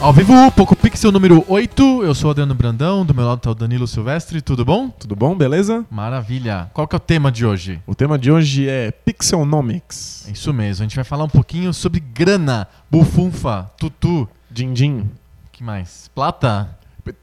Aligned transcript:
Ao 0.00 0.12
vivo, 0.12 0.32
Poco 0.52 0.76
Pixel 0.76 1.10
número 1.10 1.44
8. 1.48 2.04
Eu 2.04 2.14
sou 2.14 2.28
o 2.28 2.30
Adriano 2.30 2.54
Brandão, 2.54 3.04
do 3.04 3.12
meu 3.12 3.26
lado 3.26 3.40
tá 3.40 3.50
o 3.50 3.54
Danilo 3.54 3.86
Silvestre. 3.86 4.40
Tudo 4.40 4.64
bom? 4.64 4.88
Tudo 4.90 5.16
bom, 5.16 5.34
beleza? 5.34 5.84
Maravilha. 5.90 6.70
Qual 6.72 6.86
que 6.86 6.94
é 6.94 6.98
o 6.98 7.00
tema 7.00 7.32
de 7.32 7.44
hoje? 7.44 7.80
O 7.84 7.96
tema 7.96 8.16
de 8.16 8.30
hoje 8.30 8.68
é 8.68 8.92
Pixelnomics. 8.92 10.26
É 10.28 10.32
isso 10.32 10.52
mesmo, 10.54 10.84
a 10.84 10.86
gente 10.86 10.94
vai 10.94 11.04
falar 11.04 11.24
um 11.24 11.28
pouquinho 11.28 11.74
sobre 11.74 11.98
grana, 11.98 12.68
bufunfa, 12.88 13.70
tutu, 13.76 14.28
Din 14.48 14.72
Din. 14.72 15.10
que 15.50 15.64
mais? 15.64 16.08
Plata? 16.14 16.78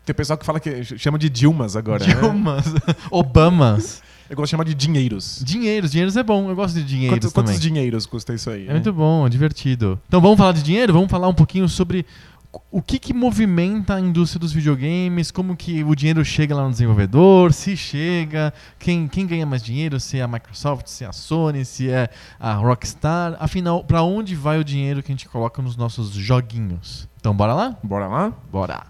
Tem 0.05 0.14
pessoal 0.14 0.37
que 0.37 0.46
fala 0.46 0.60
que 0.60 0.83
chama 0.83 1.18
de 1.18 1.29
Dilmas 1.29 1.75
agora, 1.78 2.05
né? 2.05 2.14
Dilmas, 2.14 2.65
Obamas. 3.10 4.04
Eu 4.29 4.36
gosto 4.36 4.47
de 4.47 4.51
chamar 4.51 4.64
de 4.64 4.73
dinheiros. 4.73 5.39
Dinheiros, 5.46 5.92
dinheiros 5.92 6.18
é 6.18 6.23
bom, 6.23 6.50
eu 6.50 6.55
gosto 6.55 6.75
de 6.75 6.83
dinheiros 6.83 7.19
Quantos, 7.19 7.32
também. 7.32 7.54
quantos 7.54 7.61
dinheiros 7.61 8.05
custa 8.07 8.33
isso 8.33 8.50
aí? 8.50 8.64
É 8.64 8.68
né? 8.68 8.73
muito 8.73 8.92
bom, 8.92 9.25
é 9.25 9.29
divertido. 9.29 10.00
Então 10.07 10.19
vamos 10.19 10.37
falar 10.37 10.51
de 10.51 10.64
dinheiro? 10.64 10.92
Vamos 10.92 11.10
falar 11.11 11.28
um 11.28 11.33
pouquinho 11.33 11.69
sobre 11.69 12.05
o 12.71 12.82
que, 12.82 13.00
que 13.00 13.14
movimenta 13.14 13.95
a 13.95 14.00
indústria 14.00 14.39
dos 14.39 14.51
videogames, 14.51 15.32
como 15.32 15.55
que 15.55 15.83
o 15.83 15.96
dinheiro 15.96 16.23
chega 16.23 16.55
lá 16.55 16.63
no 16.63 16.71
desenvolvedor, 16.71 17.54
se 17.54 17.75
chega, 17.75 18.54
quem, 18.79 19.07
quem 19.07 19.25
ganha 19.25 19.46
mais 19.46 19.63
dinheiro, 19.63 20.00
se 20.00 20.18
é 20.18 20.21
a 20.21 20.27
Microsoft, 20.27 20.87
se 20.87 21.04
é 21.04 21.07
a 21.07 21.13
Sony, 21.13 21.65
se 21.65 21.89
é 21.89 22.10
a 22.39 22.54
Rockstar. 22.54 23.36
Afinal, 23.39 23.83
para 23.83 24.04
onde 24.04 24.36
vai 24.36 24.60
o 24.60 24.63
dinheiro 24.63 25.01
que 25.01 25.11
a 25.11 25.15
gente 25.15 25.27
coloca 25.27 25.61
nos 25.61 25.75
nossos 25.75 26.11
joguinhos? 26.11 27.07
Então 27.19 27.36
bora 27.36 27.54
lá? 27.54 27.77
Bora 27.83 28.07
lá? 28.07 28.33
Bora! 28.51 28.83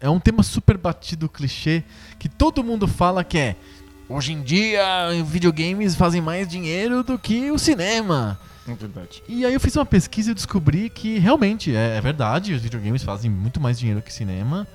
É 0.00 0.10
um 0.10 0.20
tema 0.20 0.42
super 0.42 0.76
batido, 0.76 1.30
clichê, 1.30 1.82
que 2.18 2.28
todo 2.28 2.62
mundo 2.62 2.86
fala 2.86 3.24
que 3.24 3.38
é 3.38 3.56
Hoje 4.08 4.32
em 4.32 4.42
dia, 4.42 4.82
videogames 5.24 5.94
fazem 5.94 6.20
mais 6.20 6.46
dinheiro 6.46 7.02
do 7.02 7.18
que 7.18 7.50
o 7.50 7.58
cinema. 7.58 8.38
É 8.68 8.74
verdade. 8.74 9.22
E 9.26 9.46
aí 9.46 9.54
eu 9.54 9.60
fiz 9.60 9.74
uma 9.76 9.86
pesquisa 9.86 10.30
e 10.30 10.34
descobri 10.34 10.90
que 10.90 11.18
realmente 11.18 11.74
é, 11.74 11.96
é 11.96 12.00
verdade, 12.00 12.52
os 12.52 12.60
videogames 12.60 13.02
fazem 13.02 13.30
muito 13.30 13.60
mais 13.60 13.78
dinheiro 13.78 14.02
que 14.02 14.12
cinema. 14.12 14.66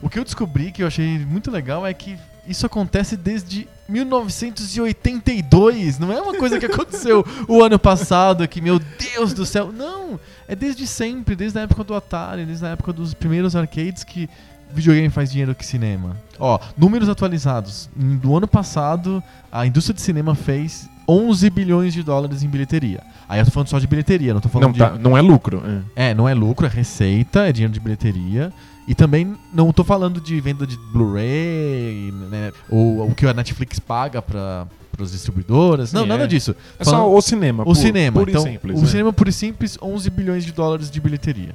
O 0.00 0.08
que 0.08 0.18
eu 0.18 0.24
descobri 0.24 0.72
que 0.72 0.82
eu 0.82 0.86
achei 0.86 1.18
muito 1.18 1.50
legal 1.50 1.86
é 1.86 1.92
que 1.92 2.18
isso 2.48 2.64
acontece 2.64 3.18
desde 3.18 3.68
1982. 3.86 5.98
Não 5.98 6.10
é 6.10 6.18
uma 6.20 6.34
coisa 6.34 6.58
que 6.58 6.66
aconteceu 6.66 7.22
o 7.46 7.62
ano 7.62 7.78
passado, 7.78 8.48
que, 8.48 8.62
meu 8.62 8.78
Deus 8.78 9.34
do 9.34 9.44
céu. 9.44 9.70
Não, 9.70 10.18
é 10.48 10.56
desde 10.56 10.86
sempre, 10.86 11.36
desde 11.36 11.58
a 11.58 11.62
época 11.62 11.84
do 11.84 11.94
Atari, 11.94 12.46
desde 12.46 12.64
a 12.64 12.70
época 12.70 12.94
dos 12.94 13.12
primeiros 13.12 13.54
arcades 13.54 14.04
que 14.04 14.26
videogame 14.72 15.10
faz 15.10 15.30
dinheiro 15.30 15.54
que 15.54 15.64
cinema. 15.64 16.16
Ó, 16.38 16.58
números 16.76 17.08
atualizados. 17.08 17.88
Do 17.94 18.36
ano 18.36 18.48
passado, 18.48 19.22
a 19.52 19.66
indústria 19.66 19.94
de 19.94 20.00
cinema 20.00 20.34
fez 20.34 20.88
11 21.08 21.50
bilhões 21.50 21.92
de 21.92 22.02
dólares 22.02 22.42
em 22.42 22.48
bilheteria. 22.48 23.02
Aí 23.28 23.40
eu 23.40 23.44
tô 23.44 23.50
falando 23.50 23.68
só 23.68 23.78
de 23.78 23.86
bilheteria, 23.86 24.32
não 24.32 24.40
tô 24.40 24.48
falando 24.48 24.68
Não, 24.68 24.72
de... 24.72 24.78
tá, 24.78 24.98
não 24.98 25.16
é 25.16 25.20
lucro. 25.20 25.62
é. 25.96 26.10
É, 26.10 26.14
não 26.14 26.28
é 26.28 26.34
lucro, 26.34 26.66
é 26.66 26.68
receita, 26.68 27.48
é 27.48 27.52
dinheiro 27.52 27.72
de 27.72 27.80
bilheteria. 27.80 28.52
E 28.88 28.94
também 28.94 29.36
não 29.52 29.72
tô 29.72 29.84
falando 29.84 30.20
de 30.20 30.40
venda 30.40 30.66
de 30.66 30.76
Blu-ray, 30.92 32.12
né? 32.30 32.50
Ou 32.68 33.08
o 33.08 33.14
que 33.14 33.26
a 33.26 33.32
Netflix 33.32 33.78
paga 33.78 34.20
para 34.20 34.66
os 34.98 35.12
distribuidoras. 35.12 35.92
Não, 35.92 36.02
Sim, 36.02 36.08
nada 36.08 36.24
é. 36.24 36.26
disso. 36.26 36.56
É 36.78 36.84
Falando- 36.84 37.00
só 37.02 37.14
o 37.14 37.20
cinema. 37.22 37.62
o 37.66 37.74
cinema. 37.74 38.18
Puro 38.18 38.30
então, 38.30 38.42
simples. 38.42 38.78
o 38.78 38.82
né? 38.82 38.88
cinema 38.88 39.12
puro 39.12 39.30
e 39.30 39.32
simples, 39.32 39.78
11 39.80 40.10
bilhões 40.10 40.44
de 40.44 40.52
dólares 40.52 40.90
de 40.90 41.00
bilheteria. 41.00 41.52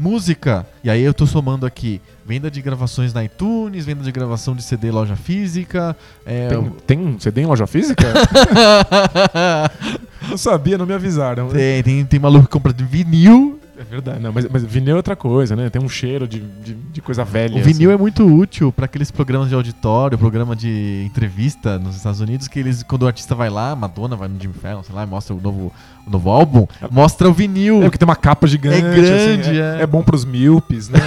Música, 0.00 0.66
e 0.82 0.88
aí 0.88 1.02
eu 1.02 1.12
tô 1.12 1.26
somando 1.26 1.66
aqui 1.66 2.00
venda 2.24 2.50
de 2.50 2.62
gravações 2.62 3.12
na 3.12 3.22
iTunes, 3.22 3.84
venda 3.84 4.02
de 4.02 4.10
gravação 4.10 4.56
de 4.56 4.62
CD 4.62 4.88
em 4.88 4.92
loja 4.92 5.14
física. 5.14 5.94
É, 6.24 6.48
Tem, 6.48 6.70
tem 6.86 7.20
CD 7.20 7.42
em 7.42 7.46
loja 7.46 7.66
física? 7.66 8.06
não 10.26 10.38
sabia, 10.38 10.78
não 10.78 10.86
me 10.86 10.94
avisaram. 10.94 11.50
tem, 11.50 11.82
tem, 11.82 12.04
tem 12.06 12.18
maluco 12.18 12.46
que 12.46 12.50
compra 12.50 12.72
de 12.72 12.82
vinil. 12.82 13.59
É 13.80 13.82
verdade. 13.82 14.20
Não, 14.20 14.30
mas, 14.30 14.46
mas 14.46 14.62
vinil 14.62 14.92
é 14.92 14.96
outra 14.96 15.16
coisa, 15.16 15.56
né? 15.56 15.70
Tem 15.70 15.80
um 15.82 15.88
cheiro 15.88 16.28
de, 16.28 16.38
de, 16.38 16.74
de 16.74 17.00
coisa 17.00 17.24
velha. 17.24 17.58
O 17.58 17.64
vinil 17.64 17.88
assim. 17.88 17.94
é 17.94 17.96
muito 17.96 18.26
útil 18.26 18.70
para 18.70 18.84
aqueles 18.84 19.10
programas 19.10 19.48
de 19.48 19.54
auditório, 19.54 20.18
programa 20.18 20.54
de 20.54 21.04
entrevista 21.06 21.78
nos 21.78 21.96
Estados 21.96 22.20
Unidos, 22.20 22.46
que 22.46 22.58
eles, 22.58 22.82
quando 22.82 23.04
o 23.04 23.06
artista 23.06 23.34
vai 23.34 23.48
lá, 23.48 23.74
Madonna 23.74 24.16
vai 24.16 24.28
no 24.28 24.38
Jimmy 24.38 24.52
Fallon, 24.52 24.82
sei 24.82 24.94
lá, 24.94 25.02
e 25.02 25.06
mostra 25.06 25.34
o 25.34 25.40
novo, 25.40 25.72
o 26.06 26.10
novo 26.10 26.28
álbum, 26.28 26.66
mostra 26.90 27.26
o 27.26 27.32
vinil. 27.32 27.78
É 27.78 27.84
porque 27.84 27.96
tem 27.96 28.06
uma 28.06 28.16
capa 28.16 28.46
gigante. 28.46 28.84
É 28.84 28.94
grande, 28.94 29.48
assim, 29.48 29.58
é. 29.78 29.82
é. 29.82 29.86
bom 29.86 30.02
pros 30.02 30.26
míopes, 30.26 30.90
né? 30.90 30.98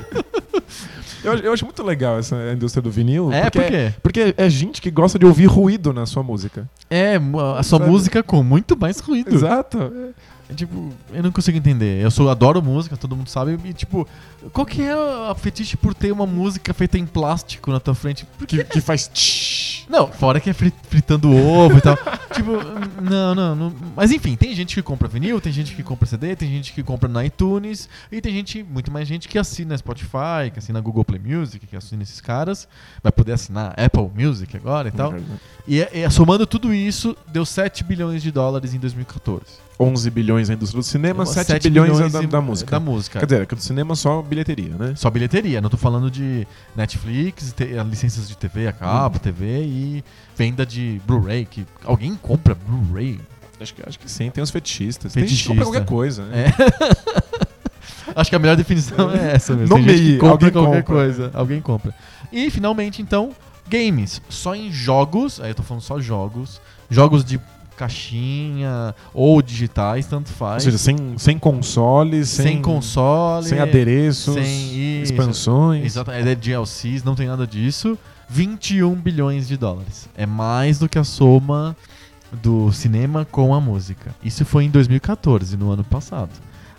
eu, 1.22 1.34
eu 1.34 1.52
acho 1.52 1.66
muito 1.66 1.82
legal 1.82 2.18
essa 2.18 2.36
indústria 2.54 2.80
do 2.80 2.90
vinil. 2.90 3.30
É, 3.30 3.50
porque 3.50 3.60
por 3.60 3.70
quê? 3.70 3.94
Porque 4.02 4.34
é 4.34 4.48
gente 4.48 4.80
que 4.80 4.90
gosta 4.90 5.18
de 5.18 5.26
ouvir 5.26 5.44
ruído 5.44 5.92
na 5.92 6.06
sua 6.06 6.22
música. 6.22 6.66
É, 6.88 7.16
a 7.16 7.62
sua 7.62 7.78
Sabe? 7.80 7.90
música 7.90 8.22
com 8.22 8.42
muito 8.42 8.78
mais 8.78 8.98
ruído. 8.98 9.34
Exato. 9.34 9.92
É, 10.50 10.54
tipo, 10.54 10.92
eu 11.12 11.22
não 11.22 11.30
consigo 11.30 11.56
entender. 11.56 12.02
Eu 12.02 12.10
sou, 12.10 12.28
adoro 12.28 12.60
música, 12.60 12.96
todo 12.96 13.14
mundo 13.14 13.28
sabe. 13.28 13.58
E, 13.64 13.72
tipo, 13.72 14.06
qual 14.52 14.66
que 14.66 14.82
é 14.82 14.92
a 14.92 15.34
fetiche 15.34 15.76
por 15.76 15.94
ter 15.94 16.10
uma 16.10 16.26
música 16.26 16.74
feita 16.74 16.98
em 16.98 17.06
plástico 17.06 17.70
na 17.70 17.78
tua 17.78 17.94
frente? 17.94 18.26
Que, 18.46 18.64
que 18.64 18.80
faz 18.80 19.08
tsh. 19.08 19.69
Não, 19.90 20.06
fora 20.06 20.38
que 20.38 20.48
é 20.48 20.52
fri- 20.52 20.72
fritando 20.88 21.34
ovo 21.36 21.76
e 21.78 21.80
tal. 21.80 21.96
tipo, 22.32 22.52
não, 23.02 23.34
não, 23.34 23.56
não. 23.56 23.74
Mas 23.96 24.12
enfim, 24.12 24.36
tem 24.36 24.54
gente 24.54 24.72
que 24.76 24.82
compra 24.82 25.08
vinil, 25.08 25.40
tem 25.40 25.52
gente 25.52 25.74
que 25.74 25.82
compra 25.82 26.06
CD, 26.06 26.36
tem 26.36 26.48
gente 26.48 26.72
que 26.72 26.80
compra 26.82 27.08
na 27.08 27.24
iTunes, 27.26 27.88
e 28.10 28.20
tem 28.20 28.32
gente, 28.32 28.62
muito 28.62 28.88
mais 28.92 29.08
gente 29.08 29.28
que 29.28 29.36
assina 29.36 29.76
Spotify, 29.76 30.50
que 30.52 30.60
assina 30.60 30.80
Google 30.80 31.04
Play 31.04 31.20
Music, 31.20 31.66
que 31.66 31.74
assina 31.76 32.04
esses 32.04 32.20
caras. 32.20 32.68
Vai 33.02 33.10
poder 33.10 33.32
assinar 33.32 33.74
Apple 33.76 34.08
Music 34.14 34.56
agora 34.56 34.88
e 34.88 34.92
tal. 34.92 35.12
E, 35.66 35.80
é- 35.82 36.02
é- 36.02 36.10
somando 36.10 36.46
tudo 36.46 36.72
isso, 36.72 37.16
deu 37.26 37.44
7 37.44 37.82
bilhões 37.82 38.22
de 38.22 38.30
dólares 38.30 38.72
em 38.72 38.78
2014. 38.78 39.42
11 39.82 40.10
bilhões 40.10 40.48
na 40.50 40.54
indústria 40.54 40.78
do 40.78 40.84
cinema, 40.84 41.24
7, 41.24 41.46
7 41.46 41.70
bilhões, 41.70 41.98
é 41.98 42.08
da, 42.10 42.22
e- 42.22 42.26
da 42.26 42.40
música. 42.42 42.70
Da 42.70 42.78
música. 42.78 43.18
Quer 43.18 43.24
dizer, 43.24 43.46
que 43.46 43.54
do 43.54 43.62
cinema 43.62 43.96
só 43.96 44.20
bilheteria, 44.20 44.74
né? 44.76 44.92
Só 44.94 45.08
bilheteria, 45.08 45.58
não 45.62 45.70
tô 45.70 45.78
falando 45.78 46.10
de 46.10 46.46
Netflix, 46.76 47.52
te- 47.54 47.64
eh, 47.64 47.82
licenças 47.82 48.28
de 48.28 48.36
TV 48.36 48.66
a 48.68 48.72
cabo, 48.72 49.18
TV 49.18 49.64
e 49.64 49.79
venda 50.36 50.64
de 50.64 51.00
Blu-ray, 51.06 51.44
que 51.44 51.66
alguém 51.84 52.14
compra 52.14 52.54
Blu-ray. 52.54 53.20
Acho 53.60 53.74
que, 53.74 53.82
acho 53.86 53.98
que 53.98 54.10
sim, 54.10 54.30
tem 54.30 54.42
os 54.42 54.50
fetichistas. 54.50 55.12
Tem 55.12 55.26
gente 55.26 55.42
Fetichista. 55.42 55.64
qualquer 55.64 55.84
coisa, 55.84 56.24
né? 56.24 56.46
É. 56.46 57.50
Acho 58.14 58.30
que 58.30 58.36
a 58.36 58.38
melhor 58.38 58.56
definição 58.56 59.10
é 59.10 59.34
essa 59.34 59.54
mesmo. 59.54 59.74
Tem 59.74 59.84
Nomeie, 59.84 59.98
gente 59.98 60.12
que 60.12 60.18
compra 60.18 60.46
alguém 60.46 60.50
qualquer 60.52 60.82
compra. 60.82 60.94
coisa. 60.94 61.30
Alguém 61.34 61.60
compra. 61.60 61.94
E 62.32 62.50
finalmente, 62.50 63.02
então, 63.02 63.30
games. 63.68 64.20
Só 64.28 64.54
em 64.54 64.72
jogos, 64.72 65.40
aí 65.40 65.50
eu 65.50 65.54
tô 65.54 65.62
falando 65.62 65.82
só 65.82 66.00
jogos, 66.00 66.60
jogos 66.90 67.24
de 67.24 67.40
caixinha 67.76 68.94
ou 69.14 69.40
digitais, 69.40 70.06
tanto 70.06 70.28
Ou 70.30 70.36
faz. 70.36 70.62
seja, 70.62 70.76
sem, 70.76 71.16
sem 71.16 71.38
consoles, 71.38 72.28
sem, 72.28 72.46
sem, 72.46 72.62
console, 72.62 73.46
sem 73.46 73.58
adereços, 73.58 74.34
sem 74.34 75.02
expansões. 75.02 75.84
Exato, 75.84 76.10
é 76.10 76.34
DLCs, 76.34 77.02
não 77.02 77.14
tem 77.14 77.26
nada 77.26 77.46
disso. 77.46 77.98
21 78.30 78.94
bilhões 78.94 79.48
de 79.48 79.56
dólares. 79.56 80.08
É 80.16 80.24
mais 80.24 80.78
do 80.78 80.88
que 80.88 80.98
a 80.98 81.04
soma 81.04 81.76
do 82.42 82.70
cinema 82.72 83.24
com 83.24 83.52
a 83.52 83.60
música. 83.60 84.14
Isso 84.22 84.44
foi 84.44 84.64
em 84.64 84.70
2014, 84.70 85.56
no 85.56 85.70
ano 85.70 85.82
passado. 85.82 86.30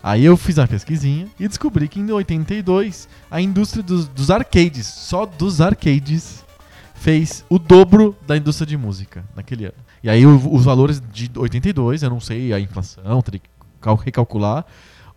Aí 0.01 0.23
eu 0.25 0.35
fiz 0.37 0.57
a 0.57 0.65
pesquisinha 0.67 1.27
e 1.39 1.47
descobri 1.47 1.87
que 1.87 1.99
em 1.99 2.09
82 2.09 3.07
a 3.29 3.39
indústria 3.41 3.83
dos, 3.83 4.07
dos 4.07 4.31
arcades, 4.31 4.87
só 4.87 5.25
dos 5.25 5.59
arcades, 5.61 6.43
fez 6.95 7.43
o 7.49 7.59
dobro 7.59 8.15
da 8.25 8.37
indústria 8.37 8.65
de 8.65 8.77
música 8.77 9.23
naquele 9.35 9.65
ano. 9.65 9.73
E 10.03 10.09
aí 10.09 10.25
os 10.25 10.63
valores 10.63 11.01
de 11.11 11.29
82, 11.35 12.01
eu 12.01 12.09
não 12.09 12.19
sei 12.19 12.53
a 12.53 12.59
inflação, 12.59 13.21
teria 13.21 13.39
que 13.41 13.49
cal- 13.79 13.95
recalcular. 13.95 14.65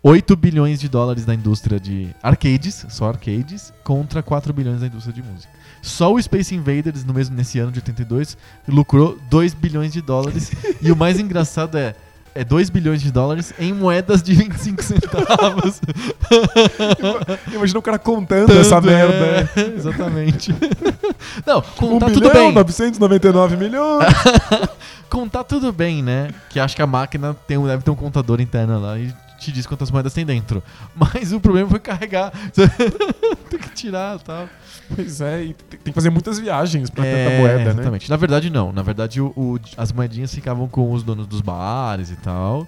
8 0.07 0.35
bilhões 0.35 0.79
de 0.79 0.87
dólares 0.87 1.25
da 1.25 1.33
indústria 1.33 1.79
de 1.79 2.09
arcades, 2.21 2.85
só 2.89 3.07
arcades, 3.09 3.73
contra 3.83 4.21
4 4.21 4.53
bilhões 4.53 4.79
da 4.81 4.85
indústria 4.85 5.11
de 5.11 5.23
música. 5.23 5.51
Só 5.81 6.13
o 6.13 6.21
Space 6.21 6.53
Invaders, 6.53 7.03
no 7.03 7.11
mesmo 7.11 7.35
nesse 7.35 7.57
ano 7.57 7.71
de 7.71 7.79
82, 7.79 8.37
lucrou 8.67 9.17
2 9.31 9.55
bilhões 9.55 9.91
de 9.91 10.01
dólares. 10.03 10.51
e 10.79 10.91
o 10.91 10.95
mais 10.95 11.19
engraçado 11.19 11.75
é, 11.75 11.95
é 12.35 12.43
2 12.43 12.69
bilhões 12.69 13.01
de 13.01 13.11
dólares 13.11 13.51
em 13.57 13.73
moedas 13.73 14.21
de 14.21 14.35
25 14.35 14.83
centavos. 14.83 15.81
Imagina 17.51 17.79
o 17.79 17.81
cara 17.81 17.97
contando 17.97 18.51
essa 18.51 18.75
Tanto, 18.75 18.85
merda. 18.85 19.49
é, 19.55 19.61
exatamente. 19.75 20.53
Não, 21.47 21.57
1 21.57 21.61
contar 21.77 22.05
bilhão, 22.09 22.21
tudo 22.21 22.31
bem. 22.31 22.51
999 22.51 23.57
milhões. 23.57 24.05
Contar 25.09 25.43
tudo 25.45 25.73
bem, 25.73 26.03
né? 26.03 26.29
Que 26.51 26.59
acho 26.59 26.75
que 26.75 26.81
a 26.83 26.87
máquina 26.87 27.35
tem, 27.47 27.57
um- 27.57 27.65
deve 27.65 27.81
ter 27.81 27.89
um 27.89 27.95
contador 27.95 28.39
interno 28.39 28.79
lá 28.79 28.99
e 28.99 29.11
te 29.45 29.51
diz 29.51 29.65
quantas 29.65 29.89
moedas 29.91 30.13
tem 30.13 30.25
dentro. 30.25 30.61
Mas 30.95 31.31
o 31.31 31.39
problema 31.39 31.69
foi 31.69 31.79
carregar. 31.79 32.31
tem 33.49 33.59
que 33.59 33.69
tirar 33.69 34.17
e 34.19 34.23
tal. 34.23 34.49
pois 34.95 35.21
é, 35.21 35.43
e 35.45 35.53
tem 35.53 35.79
que 35.79 35.91
fazer 35.93 36.09
muitas 36.09 36.37
viagens 36.39 36.89
pra 36.89 37.05
É, 37.05 37.25
tanta 37.25 37.37
moeda, 37.41 37.63
né? 37.65 37.71
exatamente. 37.71 38.09
Na 38.09 38.15
verdade, 38.17 38.49
não. 38.49 38.71
Na 38.71 38.81
verdade, 38.83 39.21
o- 39.21 39.33
o- 39.35 39.59
as 39.77 39.91
moedinhas 39.91 40.33
ficavam 40.33 40.67
com 40.67 40.91
os 40.91 41.03
donos 41.03 41.27
dos 41.27 41.41
bares 41.41 42.09
e 42.11 42.15
tal. 42.17 42.67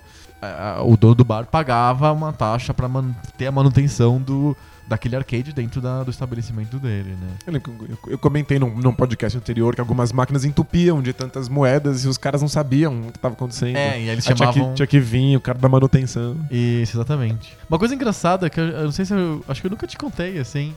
O 0.85 0.95
dono 0.95 1.15
do 1.15 1.25
bar 1.25 1.45
pagava 1.47 2.11
uma 2.13 2.31
taxa 2.31 2.71
pra 2.73 2.87
manter 2.87 3.47
a 3.47 3.51
manutenção 3.51 4.19
do, 4.21 4.55
daquele 4.87 5.15
arcade 5.15 5.51
dentro 5.53 5.81
da- 5.81 6.03
do 6.03 6.11
estabelecimento 6.11 6.79
dele, 6.79 7.09
né? 7.19 7.27
Eu, 7.47 7.53
eu- 7.89 7.97
eu 8.13 8.17
comentei 8.17 8.57
num, 8.57 8.73
num 8.75 8.93
podcast 8.93 9.37
anterior 9.37 9.75
que 9.75 9.81
algumas 9.81 10.11
máquinas 10.11 10.45
entupiam 10.45 11.01
de 11.01 11.11
tantas 11.13 11.49
moedas 11.49 12.05
e 12.05 12.07
os 12.07 12.17
caras 12.17 12.41
não 12.41 12.47
sabiam 12.47 13.01
o 13.01 13.11
que 13.11 13.17
estava 13.17 13.33
acontecendo. 13.33 13.75
É, 13.75 13.89
e 13.99 14.03
aí 14.03 14.09
eles 14.09 14.27
Aí 14.27 14.33
tinha, 14.35 14.37
chamavam... 14.51 14.69
que, 14.69 14.75
tinha 14.75 14.87
que 14.87 14.99
vir 14.99 15.35
o 15.35 15.41
cara 15.41 15.57
da 15.57 15.67
manutenção. 15.69 16.37
Isso, 16.49 16.95
exatamente. 16.97 17.55
Uma 17.69 17.77
coisa 17.77 17.93
engraçada, 17.93 18.49
que 18.49 18.59
eu, 18.59 18.65
eu 18.65 18.83
não 18.85 18.91
sei 18.91 19.05
se 19.05 19.13
eu... 19.13 19.43
Acho 19.47 19.61
que 19.61 19.67
eu 19.67 19.71
nunca 19.71 19.85
te 19.85 19.97
contei, 19.97 20.39
assim... 20.39 20.73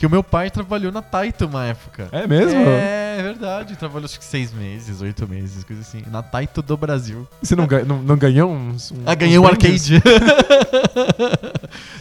Que 0.00 0.06
o 0.06 0.10
meu 0.10 0.22
pai 0.24 0.48
trabalhou 0.50 0.90
na 0.90 1.02
Taito 1.02 1.44
uma 1.44 1.66
época. 1.66 2.08
É 2.10 2.26
mesmo? 2.26 2.58
É, 2.58 3.16
é 3.18 3.22
verdade. 3.22 3.76
Trabalhou 3.76 4.06
acho 4.06 4.18
que 4.18 4.24
seis 4.24 4.50
meses, 4.50 5.02
oito 5.02 5.28
meses, 5.28 5.62
coisa 5.62 5.82
assim. 5.82 6.02
Na 6.10 6.22
Taito 6.22 6.62
do 6.62 6.74
Brasil. 6.74 7.28
Você 7.42 7.54
não, 7.54 7.66
ganha- 7.66 7.84
não, 7.84 8.00
não 8.00 8.16
ganhou 8.16 8.50
uns. 8.50 8.90
uns 8.92 9.02
Ah, 9.04 9.14
ganhei 9.14 9.38
um 9.38 9.46
arcade. 9.46 10.02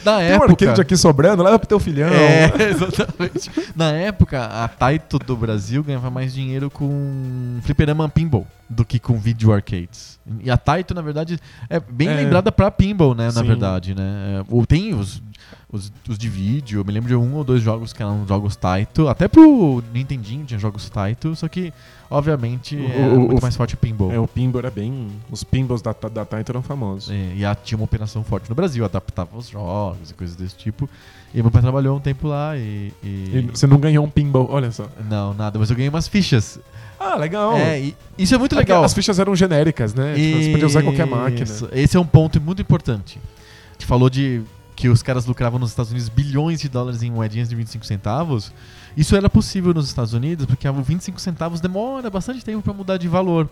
Na 0.06 0.18
Tem 0.19 0.31
um 0.31 0.36
época... 0.36 0.51
arcade 0.66 0.81
aqui 0.81 0.96
sobrando, 0.96 1.44
leva 1.44 1.60
pro 1.60 1.68
teu 1.68 1.80
filhão. 1.80 2.07
É, 2.10 2.46
exatamente. 2.72 3.51
Na 3.75 3.92
época, 3.92 4.46
a 4.46 4.68
Taito 4.69 5.19
do 5.19 5.36
Brasil 5.36 5.84
ganhava 5.84 6.10
mais 6.10 6.34
dinheiro 6.34 6.69
com 6.69 7.60
fliperama 7.63 8.07
pinball 8.07 8.48
do 8.69 8.86
que 8.86 8.98
com 9.00 9.18
video 9.19 9.51
arcades. 9.51 10.18
E 10.42 10.50
a 10.50 10.56
Taito, 10.56 10.94
na 10.94 11.01
verdade, 11.01 11.38
é 11.69 11.80
bem 11.80 12.07
É. 12.07 12.13
lembrada 12.13 12.50
pra 12.51 12.72
pinball, 12.72 13.13
né? 13.13 13.25
Na 13.25 13.31
Sim. 13.42 13.48
verdade, 13.48 13.94
né? 13.96 14.40
É, 14.40 14.46
Ou 14.50 14.66
tem 14.66 14.94
os, 14.94 15.22
os, 15.71 15.92
os 16.07 16.18
de 16.18 16.27
vídeo, 16.27 16.80
eu 16.80 16.86
me 16.86 16.92
lembro 16.92 17.07
de 17.10 17.16
um 17.16 17.36
ou 17.36 17.44
dois 17.44 17.62
jogos 17.62 17.94
que 17.94 18.01
eram 18.01 18.25
jogos 18.27 18.56
Taito. 18.56 19.07
Até 19.07 19.27
pro 19.27 19.83
Nintendinho 19.94 20.44
tinha 20.45 20.60
jogos 20.60 20.89
Taito, 20.89 21.36
só 21.36 21.48
que, 21.48 21.71
obviamente, 22.10 22.75
O- 22.75 22.80
é 22.92 23.07
o- 23.07 23.19
muito 23.19 23.38
o- 23.38 23.42
mais 23.42 23.56
forte 23.56 23.75
o 23.75 23.77
pinball. 23.77 24.12
É, 24.12 24.19
o 24.19 24.27
pinball 24.27 24.60
era 24.60 24.71
bem. 24.71 25.07
Os 25.30 25.44
pinballs 25.44 25.81
da, 25.81 25.94
da 26.12 26.25
Taito 26.25 26.51
eram 26.51 26.63
famosos. 26.63 27.12
É, 27.12 27.33
e 27.36 27.45
a, 27.45 27.54
tinha 27.54 27.77
uma 27.77 27.86
operação 27.86 28.24
forte 28.24 28.50
no 28.50 28.56
Brasil, 28.56 28.83
adaptava 28.83 29.38
os 29.38 29.48
jogos 29.50 30.10
e 30.10 30.13
coisas 30.13 30.36
desse 30.36 30.56
tipo. 30.56 30.89
E 31.33 31.42
meu 31.42 31.51
pai 31.51 31.62
trabalhou 31.62 31.95
um 31.95 32.00
tempo 32.00 32.27
lá 32.27 32.57
e. 32.57 32.92
e- 33.04 33.30
E 33.38 33.42
você 33.54 33.68
não 33.68 33.77
ganhou 33.77 34.04
um 34.04 34.10
pinball, 34.10 34.48
olha 34.50 34.72
só. 34.72 34.88
Não, 35.07 35.33
nada, 35.36 35.60
mas 35.60 35.69
eu 35.69 35.75
ganhei 35.75 35.89
umas 35.89 36.07
fichas. 36.07 36.60
Ah, 37.00 37.15
legal. 37.15 37.56
É, 37.56 37.94
isso 38.18 38.33
é 38.33 38.38
muito 38.38 38.56
legal. 38.56 38.83
As 38.83 38.94
fichas 38.94 39.19
eram 39.19 39.36
genéricas, 39.36 39.94
né? 39.94 40.15
Tipo, 40.15 40.38
você 40.44 40.51
podia 40.51 40.65
usar 40.65 40.81
qualquer 40.83 41.06
máquina. 41.06 41.45
Esse 41.74 41.95
é 41.95 42.00
um 42.00 42.06
ponto 42.06 42.42
muito 42.42 42.62
importante. 42.62 43.19
A 43.69 43.74
gente 43.74 43.86
falou 43.86 44.10
de 44.10 44.42
que 44.80 44.88
os 44.88 45.04
caras 45.04 45.26
lucravam 45.26 45.60
nos 45.60 45.72
Estados 45.72 45.92
Unidos 45.92 46.08
bilhões 46.08 46.62
de 46.62 46.70
dólares 46.70 47.04
em 47.04 47.12
moedinhas 47.12 47.50
de 47.50 47.56
25 47.56 47.86
centavos. 47.86 48.54
Isso 48.96 49.14
era 49.14 49.30
possível 49.30 49.74
nos 49.74 49.90
Estados 49.90 50.14
Unidos 50.14 50.46
porque 50.46 50.66
o 50.70 50.74
25 50.74 51.20
centavos 51.20 51.60
demora 51.60 52.10
bastante 52.10 52.46
tempo 52.46 52.62
para 52.62 52.72
mudar 52.72 52.96
de 52.96 53.06
valor. 53.06 53.50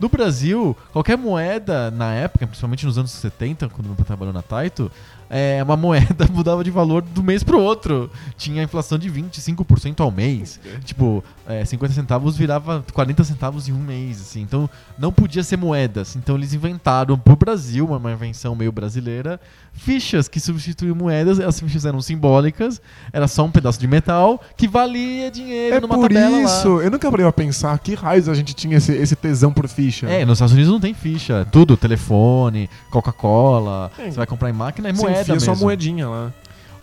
No 0.00 0.08
Brasil, 0.08 0.74
qualquer 0.90 1.18
moeda 1.18 1.90
na 1.90 2.14
época, 2.14 2.46
principalmente 2.46 2.86
nos 2.86 2.96
anos 2.96 3.10
70, 3.10 3.68
quando 3.68 3.88
meu 3.88 3.96
pai 3.96 4.06
trabalhou 4.06 4.32
na 4.32 4.40
Taito, 4.40 4.90
é, 5.34 5.62
uma 5.62 5.78
moeda 5.78 6.28
mudava 6.30 6.62
de 6.62 6.70
valor 6.70 7.00
do 7.00 7.22
mês 7.22 7.42
pro 7.42 7.58
outro. 7.58 8.10
Tinha 8.36 8.62
inflação 8.62 8.98
de 8.98 9.10
25% 9.10 10.00
ao 10.00 10.10
mês. 10.10 10.60
Tipo, 10.84 11.24
é, 11.48 11.64
50 11.64 11.94
centavos 11.94 12.36
virava 12.36 12.84
40 12.92 13.24
centavos 13.24 13.66
em 13.66 13.72
um 13.72 13.78
mês, 13.78 14.20
assim. 14.20 14.42
Então, 14.42 14.68
não 14.98 15.10
podia 15.10 15.42
ser 15.42 15.56
moedas. 15.56 16.14
Então, 16.16 16.36
eles 16.36 16.52
inventaram 16.52 17.18
pro 17.18 17.34
Brasil, 17.34 17.86
uma, 17.86 18.12
invenção 18.12 18.54
meio 18.54 18.70
brasileira, 18.70 19.40
fichas 19.72 20.28
que 20.28 20.38
substituíam 20.38 20.94
moedas. 20.94 21.40
As 21.40 21.58
fichas 21.58 21.86
eram 21.86 22.02
simbólicas, 22.02 22.82
era 23.10 23.26
só 23.26 23.42
um 23.46 23.50
pedaço 23.50 23.80
de 23.80 23.86
metal 23.86 24.38
que 24.54 24.68
valia 24.68 25.30
dinheiro 25.30 25.76
É 25.76 25.80
numa 25.80 25.94
por 25.94 26.08
tabela 26.08 26.36
lá. 26.36 26.42
isso, 26.42 26.68
eu 26.82 26.90
nunca 26.90 27.10
parei 27.10 27.26
a 27.26 27.32
pensar 27.32 27.78
que 27.78 27.94
raios 27.94 28.28
a 28.28 28.34
gente 28.34 28.52
tinha 28.52 28.76
esse, 28.76 28.92
esse 28.92 29.16
tesão 29.16 29.50
por 29.50 29.66
ficha. 29.66 30.10
É, 30.10 30.26
nos 30.26 30.36
Estados 30.36 30.52
Unidos 30.52 30.70
não 30.70 30.80
tem 30.80 30.92
ficha. 30.92 31.46
Tudo, 31.50 31.74
telefone, 31.74 32.68
Coca-Cola. 32.90 33.90
Você 33.96 34.10
vai 34.10 34.26
comprar 34.26 34.50
em 34.50 34.52
máquina, 34.52 34.90
é 34.90 34.92
Você 34.92 35.21
moeda 35.28 35.32
mesmo. 35.34 35.54
só 35.56 35.60
moedinha 35.64 36.08
lá. 36.08 36.32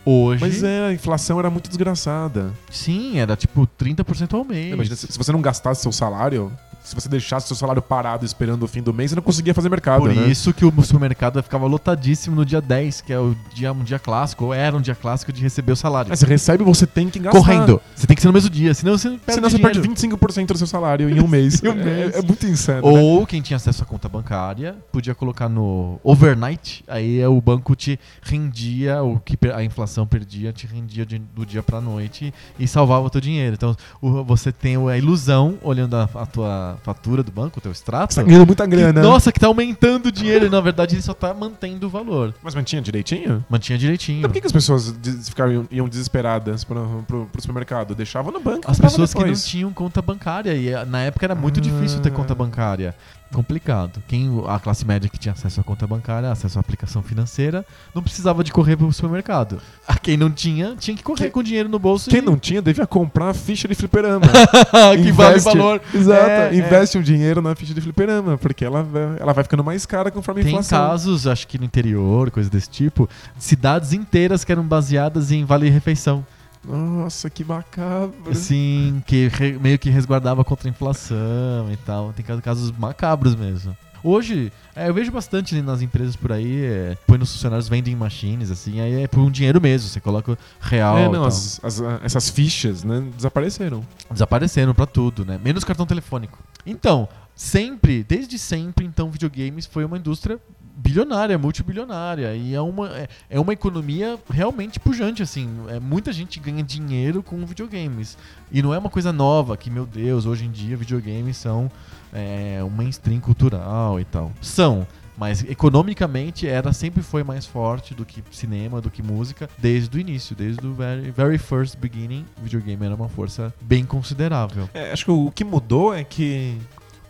Hoje, 0.05 0.41
Mas 0.41 0.63
é, 0.63 0.87
a 0.87 0.93
inflação 0.93 1.37
era 1.39 1.49
muito 1.49 1.67
desgraçada. 1.67 2.51
sim, 2.71 3.19
era 3.19 3.35
tipo 3.35 3.67
30% 3.79 4.33
ao 4.33 4.43
mês. 4.45 4.73
Imagina, 4.73 4.95
se 4.95 5.07
se 5.11 5.17
você 5.17 5.31
não 5.31 5.41
gastasse 5.41 5.81
seu 5.81 5.91
salário, 5.91 6.51
se 6.89 6.95
você 6.95 7.07
deixasse 7.07 7.47
seu 7.47 7.55
salário 7.55 7.81
parado 7.81 8.25
esperando 8.25 8.63
o 8.63 8.67
fim 8.67 8.81
do 8.81 8.93
mês, 8.93 9.11
você 9.11 9.15
não 9.15 9.23
conseguia 9.23 9.53
fazer 9.53 9.69
mercado, 9.69 10.01
Por 10.01 10.13
né? 10.13 10.27
isso 10.27 10.53
que 10.53 10.65
o 10.65 10.81
supermercado 10.81 11.41
ficava 11.43 11.65
lotadíssimo 11.67 12.35
no 12.35 12.45
dia 12.45 12.61
10, 12.61 13.01
que 13.01 13.13
é 13.13 13.19
o 13.19 13.35
dia, 13.53 13.71
um 13.71 13.83
dia 13.83 13.99
clássico, 13.99 14.45
ou 14.45 14.53
era 14.53 14.75
um 14.75 14.81
dia 14.81 14.95
clássico 14.95 15.31
de 15.31 15.41
receber 15.41 15.71
o 15.71 15.75
salário. 15.75 16.11
Aí 16.11 16.17
você 16.17 16.25
recebe, 16.25 16.63
você 16.63 16.87
tem 16.87 17.09
que 17.09 17.19
gastar. 17.19 17.37
Correndo. 17.39 17.81
Você 17.95 18.07
tem 18.07 18.15
que 18.15 18.21
ser 18.21 18.27
no 18.27 18.33
mesmo 18.33 18.49
dia, 18.49 18.73
senão 18.73 18.97
você 18.97 19.09
perde 19.09 19.33
Senão 19.33 19.49
você 19.49 19.57
dinheiro. 19.57 19.81
perde 19.81 19.89
25% 20.07 20.47
do 20.47 20.57
seu 20.57 20.67
salário 20.67 21.09
em 21.09 21.19
um 21.21 21.27
mês. 21.29 21.63
Em 21.63 21.67
um 21.67 21.71
É- 21.71 21.75
mês. 21.83 22.15
É, 22.15 22.21
muito 22.21 22.45
insano. 22.47 22.81
né? 22.91 22.99
Ou 22.99 23.25
quem 23.27 23.41
tinha 23.41 23.57
acesso 23.57 23.83
à 23.83 23.85
conta 23.85 24.09
bancária 24.09 24.75
podia 24.91 25.13
colocar 25.13 25.47
no 25.49 25.99
overnight, 26.03 26.83
aí 26.87 27.19
é 27.19 27.27
o 27.27 27.39
banco 27.39 27.75
te 27.75 27.99
rendia, 28.21 29.03
o 29.03 29.19
que 29.19 29.37
a 29.53 29.63
inflação 29.63 30.05
perdia, 30.07 30.51
te 30.53 30.65
rendia 30.67 31.05
de- 31.05 31.19
do 31.19 31.45
dia 31.45 31.61
pra 31.61 31.81
noite 31.81 32.33
e 32.57 32.67
salvava 32.67 33.05
o 33.05 33.09
teu 33.09 33.21
dinheiro. 33.21 33.55
Então 33.55 33.75
o- 34.01 34.23
você 34.23 34.51
tem 34.51 34.75
a 34.89 34.97
ilusão, 34.97 35.57
olhando 35.61 35.95
a, 35.95 36.09
a 36.15 36.25
tua 36.25 36.78
fatura 36.79 37.21
do 37.23 37.31
banco, 37.31 37.59
o 37.59 37.61
teu 37.61 37.71
extrato, 37.71 38.13
Você 38.13 38.21
tá 38.21 38.25
ganhando 38.27 38.45
muita 38.45 38.63
que, 38.63 38.69
grana. 38.75 39.01
nossa, 39.01 39.31
que 39.31 39.39
tá 39.39 39.47
aumentando 39.47 40.07
o 40.07 40.11
dinheiro 40.11 40.45
e 40.45 40.49
na 40.49 40.61
verdade 40.61 40.95
ele 40.95 41.01
só 41.01 41.13
tá 41.13 41.33
mantendo 41.33 41.87
o 41.87 41.89
valor. 41.89 42.33
Mas 42.41 42.55
mantinha 42.55 42.81
direitinho? 42.81 43.43
Mantinha 43.49 43.77
direitinho. 43.77 44.19
Então 44.19 44.29
por 44.29 44.33
que, 44.33 44.41
que 44.41 44.47
as 44.47 44.51
pessoas 44.53 44.91
des- 44.91 45.29
ficaram, 45.29 45.67
iam 45.69 45.87
desesperadas 45.87 46.63
pro, 46.63 47.03
pro, 47.07 47.25
pro 47.27 47.41
supermercado? 47.41 47.93
Deixavam 47.95 48.31
no 48.31 48.39
banco. 48.39 48.69
As 48.69 48.79
pessoas 48.79 49.13
que 49.13 49.19
não 49.19 49.25
depois. 49.27 49.45
tinham 49.45 49.71
conta 49.73 50.01
bancária. 50.01 50.53
E 50.53 50.69
eh, 50.69 50.85
na 50.85 51.01
época 51.01 51.25
era 51.25 51.35
muito 51.35 51.59
Ah. 51.59 51.63
difícil 51.63 51.99
ter 51.99 52.11
conta 52.11 52.33
bancária. 52.33 52.95
Complicado. 53.33 54.01
Quem, 54.07 54.27
a 54.47 54.59
classe 54.59 54.83
média 54.85 55.07
que 55.07 55.17
tinha 55.19 55.33
acesso 55.33 55.61
à 55.61 55.63
conta 55.63 55.85
bancária, 55.85 56.31
acesso 56.31 56.57
à 56.57 56.61
aplicação 56.61 57.03
financeira, 57.03 57.63
não 57.93 58.01
precisava 58.01 58.43
de 58.43 58.51
correr 58.51 58.75
pro 58.75 58.91
supermercado. 58.91 59.61
A 59.87 59.95
quem 59.97 60.17
não 60.17 60.31
tinha, 60.31 60.75
tinha 60.79 60.97
que 60.97 61.03
correr 61.03 61.25
Quem- 61.25 61.31
com 61.31 61.43
dinheiro 61.43 61.69
no 61.69 61.77
bolso. 61.77 62.09
Quem 62.09 62.19
e- 62.19 62.21
não 62.23 62.37
tinha 62.39 62.59
devia 62.61 62.87
comprar 62.87 63.29
a 63.29 63.33
ficha 63.33 63.67
de 63.67 63.75
fliperama. 63.75 64.25
que 65.01 65.11
vale 65.11 65.37
Investe- 65.37 65.43
valor. 65.57 65.79
Exato. 65.93 66.19
É, 66.29 66.55
Investe 66.55 66.97
um 66.97 67.01
dinheiro 67.03 67.39
na 67.41 67.53
ficha 67.55 67.73
de 67.73 67.81
fliperama, 67.81 68.37
porque 68.37 68.65
ela, 68.65 68.81
vai- 68.81 69.17
ela 69.19 69.31
vai 69.33 69.43
ficando 69.43 69.63
mais 69.63 69.85
cara 69.85 70.09
conforme 70.09 70.41
a 70.41 70.43
Tem 70.43 70.53
inflação. 70.53 70.79
casos, 70.89 71.27
acho 71.27 71.47
que 71.47 71.59
no 71.59 71.65
interior, 71.65 72.31
coisa 72.31 72.49
desse 72.49 72.69
tipo, 72.69 73.07
de 73.37 73.43
cidades 73.43 73.93
inteiras 73.93 74.43
que 74.43 74.51
eram 74.51 74.63
baseadas 74.63 75.31
em 75.31 75.45
vale-refeição. 75.45 76.25
Nossa, 76.63 77.29
que 77.29 77.43
macabro. 77.43 78.31
Assim, 78.31 79.01
que 79.05 79.27
re- 79.29 79.57
meio 79.59 79.79
que 79.79 79.89
resguardava 79.89 80.43
contra 80.43 80.67
a 80.67 80.71
inflação 80.71 81.71
e 81.71 81.77
tal. 81.77 82.11
Tem 82.13 82.25
ca- 82.25 82.41
casos 82.41 82.71
macabros 82.71 83.35
mesmo. 83.35 83.75
Hoje, 84.01 84.49
é, 84.75 84.87
eu 84.87 84.93
vejo 84.93 85.11
bastante 85.11 85.61
nas 85.61 85.81
empresas 85.81 86.15
por 86.15 86.31
aí, 86.31 86.63
é, 86.63 86.97
põe 87.05 87.17
nos 87.17 87.33
funcionários 87.33 87.67
vending 87.67 87.95
machines, 87.97 88.49
assim, 88.49 88.79
aí 88.79 89.03
é 89.03 89.07
por 89.07 89.19
um 89.19 89.29
dinheiro 89.29 89.59
mesmo, 89.59 89.89
você 89.89 89.99
coloca 89.99 90.37
real. 90.61 90.97
É, 90.97 91.09
não, 91.09 91.25
as- 91.25 91.59
as- 91.61 91.81
essas 92.01 92.29
fichas, 92.29 92.81
né, 92.85 93.03
desapareceram. 93.17 93.85
Desapareceram 94.09 94.73
pra 94.73 94.85
tudo, 94.85 95.25
né? 95.25 95.37
Menos 95.43 95.65
cartão 95.65 95.85
telefônico. 95.85 96.39
Então, 96.65 97.09
sempre, 97.39 98.03
desde 98.03 98.37
sempre, 98.37 98.85
então, 98.85 99.09
videogames 99.09 99.65
foi 99.65 99.85
uma 99.85 99.97
indústria 99.97 100.37
bilionária, 100.75 101.37
multibilionária. 101.37 102.35
E 102.35 102.53
é 102.53 102.59
uma, 102.59 102.89
é, 102.89 103.07
é 103.29 103.39
uma 103.39 103.53
economia 103.53 104.19
realmente 104.29 104.77
pujante, 104.77 105.23
assim. 105.23 105.49
É, 105.69 105.79
muita 105.79 106.11
gente 106.11 106.37
ganha 106.37 106.61
dinheiro 106.61 107.23
com 107.23 107.45
videogames. 107.45 108.17
E 108.51 108.61
não 108.61 108.73
é 108.73 108.77
uma 108.77 108.89
coisa 108.89 109.13
nova, 109.13 109.55
que, 109.55 109.69
meu 109.69 109.85
Deus, 109.85 110.25
hoje 110.25 110.45
em 110.45 110.51
dia 110.51 110.75
videogames 110.75 111.37
são 111.37 111.71
é, 112.11 112.61
um 112.61 112.69
mainstream 112.69 113.21
cultural 113.21 114.01
e 114.01 114.03
tal. 114.03 114.33
São. 114.41 114.85
Mas 115.17 115.41
economicamente 115.43 116.45
era 116.45 116.73
sempre 116.73 117.01
foi 117.01 117.23
mais 117.23 117.45
forte 117.45 117.93
do 117.93 118.05
que 118.05 118.21
cinema, 118.31 118.81
do 118.81 118.89
que 118.89 119.01
música, 119.01 119.49
desde 119.57 119.97
o 119.97 119.99
início, 119.99 120.35
desde 120.35 120.65
o 120.65 120.73
very, 120.73 121.11
very 121.11 121.37
first 121.37 121.77
beginning, 121.77 122.25
videogame 122.41 122.85
era 122.85 122.95
uma 122.95 123.09
força 123.09 123.53
bem 123.61 123.85
considerável. 123.85 124.69
É, 124.73 124.91
acho 124.93 125.03
que 125.03 125.11
o 125.11 125.29
que 125.29 125.43
mudou 125.43 125.93
é 125.93 126.05
que 126.05 126.57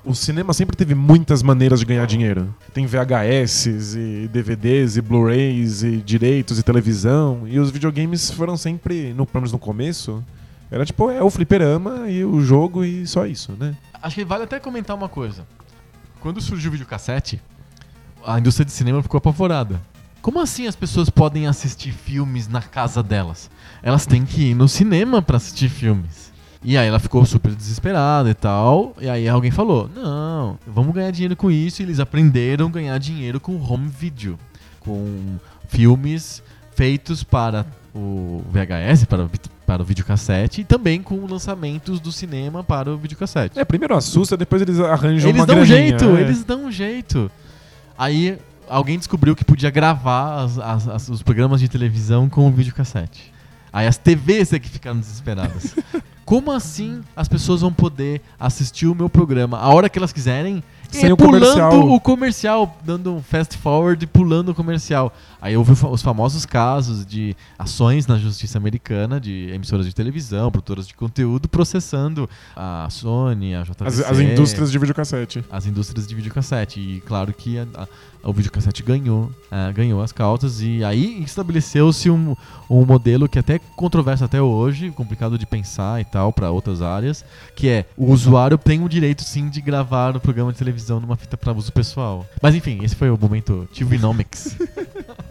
o 0.03 0.15
cinema 0.15 0.53
sempre 0.53 0.75
teve 0.75 0.95
muitas 0.95 1.43
maneiras 1.43 1.79
de 1.79 1.85
ganhar 1.85 2.05
dinheiro. 2.05 2.53
Tem 2.73 2.85
VHS 2.85 3.95
e 3.95 4.29
DVDs 4.31 4.97
e 4.97 5.01
Blu-rays 5.01 5.83
e 5.83 5.97
direitos 5.97 6.57
e 6.57 6.63
televisão. 6.63 7.43
E 7.45 7.59
os 7.59 7.69
videogames 7.69 8.31
foram 8.31 8.55
sempre, 8.55 9.13
no, 9.13 9.25
pelo 9.25 9.41
menos 9.41 9.51
no 9.51 9.59
começo, 9.59 10.23
era 10.71 10.85
tipo, 10.85 11.09
é 11.09 11.21
o 11.21 11.29
fliperama 11.29 12.09
e 12.09 12.23
o 12.23 12.41
jogo 12.41 12.83
e 12.83 13.05
só 13.07 13.25
isso, 13.25 13.53
né? 13.59 13.75
Acho 14.01 14.15
que 14.15 14.25
vale 14.25 14.43
até 14.43 14.59
comentar 14.59 14.95
uma 14.95 15.09
coisa. 15.09 15.45
Quando 16.19 16.41
surgiu 16.41 16.69
o 16.69 16.71
videocassete, 16.71 17.41
a 18.25 18.37
indústria 18.39 18.65
de 18.65 18.71
cinema 18.71 19.01
ficou 19.01 19.17
apavorada. 19.17 19.81
Como 20.21 20.39
assim 20.39 20.67
as 20.67 20.75
pessoas 20.75 21.09
podem 21.09 21.47
assistir 21.47 21.91
filmes 21.91 22.47
na 22.47 22.61
casa 22.61 23.01
delas? 23.01 23.49
Elas 23.81 24.05
têm 24.05 24.25
que 24.25 24.51
ir 24.51 24.53
no 24.53 24.67
cinema 24.67 25.21
pra 25.21 25.37
assistir 25.37 25.69
filmes. 25.69 26.28
E 26.63 26.77
aí 26.77 26.87
ela 26.87 26.99
ficou 26.99 27.25
super 27.25 27.53
desesperada 27.55 28.29
e 28.29 28.33
tal. 28.33 28.93
E 28.99 29.09
aí 29.09 29.27
alguém 29.29 29.51
falou: 29.51 29.89
Não, 29.95 30.57
vamos 30.67 30.93
ganhar 30.93 31.11
dinheiro 31.11 31.35
com 31.35 31.49
isso. 31.49 31.81
E 31.81 31.85
eles 31.85 31.99
aprenderam 31.99 32.67
a 32.67 32.69
ganhar 32.69 32.97
dinheiro 32.97 33.39
com 33.39 33.55
home 33.61 33.87
video. 33.87 34.37
Com 34.81 35.37
filmes 35.69 36.41
feitos 36.75 37.23
para 37.23 37.65
o 37.95 38.43
VHS, 38.51 39.05
para 39.05 39.23
o, 39.25 39.29
para 39.65 39.81
o 39.81 39.85
videocassete. 39.85 40.61
E 40.61 40.63
também 40.65 41.01
com 41.01 41.25
lançamentos 41.25 41.99
do 41.99 42.11
cinema 42.11 42.63
para 42.63 42.91
o 42.91 42.97
videocassete. 42.97 43.57
É, 43.57 43.63
primeiro 43.63 43.95
assusta, 43.95 44.35
depois 44.35 44.61
eles 44.61 44.79
arranjam 44.79 45.29
Eles 45.29 45.39
uma 45.41 45.45
dão 45.45 45.59
um 45.59 45.65
jeito, 45.65 46.03
é. 46.17 46.21
eles 46.21 46.43
dão 46.43 46.65
um 46.65 46.71
jeito. 46.71 47.31
Aí 47.97 48.37
alguém 48.67 48.97
descobriu 48.97 49.35
que 49.35 49.43
podia 49.45 49.69
gravar 49.69 50.43
as- 50.43 50.57
as- 50.59 50.87
as- 50.87 51.09
os 51.09 51.23
programas 51.23 51.59
de 51.61 51.67
televisão 51.69 52.27
com 52.29 52.47
o 52.47 52.51
videocassete. 52.51 53.31
Aí 53.71 53.87
as 53.87 53.97
TVs 53.97 54.53
é 54.53 54.59
que 54.59 54.69
ficaram 54.69 54.99
desesperadas. 54.99 55.75
Como 56.25 56.51
assim 56.51 57.01
as 57.15 57.27
pessoas 57.27 57.61
vão 57.61 57.73
poder 57.73 58.21
assistir 58.39 58.85
o 58.85 58.93
meu 58.93 59.09
programa 59.09 59.57
a 59.57 59.67
hora 59.73 59.89
que 59.89 59.97
elas 59.97 60.13
quiserem? 60.13 60.63
Sem 60.91 61.09
e 61.09 61.13
o 61.13 61.17
pulando 61.17 61.41
comercial. 61.41 61.89
o 61.91 61.99
comercial, 61.99 62.77
dando 62.83 63.13
um 63.15 63.21
fast 63.21 63.55
forward 63.57 64.03
e 64.03 64.07
pulando 64.07 64.49
o 64.49 64.55
comercial. 64.55 65.13
Aí 65.39 65.55
houve 65.55 65.71
os 65.85 66.01
famosos 66.01 66.47
casos 66.47 67.05
de 67.05 67.35
ações 67.59 68.07
na 68.07 68.17
justiça 68.17 68.57
americana 68.57 69.19
de 69.19 69.51
emissoras 69.53 69.85
de 69.85 69.93
televisão, 69.93 70.49
produtoras 70.51 70.87
de 70.87 70.95
conteúdo, 70.95 71.47
processando 71.47 72.27
a 72.55 72.87
Sony, 72.89 73.53
a 73.53 73.61
JVC, 73.63 73.85
As, 73.85 73.99
as 74.11 74.19
indústrias 74.19 74.71
de 74.71 74.79
videocassete. 74.79 75.45
as 75.51 75.65
indústrias 75.67 76.07
de 76.07 76.15
videocassete. 76.15 76.79
E 76.79 77.01
claro 77.01 77.33
que 77.33 77.59
a- 77.59 77.67
a- 77.75 77.87
o 78.23 78.33
videocassete 78.33 78.83
ganhou, 78.83 79.31
ah, 79.51 79.71
ganhou 79.71 80.01
as 80.01 80.11
causas 80.11 80.61
e 80.61 80.83
aí 80.83 81.23
estabeleceu-se 81.23 82.09
um, 82.09 82.35
um 82.69 82.85
modelo 82.85 83.27
que 83.27 83.39
até 83.39 83.55
é 83.55 83.59
controverso 83.75 84.23
até 84.23 84.41
hoje, 84.41 84.91
complicado 84.91 85.37
de 85.37 85.45
pensar 85.45 85.99
e 86.01 86.05
tal 86.05 86.31
para 86.31 86.51
outras 86.51 86.81
áreas, 86.81 87.25
que 87.55 87.67
é 87.67 87.85
o 87.97 88.11
usuário 88.11 88.57
tem 88.57 88.83
o 88.83 88.89
direito 88.89 89.23
sim 89.23 89.49
de 89.49 89.61
gravar 89.61 90.15
o 90.15 90.19
programa 90.19 90.51
de 90.51 90.57
televisão 90.57 90.99
numa 90.99 91.15
fita 91.15 91.37
para 91.37 91.53
uso 91.53 91.71
pessoal. 91.71 92.25
Mas 92.41 92.55
enfim, 92.55 92.79
esse 92.83 92.95
foi 92.95 93.09
o 93.09 93.17
momento 93.17 93.67
TVnomics. 93.73 94.57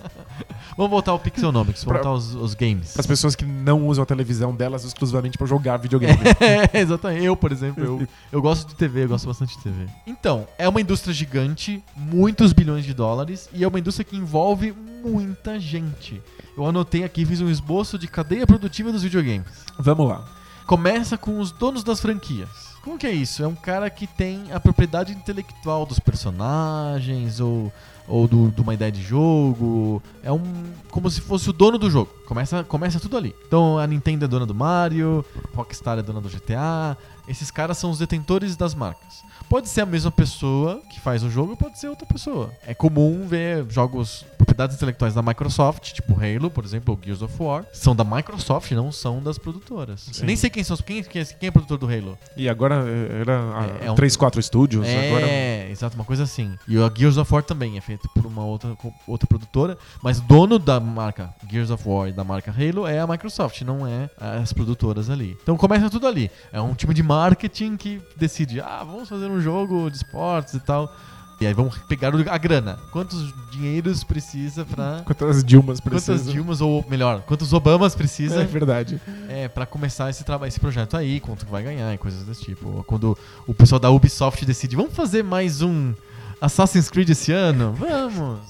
Vamos 0.77 0.91
voltar 0.91 1.13
ao 1.13 1.19
Pixelnomics, 1.19 1.85
vamos 1.85 2.03
voltar 2.03 2.09
aos, 2.11 2.37
aos 2.37 2.55
games. 2.55 2.99
As 2.99 3.07
pessoas 3.07 3.35
que 3.35 3.45
não 3.45 3.87
usam 3.87 4.03
a 4.03 4.07
televisão 4.07 4.55
delas 4.55 4.85
exclusivamente 4.85 5.37
pra 5.37 5.47
jogar 5.47 5.77
videogame. 5.77 6.19
É, 6.41 6.81
exatamente. 6.81 7.25
Eu, 7.25 7.37
por 7.37 7.53
exemplo, 7.53 7.85
eu, 7.85 8.09
eu 8.31 8.41
gosto 8.41 8.69
de 8.69 8.75
TV, 8.75 9.05
eu 9.05 9.09
gosto 9.09 9.27
bastante 9.27 9.57
de 9.57 9.63
TV. 9.63 9.87
Então, 10.07 10.47
é 10.57 10.69
uma 10.69 10.81
indústria 10.81 11.13
gigante, 11.13 11.83
muitos 11.97 12.53
bilhões 12.53 12.85
de 12.85 12.95
dólares, 12.95 13.49
e 13.53 13.65
é 13.65 13.69
uma 13.69 13.79
indústria 13.79 14.05
que 14.05 14.17
envolve 14.17 14.73
muita 14.73 15.59
gente. 15.59 16.23
Eu 16.57 16.67
anotei 16.67 17.05
aqui, 17.05 17.25
fiz 17.25 17.41
um 17.41 17.51
esboço 17.51 17.99
de 17.99 18.07
cadeia 18.07 18.47
produtiva 18.47 18.93
dos 18.93 19.03
videogames. 19.03 19.47
Vamos 19.79 20.09
lá. 20.09 20.25
Começa 20.67 21.17
com 21.17 21.39
os 21.41 21.51
donos 21.51 21.83
das 21.83 22.01
franquias. 22.01 22.49
Como 22.83 22.99
que 22.99 23.07
é 23.07 23.13
isso? 23.13 23.43
É 23.43 23.47
um 23.47 23.55
cara 23.55 23.91
que 23.91 24.07
tem 24.07 24.45
a 24.53 24.61
propriedade 24.61 25.13
intelectual 25.13 25.85
dos 25.85 25.99
personagens 25.99 27.41
ou, 27.41 27.73
ou 28.09 28.27
do- 28.27 28.51
de 28.51 28.61
uma 28.61 28.75
ideia 28.75 28.91
de 28.91 29.03
jogo. 29.03 30.03
É 30.23 30.33
um 30.33 30.43
como 30.91 31.11
se 31.11 31.21
fosse 31.21 31.49
o 31.51 31.53
dono 31.53 31.79
do 31.79 31.91
jogo. 31.91 32.11
Começa, 32.27 32.65
começa 32.65 32.99
tudo 32.99 33.17
ali. 33.17 33.35
Então 33.47 33.79
a 33.79 33.87
Nintendo 33.87 34.25
é 34.25 34.29
dona 34.29 34.47
do 34.47 34.55
Mario, 34.55 35.25
Rockstar 35.55 35.99
é 35.99 36.03
dona 36.03 36.21
do 36.21 36.29
GTA. 36.29 36.97
Esses 37.29 37.51
caras 37.51 37.77
são 37.79 37.91
os 37.91 37.99
detentores 37.99 38.57
das 38.57 38.75
marcas. 38.75 39.23
Pode 39.49 39.69
ser 39.69 39.83
a 39.83 39.87
mesma 39.87 40.11
pessoa 40.11 40.81
que 40.91 41.01
faz 41.01 41.23
o 41.23 41.31
jogo, 41.31 41.57
pode 41.57 41.79
ser 41.79 41.89
outra 41.89 42.07
pessoa. 42.07 42.51
É 42.67 42.75
comum 42.75 43.27
ver 43.27 43.65
jogos, 43.71 44.25
propriedades 44.49 44.77
intelectuais 44.77 45.15
da 45.15 45.23
Microsoft, 45.23 45.93
tipo 45.93 46.15
Halo, 46.15 46.51
por 46.51 46.65
exemplo, 46.65 46.95
ou 46.95 47.01
Gears 47.05 47.23
of 47.23 47.43
War, 47.43 47.65
são 47.73 47.95
da 47.95 48.03
Microsoft, 48.05 48.71
não 48.73 48.91
são 48.91 49.23
das 49.23 49.39
produtoras. 49.39 50.09
Sim. 50.13 50.25
Nem 50.25 50.37
sei 50.37 50.49
quem 50.49 50.65
são, 50.65 50.77
quem, 50.79 51.03
quem, 51.03 51.25
quem 51.25 51.49
é 51.49 51.51
produtor 51.51 51.79
do 51.79 51.87
Halo. 51.87 52.19
E 52.37 52.49
agora 52.49 52.77
era 53.21 53.39
a 53.39 53.85
É, 53.85 53.87
é 53.87 53.93
um- 53.93 53.95
3, 53.95 54.17
4 54.17 54.41
estúdios. 54.41 54.87
É, 54.87 55.09
Agora 55.09 55.71
exato, 55.71 55.95
uma 55.97 56.05
coisa 56.05 56.23
assim. 56.23 56.57
E 56.67 56.79
o 56.79 56.93
Gears 56.97 57.17
of 57.19 57.33
War 57.33 57.43
também 57.43 57.77
é 57.77 57.81
feito 57.81 58.09
por 58.11 58.25
uma 58.27 58.45
outra, 58.45 58.77
outra 59.07 59.27
produtora, 59.27 59.77
mas 60.03 60.21
dono 60.21 60.59
da 60.59 60.81
marca 60.81 61.35
Gears 61.51 61.71
of 61.71 61.87
War 61.87 62.09
e 62.09 62.13
da 62.13 62.25
marca 62.25 62.51
Halo 62.51 62.87
é 62.87 62.99
a 63.01 63.07
Microsoft, 63.07 63.61
não 63.63 63.87
é 63.87 64.09
as 64.19 64.53
produtoras 64.53 65.11
ali. 65.11 65.37
Então 65.43 65.57
começa 65.57 65.91
tudo 65.91 66.07
ali. 66.07 66.31
É 66.53 66.61
um 66.61 66.75
time 66.75 66.95
de 66.95 67.03
marketing 67.03 67.77
que 67.77 68.01
decide, 68.17 68.61
ah, 68.61 68.83
vamos 68.85 69.09
fazer 69.09 69.27
um 69.27 69.41
jogo 69.41 69.91
de 69.91 69.99
esportes 69.99 70.55
e 70.55 70.61
tal. 70.61 70.93
E 71.41 71.47
aí 71.47 71.55
vamos 71.55 71.79
pegar 71.79 72.13
a 72.15 72.39
grana. 72.39 72.79
Quantos 72.91 73.33
dinheiros 73.51 74.03
precisa 74.03 74.65
pra... 74.65 75.03
quantas 75.07 75.45
Dilmas 75.45 75.81
precisam. 75.81 76.17
Quantas 76.17 76.33
Dilmas, 76.33 76.61
ou 76.61 76.85
melhor, 76.89 77.23
quantos 77.23 77.53
Obamas 77.53 77.95
precisa 77.95 78.43
É 78.43 78.45
verdade. 78.45 79.01
é, 79.29 79.47
para 79.47 79.65
começar 79.65 80.11
esse 80.11 80.25
trabalho, 80.25 80.49
esse 80.49 80.59
projeto 80.59 80.97
aí, 80.97 81.21
quanto 81.21 81.47
vai 81.47 81.63
ganhar 81.63 81.95
e 81.95 81.99
coisas 81.99 82.25
desse 82.25 82.43
tipo. 82.43 82.83
Quando 82.89 83.17
o 83.47 83.55
pessoal 83.55 83.79
da 83.79 83.89
Ubisoft 83.91 84.45
decide, 84.45 84.75
vamos 84.75 84.95
fazer 84.95 85.23
mais 85.23 85.63
um 85.63 85.95
Assassin's 86.41 86.91
Creed 86.91 87.11
esse 87.11 87.31
ano? 87.33 87.73
Vamos! 87.73 88.41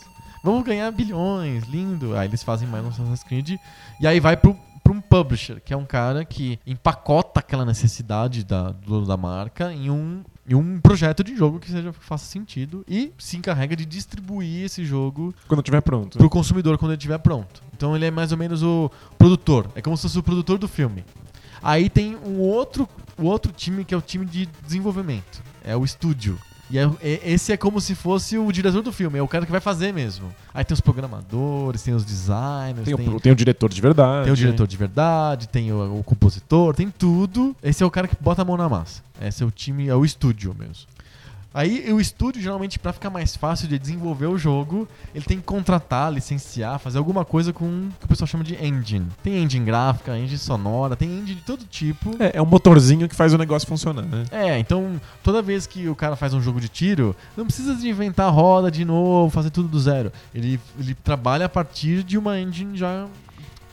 Vamos 0.42 0.64
ganhar 0.64 0.90
bilhões, 0.90 1.64
lindo. 1.64 2.16
Aí 2.16 2.26
eles 2.26 2.42
fazem 2.42 2.66
mais 2.66 2.84
um 2.84 2.88
Assassin's 2.88 3.22
Creed 3.22 3.56
e 4.00 4.06
aí 4.06 4.18
vai 4.18 4.34
pro, 4.36 4.56
pra 4.82 4.92
um 4.94 5.00
publisher, 5.00 5.60
que 5.62 5.74
é 5.74 5.76
um 5.76 5.84
cara 5.84 6.24
que 6.24 6.58
empacota 6.66 7.40
aquela 7.40 7.66
necessidade 7.66 8.44
da, 8.44 8.70
do 8.70 8.86
dono 8.86 9.06
da 9.06 9.16
marca 9.16 9.72
em 9.72 9.90
um, 9.90 10.22
em 10.48 10.54
um 10.54 10.80
projeto 10.80 11.22
de 11.22 11.36
jogo 11.36 11.58
que 11.60 11.70
seja 11.70 11.92
que 11.92 12.04
faça 12.04 12.24
sentido 12.24 12.84
e 12.88 13.12
se 13.18 13.36
encarrega 13.36 13.76
de 13.76 13.84
distribuir 13.84 14.64
esse 14.64 14.84
jogo 14.84 15.34
Quando 15.46 15.60
estiver 15.60 15.82
pronto. 15.82 16.16
pro 16.16 16.30
consumidor 16.30 16.78
quando 16.78 16.92
ele 16.92 16.98
estiver 16.98 17.18
pronto. 17.18 17.62
Então 17.76 17.94
ele 17.94 18.06
é 18.06 18.10
mais 18.10 18.32
ou 18.32 18.38
menos 18.38 18.62
o 18.62 18.90
produtor. 19.18 19.70
É 19.74 19.82
como 19.82 19.96
se 19.96 20.02
fosse 20.02 20.18
o 20.18 20.22
produtor 20.22 20.58
do 20.58 20.66
filme. 20.66 21.04
Aí 21.62 21.90
tem 21.90 22.16
um 22.16 22.38
outro, 22.38 22.88
o 23.18 23.24
outro 23.24 23.52
time 23.52 23.84
que 23.84 23.92
é 23.92 23.96
o 23.96 24.00
time 24.00 24.24
de 24.24 24.46
desenvolvimento. 24.64 25.42
É 25.62 25.76
o 25.76 25.84
estúdio. 25.84 26.38
E 26.70 26.78
é- 26.78 26.90
é- 27.00 27.30
esse 27.32 27.52
é 27.52 27.56
como 27.56 27.80
se 27.80 27.94
fosse 27.94 28.36
o 28.36 28.50
diretor 28.52 28.82
do 28.82 28.92
filme, 28.92 29.18
é 29.18 29.22
o 29.22 29.28
cara 29.28 29.46
que 29.46 29.50
vai 29.52 29.60
fazer 29.60 29.92
mesmo. 29.92 30.32
Aí 30.52 30.64
tem 30.64 30.74
os 30.74 30.80
programadores, 30.80 31.82
tem 31.82 31.94
os 31.94 32.04
designers, 32.04 32.84
Tem, 32.84 32.96
tem, 32.96 33.08
o, 33.08 33.20
tem 33.20 33.32
o 33.32 33.36
diretor 33.36 33.70
de 33.72 33.80
verdade. 33.80 34.24
tem 34.24 34.32
o 34.32 34.36
diretor 34.36 34.66
de 34.66 34.76
verdade, 34.76 35.48
tem 35.48 35.72
o, 35.72 35.98
o 35.98 36.02
compositor, 36.04 36.74
tem 36.74 36.90
tudo. 36.90 37.56
Esse 37.62 37.82
é 37.82 37.86
o 37.86 37.90
cara 37.90 38.06
que 38.06 38.16
bota 38.20 38.42
a 38.42 38.44
mão 38.44 38.56
na 38.56 38.68
massa. 38.68 39.02
Esse 39.20 39.42
é 39.42 39.46
o 39.46 39.50
time, 39.50 39.88
é 39.88 39.94
o 39.94 40.04
estúdio 40.04 40.54
mesmo. 40.58 40.86
Aí 41.52 41.90
o 41.92 42.00
estúdio, 42.00 42.42
geralmente, 42.42 42.78
pra 42.78 42.92
ficar 42.92 43.10
mais 43.10 43.34
fácil 43.34 43.66
de 43.68 43.78
desenvolver 43.78 44.26
o 44.26 44.36
jogo, 44.36 44.86
ele 45.14 45.24
tem 45.24 45.38
que 45.38 45.44
contratar, 45.44 46.12
licenciar, 46.12 46.78
fazer 46.78 46.98
alguma 46.98 47.24
coisa 47.24 47.52
com 47.52 47.64
o 47.64 47.92
que 47.98 48.04
o 48.04 48.08
pessoal 48.08 48.28
chama 48.28 48.44
de 48.44 48.54
engine. 48.62 49.06
Tem 49.22 49.42
engine 49.42 49.64
gráfica, 49.64 50.16
engine 50.16 50.38
sonora, 50.38 50.94
tem 50.94 51.08
engine 51.08 51.36
de 51.36 51.42
todo 51.42 51.64
tipo. 51.64 52.10
É, 52.22 52.36
é 52.36 52.42
um 52.42 52.46
motorzinho 52.46 53.08
que 53.08 53.14
faz 53.14 53.32
o 53.32 53.38
negócio 53.38 53.66
funcionar, 53.66 54.02
né? 54.02 54.24
É, 54.30 54.58
então 54.58 55.00
toda 55.22 55.40
vez 55.40 55.66
que 55.66 55.88
o 55.88 55.96
cara 55.96 56.16
faz 56.16 56.34
um 56.34 56.40
jogo 56.40 56.60
de 56.60 56.68
tiro, 56.68 57.16
não 57.36 57.46
precisa 57.46 57.74
de 57.74 57.88
inventar 57.88 58.32
roda 58.32 58.70
de 58.70 58.84
novo, 58.84 59.30
fazer 59.30 59.50
tudo 59.50 59.68
do 59.68 59.80
zero. 59.80 60.12
Ele, 60.34 60.60
ele 60.78 60.94
trabalha 60.94 61.46
a 61.46 61.48
partir 61.48 62.02
de 62.02 62.18
uma 62.18 62.38
engine 62.38 62.76
já 62.76 63.06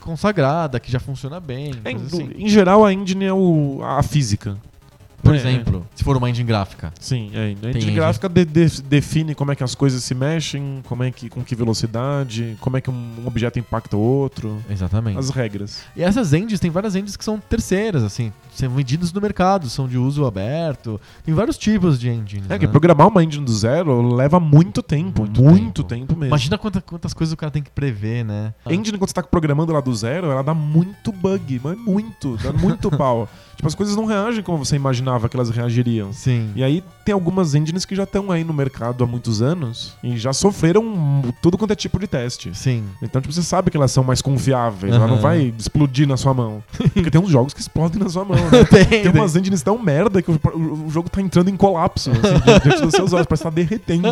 consagrada, 0.00 0.78
que 0.78 0.90
já 0.90 1.00
funciona 1.00 1.40
bem. 1.40 1.72
É, 1.84 1.92
assim. 1.92 2.30
Em 2.36 2.48
geral, 2.48 2.84
a 2.84 2.92
engine 2.92 3.24
é 3.24 3.32
o, 3.32 3.80
a 3.82 4.02
física. 4.02 4.56
Por 5.26 5.34
É, 5.34 5.38
exemplo, 5.38 5.86
se 5.94 6.04
for 6.04 6.16
uma 6.16 6.30
engine 6.30 6.46
gráfica. 6.46 6.92
Sim, 7.00 7.30
é. 7.34 7.38
A 7.38 7.50
engine 7.50 7.76
engine. 7.78 7.92
gráfica 7.94 8.28
de- 8.28 8.44
de- 8.44 8.82
define 8.82 9.34
como 9.34 9.50
é 9.52 9.56
que 9.56 9.64
as 9.64 9.74
coisas 9.74 10.02
se 10.04 10.14
mexem, 10.14 10.82
como 10.88 11.02
é 11.02 11.10
que, 11.10 11.28
com 11.28 11.42
que 11.42 11.54
velocidade, 11.54 12.56
como 12.60 12.76
é 12.76 12.80
que 12.80 12.90
um 12.90 13.22
objeto 13.26 13.58
impacta 13.58 13.96
o 13.96 14.00
outro. 14.00 14.62
Exatamente. 14.70 15.18
As 15.18 15.30
regras. 15.30 15.82
E 15.96 16.02
essas 16.02 16.32
engines, 16.32 16.60
tem 16.60 16.70
várias 16.70 16.94
engines 16.94 17.16
que 17.16 17.24
são 17.24 17.38
terceiras, 17.38 18.02
assim, 18.02 18.32
são 18.54 18.68
vendidas 18.70 19.12
no 19.12 19.20
mercado, 19.20 19.68
são 19.68 19.86
de 19.88 19.98
uso 19.98 20.24
aberto. 20.26 21.00
Tem 21.24 21.34
vários 21.34 21.58
tipos 21.58 21.98
de 21.98 22.08
engines. 22.08 22.50
É 22.50 22.58
que 22.58 22.66
né? 22.66 22.70
programar 22.72 23.08
uma 23.08 23.22
engine 23.22 23.44
do 23.44 23.52
zero 23.52 24.14
leva 24.14 24.38
muito 24.40 24.82
tempo. 24.82 25.22
Muito 25.22 25.42
Muito, 25.42 25.82
tempo. 25.82 26.06
tempo. 26.06 26.12
mesmo. 26.16 26.26
Imagina 26.26 26.56
quanta- 26.58 26.80
quantas 26.80 27.12
coisas 27.12 27.32
o 27.32 27.36
cara 27.36 27.50
tem 27.50 27.62
que 27.62 27.70
prever, 27.70 28.24
né? 28.24 28.54
A 28.64 28.72
engine, 28.72 28.98
quando 28.98 29.08
você 29.08 29.14
tá 29.14 29.22
programando 29.22 29.72
lá 29.72 29.80
do 29.80 29.94
zero, 29.94 30.30
ela 30.30 30.42
dá 30.42 30.54
muito 30.54 31.12
bug, 31.12 31.60
mas 31.62 31.76
muito, 31.78 32.36
dá 32.42 32.52
muito 32.52 32.90
pau. 32.96 33.28
Tipo, 33.56 33.66
as 33.68 33.74
coisas 33.74 33.96
não 33.96 34.04
reagem 34.04 34.42
como 34.42 34.62
você 34.64 34.76
imaginava 34.76 35.28
que 35.28 35.36
elas 35.36 35.48
reagiriam. 35.50 36.12
Sim. 36.12 36.50
E 36.54 36.62
aí 36.62 36.84
tem 37.04 37.12
algumas 37.12 37.54
engines 37.54 37.84
que 37.84 37.94
já 37.96 38.02
estão 38.02 38.30
aí 38.30 38.44
no 38.44 38.52
mercado 38.52 39.02
há 39.02 39.06
muitos 39.06 39.40
anos 39.40 39.94
e 40.02 40.16
já 40.18 40.32
sofreram 40.32 41.22
tudo 41.40 41.56
quanto 41.56 41.70
é 41.70 41.74
tipo 41.74 41.98
de 41.98 42.06
teste. 42.06 42.50
Sim. 42.54 42.84
Então, 43.02 43.20
tipo, 43.22 43.32
você 43.32 43.42
sabe 43.42 43.70
que 43.70 43.76
elas 43.76 43.90
são 43.92 44.04
mais 44.04 44.20
confiáveis, 44.20 44.92
ela 44.94 45.06
não 45.06 45.18
vai 45.18 45.54
explodir 45.58 46.06
na 46.06 46.16
sua 46.16 46.34
mão. 46.34 46.62
Porque 46.92 47.10
tem 47.10 47.20
uns 47.20 47.30
jogos 47.30 47.54
que 47.54 47.60
explodem 47.60 48.02
na 48.02 48.08
sua 48.08 48.24
mão, 48.24 48.36
né? 48.36 48.64
tem, 48.70 49.02
Tem 49.02 49.12
umas 49.12 49.34
engines 49.36 49.62
tão 49.62 49.78
merda 49.78 50.20
que 50.20 50.30
o, 50.30 50.38
o- 50.54 50.86
o 50.86 50.90
jogo 50.90 51.08
tá 51.08 51.20
entrando 51.22 51.48
em 51.48 51.56
colapso 51.56 52.10
assim, 52.10 52.20
di- 52.20 52.60
diante 52.62 52.82
dos 52.82 52.92
seus 52.92 53.12
olhos, 53.12 53.26
parece 53.26 53.42
que 53.44 53.48
tá 53.48 53.54
derretendo. 53.54 54.08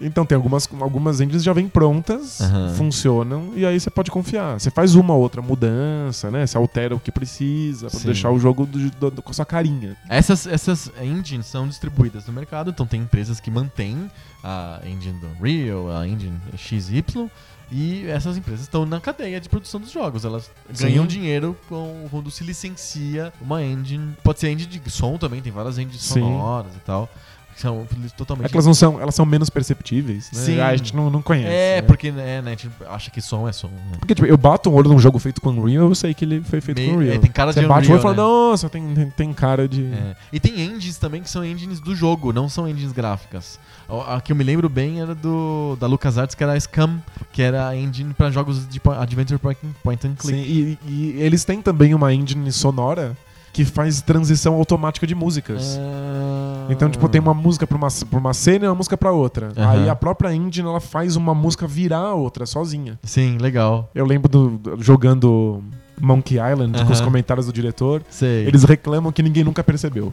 Então 0.00 0.24
tem 0.24 0.36
algumas, 0.36 0.68
algumas 0.80 1.20
engines 1.20 1.42
já 1.42 1.52
vêm 1.52 1.68
prontas, 1.68 2.40
Aham. 2.40 2.74
funcionam, 2.74 3.50
e 3.56 3.64
aí 3.66 3.78
você 3.78 3.90
pode 3.90 4.10
confiar. 4.10 4.58
Você 4.60 4.70
faz 4.70 4.94
uma 4.94 5.14
outra 5.14 5.42
mudança, 5.42 6.30
né? 6.30 6.46
Você 6.46 6.56
altera 6.56 6.94
o 6.94 7.00
que 7.00 7.10
precisa 7.10 7.88
pra 7.90 7.98
Sim. 8.00 8.06
deixar 8.06 8.30
o 8.30 8.35
jogo 8.38 8.66
do- 8.66 8.90
do- 8.90 9.10
do- 9.10 9.22
com 9.22 9.30
a 9.30 9.34
sua 9.34 9.44
carinha. 9.46 9.96
Essas, 10.08 10.46
essas 10.46 10.90
engines 11.00 11.46
são 11.46 11.66
distribuídas 11.68 12.26
no 12.26 12.32
mercado, 12.32 12.70
então 12.70 12.86
tem 12.86 13.00
empresas 13.02 13.40
que 13.40 13.50
mantêm 13.50 14.10
a 14.42 14.80
engine 14.86 15.18
do 15.20 15.26
Unreal, 15.28 15.90
a 15.96 16.06
engine 16.06 16.38
XY, 16.56 17.28
e 17.70 18.06
essas 18.06 18.36
empresas 18.36 18.62
estão 18.62 18.86
na 18.86 19.00
cadeia 19.00 19.40
de 19.40 19.48
produção 19.48 19.80
dos 19.80 19.90
jogos. 19.90 20.24
Elas 20.24 20.50
Sim. 20.72 20.84
ganham 20.86 21.06
dinheiro 21.06 21.56
com- 21.68 22.06
quando 22.10 22.30
se 22.30 22.44
licencia 22.44 23.32
uma 23.40 23.62
engine. 23.62 24.16
Pode 24.22 24.38
ser 24.38 24.50
engine 24.50 24.78
de 24.78 24.90
som 24.90 25.18
também, 25.18 25.42
tem 25.42 25.50
várias 25.52 25.76
engines 25.78 26.02
Sim. 26.02 26.20
sonoras 26.20 26.74
e 26.76 26.80
tal. 26.80 27.08
São 27.56 27.86
totalmente. 28.16 28.46
É 28.46 28.48
que 28.50 28.54
elas 28.54 28.66
não 28.66 28.74
são, 28.74 29.00
elas 29.00 29.14
são 29.14 29.24
menos 29.24 29.48
perceptíveis, 29.48 30.30
né? 30.32 30.40
Sim. 30.40 30.60
Ah, 30.60 30.68
A 30.68 30.76
gente 30.76 30.94
não, 30.94 31.08
não 31.10 31.22
conhece. 31.22 31.48
É, 31.48 31.76
né? 31.76 31.82
porque 31.82 32.12
né, 32.12 32.42
né, 32.42 32.48
a 32.48 32.50
gente 32.50 32.70
acha 32.88 33.10
que 33.10 33.20
som 33.22 33.48
é 33.48 33.52
som. 33.52 33.68
Né? 33.68 33.96
Porque, 33.98 34.14
tipo, 34.14 34.26
eu 34.26 34.36
bato 34.36 34.68
um 34.70 34.74
olho 34.74 34.90
num 34.90 34.98
jogo 34.98 35.18
feito 35.18 35.40
com 35.40 35.48
Unreal, 35.50 35.88
eu 35.88 35.94
sei 35.94 36.12
que 36.12 36.24
ele 36.24 36.42
foi 36.42 36.60
feito 36.60 36.76
Meio- 36.78 36.90
com 36.92 36.96
Unreal. 36.98 37.14
é, 37.16 37.18
tem 37.18 37.30
cara 37.30 37.52
Você 37.52 37.60
de 37.60 37.66
bate 37.66 37.88
o 37.88 37.92
olho 37.92 37.96
e 37.98 38.00
Unreal, 38.00 38.14
fala, 38.14 38.28
né? 38.28 38.50
nossa, 38.50 38.68
tem, 38.68 38.94
tem, 38.94 39.10
tem 39.10 39.32
cara 39.32 39.66
de... 39.66 39.84
É. 39.86 40.16
E 40.32 40.38
tem 40.38 40.60
engines 40.60 40.98
também 40.98 41.22
que 41.22 41.30
são 41.30 41.42
engines 41.44 41.80
do 41.80 41.96
jogo, 41.96 42.32
não 42.32 42.48
são 42.48 42.68
engines 42.68 42.92
gráficas. 42.92 43.58
A 43.88 44.16
a 44.16 44.20
que 44.20 44.32
eu 44.32 44.36
me 44.36 44.42
lembro 44.44 44.68
bem 44.68 45.00
era 45.00 45.14
do 45.14 45.76
da 45.80 45.86
LucasArts, 45.86 46.34
que 46.34 46.42
era 46.42 46.52
a 46.54 46.60
Scam, 46.60 47.00
que 47.32 47.40
era 47.40 47.68
a 47.68 47.76
engine 47.76 48.12
para 48.12 48.30
jogos 48.30 48.68
de 48.68 48.80
Adventure 49.00 49.38
Point 49.38 49.60
point 49.82 50.06
and 50.06 50.14
Sim, 50.18 50.32
click. 50.42 50.78
e, 50.86 50.90
e 50.90 51.22
eles 51.22 51.44
têm 51.44 51.62
também 51.62 51.94
uma 51.94 52.12
engine 52.12 52.50
sonora 52.50 53.16
que 53.52 53.64
faz 53.64 54.02
transição 54.02 54.54
automática 54.54 55.06
de 55.06 55.14
músicas. 55.14 55.78
Ah. 55.80 56.35
Então, 56.68 56.88
tipo, 56.90 57.08
tem 57.08 57.20
uma 57.20 57.34
música 57.34 57.66
pra 57.66 57.76
uma, 57.76 57.88
pra 58.10 58.18
uma 58.18 58.34
cena 58.34 58.64
e 58.64 58.68
uma 58.68 58.74
música 58.74 58.96
pra 58.96 59.12
outra. 59.12 59.52
Aham. 59.56 59.70
Aí 59.70 59.88
a 59.88 59.94
própria 59.96 60.34
engine, 60.34 60.68
ela 60.68 60.80
faz 60.80 61.16
uma 61.16 61.34
música 61.34 61.66
virar 61.66 61.98
a 62.00 62.14
outra, 62.14 62.46
sozinha. 62.46 62.98
Sim, 63.02 63.38
legal. 63.38 63.90
Eu 63.94 64.04
lembro 64.06 64.28
do, 64.28 64.50
do- 64.50 64.82
jogando 64.82 65.62
Monkey 66.00 66.34
Island 66.38 66.84
com 66.84 66.92
os 66.92 67.00
comentários 67.00 67.46
do 67.46 67.52
diretor. 67.52 68.02
Sei. 68.10 68.46
Eles 68.46 68.64
reclamam 68.64 69.10
que 69.12 69.22
ninguém 69.22 69.44
nunca 69.44 69.62
percebeu. 69.64 70.12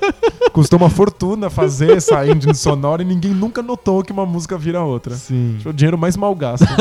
Custou 0.52 0.78
uma 0.78 0.90
fortuna 0.90 1.48
fazer 1.48 1.96
essa 1.96 2.26
engine 2.26 2.54
sonora 2.54 3.00
e 3.02 3.04
ninguém 3.04 3.32
nunca 3.32 3.62
notou 3.62 4.02
que 4.02 4.12
uma 4.12 4.26
música 4.26 4.58
vira 4.58 4.80
a 4.80 4.84
outra. 4.84 5.14
Sim. 5.14 5.56
Foi 5.62 5.72
o 5.72 5.74
dinheiro 5.74 5.96
mais 5.96 6.16
mal 6.16 6.34
gasto. 6.34 6.66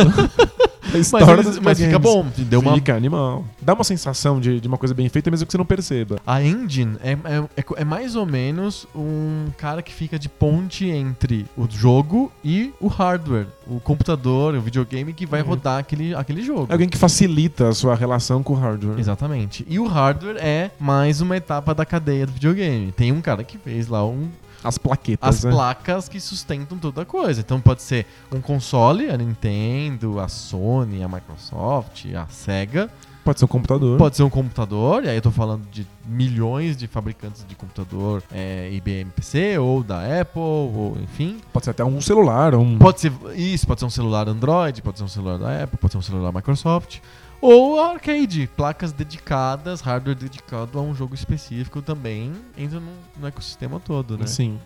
Mas, 1.11 1.13
eles- 1.13 1.59
mas 1.59 1.79
fica 1.79 1.97
bom. 1.99 2.25
Deu 2.37 2.59
uma 2.59 2.73
Fica 2.75 2.95
animal. 2.95 3.45
Dá 3.61 3.73
uma 3.73 3.83
sensação 3.83 4.39
de, 4.39 4.59
de 4.59 4.67
uma 4.67 4.77
coisa 4.77 4.93
bem 4.93 5.07
feita, 5.09 5.29
mesmo 5.31 5.45
que 5.45 5.51
você 5.51 5.57
não 5.57 5.65
perceba. 5.65 6.17
A 6.25 6.41
engine 6.43 6.97
é, 7.03 7.11
é, 7.11 7.43
é 7.57 7.65
é 7.77 7.85
mais 7.85 8.15
ou 8.15 8.25
menos 8.25 8.87
um 8.95 9.47
cara 9.57 9.81
que 9.81 9.93
fica 9.93 10.19
de 10.19 10.27
ponte 10.29 10.85
entre 10.89 11.45
o 11.57 11.67
jogo 11.69 12.31
e 12.43 12.73
o 12.79 12.87
hardware, 12.87 13.47
o 13.67 13.79
computador, 13.79 14.53
o 14.55 14.61
videogame 14.61 15.13
que 15.13 15.25
vai 15.25 15.41
Uhum. 15.41 15.47
rodar 15.49 15.79
aquele, 15.79 16.13
aquele 16.13 16.41
jogo. 16.43 16.67
É 16.69 16.73
alguém 16.73 16.89
que 16.89 16.97
facilita 16.97 17.69
a 17.69 17.73
sua 17.73 17.95
relação 17.95 18.43
com 18.43 18.53
o 18.53 18.55
hardware. 18.57 18.99
Exatamente. 18.99 19.65
E 19.69 19.79
o 19.79 19.87
hardware 19.87 20.37
é 20.39 20.71
mais 20.79 21.21
uma 21.21 21.37
etapa 21.37 21.73
da 21.73 21.85
cadeia 21.85 22.25
do 22.25 22.33
videogame. 22.33 22.91
Tem 22.91 23.11
um 23.11 23.21
cara 23.21 23.43
que 23.43 23.57
fez 23.57 23.87
lá 23.87 24.05
um, 24.05 24.27
As 24.63 24.77
plaquetas, 24.77 25.37
as 25.37 25.43
né? 25.43 25.51
placas 25.51 26.07
que 26.07 26.19
sustentam 26.19 26.77
toda 26.77 27.01
a 27.01 27.05
coisa. 27.05 27.41
Então 27.41 27.59
pode 27.59 27.81
ser 27.81 28.05
um 28.31 28.39
console, 28.39 29.09
a 29.09 29.17
Nintendo, 29.17 30.19
a 30.19 30.27
Sony, 30.27 31.03
a 31.03 31.07
Microsoft, 31.07 32.05
a 32.13 32.27
Sega. 32.27 32.89
Pode 33.23 33.37
ser 33.37 33.45
um 33.45 33.47
computador. 33.47 33.97
Pode 33.99 34.17
ser 34.17 34.23
um 34.23 34.29
computador, 34.29 35.05
e 35.05 35.09
aí 35.09 35.15
eu 35.15 35.21
tô 35.21 35.29
falando 35.29 35.63
de 35.69 35.85
milhões 36.05 36.75
de 36.75 36.87
fabricantes 36.87 37.45
de 37.47 37.55
computador, 37.55 38.23
é, 38.31 38.71
IBM 38.73 39.11
PC, 39.11 39.59
ou 39.59 39.83
da 39.83 40.21
Apple, 40.21 40.41
ou 40.41 40.97
enfim. 41.03 41.39
Pode 41.53 41.65
ser 41.65 41.71
até 41.71 41.85
um 41.85 42.01
celular, 42.01 42.55
um... 42.55 42.79
Pode 42.79 42.99
ser 42.99 43.13
isso, 43.35 43.67
pode 43.67 43.79
ser 43.79 43.85
um 43.85 43.91
celular 43.91 44.27
Android, 44.27 44.81
pode 44.81 44.97
ser 44.97 45.03
um 45.03 45.07
celular 45.07 45.37
da 45.37 45.63
Apple, 45.63 45.77
pode 45.77 45.91
ser 45.91 45.97
um 45.99 46.01
celular 46.01 46.31
Microsoft. 46.31 46.99
Ou 47.41 47.81
arcade, 47.81 48.47
placas 48.55 48.91
dedicadas, 48.91 49.81
hardware 49.81 50.15
dedicado 50.15 50.77
a 50.77 50.81
um 50.81 50.93
jogo 50.93 51.15
específico 51.15 51.81
também 51.81 52.33
entra 52.55 52.79
no, 52.79 52.91
no 53.19 53.27
ecossistema 53.27 53.79
todo, 53.79 54.15
né? 54.15 54.27
Sim. 54.27 54.59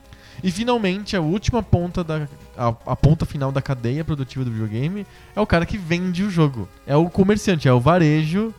E 0.43 0.51
finalmente 0.51 1.15
a 1.15 1.21
última 1.21 1.63
ponta 1.63 2.03
da 2.03 2.27
a, 2.57 2.67
a 2.67 2.95
ponta 2.95 3.25
final 3.25 3.51
da 3.51 3.61
cadeia 3.61 4.03
produtiva 4.03 4.43
do 4.43 4.51
videogame 4.51 5.07
é 5.33 5.39
o 5.39 5.47
cara 5.47 5.65
que 5.65 5.77
vende 5.77 6.23
o 6.23 6.29
jogo. 6.29 6.67
É 6.85 6.95
o 6.95 7.09
comerciante, 7.09 7.67
é 7.67 7.73
o 7.73 7.79
varejo, 7.79 8.53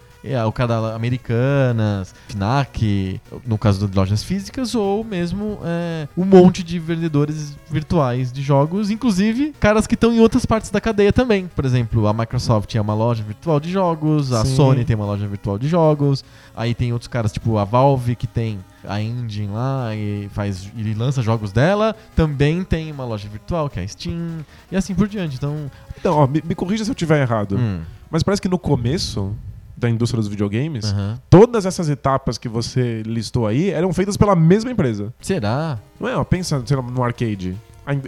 o 0.47 0.53
cara 0.53 0.95
Americanas, 0.95 2.15
Fnac, 2.29 3.21
no 3.47 3.57
caso 3.57 3.87
de 3.87 3.97
lojas 3.97 4.23
físicas, 4.23 4.75
ou 4.75 5.05
mesmo 5.05 5.59
é, 5.65 6.09
um 6.17 6.25
monte 6.25 6.63
de 6.63 6.79
vendedores 6.79 7.57
virtuais 7.71 8.33
de 8.33 8.43
jogos, 8.43 8.91
inclusive 8.91 9.53
caras 9.61 9.87
que 9.87 9.95
estão 9.95 10.13
em 10.13 10.21
outras 10.21 10.45
partes 10.45 10.71
da 10.71 10.81
cadeia 10.81 11.13
também. 11.13 11.47
Por 11.55 11.65
exemplo, 11.65 12.07
a 12.07 12.13
Microsoft 12.13 12.75
é 12.75 12.81
uma 12.81 12.95
loja 12.95 13.23
virtual 13.23 13.61
de 13.61 13.71
jogos, 13.71 14.33
a 14.33 14.45
Sim. 14.45 14.57
Sony 14.57 14.85
tem 14.85 14.97
uma 14.97 15.07
loja 15.07 15.27
virtual 15.27 15.59
de 15.59 15.69
jogos, 15.69 16.25
aí 16.57 16.75
tem 16.75 16.93
outros 16.93 17.09
caras 17.09 17.33
tipo 17.33 17.57
a 17.59 17.65
Valve 17.65 18.17
que 18.17 18.27
tem 18.27 18.59
a 18.89 19.01
engine 19.01 19.49
lá 19.53 19.95
e 19.95 20.29
faz 20.33 20.71
e 20.77 20.95
lança 20.95 21.21
jogos 21.23 21.51
dela, 21.53 21.95
também 22.15 22.63
tem 22.63 22.91
uma 22.93 23.05
loja 23.05 23.29
virtual 23.29 23.69
que 23.69 23.81
é 23.81 23.83
a 23.83 23.89
Steam 23.89 24.45
e 24.71 24.77
assim 24.77 24.95
por 24.95 25.09
diante. 25.09 25.37
Então, 25.37 25.71
Então, 25.99 26.17
ó, 26.17 26.27
me, 26.27 26.43
me 26.45 26.55
corrija 26.55 26.85
se 26.85 26.91
eu 26.91 26.95
estiver 26.95 27.21
errado. 27.21 27.57
hum, 27.57 27.81
Mas 28.11 28.23
parece 28.23 28.41
que 28.41 28.49
no 28.49 28.59
começo 28.59 29.35
da 29.77 29.91
indústria 29.91 30.21
dos 30.21 30.29
videogames, 30.29 30.87
aham. 30.87 31.21
todas 31.29 31.67
essas 31.67 31.89
etapas 31.89 32.39
que 32.39 32.49
você 32.49 33.03
listou 33.03 33.47
aí 33.47 33.71
eram 33.71 33.93
feitas 33.93 34.17
pela 34.17 34.35
mesma 34.35 34.71
empresa. 34.71 35.13
será? 35.21 35.79
Não 36.01 36.09
é? 36.09 36.17
Ó, 36.17 36.25
pensa 36.25 36.63
lá, 36.71 36.83
no 36.83 37.03
arcade. 37.03 37.57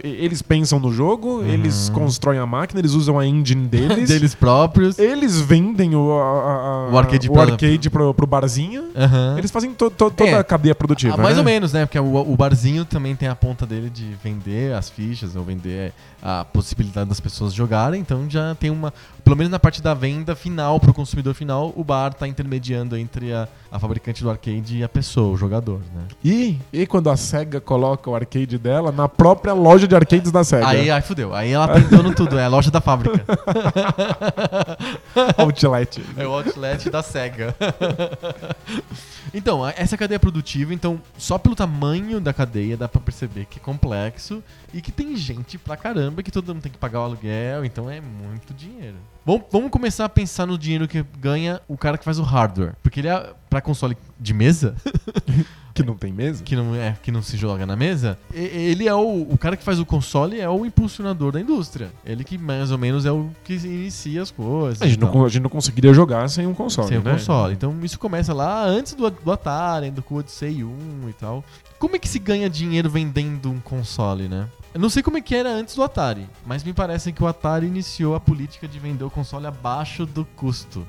Eles 0.03 0.41
pensam 0.41 0.79
no 0.79 0.91
jogo, 0.91 1.39
Uhum. 1.39 1.45
eles 1.47 1.89
constroem 1.89 2.37
a 2.39 2.45
máquina, 2.45 2.81
eles 2.81 2.93
usam 2.93 3.17
a 3.17 3.25
engine 3.25 3.67
deles. 3.67 4.09
Deles 4.09 4.35
próprios. 4.35 4.99
Eles 4.99 5.39
vendem 5.39 5.95
o, 5.95 6.11
a- 6.11 6.23
a- 6.23 6.89
O 6.91 6.97
arcade 6.97 7.29
o 7.29 7.33
pra- 7.33 7.43
arcade 7.43 7.89
pro, 7.89 8.13
pro 8.13 8.27
barzinho. 8.27 8.89
Aham. 8.95 9.35
Eles 9.37 9.51
fazem 9.51 9.73
to- 9.73 9.89
to- 9.89 10.11
toda 10.11 10.29
É. 10.29 10.37
a 10.37 10.43
cadeia 10.43 10.75
produtiva. 10.75 11.13
Ah, 11.13 11.17
mais 11.21 11.35
né? 11.35 11.39
ou 11.39 11.45
menos, 11.45 11.71
né? 11.71 11.85
Porque 11.85 11.99
o, 11.99 12.15
o 12.31 12.35
barzinho 12.35 12.83
também 12.83 13.15
tem 13.15 13.29
a 13.29 13.35
ponta 13.35 13.65
dele 13.65 13.89
de 13.89 14.15
vender 14.23 14.73
as 14.73 14.89
fichas 14.89 15.35
ou 15.35 15.43
vender 15.43 15.93
a 16.21 16.43
possibilidade 16.43 17.07
das 17.07 17.19
pessoas 17.21 17.53
jogarem. 17.53 18.01
Então 18.01 18.29
já 18.29 18.53
tem 18.55 18.69
uma. 18.69 18.93
Pelo 19.23 19.37
menos 19.37 19.51
na 19.51 19.59
parte 19.59 19.81
da 19.81 19.93
venda 19.93 20.35
final 20.35 20.79
pro 20.79 20.91
consumidor 20.93 21.33
final, 21.35 21.71
o 21.75 21.83
bar 21.83 22.13
tá 22.13 22.27
intermediando 22.27 22.97
entre 22.97 23.31
a, 23.31 23.47
a 23.71 23.77
fabricante 23.79 24.23
do 24.23 24.29
arcade 24.29 24.77
e 24.79 24.83
a 24.83 24.89
pessoa, 24.89 25.31
o 25.31 25.37
jogador, 25.37 25.79
né? 25.93 26.01
E, 26.25 26.57
e 26.73 26.87
quando 26.87 27.11
a 27.11 27.15
SEGA 27.15 27.61
coloca 27.61 28.09
o 28.09 28.15
arcade 28.15 28.57
dela 28.57 28.91
na 28.91 29.07
própria 29.07 29.53
loja 29.53 29.68
de 29.77 29.95
arcades 29.95 30.31
da 30.31 30.43
SEGA. 30.43 30.67
Aí, 30.67 30.89
aí 30.89 31.01
fudeu. 31.01 31.33
Aí 31.33 31.51
ela 31.51 31.67
dono 31.79 32.13
tudo, 32.13 32.37
é 32.37 32.45
a 32.45 32.47
loja 32.47 32.71
da 32.71 32.81
fábrica. 32.81 33.23
Outlet. 35.37 36.03
É 36.17 36.25
o 36.25 36.31
outlet 36.31 36.89
da 36.89 37.03
SEGA. 37.03 37.55
então, 39.33 39.67
essa 39.67 39.95
é 39.95 39.97
cadeia 39.97 40.19
produtiva, 40.19 40.73
então, 40.73 41.01
só 41.17 41.37
pelo 41.37 41.55
tamanho 41.55 42.19
da 42.19 42.33
cadeia 42.33 42.77
dá 42.77 42.87
pra 42.87 43.01
perceber 43.01 43.45
que 43.45 43.59
é 43.59 43.61
complexo 43.61 44.43
e 44.73 44.81
que 44.81 44.91
tem 44.91 45.15
gente 45.15 45.57
pra 45.57 45.75
caramba 45.75 46.23
que 46.23 46.31
todo 46.31 46.53
mundo 46.53 46.63
tem 46.63 46.71
que 46.71 46.77
pagar 46.77 47.01
o 47.01 47.03
aluguel, 47.03 47.65
então 47.65 47.89
é 47.89 47.99
muito 47.99 48.53
dinheiro. 48.53 48.97
Vamos, 49.25 49.43
vamos 49.51 49.69
começar 49.69 50.05
a 50.05 50.09
pensar 50.09 50.45
no 50.45 50.57
dinheiro 50.57 50.87
que 50.87 51.05
ganha 51.19 51.61
o 51.67 51.77
cara 51.77 51.97
que 51.97 52.05
faz 52.05 52.17
o 52.17 52.23
hardware. 52.23 52.73
Porque 52.81 53.01
ele 53.01 53.09
é 53.09 53.33
pra 53.49 53.61
console 53.61 53.97
de 54.19 54.33
mesa, 54.33 54.75
Que 55.83 55.87
não 55.87 55.95
tem 55.95 56.11
mesa. 56.11 56.43
que 56.43 56.55
não, 56.55 56.75
é, 56.75 56.95
que 57.01 57.11
não 57.11 57.21
se 57.21 57.37
joga 57.37 57.65
na 57.65 57.75
mesa, 57.75 58.17
e- 58.33 58.37
ele 58.39 58.87
é 58.87 58.93
o, 58.93 59.21
o 59.29 59.37
cara 59.37 59.55
que 59.57 59.63
faz 59.63 59.79
o 59.79 59.85
console 59.85 60.39
é 60.39 60.49
o 60.49 60.65
impulsionador 60.65 61.31
da 61.31 61.39
indústria. 61.41 61.89
Ele 62.05 62.23
que 62.23 62.37
mais 62.37 62.71
ou 62.71 62.77
menos 62.77 63.05
é 63.05 63.11
o 63.11 63.29
que 63.43 63.53
inicia 63.53 64.21
as 64.21 64.31
coisas. 64.31 64.81
A 64.81 64.87
gente, 64.87 64.99
não, 64.99 65.25
a 65.25 65.29
gente 65.29 65.41
não 65.43 65.49
conseguiria 65.49 65.93
jogar 65.93 66.27
sem 66.29 66.45
um 66.47 66.53
console. 66.53 66.87
Sem 66.87 66.97
o 66.97 67.03
né? 67.03 67.13
console. 67.13 67.53
Então 67.53 67.75
isso 67.83 67.97
começa 67.99 68.33
lá 68.33 68.63
antes 68.65 68.93
do, 68.93 69.09
do 69.09 69.31
Atari, 69.31 69.91
do 69.91 70.03
Odyssey 70.09 70.63
1 70.63 71.09
e 71.09 71.13
tal. 71.13 71.43
Como 71.77 71.95
é 71.95 71.99
que 71.99 72.07
se 72.09 72.19
ganha 72.19 72.49
dinheiro 72.49 72.89
vendendo 72.89 73.49
um 73.49 73.59
console, 73.59 74.27
né? 74.27 74.47
Eu 74.73 74.79
não 74.79 74.89
sei 74.89 75.01
como 75.01 75.17
é 75.17 75.21
que 75.21 75.33
era 75.33 75.49
antes 75.49 75.73
do 75.75 75.81
Atari, 75.81 76.27
mas 76.45 76.63
me 76.63 76.73
parece 76.73 77.11
que 77.11 77.23
o 77.23 77.27
Atari 77.27 77.65
iniciou 77.65 78.13
a 78.15 78.19
política 78.19 78.67
de 78.67 78.77
vender 78.77 79.03
o 79.03 79.09
console 79.09 79.47
abaixo 79.47 80.05
do 80.05 80.25
custo. 80.35 80.85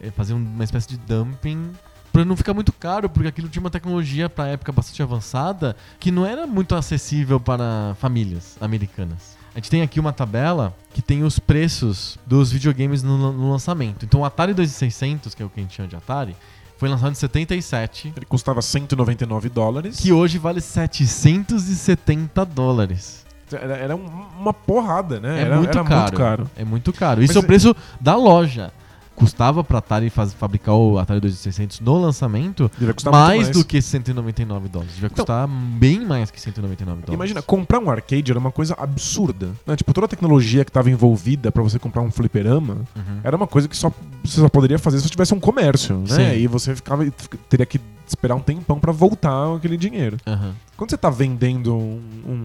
É 0.00 0.10
fazer 0.12 0.32
um- 0.32 0.36
uma 0.54 0.62
espécie 0.64 0.88
de 0.88 0.96
dumping 0.96 1.70
pra 2.18 2.24
não 2.24 2.36
ficar 2.36 2.52
muito 2.52 2.72
caro, 2.72 3.08
porque 3.08 3.28
aquilo 3.28 3.48
tinha 3.48 3.60
uma 3.60 3.70
tecnologia 3.70 4.28
pra 4.28 4.48
época 4.48 4.72
bastante 4.72 5.00
avançada 5.02 5.76
que 6.00 6.10
não 6.10 6.26
era 6.26 6.46
muito 6.48 6.74
acessível 6.74 7.38
para 7.38 7.94
famílias 8.00 8.56
americanas. 8.60 9.36
A 9.54 9.58
gente 9.58 9.70
tem 9.70 9.82
aqui 9.82 10.00
uma 10.00 10.12
tabela 10.12 10.74
que 10.92 11.00
tem 11.00 11.22
os 11.22 11.38
preços 11.38 12.18
dos 12.26 12.50
videogames 12.50 13.02
no, 13.04 13.32
no 13.32 13.50
lançamento. 13.52 14.04
Então 14.04 14.20
o 14.20 14.24
Atari 14.24 14.52
2600, 14.52 15.32
que 15.34 15.42
é 15.42 15.46
o 15.46 15.48
que 15.48 15.60
a 15.60 15.62
gente 15.62 15.76
chama 15.76 15.88
de 15.88 15.94
Atari, 15.94 16.34
foi 16.76 16.88
lançado 16.88 17.12
em 17.12 17.14
77, 17.14 18.12
Ele 18.16 18.26
custava 18.26 18.60
199 18.62 19.48
dólares. 19.48 19.98
que 20.00 20.12
hoje 20.12 20.38
vale 20.38 20.60
770 20.60 22.44
dólares. 22.44 23.24
Era, 23.52 23.76
era 23.76 23.96
um- 23.96 24.06
uma 24.40 24.52
porrada, 24.52 25.18
né? 25.20 25.38
É 25.38 25.42
era, 25.42 25.56
muito, 25.56 25.70
era 25.78 25.84
caro. 25.88 26.00
muito 26.02 26.16
caro. 26.16 26.50
É 26.56 26.64
muito 26.64 26.92
caro. 26.92 27.20
Mas 27.20 27.30
Isso 27.30 27.38
é 27.38 27.40
o 27.40 27.44
é- 27.44 27.46
preço 27.46 27.76
da 28.00 28.14
loja. 28.16 28.72
Custava 29.18 29.64
pra 29.64 29.78
Atari 29.78 30.10
faz- 30.10 30.32
fabricar 30.32 30.74
o 30.74 30.98
Atari 30.98 31.20
2600 31.20 31.80
no 31.80 31.98
lançamento 31.98 32.70
mais, 33.10 33.42
muito 33.44 33.58
do 33.58 33.64
que 33.64 33.82
199 33.82 34.68
dólares. 34.68 34.94
Devia 34.94 35.06
Então- 35.08 35.24
custar 35.24 35.48
bem 35.48 36.04
mais 36.06 36.30
que 36.30 36.40
199 36.40 37.00
dólares. 37.00 37.14
Imagina, 37.14 37.42
comprar 37.42 37.78
um 37.80 37.90
arcade 37.90 38.30
era 38.30 38.38
uma 38.38 38.52
coisa 38.52 38.74
absurda. 38.78 39.50
Né? 39.66 39.76
Tipo, 39.76 39.92
toda 39.92 40.04
a 40.04 40.08
tecnologia 40.08 40.64
que 40.64 40.70
estava 40.70 40.90
envolvida 40.90 41.50
pra 41.50 41.62
você 41.62 41.78
comprar 41.78 42.02
um 42.02 42.10
fliperama 42.10 42.74
Uhum. 42.96 43.20
era 43.24 43.36
uma 43.36 43.46
coisa 43.46 43.66
que 43.68 43.76
só, 43.76 43.90
você 44.30 44.40
só 44.40 44.48
poderia 44.48 44.78
fazer 44.78 45.00
se 45.00 45.08
tivesse 45.08 45.34
um 45.34 45.40
comércio, 45.40 45.96
né? 45.98 46.06
Sim. 46.34 46.36
E 46.38 46.46
você 46.46 46.74
ficava, 46.74 47.04
teria 47.48 47.66
que 47.66 47.80
esperar 48.06 48.34
um 48.34 48.40
tempão 48.40 48.78
pra 48.80 48.90
voltar 48.90 49.54
aquele 49.56 49.76
dinheiro. 49.76 50.16
Aham. 50.26 50.54
Quando 50.78 50.90
você 50.90 50.96
tá 50.96 51.10
vendendo 51.10 51.74
um, 51.74 52.00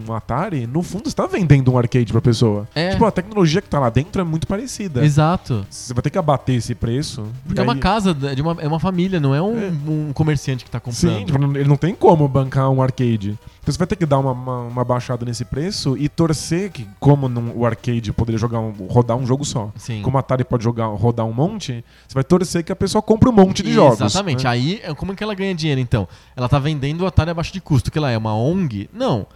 um 0.08 0.12
Atari, 0.12 0.66
no 0.66 0.82
fundo 0.82 1.08
você 1.08 1.14
tá 1.14 1.24
vendendo 1.24 1.72
um 1.72 1.78
arcade 1.78 2.10
pra 2.12 2.20
pessoa. 2.20 2.68
É. 2.74 2.90
Tipo, 2.90 3.04
a 3.06 3.10
tecnologia 3.12 3.62
que 3.62 3.68
tá 3.68 3.78
lá 3.78 3.88
dentro 3.88 4.20
é 4.20 4.24
muito 4.24 4.44
parecida. 4.46 5.04
Exato. 5.04 5.64
Você 5.70 5.94
vai 5.94 6.02
ter 6.02 6.10
que 6.10 6.18
abater 6.18 6.56
esse 6.56 6.74
preço. 6.74 7.24
Porque 7.46 7.60
é 7.60 7.62
uma 7.62 7.74
aí- 7.74 7.78
casa, 7.78 8.12
de 8.12 8.42
uma, 8.42 8.56
é 8.60 8.66
uma 8.66 8.80
família, 8.80 9.20
não 9.20 9.32
é 9.34 9.40
um, 9.40 9.56
É. 9.56 9.72
um 9.88 10.12
comerciante 10.12 10.64
que 10.64 10.70
tá 10.70 10.80
comprando. 10.80 11.16
Sim, 11.18 11.24
tipo, 11.24 11.42
ele 11.56 11.68
não 11.68 11.76
tem 11.76 11.94
como 11.94 12.26
bancar 12.26 12.68
um 12.70 12.82
arcade. 12.82 13.38
Então 13.62 13.72
você 13.72 13.78
vai 13.78 13.86
ter 13.86 13.96
que 13.96 14.04
dar 14.04 14.18
uma, 14.18 14.32
uma, 14.32 14.60
uma 14.62 14.84
baixada 14.84 15.24
nesse 15.24 15.44
preço 15.44 15.96
e 15.96 16.08
torcer 16.08 16.70
que, 16.72 16.86
como 17.00 17.28
num- 17.28 17.52
o 17.56 17.64
arcade 17.64 18.12
poderia 18.12 18.38
jogar 18.38 18.58
um- 18.58 18.72
rodar 18.90 19.16
um 19.16 19.24
jogo 19.24 19.44
só, 19.44 19.70
Sim. 19.76 20.02
como 20.02 20.18
a 20.18 20.20
Atari 20.20 20.44
pode 20.44 20.62
jogar, 20.64 20.86
rodar 20.88 21.24
um 21.24 21.32
monte, 21.32 21.73
você 22.06 22.14
vai 22.14 22.24
torcer 22.24 22.62
que 22.62 22.70
a 22.70 22.76
pessoa 22.76 23.00
compre 23.00 23.28
um 23.28 23.32
monte 23.32 23.62
de 23.62 23.72
jogos. 23.72 24.00
Exatamente. 24.00 24.44
né? 24.44 24.50
Aí, 24.50 24.80
é- 24.82 24.94
como 24.94 25.12
é 25.12 25.14
que 25.14 25.22
ela 25.24 25.34
ganha 25.34 25.54
dinheiro, 25.54 25.80
então? 25.80 26.06
Ela 26.36 26.48
tá 26.48 26.58
vendendo 26.58 27.00
o 27.02 27.06
Atari 27.06 27.30
abaixo 27.30 27.52
de 27.52 27.60
custo, 27.60 27.90
que 27.90 27.98
ela 27.98 28.10
é 28.10 28.18
uma 28.18 28.34
ONG? 28.36 28.88
Não. 28.92 29.26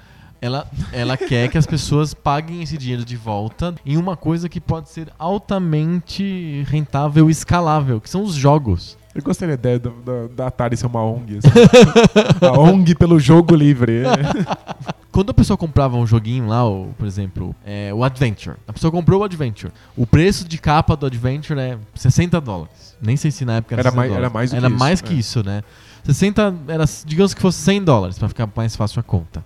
Ela, 0.41 0.71
ela 0.93 1.17
quer 1.19 1.49
que 1.51 1.59
as 1.59 1.67
pessoas 1.67 2.15
paguem 2.15 2.63
esse 2.63 2.79
dinheiro 2.79 3.05
de 3.05 3.17
volta 3.17 3.75
em 3.85 3.97
uma 3.97 4.17
coisa 4.17 4.49
que 4.49 4.61
pode 4.61 4.89
ser 4.89 5.09
altamente 5.19 6.65
rentável 6.69 7.29
e 7.29 7.33
escalável, 7.33 8.01
que 8.01 8.09
são 8.09 8.23
os 8.23 8.35
jogos. 8.35 8.97
Eu 9.19 9.25
gostei 9.25 9.49
da 9.49 9.55
ideia 9.55 9.79
do- 9.81 9.91
do- 9.91 10.29
da 10.29 10.47
Atari 10.47 10.77
ser 10.77 10.87
uma 10.87 11.03
ONG. 11.03 11.39
assim. 11.39 11.49
a 12.47 12.59
ONG 12.59 12.95
pelo 12.95 13.19
jogo 13.19 13.55
livre. 13.55 14.03
Quando 15.11 15.31
a 15.31 15.35
pessoa 15.35 15.57
comprava 15.57 15.97
um 15.97 16.07
joguinho 16.07 16.47
lá, 16.47 16.65
o, 16.69 16.95
por 16.97 17.05
exemplo, 17.07 17.55
é, 17.67 17.93
o 17.93 18.05
Adventure. 18.05 18.57
A 18.69 18.73
pessoa 18.73 18.91
comprou 18.93 19.21
o 19.21 19.25
Adventure. 19.25 19.73
O 19.97 20.07
preço 20.07 20.47
de 20.47 20.59
capa 20.59 20.95
do 20.97 21.07
Adventure 21.07 21.59
é 21.59 21.77
60 21.97 22.41
dólares. 22.41 22.97
Nem 23.03 23.17
sei 23.17 23.31
se 23.33 23.45
na 23.45 23.57
época 23.57 23.75
era, 23.75 23.81
Era 23.83 23.91
60 23.91 23.97
mais- 23.97 24.11
dólares. 24.11 24.25
era 24.25 24.33
mais 24.33 24.53
Era 24.53 24.61
que 24.69 24.73
isso, 24.75 24.79
mais 24.79 25.01
que 25.01 25.13
é. 25.15 25.17
isso, 25.17 25.43
né? 25.45 25.63
60, 26.05 26.55
era, 26.69 26.85
digamos 27.05 27.35
que 27.35 27.41
fosse 27.41 27.59
100 27.59 27.83
dólares, 27.83 28.19
pra 28.19 28.29
ficar 28.29 28.49
mais 28.55 28.77
fácil 28.77 29.01
a 29.01 29.03
conta. 29.03 29.45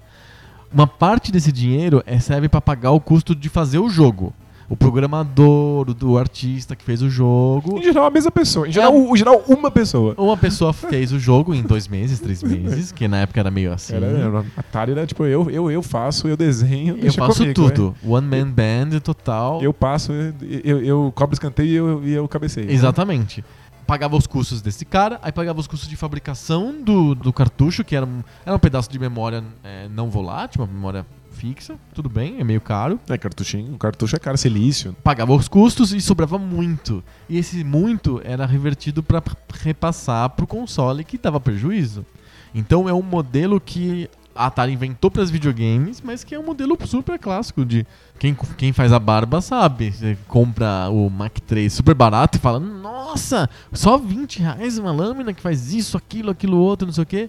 Uma 0.72 0.87
parte 0.87 1.32
desse 1.32 1.50
dinheiro 1.50 2.02
é, 2.06 2.18
serve 2.18 2.48
pra 2.48 2.61
pagar 2.61 2.90
o 2.90 3.00
custo 3.00 3.35
de 3.35 3.48
fazer 3.48 3.78
o 3.78 3.88
jogo. 3.88 4.35
O 4.68 4.77
programador, 4.77 5.90
o 5.90 5.94
do 5.94 6.16
artista 6.16 6.75
que 6.75 6.85
fez 6.85 7.03
o 7.03 7.11
jogo. 7.11 7.79
Em 7.79 7.83
geral, 7.83 8.07
a 8.07 8.11
mesma 8.11 8.31
pessoa. 8.31 8.66
Em 8.68 8.72
geral, 8.72 8.92
É. 8.94 8.96
em 8.98 9.16
geral 9.16 9.42
uma 9.48 9.70
pessoa. 9.70 10.14
Uma 10.16 10.37
pessoa 10.37 10.72
fez 10.75 11.12
o 11.12 11.18
jogo 11.18 11.55
em 11.55 11.62
dois 11.62 11.88
meses, 11.88 12.20
três 12.20 12.42
meses, 12.42 12.92
que 12.92 13.07
na 13.09 13.18
época 13.18 13.40
era 13.40 13.51
meio 13.51 13.72
assim. 13.72 13.94
Era, 13.94 14.07
era, 14.07 14.44
Atari 14.57 14.92
era 14.92 15.07
tipo, 15.07 15.25
eu, 15.27 15.51
eu, 15.51 15.70
eu 15.70 15.83
faço, 15.83 16.27
eu 16.29 16.37
desenho, 16.37 16.96
Eu 17.03 17.12
faço 17.12 17.40
comigo, 17.40 17.55
tudo. 17.55 17.94
One 18.05 18.27
man 18.27 18.51
band 18.51 19.01
total. 19.01 19.61
né? 19.61 19.66
Eu 19.66 19.75
passo, 19.75 20.12
eu, 20.12 20.33
eu, 20.64 20.83
eu 20.85 21.12
cobro 21.14 21.35
escanteio 21.35 21.68
e 21.68 21.75
eu, 21.75 22.05
e 22.05 22.12
eu 22.12 22.29
cabeceio. 22.29 22.70
Exatamente. 22.70 23.44
Pagava 23.87 24.16
os 24.16 24.27
custos 24.27 24.62
desse 24.62 24.85
cara, 24.85 25.18
aí 25.22 25.33
pagava 25.33 25.59
os 25.61 25.66
custos 25.66 25.88
de 25.88 25.96
fabricação 25.96 26.81
do, 26.81 27.14
do 27.14 27.33
cartucho, 27.33 27.85
que 27.85 27.96
era 27.96 28.07
um, 28.07 28.22
era 28.46 28.55
um 28.55 28.59
pedaço 28.59 28.90
de 28.90 28.98
memória 28.98 29.42
é, 29.62 29.88
não 29.88 30.09
volátil, 30.09 30.62
uma 30.62 30.72
memória 30.72 31.05
fixa. 31.42 31.74
Tudo 31.92 32.09
bem, 32.09 32.37
é 32.38 32.44
meio 32.44 32.61
caro. 32.61 33.00
É, 33.09 33.18
cartuchinho. 33.18 33.76
Cartucho 33.76 34.14
é 34.14 34.18
caro, 34.20 34.38
silício. 34.38 34.94
Pagava 35.02 35.35
os 35.35 35.48
custos 35.48 35.92
e 35.92 36.00
sobrava 36.00 36.38
muito. 36.38 37.02
E 37.28 37.37
esse 37.37 37.64
muito 37.64 38.20
era 38.22 38.46
revertido 38.46 39.02
para 39.02 39.20
repassar 39.61 40.31
pro 40.31 40.46
console 40.46 41.02
que 41.02 41.18
dava 41.18 41.40
prejuízo. 41.40 42.07
Então 42.55 42.88
é 42.88 42.94
um 42.94 43.02
modelo 43.02 43.61
que 43.61 44.09
a 44.37 44.46
Atari 44.46 44.72
inventou 44.72 45.11
para 45.11 45.22
os 45.22 45.31
videogames, 45.31 46.00
mas 46.00 46.22
que 46.22 46.33
é 46.35 46.38
um 46.38 46.44
modelo 46.44 46.78
super 46.87 47.18
clássico 47.18 47.64
de 47.64 47.85
quem, 48.20 48.37
quem 48.57 48.72
faz 48.72 48.92
a 48.92 49.00
barba 49.00 49.40
sabe. 49.40 49.90
Você 49.90 50.16
compra 50.28 50.88
o 50.90 51.11
Mac 51.11 51.40
3 51.40 51.72
super 51.72 51.94
barato 51.94 52.38
e 52.38 52.40
fala: 52.40 52.61
Nossa, 52.61 53.50
só 53.72 53.98
20 53.98 54.38
reais 54.38 54.78
uma 54.78 54.92
lâmina 54.92 55.35
que 55.35 55.42
faz 55.42 55.74
isso, 55.74 55.96
aquilo, 55.96 56.31
aquilo 56.31 56.57
outro, 56.57 56.87
não 56.87 56.94
sei 56.94 57.02
o 57.02 57.07
quê. 57.07 57.28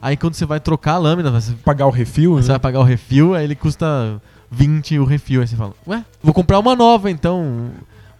Aí 0.00 0.16
quando 0.16 0.34
você 0.34 0.46
vai 0.46 0.60
trocar 0.60 0.94
a 0.94 0.98
lâmina, 0.98 1.30
você 1.30 1.52
Pagar 1.64 1.86
o 1.86 1.90
refil, 1.90 2.34
você 2.34 2.48
né? 2.48 2.54
vai 2.54 2.58
pagar 2.60 2.80
o 2.80 2.84
refil, 2.84 3.34
aí 3.34 3.44
ele 3.44 3.54
custa 3.54 4.20
20 4.50 4.98
o 4.98 5.04
refil. 5.04 5.40
Aí 5.40 5.46
você 5.48 5.56
fala, 5.56 5.74
ué, 5.86 6.04
vou 6.22 6.32
comprar 6.32 6.58
uma 6.58 6.74
nova 6.76 7.10
então, 7.10 7.70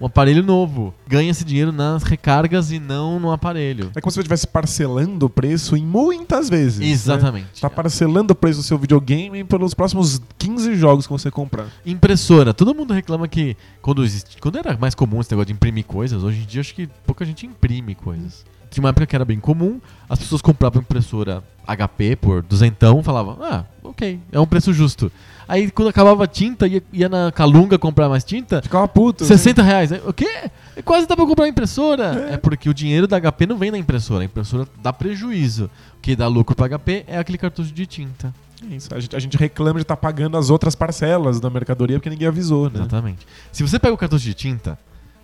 um 0.01 0.07
aparelho 0.07 0.43
novo. 0.43 0.95
Ganha 1.07 1.31
esse 1.31 1.45
dinheiro 1.45 1.73
nas 1.73 2.03
recargas 2.03 2.71
e 2.71 2.79
não 2.79 3.19
no 3.19 3.33
aparelho. 3.33 3.91
É 3.95 4.01
como 4.01 4.11
se 4.11 4.17
você 4.17 4.21
estivesse 4.21 4.47
parcelando 4.47 5.27
o 5.27 5.31
preço 5.31 5.77
em 5.77 5.85
muitas 5.85 6.49
vezes. 6.49 6.79
né? 6.79 6.87
Exatamente. 6.87 7.61
Tá 7.61 7.69
parcelando 7.69 8.33
o 8.33 8.37
preço 8.37 8.61
do 8.61 8.63
seu 8.63 8.79
videogame 8.79 9.43
pelos 9.45 9.75
próximos 9.75 10.21
15 10.39 10.77
jogos 10.77 11.07
que 11.07 11.13
você 11.13 11.31
comprar. 11.31 11.67
Impressora. 11.85 12.55
Todo 12.55 12.75
mundo 12.75 12.93
reclama 12.95 13.27
que 13.27 13.57
quando 13.83 14.05
existe, 14.05 14.37
quando 14.41 14.59
era 14.59 14.77
mais 14.77 14.95
comum 14.95 15.21
esse 15.21 15.31
negócio 15.31 15.47
de 15.47 15.53
imprimir 15.53 15.85
coisas, 15.85 16.23
hoje 16.23 16.43
em 16.43 16.47
dia 16.47 16.61
acho 16.61 16.75
que 16.75 16.89
pouca 17.07 17.25
gente 17.25 17.47
imprime 17.47 17.95
coisas. 17.95 18.45
Tinha 18.71 18.83
uma 18.83 18.91
época 18.91 19.07
que 19.07 19.15
era 19.17 19.25
bem 19.25 19.39
comum, 19.41 19.81
as 20.09 20.19
pessoas 20.19 20.43
compravam 20.43 20.81
impressora 20.83 21.43
HP 21.67 22.17
por 22.17 22.43
duzentão, 22.43 23.03
falavam, 23.03 23.39
ah, 23.43 23.65
ok, 23.83 24.21
é 24.33 24.41
um 24.41 24.47
preço 24.47 24.73
justo. 24.73 25.11
Aí 25.47 25.71
quando 25.71 25.89
acabava 25.89 26.25
a 26.25 26.27
tinta, 26.27 26.67
ia, 26.67 26.83
ia 26.93 27.09
na 27.09 27.33
Calunga 27.33 27.79
comprar 27.79 28.09
mais 28.09 28.23
tinta, 28.23 28.61
Ficava 28.61 28.87
puto. 28.87 29.25
60 29.25 29.63
reais. 29.63 29.91
né? 29.91 30.01
O 30.07 30.13
quê? 30.13 30.51
Quase 30.85 31.07
dá 31.09 31.17
pra 31.17 31.25
comprar 31.25 31.45
uma 31.45 31.49
impressora. 31.49 32.29
É. 32.33 32.37
porque 32.37 32.69
o 32.69 32.75
dinheiro 32.75 33.07
da 33.07 33.19
HP 33.19 33.47
não 33.47 33.57
vem 33.57 33.71
na 33.71 33.79
impressora. 33.79 34.23
A 34.23 34.25
impressora 34.27 34.69
dá 34.83 34.93
prejuízo. 34.93 35.71
O 35.97 36.01
que 36.03 36.15
dá 36.15 36.27
lucro 36.29 36.55
pra 36.55 36.69
HP 36.69 37.05
é 37.09 37.19
aquele 37.19 37.39
cartucho 37.39 37.73
de 37.73 37.87
tinta. 37.87 38.33
É 38.71 38.75
isso. 38.75 38.95
A 38.95 39.01
gente, 39.01 39.17
a 39.17 39.19
gente 39.19 39.37
reclama 39.39 39.79
de 39.79 39.83
estar 39.85 39.97
pagando 39.97 40.37
as 40.37 40.51
outras 40.51 40.75
parcelas 40.75 41.41
da 41.41 41.49
mercadoria 41.49 41.97
porque 41.97 42.11
ninguém 42.11 42.29
avisou, 42.29 42.67
né? 42.69 42.81
Exatamente. 42.81 43.27
Se 43.51 43.63
você 43.63 43.79
pega 43.79 43.95
o 43.95 43.99
cartucho 43.99 44.25
de 44.25 44.35
tinta 44.35 44.79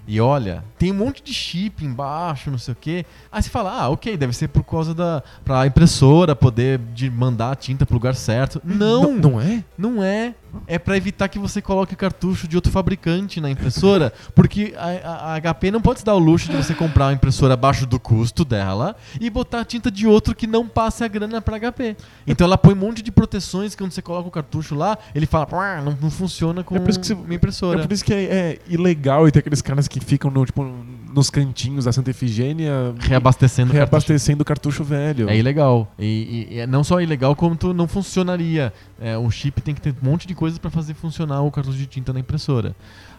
e 0.06 0.20
olha, 0.20 0.62
tem 0.78 0.92
um 0.92 0.94
monte 0.96 1.22
de 1.22 1.32
chip 1.32 1.84
embaixo, 1.84 2.50
não 2.50 2.58
sei 2.58 2.72
o 2.72 2.76
quê. 2.78 3.06
Aí 3.32 3.42
você 3.42 3.48
fala, 3.50 3.72
ah, 3.72 3.88
ok, 3.88 4.16
deve 4.16 4.32
ser 4.34 4.48
por 4.48 4.62
causa 4.62 4.94
da. 4.94 5.22
pra 5.44 5.66
impressora 5.66 6.36
poder 6.36 6.78
de 6.94 7.08
mandar 7.10 7.52
a 7.52 7.54
tinta 7.54 7.86
pro 7.86 7.94
lugar 7.94 8.14
certo. 8.14 8.60
Não, 8.64 9.14
Não, 9.14 9.30
não 9.32 9.40
é? 9.40 9.64
Não 9.78 10.02
é. 10.02 10.34
É 10.68 10.78
pra 10.78 10.96
evitar 10.96 11.26
que 11.28 11.36
você 11.36 11.60
coloque 11.60 11.96
cartucho 11.96 12.46
de 12.46 12.54
outro 12.54 12.70
fabricante 12.70 13.40
na 13.40 13.50
impressora, 13.50 14.12
porque 14.36 14.72
a, 14.76 15.32
a- 15.32 15.34
a 15.34 15.40
HP 15.40 15.72
não 15.72 15.80
pode 15.80 15.98
se 15.98 16.04
dar 16.04 16.14
o 16.14 16.18
luxo 16.18 16.48
de 16.48 16.56
você 16.56 16.72
comprar 16.74 17.06
uma 17.06 17.12
impressora 17.12 17.54
abaixo 17.54 17.84
do 17.86 17.98
custo 17.98 18.44
dela 18.44 18.94
e 19.20 19.28
botar 19.28 19.60
a 19.62 19.64
tinta 19.64 19.90
de 19.90 20.06
outro 20.06 20.32
que 20.32 20.46
não 20.46 20.68
passe 20.68 21.02
a 21.02 21.08
grana 21.08 21.40
pra 21.42 21.58
HP. 21.58 21.96
Então 22.24 22.44
ela 22.44 22.56
põe 22.56 22.72
um 22.72 22.76
monte 22.76 23.02
de 23.02 23.10
proteções 23.10 23.74
que 23.74 23.82
quando 23.82 23.90
você 23.90 24.00
coloca 24.00 24.28
o 24.28 24.30
cartucho 24.30 24.76
lá, 24.76 24.96
ele 25.12 25.26
fala, 25.26 25.44
"Pá, 25.46 25.80
não, 25.84 25.98
não 26.00 26.08
funciona 26.10 26.62
com 26.62 26.76
É 26.76 26.78
por 26.78 26.90
isso 26.90 27.00
que 27.00 27.06
você- 27.08 27.14
minha 27.16 27.34
impressora. 27.34 27.80
É 27.80 27.82
por 27.86 27.92
isso 27.92 28.04
que 28.04 28.14
é, 28.14 28.22
é 28.22 28.58
ilegal 28.68 29.26
e 29.26 29.32
tem 29.32 29.40
aqueles 29.40 29.60
caras 29.60 29.88
que 29.88 29.93
ficam 30.00 30.30
no, 30.30 30.44
tipo, 30.44 30.64
nos 31.12 31.30
cantinhos 31.30 31.84
da 31.84 31.92
Santa 31.92 32.10
Efigênia 32.10 32.94
Reabastecendo 32.98 33.72
cartucho. 33.72 33.90
reabastecendo 33.90 34.42
o 34.42 34.44
cartucho 34.44 34.82
velho. 34.84 35.28
É 35.28 35.36
ilegal. 35.36 35.92
E, 35.98 36.46
e- 36.50 36.54
e 36.54 36.58
é 36.60 36.66
não 36.66 36.82
só 36.84 37.00
ilegal, 37.00 37.34
quanto 37.36 37.72
não 37.74 37.86
funcionaria. 37.86 38.72
É, 39.00 39.16
o 39.18 39.30
chip 39.30 39.60
tem 39.60 39.74
que 39.74 39.80
ter 39.80 39.94
um 40.02 40.10
monte 40.10 40.26
de 40.26 40.34
coisas 40.34 40.58
para 40.58 40.70
fazer 40.70 40.94
funcionar 40.94 41.42
o 41.42 41.50
cartucho 41.50 41.76
de 41.78 41.86
tinta 41.86 42.12
na 42.12 42.20
impressora. 42.20 42.74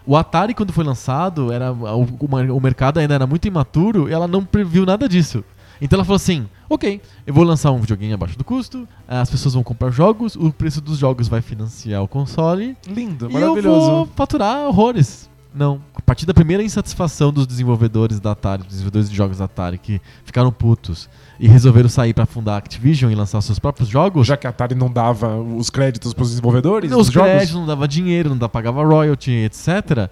O 0.05 0.15
Atari, 0.15 0.53
quando 0.53 0.71
foi 0.71 0.83
lançado, 0.83 1.51
era, 1.51 1.71
o, 1.71 2.03
o 2.03 2.55
o 2.57 2.61
mercado 2.61 2.99
ainda 2.99 3.13
era 3.15 3.25
muito 3.25 3.47
imaturo 3.47 4.07
e 4.09 4.13
ela 4.13 4.27
não 4.27 4.43
previu 4.45 4.85
nada 4.85 5.09
disso. 5.09 5.43
Então 5.81 5.97
ela 5.97 6.05
falou 6.05 6.15
assim: 6.15 6.47
ok, 6.69 7.01
eu 7.27 7.33
vou 7.33 7.43
lançar 7.43 7.71
um 7.71 7.79
videogame 7.79 8.13
abaixo 8.13 8.37
do 8.37 8.43
custo, 8.45 8.87
as 9.07 9.29
pessoas 9.29 9.55
vão 9.55 9.63
comprar 9.63 9.89
jogos, 9.91 10.35
o 10.35 10.51
preço 10.53 10.79
dos 10.79 10.97
jogos 10.99 11.27
vai 11.27 11.41
financiar 11.41 12.01
o 12.01 12.07
console 12.07 12.77
Lindo, 12.87 13.25
e 13.29 13.33
eu 13.35 13.39
maravilhoso. 13.41 13.85
vou 13.91 14.05
faturar 14.15 14.67
horrores. 14.67 15.29
Não. 15.55 15.81
A 15.95 16.01
partir 16.01 16.25
da 16.25 16.33
primeira 16.33 16.61
insatisfação 16.61 17.31
dos 17.31 17.47
desenvolvedores 17.47 18.19
da 18.19 18.31
Atari, 18.31 18.63
dos 18.63 18.71
desenvolvedores 18.71 19.09
de 19.09 19.15
jogos 19.15 19.37
da 19.37 19.45
Atari, 19.45 19.77
que 19.77 20.01
ficaram 20.25 20.51
putos 20.51 21.09
e 21.39 21.47
resolveram 21.47 21.87
sair 21.87 22.13
pra 22.13 22.25
fundar 22.25 22.55
a 22.55 22.57
Activision 22.57 23.09
e 23.11 23.15
lançar 23.15 23.41
seus 23.41 23.57
próprios 23.57 23.87
jogos, 23.87 24.27
Já 24.27 24.35
que 24.35 24.45
a 24.45 24.49
Atari 24.49 24.75
não 24.75 24.91
dava 24.91 25.37
os 25.37 25.69
créditos 25.69 26.13
pros 26.13 26.29
desenvolvedores 26.29 26.91
os 26.91 26.97
dos 26.97 27.11
jogos. 27.11 27.29
créditos 27.31 27.55
não 27.55 27.65
dava 27.65 27.87
dinheiro, 27.87 28.29
não 28.29 28.37
dava, 28.37 28.49
pagava 28.49 28.83
royalty, 28.83 29.31
etc. 29.31 30.09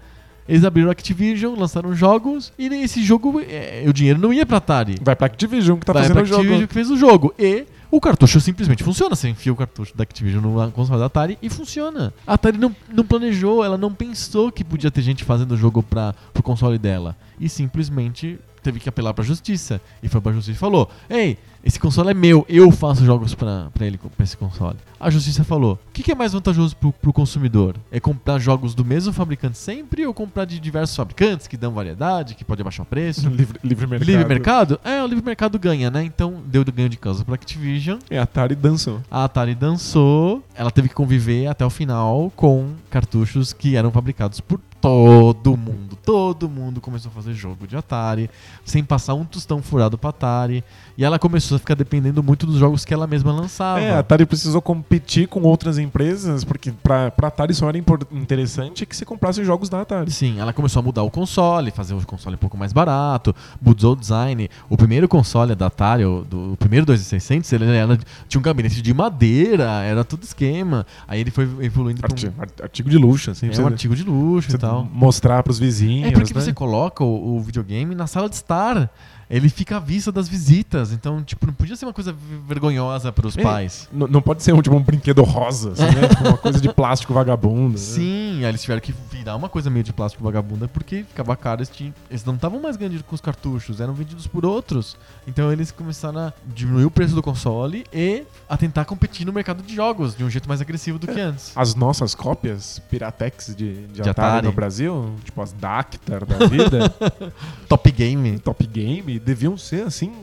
Eles 0.47 0.63
abriram 0.65 0.89
a 0.89 0.91
Activision, 0.91 1.55
lançaram 1.57 1.93
jogos 1.93 2.51
e 2.57 2.67
esse 2.67 3.03
jogo, 3.03 3.41
é, 3.41 3.83
o 3.87 3.93
dinheiro 3.93 4.19
não 4.19 4.33
ia 4.33 4.45
pra 4.45 4.57
Atari. 4.57 4.95
Vai 5.01 5.15
pra 5.15 5.27
Activision 5.27 5.77
que 5.77 5.85
tá 5.85 5.93
Vai 5.93 6.03
fazendo 6.03 6.15
pra 6.15 6.23
o 6.23 6.25
jogo. 6.25 6.41
Activision 6.41 6.67
que 6.67 6.73
fez 6.73 6.89
o 6.89 6.97
jogo. 6.97 7.33
E 7.37 7.65
o 7.95 8.01
cartucho 8.01 8.41
simplesmente 8.41 8.83
funciona. 8.83 9.15
Você 9.15 9.29
enfia 9.29 9.53
o 9.53 9.55
cartucho 9.55 9.95
da 9.95 10.01
Activision 10.01 10.41
no 10.41 10.71
console 10.71 10.99
da 10.99 11.05
Atari 11.05 11.37
e 11.43 11.47
funciona. 11.47 12.11
A 12.25 12.33
Atari 12.33 12.57
não, 12.57 12.75
não 12.91 13.05
planejou, 13.05 13.63
ela 13.63 13.77
não 13.77 13.93
pensou 13.93 14.51
que 14.51 14.63
podia 14.63 14.89
ter 14.89 15.03
gente 15.03 15.23
fazendo 15.23 15.51
o 15.51 15.57
jogo 15.57 15.83
pra, 15.83 16.15
pro 16.33 16.41
console 16.41 16.79
dela. 16.79 17.15
E 17.39 17.47
simplesmente 17.47 18.39
teve 18.63 18.79
que 18.79 18.89
apelar 18.89 19.13
pra 19.13 19.23
justiça. 19.23 19.79
E 20.01 20.09
foi 20.09 20.19
pra 20.19 20.31
justiça 20.31 20.57
e 20.57 20.59
falou: 20.59 20.89
Ei, 21.07 21.37
esse 21.63 21.79
console 21.79 22.11
é 22.11 22.13
meu, 22.13 22.45
eu 22.49 22.69
faço 22.71 23.05
jogos 23.05 23.33
pra, 23.33 23.69
pra 23.73 23.85
ele, 23.85 23.97
pra 23.97 24.23
esse 24.23 24.35
console. 24.35 24.77
A 24.99 25.09
justiça 25.09 25.43
falou: 25.43 25.79
O 25.89 25.91
que, 25.91 26.03
que 26.03 26.11
é 26.11 26.15
mais 26.15 26.33
vantajoso 26.33 26.75
pro, 26.75 26.91
pro 26.91 27.13
consumidor? 27.13 27.75
É 27.91 27.99
comprar 27.99 28.39
jogos 28.39 28.75
do 28.75 28.83
mesmo 28.83 29.13
fabricante 29.13 29.57
sempre 29.57 30.05
ou 30.05 30.13
comprar 30.13 30.45
de 30.45 30.59
diversos 30.59 30.95
fabricantes 30.95 31.47
que 31.47 31.55
dão 31.55 31.71
variedade, 31.71 32.35
que 32.35 32.43
pode 32.43 32.61
abaixar 32.61 32.85
o 32.85 32.89
preço? 32.89 33.27
livre, 33.29 33.59
livre 33.63 33.87
mercado. 33.87 34.07
Livre 34.07 34.25
mercado? 34.25 34.79
É, 34.83 35.01
o 35.01 35.07
livre 35.07 35.23
mercado 35.23 35.57
ganha, 35.57 35.89
né? 35.89 36.03
Então 36.03 36.41
deu 36.45 36.63
ganho 36.65 36.89
de 36.89 36.97
causa 36.97 37.23
pra 37.23 37.35
Activision. 37.35 37.99
É, 38.09 38.19
a 38.19 38.23
Atari 38.23 38.55
dançou. 38.55 39.01
A 39.09 39.23
Atari 39.23 39.55
dançou. 39.55 40.43
Ela 40.55 40.71
teve 40.71 40.89
que 40.89 40.95
conviver 40.95 41.47
até 41.47 41.65
o 41.65 41.69
final 41.69 42.31
com 42.35 42.71
cartuchos 42.89 43.53
que 43.53 43.75
eram 43.75 43.91
fabricados 43.91 44.39
por 44.39 44.59
todo 44.87 45.55
mundo. 45.55 45.97
Todo 46.03 46.49
mundo 46.49 46.81
começou 46.81 47.09
a 47.09 47.13
fazer 47.13 47.33
jogo 47.33 47.65
de 47.65 47.77
Atari, 47.77 48.29
sem 48.65 48.83
passar 48.83 49.13
um 49.13 49.23
tostão 49.23 49.61
furado 49.61 49.97
pra 49.97 50.09
Atari. 50.09 50.61
E 50.97 51.05
ela 51.05 51.17
começou 51.17 51.55
a 51.55 51.59
ficar 51.59 51.75
dependendo 51.75 52.21
muito 52.21 52.45
dos 52.45 52.57
jogos 52.57 52.83
que 52.83 52.93
ela 52.93 53.07
mesma 53.07 53.31
lançava. 53.31 53.79
É, 53.79 53.91
a 53.93 53.99
Atari 53.99 54.25
precisou 54.25 54.61
competir 54.61 55.29
com 55.29 55.41
outras 55.43 55.77
empresas, 55.77 56.43
porque 56.43 56.71
pra, 56.83 57.09
pra 57.09 57.29
Atari 57.29 57.53
só 57.53 57.69
era 57.69 57.77
interessante 58.11 58.85
que 58.85 58.95
você 58.95 59.05
comprasse 59.05 59.43
jogos 59.45 59.69
da 59.69 59.81
Atari. 59.81 60.11
Sim, 60.11 60.39
ela 60.39 60.51
começou 60.51 60.81
a 60.81 60.83
mudar 60.83 61.03
o 61.03 61.09
console, 61.09 61.71
fazer 61.71 61.93
o 61.93 62.05
console 62.05 62.35
um 62.35 62.39
pouco 62.39 62.57
mais 62.57 62.73
barato, 62.73 63.33
mudou 63.61 63.93
o 63.93 63.95
design. 63.95 64.49
O 64.69 64.75
primeiro 64.75 65.07
console 65.07 65.55
da 65.55 65.67
Atari, 65.67 66.03
o, 66.03 66.25
do, 66.25 66.53
o 66.53 66.57
primeiro 66.57 66.85
2600, 66.85 67.51
ele 67.53 67.65
era- 67.73 67.97
tinha 68.27 68.39
um 68.39 68.43
gabinete 68.43 68.81
de 68.81 68.93
madeira, 68.93 69.63
era 69.83 70.03
tudo 70.03 70.23
esquema. 70.23 70.85
Aí 71.07 71.21
ele 71.21 71.31
foi 71.31 71.45
evoluindo 71.61 72.01
para 72.01 72.11
Arti- 72.11 72.27
ar- 72.37 72.63
artigo 72.63 72.89
de 72.89 72.97
luxo, 72.97 73.31
assim. 73.31 73.47
um, 73.47 73.51
é 73.53 73.59
um 73.61 73.67
artigo 73.67 73.95
de 73.95 74.03
luxo 74.03 74.49
você 74.51 74.57
e 74.57 74.59
tal. 74.59 74.72
Mostrar 74.81 75.43
pros 75.43 75.59
vizinhos, 75.59 76.09
É 76.09 76.11
porque 76.11 76.33
né? 76.33 76.41
você 76.41 76.53
coloca 76.53 77.03
o, 77.03 77.35
o 77.37 77.41
videogame 77.41 77.93
na 77.95 78.07
sala 78.07 78.29
de 78.29 78.35
estar. 78.35 78.89
Ele 79.37 79.49
fica 79.49 79.77
à 79.77 79.79
vista 79.79 80.11
das 80.11 80.27
visitas. 80.27 80.91
Então, 80.91 81.23
tipo, 81.23 81.45
não 81.47 81.53
podia 81.53 81.75
ser 81.75 81.85
uma 81.85 81.93
coisa 81.93 82.15
vergonhosa 82.47 83.11
pros 83.11 83.37
É. 83.37 83.41
pais. 83.43 83.89
N- 83.93 84.07
não 84.09 84.21
pode 84.21 84.43
ser 84.43 84.53
um, 84.53 84.61
tipo, 84.61 84.75
um 84.75 84.81
brinquedo 84.81 85.23
rosa, 85.23 85.71
assim, 85.71 85.83
né? 85.83 86.07
Tipo, 86.07 86.23
uma 86.27 86.37
coisa 86.37 86.59
de 86.61 86.71
plástico 86.73 87.13
vagabundo. 87.13 87.73
né? 87.73 87.77
Sim, 87.77 88.37
aí 88.39 88.45
eles 88.45 88.61
tiveram 88.61 88.81
que 88.81 88.93
virar 89.11 89.35
uma 89.35 89.49
coisa 89.49 89.69
meio 89.69 89.83
de 89.83 89.91
plástico 89.93 90.23
vagabunda 90.23 90.67
porque 90.67 91.03
ficava 91.03 91.35
caro. 91.35 91.59
Eles, 91.59 91.69
tinham- 91.69 91.93
eles 92.09 92.23
não 92.25 92.35
estavam 92.35 92.61
mais 92.61 92.75
ganhando 92.75 93.03
com 93.03 93.15
os 93.15 93.21
cartuchos, 93.21 93.79
eram 93.81 93.93
vendidos 93.93 94.27
por 94.27 94.45
outros. 94.45 94.95
Então 95.27 95.51
eles 95.51 95.71
começaram 95.71 96.19
a 96.19 96.33
diminuir 96.53 96.85
o 96.85 96.91
preço 96.91 97.15
do 97.15 97.21
console 97.23 97.85
e 97.93 98.23
a 98.49 98.57
tentar 98.57 98.85
competir 98.85 99.25
no 99.25 99.33
mercado 99.33 99.63
de 99.63 99.73
jogos 99.75 100.15
de 100.15 100.23
um 100.23 100.29
jeito 100.29 100.47
mais 100.47 100.61
agressivo 100.61 100.99
do 100.99 101.07
que 101.07 101.19
antes. 101.19 101.51
As 101.55 101.73
nossas 101.75 102.13
cópias 102.13 102.79
Piratex 102.89 103.55
de, 103.55 103.87
de, 103.87 104.01
De 104.01 104.01
Atari, 104.09 104.27
Atari. 104.29 104.47
no 104.47 104.53
Brasil, 104.53 105.15
tipo 105.23 105.41
as 105.41 105.53
Dactar 105.53 106.25
da 106.25 106.45
vida, 106.47 106.93
Top 107.67 107.89
Game. 107.91 108.39
Top 108.39 108.65
Game, 108.67 109.19
deviam 109.23 109.57
ser 109.57 109.85
assim 109.85 110.13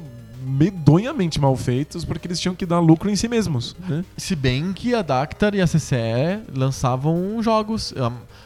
medonhamente 0.43 1.39
mal 1.39 1.55
feitos 1.57 2.05
porque 2.05 2.27
eles 2.27 2.41
tinham 2.41 2.55
que 2.55 2.65
dar 2.65 2.81
lucro 2.81 3.11
em 3.11 3.17
si 3.17 3.29
mesmos, 3.29 3.77
né? 3.87 4.05
Se 4.17 4.35
bem 4.35 4.73
que 4.73 4.95
a 4.95 5.03
Dactar 5.03 5.55
e 5.55 5.61
a 5.61 5.67
CCE 5.67 6.41
lançavam 6.55 7.43
jogos. 7.43 7.93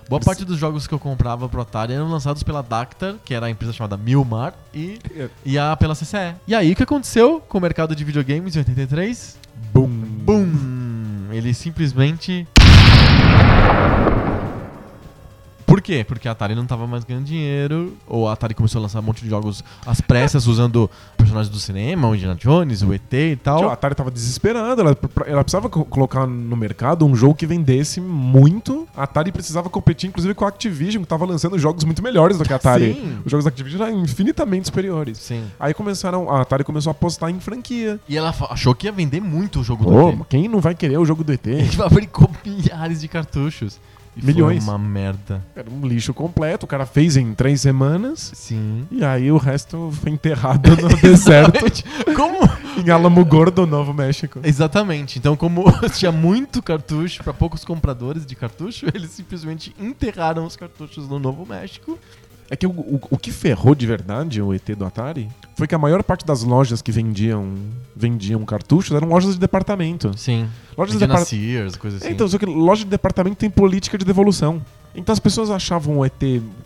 Boa 0.08 0.20
parte 0.20 0.44
dos 0.44 0.58
jogos 0.58 0.86
que 0.86 0.92
eu 0.92 0.98
comprava 0.98 1.48
pro 1.48 1.60
Atari 1.60 1.92
eram 1.92 2.10
lançados 2.10 2.42
pela 2.42 2.62
Dactar, 2.62 3.14
que 3.24 3.32
era 3.32 3.46
a 3.46 3.50
empresa 3.50 3.72
chamada 3.72 3.96
Milmar, 3.96 4.54
e, 4.74 4.98
e 5.44 5.56
a 5.58 5.76
pela 5.76 5.94
CCE. 5.94 6.34
E 6.46 6.54
aí 6.54 6.72
o 6.72 6.76
que 6.76 6.82
aconteceu 6.82 7.40
com 7.40 7.58
o 7.58 7.60
mercado 7.60 7.94
de 7.94 8.04
videogames 8.04 8.56
em 8.56 8.58
83? 8.58 9.38
Boom. 9.72 9.88
Boom! 9.88 11.28
Ele 11.30 11.54
simplesmente. 11.54 12.46
Por 15.66 15.80
quê? 15.82 16.04
Porque 16.06 16.28
a 16.28 16.32
Atari 16.32 16.54
não 16.54 16.66
tava 16.66 16.86
mais 16.86 17.04
ganhando 17.04 17.24
dinheiro, 17.24 17.96
ou 18.06 18.28
a 18.28 18.32
Atari 18.32 18.54
começou 18.54 18.78
a 18.78 18.82
lançar 18.82 19.00
um 19.00 19.02
monte 19.02 19.22
de 19.22 19.28
jogos 19.30 19.64
às 19.86 20.00
pressas, 20.00 20.46
usando 20.46 20.90
personagens 21.16 21.50
do 21.52 21.58
cinema, 21.58 22.08
o 22.08 22.14
Indiana 22.14 22.34
Jones, 22.34 22.82
o 22.82 22.92
ET 22.92 23.12
e 23.12 23.36
tal. 23.36 23.68
A 23.68 23.72
Atari 23.72 23.94
tava 23.94 24.10
desesperada, 24.10 24.82
ela, 24.82 24.96
ela 25.26 25.42
precisava 25.42 25.68
co- 25.68 25.84
colocar 25.84 26.26
no 26.26 26.56
mercado 26.56 27.04
um 27.06 27.14
jogo 27.16 27.34
que 27.34 27.46
vendesse 27.46 28.00
muito. 28.00 28.86
A 28.96 29.02
Atari 29.04 29.32
precisava 29.32 29.68
competir, 29.68 30.08
inclusive, 30.08 30.34
com 30.34 30.44
a 30.44 30.48
Activision, 30.48 31.02
que 31.02 31.08
tava 31.08 31.24
lançando 31.24 31.58
jogos 31.58 31.84
muito 31.84 32.02
melhores 32.02 32.38
do 32.38 32.44
que 32.44 32.52
a 32.52 32.56
Atari. 32.56 32.94
Sim. 32.94 33.18
Os 33.24 33.30
jogos 33.30 33.44
da 33.44 33.48
Activision 33.48 33.82
eram 33.86 34.00
infinitamente 34.02 34.66
superiores. 34.66 35.18
Sim. 35.18 35.44
Aí 35.58 35.74
começaram, 35.74 36.30
a 36.30 36.40
Atari 36.42 36.62
começou 36.64 36.90
a 36.90 36.92
apostar 36.92 37.30
em 37.30 37.40
franquia. 37.40 37.98
E 38.08 38.16
ela 38.16 38.34
achou 38.50 38.74
que 38.74 38.86
ia 38.86 38.92
vender 38.92 39.20
muito 39.20 39.60
o 39.60 39.64
jogo 39.64 39.84
do 39.84 39.90
Pô, 39.90 40.08
ET. 40.10 40.18
quem 40.28 40.48
não 40.48 40.60
vai 40.60 40.74
querer 40.74 40.98
o 40.98 41.04
jogo 41.04 41.24
do 41.24 41.32
ET? 41.32 41.46
Ele 41.46 41.64
fabricou 41.68 42.30
milhares 42.44 43.00
de 43.00 43.08
cartuchos. 43.08 43.80
E 44.16 44.24
Milhões. 44.24 44.64
Foi 44.64 44.74
uma 44.74 44.78
merda. 44.78 45.42
Era 45.56 45.68
um 45.68 45.86
lixo 45.86 46.14
completo, 46.14 46.64
o 46.64 46.68
cara 46.68 46.86
fez 46.86 47.16
em 47.16 47.34
três 47.34 47.60
semanas. 47.60 48.32
Sim. 48.34 48.86
E 48.90 49.04
aí 49.04 49.30
o 49.30 49.36
resto 49.36 49.90
foi 50.00 50.12
enterrado 50.12 50.70
no 50.76 50.88
deserto 51.00 51.64
Como? 52.14 52.38
em 52.76 52.90
Alamo 52.90 53.24
Gordo, 53.24 53.66
Novo 53.66 53.92
México. 53.92 54.40
Exatamente. 54.42 55.18
Então, 55.18 55.36
como 55.36 55.64
tinha 55.94 56.12
muito 56.12 56.62
cartucho 56.62 57.22
para 57.22 57.32
poucos 57.32 57.64
compradores 57.64 58.24
de 58.24 58.34
cartucho, 58.34 58.86
eles 58.94 59.10
simplesmente 59.10 59.74
enterraram 59.78 60.44
os 60.44 60.56
cartuchos 60.56 61.08
no 61.08 61.18
Novo 61.18 61.44
México. 61.46 61.98
É 62.50 62.56
que 62.56 62.66
o, 62.66 62.70
o, 62.70 63.00
o 63.10 63.18
que 63.18 63.30
ferrou 63.32 63.74
de 63.74 63.86
verdade 63.86 64.40
o 64.42 64.52
ET 64.52 64.68
do 64.76 64.84
Atari 64.84 65.28
foi 65.56 65.66
que 65.66 65.74
a 65.74 65.78
maior 65.78 66.02
parte 66.02 66.26
das 66.26 66.42
lojas 66.42 66.82
que 66.82 66.92
vendiam 66.92 67.54
vendiam 67.96 68.44
cartuchos 68.44 68.92
eram 68.94 69.08
lojas 69.08 69.32
de 69.34 69.40
departamento. 69.40 70.12
Sim. 70.16 70.48
Lojas 70.76 70.92
de 70.92 70.96
Indiana 70.96 71.14
departamento. 71.14 71.46
Sears, 71.46 71.76
coisa 71.76 71.96
assim. 71.96 72.10
Então, 72.10 72.28
só 72.28 72.36
que 72.38 72.44
loja 72.46 72.84
de 72.84 72.90
departamento 72.90 73.36
tem 73.36 73.48
política 73.48 73.96
de 73.96 74.04
devolução. 74.04 74.60
Então 74.96 75.12
as 75.12 75.18
pessoas 75.18 75.50
achavam 75.50 75.98
o 75.98 76.04
ET 76.04 76.12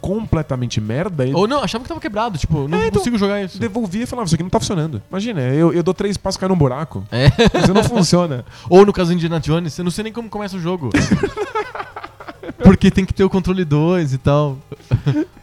completamente 0.02 0.80
merda 0.82 1.26
e 1.26 1.32
Ou 1.32 1.48
não, 1.48 1.62
achava 1.62 1.82
que 1.82 1.88
tava 1.88 2.00
quebrado. 2.00 2.36
Tipo, 2.36 2.68
não 2.68 2.76
É, 2.76 2.88
então, 2.88 2.98
consigo 2.98 3.16
jogar 3.16 3.42
isso. 3.42 3.58
devolvia 3.58 4.02
e 4.02 4.06
falava, 4.06 4.26
isso 4.26 4.34
aqui 4.34 4.42
não 4.42 4.50
tá 4.50 4.60
funcionando. 4.60 5.00
Imagina, 5.08 5.40
eu, 5.40 5.72
eu 5.72 5.82
dou 5.82 5.94
três 5.94 6.16
passos 6.18 6.36
e 6.36 6.40
cai 6.40 6.48
num 6.48 6.56
buraco. 6.56 7.04
É. 7.10 7.28
Isso 7.62 7.72
não 7.72 7.82
funciona. 7.84 8.44
Ou 8.68 8.84
no 8.84 8.92
caso 8.92 9.10
do 9.10 9.14
Indiana 9.14 9.40
Jones, 9.40 9.78
eu 9.78 9.84
não 9.84 9.90
sei 9.90 10.04
nem 10.04 10.12
como 10.12 10.28
começa 10.28 10.56
o 10.56 10.60
jogo. 10.60 10.90
Porque 12.62 12.90
tem 12.90 13.04
que 13.06 13.14
ter 13.14 13.24
o 13.24 13.30
controle 13.30 13.64
2 13.64 14.12
e 14.12 14.18
tal. 14.18 14.58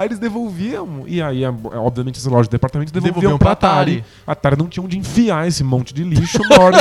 Aí 0.00 0.06
eles 0.06 0.18
devolviam, 0.18 1.04
e 1.06 1.20
aí, 1.20 1.44
a- 1.44 1.52
obviamente, 1.74 2.16
essas 2.18 2.32
lojas 2.32 2.46
de 2.46 2.52
departamento 2.52 2.90
devolviam, 2.90 3.14
Devolviam 3.20 3.38
pra 3.38 3.52
Atari. 3.52 3.98
Atari. 3.98 4.04
A 4.26 4.32
Atari 4.32 4.56
não 4.56 4.66
tinha 4.66 4.82
onde 4.82 4.96
enfiar 4.96 5.46
esse 5.46 5.62
monte 5.62 5.92
de 5.92 6.02
lixo, 6.04 6.38
uma 6.42 6.58
hora, 6.58 6.78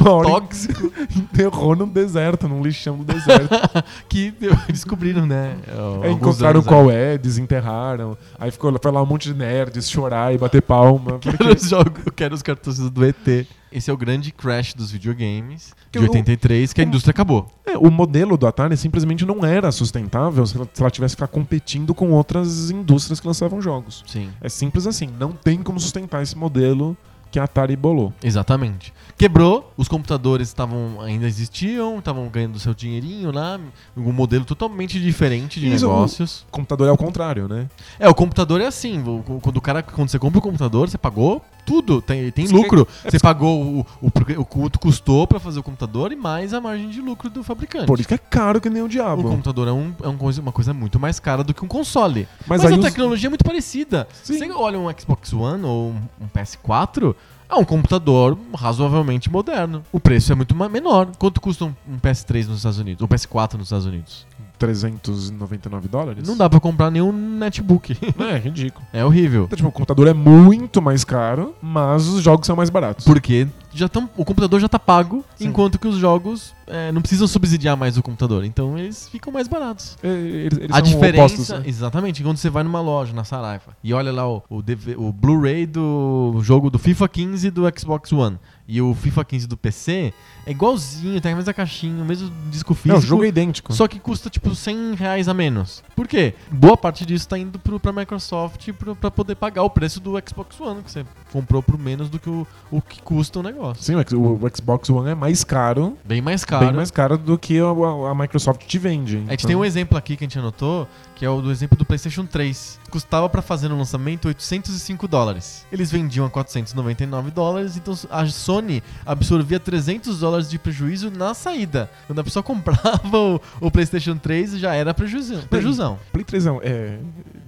uma 0.00 0.10
hora 0.12 0.28
Tóxico. 0.28 0.90
enterrou 1.14 1.76
no 1.76 1.86
deserto, 1.86 2.48
num 2.48 2.62
lixão 2.62 2.96
do 2.96 3.04
deserto. 3.04 3.50
que 4.08 4.32
descobriram, 4.72 5.26
né? 5.26 5.56
Alguns 5.76 6.10
encontraram 6.16 6.62
qual 6.62 6.90
é, 6.90 7.18
desenterraram. 7.18 8.16
Aí 8.38 8.50
ficou, 8.50 8.74
foi 8.82 8.92
lá 8.92 9.02
um 9.02 9.06
monte 9.06 9.28
de 9.30 9.34
nerds 9.38 9.90
chorar 9.90 10.34
e 10.34 10.38
bater 10.38 10.62
palma. 10.62 11.18
Quero 11.20 11.36
Porque 11.36 11.52
os 11.52 11.68
jogos, 11.68 12.00
eu 12.06 12.12
quero 12.12 12.34
os 12.34 12.40
cartuchos 12.42 12.88
do 12.90 13.04
ET. 13.04 13.46
Esse 13.70 13.90
é 13.90 13.92
o 13.92 13.96
grande 13.96 14.32
crash 14.32 14.74
dos 14.74 14.90
videogames 14.90 15.74
Que 15.92 15.98
de 15.98 16.04
o- 16.04 16.08
83, 16.08 16.72
que 16.72 16.80
a 16.80 16.84
indústria 16.84 17.10
acabou. 17.12 17.46
é, 17.66 17.76
o 17.76 17.90
modelo 17.90 18.36
do 18.36 18.46
Atari 18.46 18.76
simplesmente 18.76 19.24
não 19.26 19.44
era 19.44 19.70
sustentável 19.72 20.46
se 20.46 20.56
ela, 20.56 20.68
se 20.72 20.80
ela 20.82 20.90
tivesse 20.90 21.14
que 21.16 21.22
ficar 21.22 21.28
competindo 21.32 21.94
com 21.94 22.10
outras 22.12 22.70
indústrias 22.70 23.20
que 23.20 23.26
lançavam 23.26 23.60
jogos. 23.60 24.04
Sim. 24.06 24.30
É 24.40 24.48
simples 24.48 24.86
assim, 24.86 25.08
não 25.18 25.32
tem 25.32 25.62
como 25.62 25.78
sustentar 25.78 26.22
esse 26.22 26.36
modelo 26.36 26.96
que 27.30 27.38
a 27.38 27.44
Atari 27.44 27.76
bolou. 27.76 28.12
Exatamente. 28.22 28.92
Quebrou, 29.18 29.72
os 29.76 29.88
computadores 29.88 30.46
estavam 30.46 31.00
ainda 31.00 31.26
existiam, 31.26 31.98
estavam 31.98 32.28
ganhando 32.28 32.56
seu 32.60 32.72
dinheirinho 32.72 33.32
lá, 33.32 33.58
um 33.96 34.12
modelo 34.12 34.44
totalmente 34.44 35.00
diferente 35.00 35.58
de 35.58 35.66
Isso, 35.74 35.86
negócios. 35.88 36.42
O 36.48 36.52
computador 36.52 36.88
é 36.88 36.92
o 36.92 36.96
contrário, 36.96 37.48
né? 37.48 37.68
É, 37.98 38.08
o 38.08 38.14
computador 38.14 38.60
é 38.60 38.66
assim, 38.66 39.02
o- 39.02 39.24
o- 39.26 39.40
quando 39.42 39.56
o 39.56 39.60
cara 39.60 39.82
quando 39.82 40.08
você 40.08 40.20
compra 40.20 40.38
o 40.38 40.42
computador, 40.42 40.88
você 40.88 40.96
pagou 40.96 41.42
tudo, 41.66 42.00
tem, 42.00 42.30
tem 42.30 42.46
lucro. 42.46 42.86
é- 43.04 43.10
Você 43.10 43.18
pagou 43.18 43.60
o, 43.60 43.86
o, 44.00 44.40
o 44.40 44.44
quanto 44.44 44.78
custou 44.78 45.26
pra 45.26 45.40
fazer 45.40 45.58
o 45.58 45.62
computador 45.64 46.12
e 46.12 46.16
mais 46.16 46.54
a 46.54 46.60
margem 46.60 46.88
de 46.88 47.00
lucro 47.00 47.28
do 47.28 47.42
fabricante. 47.42 47.86
Por 47.86 47.98
isso 47.98 48.08
que 48.08 48.14
é 48.14 48.18
caro 48.18 48.60
que 48.60 48.70
nem 48.70 48.80
o 48.82 48.86
O 48.86 48.88
diabo. 48.88 49.24
computador 49.24 49.66
é, 49.66 49.72
um, 49.72 49.92
é 50.02 50.08
um 50.08 50.16
uma 50.40 50.52
coisa 50.52 50.72
muito 50.72 50.98
mais 51.00 51.18
cara 51.18 51.42
do 51.42 51.52
que 51.52 51.64
um 51.64 51.68
console. 51.68 52.28
Mas, 52.46 52.62
Mas, 52.62 52.72
a 52.72 52.76
os- 52.76 52.84
tecnologia 52.84 53.26
é 53.26 53.30
muito 53.30 53.44
parecida. 53.44 54.06
Sim. 54.22 54.38
Você 54.38 54.50
olha 54.52 54.78
um 54.78 54.86
Xbox 54.96 55.32
One 55.32 55.64
ou 55.64 55.90
um 56.20 56.28
PS4, 56.32 57.14
é 57.48 57.54
um 57.54 57.64
computador 57.64 58.38
razoavelmente 58.54 59.30
moderno. 59.30 59.82
O 59.90 59.98
preço 59.98 60.32
é 60.32 60.34
muito 60.34 60.54
menor. 60.54 61.08
Quanto 61.18 61.40
custa 61.40 61.64
um, 61.64 61.74
um 61.88 61.98
PS3 61.98 62.46
nos 62.46 62.58
Estados 62.58 62.78
Unidos? 62.78 63.00
Ou 63.02 63.08
PS4 63.08 63.54
nos 63.54 63.64
Estados 63.68 63.86
Unidos? 63.86 64.26
399 64.58 65.88
dólares? 65.88 66.28
Não 66.28 66.36
dá 66.36 66.50
pra 66.50 66.60
comprar 66.60 66.90
nenhum 66.90 67.12
netbook. 67.12 67.96
É, 68.18 68.36
ridículo. 68.36 68.84
é 68.92 69.04
horrível. 69.04 69.44
Então, 69.44 69.56
tipo, 69.56 69.68
o 69.68 69.72
computador 69.72 70.08
é 70.08 70.12
muito 70.12 70.82
mais 70.82 71.04
caro, 71.04 71.54
mas 71.62 72.06
os 72.08 72.22
jogos 72.22 72.46
são 72.46 72.56
mais 72.56 72.68
baratos. 72.68 73.04
Porque 73.04 73.46
já 73.72 73.88
tão, 73.88 74.08
o 74.16 74.24
computador 74.24 74.60
já 74.60 74.68
tá 74.68 74.78
pago, 74.78 75.24
Sim. 75.36 75.48
enquanto 75.48 75.78
que 75.78 75.86
os 75.86 75.96
jogos 75.96 76.54
é, 76.66 76.92
não 76.92 77.00
precisam 77.00 77.26
subsidiar 77.26 77.76
mais 77.76 77.96
o 77.96 78.02
computador. 78.02 78.44
Então 78.44 78.78
eles 78.78 79.08
ficam 79.08 79.32
mais 79.32 79.48
baratos. 79.48 79.96
É, 80.02 80.08
Eles, 80.08 80.58
eles 80.58 80.76
a 80.76 80.80
diferença, 80.80 81.34
opostos, 81.34 81.48
né? 81.50 81.62
exatamente, 81.66 82.22
quando 82.22 82.36
você 82.36 82.50
vai 82.50 82.62
numa 82.62 82.80
loja, 82.80 83.12
na 83.12 83.24
Saraiva, 83.24 83.76
e 83.82 83.92
olha 83.92 84.12
lá 84.12 84.28
o, 84.28 84.42
o, 84.48 84.62
DV 84.62 84.96
o 84.96 85.12
Blu-ray 85.12 85.66
do 85.66 86.38
jogo 86.42 86.70
do 86.70 86.78
FIFA 86.78 87.08
15 87.08 87.50
do 87.50 87.62
Xbox 87.78 88.12
One 88.12 88.38
e 88.66 88.82
o 88.82 88.94
FIFA 88.94 89.24
15 89.24 89.46
do 89.46 89.56
PC, 89.56 90.12
é 90.46 90.50
igualzinho, 90.50 91.18
tem 91.22 91.32
a 91.32 91.36
mesma 91.36 91.54
caixinha, 91.54 92.02
o 92.02 92.06
mesmo 92.06 92.30
disco 92.50 92.74
físico. 92.74 92.88
Não, 92.88 92.98
o 92.98 93.00
jogo 93.00 93.24
é 93.24 93.28
idêntico. 93.28 93.72
Só 93.72 93.88
que 93.88 93.98
custa 93.98 94.28
tipo 94.28 94.54
100 94.54 94.94
reais 94.94 95.26
a 95.26 95.32
menos. 95.32 95.82
Por 95.96 96.06
quê? 96.06 96.34
Boa 96.50 96.76
parte 96.76 97.06
disso 97.06 97.26
tá 97.26 97.38
indo 97.38 97.58
pro, 97.58 97.80
pra 97.80 97.92
Microsoft 97.92 98.70
pro, 98.74 98.94
pra 98.94 99.10
poder 99.10 99.36
pagar 99.36 99.62
o 99.62 99.70
preço 99.70 100.00
do 100.00 100.12
Xbox 100.26 100.60
One, 100.60 100.82
que 100.82 100.90
você 100.90 101.06
comprou 101.32 101.62
por 101.62 101.78
menos 101.78 102.10
do 102.10 102.18
que 102.18 102.28
o, 102.28 102.46
o 102.70 102.82
que 102.82 103.00
custa 103.00 103.40
o 103.40 103.42
negócio. 103.42 103.57
Sim, 103.78 103.94
o 103.96 104.38
Xbox 104.54 104.88
One 104.90 105.10
é 105.10 105.14
mais 105.14 105.44
caro, 105.44 105.96
Bem 106.04 106.20
mais 106.20 106.44
caro. 106.44 106.66
bem 106.66 106.74
mais 106.74 106.90
caro 106.90 107.18
do 107.18 107.38
que 107.38 107.58
a, 107.58 108.14
Microsoft 108.14 108.66
te 108.66 108.78
vende. 108.78 109.16
A 109.16 109.20
gente 109.20 109.32
Então, 109.34 109.46
tem 109.48 109.56
um 109.56 109.64
exemplo 109.64 109.96
aqui 109.98 110.16
que 110.16 110.24
a 110.24 110.26
gente 110.26 110.38
anotou, 110.38 110.86
que 111.14 111.24
é 111.24 111.30
o 111.30 111.40
do 111.40 111.50
exemplo 111.50 111.76
do 111.76 111.84
PlayStation 111.84 112.24
3. 112.24 112.78
Custava 112.90 113.28
pra 113.28 113.42
fazer 113.42 113.68
no 113.68 113.76
lançamento 113.76 114.28
805 114.28 115.06
dólares. 115.08 115.66
Eles 115.70 115.90
vendiam 115.90 116.24
a 116.26 116.30
499 116.30 117.30
dólares, 117.30 117.76
então 117.76 117.94
a 118.10 118.26
Sony 118.26 118.82
absorvia 119.04 119.58
300 119.60 120.20
dólares 120.20 120.48
de 120.48 120.58
prejuízo 120.58 121.10
na 121.10 121.34
saída. 121.34 121.90
Quando 122.06 122.20
a 122.20 122.24
pessoa 122.24 122.42
comprava 122.44 123.18
o, 123.18 123.40
o 123.60 123.70
PlayStation 123.70 124.16
3, 124.16 124.58
já 124.58 124.74
era 124.74 124.94
prejuízo. 124.94 125.42
Prejuzão. 125.48 125.98
Play 126.12 126.24
3 126.24 126.46
é, 126.46 126.50
é. 126.62 126.98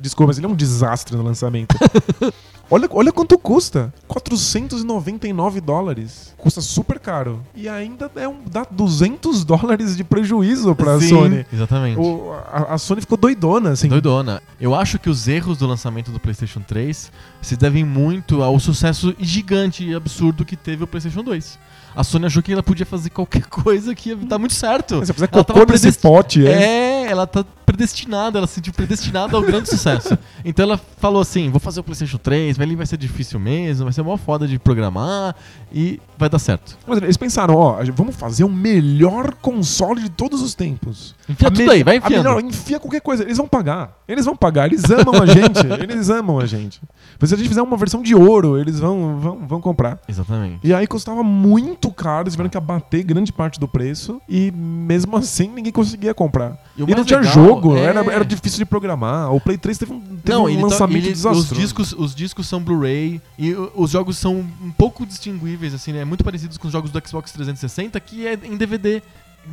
Desculpa, 0.01 0.29
mas 0.31 0.39
ele 0.39 0.47
é 0.47 0.49
um 0.51 0.55
desastre 0.55 1.17
no 1.17 1.23
lançamento. 1.23 1.77
olha, 2.71 2.89
olha 2.93 3.13
quanto 3.13 3.39
custa: 3.39 3.93
499 4.09 5.61
dólares. 5.61 6.35
Custa 6.37 6.61
super 6.61 6.99
caro. 6.99 7.43
E 7.55 7.69
ainda 7.69 8.11
é 8.17 8.27
um, 8.27 8.37
dá 8.51 8.67
200 8.71 9.45
dólares 9.45 9.97
de 9.97 10.05
prejuízo 10.05 10.75
pra 10.75 10.99
Sim, 10.99 11.09
Sony. 11.09 11.47
Exatamente. 11.53 11.99
O- 11.99 12.33
a, 12.51 12.75
a 12.75 12.79
Sony 12.79 13.01
ficou 13.03 13.19
doidona, 13.19 13.71
assim. 13.71 13.89
Doidona. 13.89 14.43
Eu 14.61 14.75
acho 14.75 14.99
que 14.99 15.11
os 15.11 15.29
erros 15.29 15.59
do 15.59 15.67
lançamento 15.67 16.11
do 16.11 16.19
PlayStation 16.19 16.61
3 16.61 17.13
se 17.43 17.57
devem 17.57 17.85
muito 17.85 18.43
ao 18.43 18.59
sucesso 18.59 19.15
gigante 19.19 19.85
e 19.85 19.95
absurdo 19.95 20.45
que 20.45 20.57
teve 20.57 20.85
o 20.85 20.87
PlayStation 20.87 21.23
2. 21.23 21.59
A 21.95 22.05
Sony 22.05 22.27
achou 22.27 22.41
que 22.43 22.53
ela 22.53 22.63
podia 22.63 22.87
fazer 22.87 23.11
qualquer 23.11 23.43
coisa 23.51 23.95
que 23.95 24.11
ia 24.11 24.17
dar 24.17 24.39
muito 24.39 24.55
certo. 24.55 25.01
Se 25.01 25.07
você 25.07 25.13
fizer 25.13 25.29
Ela 25.33 25.45
cocô 25.45 25.61
tava 25.61 25.73
nesse 25.73 25.83
predest- 25.83 26.01
pote, 26.03 26.47
é. 26.47 26.51
É, 26.63 27.11
ela 27.11 27.27
tá 27.27 27.45
predestinada, 27.71 28.39
ela 28.39 28.47
se 28.47 28.55
sentiu 28.55 28.73
predestinada 28.73 29.37
ao 29.37 29.43
grande 29.43 29.69
sucesso. 29.69 30.17
Então 30.45 30.65
ela 30.65 30.79
falou 30.99 31.23
assim: 31.23 31.49
vou 31.51 31.61
fazer 31.61 31.81
o 31.81 31.85
PlayStation 31.85 32.19
3, 32.19 32.59
ele 32.59 32.75
vai 32.77 32.87
ser 32.87 32.97
difícil 32.97 33.39
mesmo, 33.39 33.85
vai 33.85 33.93
ser 33.93 34.01
uma 34.01 34.19
foda 34.19 34.47
de 34.47 34.59
programar 34.59 35.35
e 35.73 36.01
vai 36.19 36.29
dar 36.29 36.39
certo. 36.39 36.77
Mas 36.87 36.99
eles 36.99 37.17
pensaram, 37.17 37.55
ó, 37.55 37.79
vamos 37.95 38.17
fazer 38.17 38.45
o 38.45 38.49
melhor 38.49 39.35
console 39.35 40.03
de 40.03 40.11
todos 40.11 40.43
os 40.43 40.55
tempos. 40.55 41.15
Enfia 41.29 41.49
A 41.49 41.51
tudo 41.51 41.71
aí, 41.71 41.83
vai 41.83 41.97
enfiando. 41.99 42.25
melhor- 42.25 42.41
enfia 42.45 42.81
qualquer 42.81 43.01
coisa. 43.01 43.23
Eles 43.23 43.37
vão 43.37 43.47
pagar. 43.47 43.97
Eles 44.09 44.25
vão 44.25 44.37
pagar. 44.37 44.67
Eles 44.67 44.83
amam 44.91 45.23
a 45.23 45.27
gente. 45.27 45.61
Eles 45.81 46.11
amam 46.11 46.39
a 46.39 46.47
gente. 46.47 46.81
Mas 47.19 47.29
se 47.31 47.35
a 47.35 47.39
gente 47.39 47.49
fizer 47.49 47.63
uma 47.63 47.77
versão 47.77 48.03
de 48.03 48.15
ouro, 48.15 48.59
eles 48.59 48.79
vão, 48.81 49.19
vão, 49.19 49.47
vão 49.47 49.61
comprar. 49.61 49.99
Exatamente. 50.09 50.59
E 50.65 50.75
aí 50.75 50.87
custava 50.87 51.23
muito 51.23 51.91
caro, 51.91 52.23
eles 52.25 52.33
tiveram 52.35 52.51
que 52.51 52.57
abater 52.57 53.05
grande 53.05 53.33
parte 53.33 53.61
do 53.61 53.69
preço 53.69 54.21
e 54.29 54.51
mesmo 54.51 55.17
assim 55.17 55.49
ninguém 55.49 55.73
conseguia 55.73 56.13
comprar. 56.15 56.57
E 56.77 56.83
E, 56.83 56.95
não 56.95 57.05
tinha 57.05 57.21
legal 57.21 57.35
jogo, 57.35 57.60
é- 57.77 57.81
era, 57.81 58.01
era 58.13 58.25
difícil 58.25 58.59
de 58.59 58.65
programar. 58.65 59.33
O 59.35 59.41
Play 59.41 59.57
3 59.59 59.79
teve 59.79 59.93
um, 59.93 60.01
teve 60.01 60.39
um 60.39 60.49
ele 60.49 60.61
tá- 60.61 60.67
lançamento 60.69 61.05
ele- 61.05 61.13
desastroso. 61.13 61.53
os 61.55 61.59
discos, 61.59 61.93
os 61.93 62.15
discos 62.15 62.47
são 62.49 62.61
Blu-ray 62.63 63.21
e 63.39 63.55
os 63.75 63.91
jogos 63.91 64.17
são 64.19 64.37
um 64.63 64.71
pouco 64.71 65.05
distinguíveis, 65.07 65.75
assim, 65.75 65.93
né? 65.93 66.05
Muito 66.05 66.25
parecidos 66.25 66.57
com 66.59 66.67
os 66.67 66.73
jogos 66.73 66.91
do 66.91 67.03
Xbox 67.07 67.33
360, 67.33 67.99
que 68.01 68.27
é 68.27 68.39
em 68.45 68.57
DVD. 68.57 69.03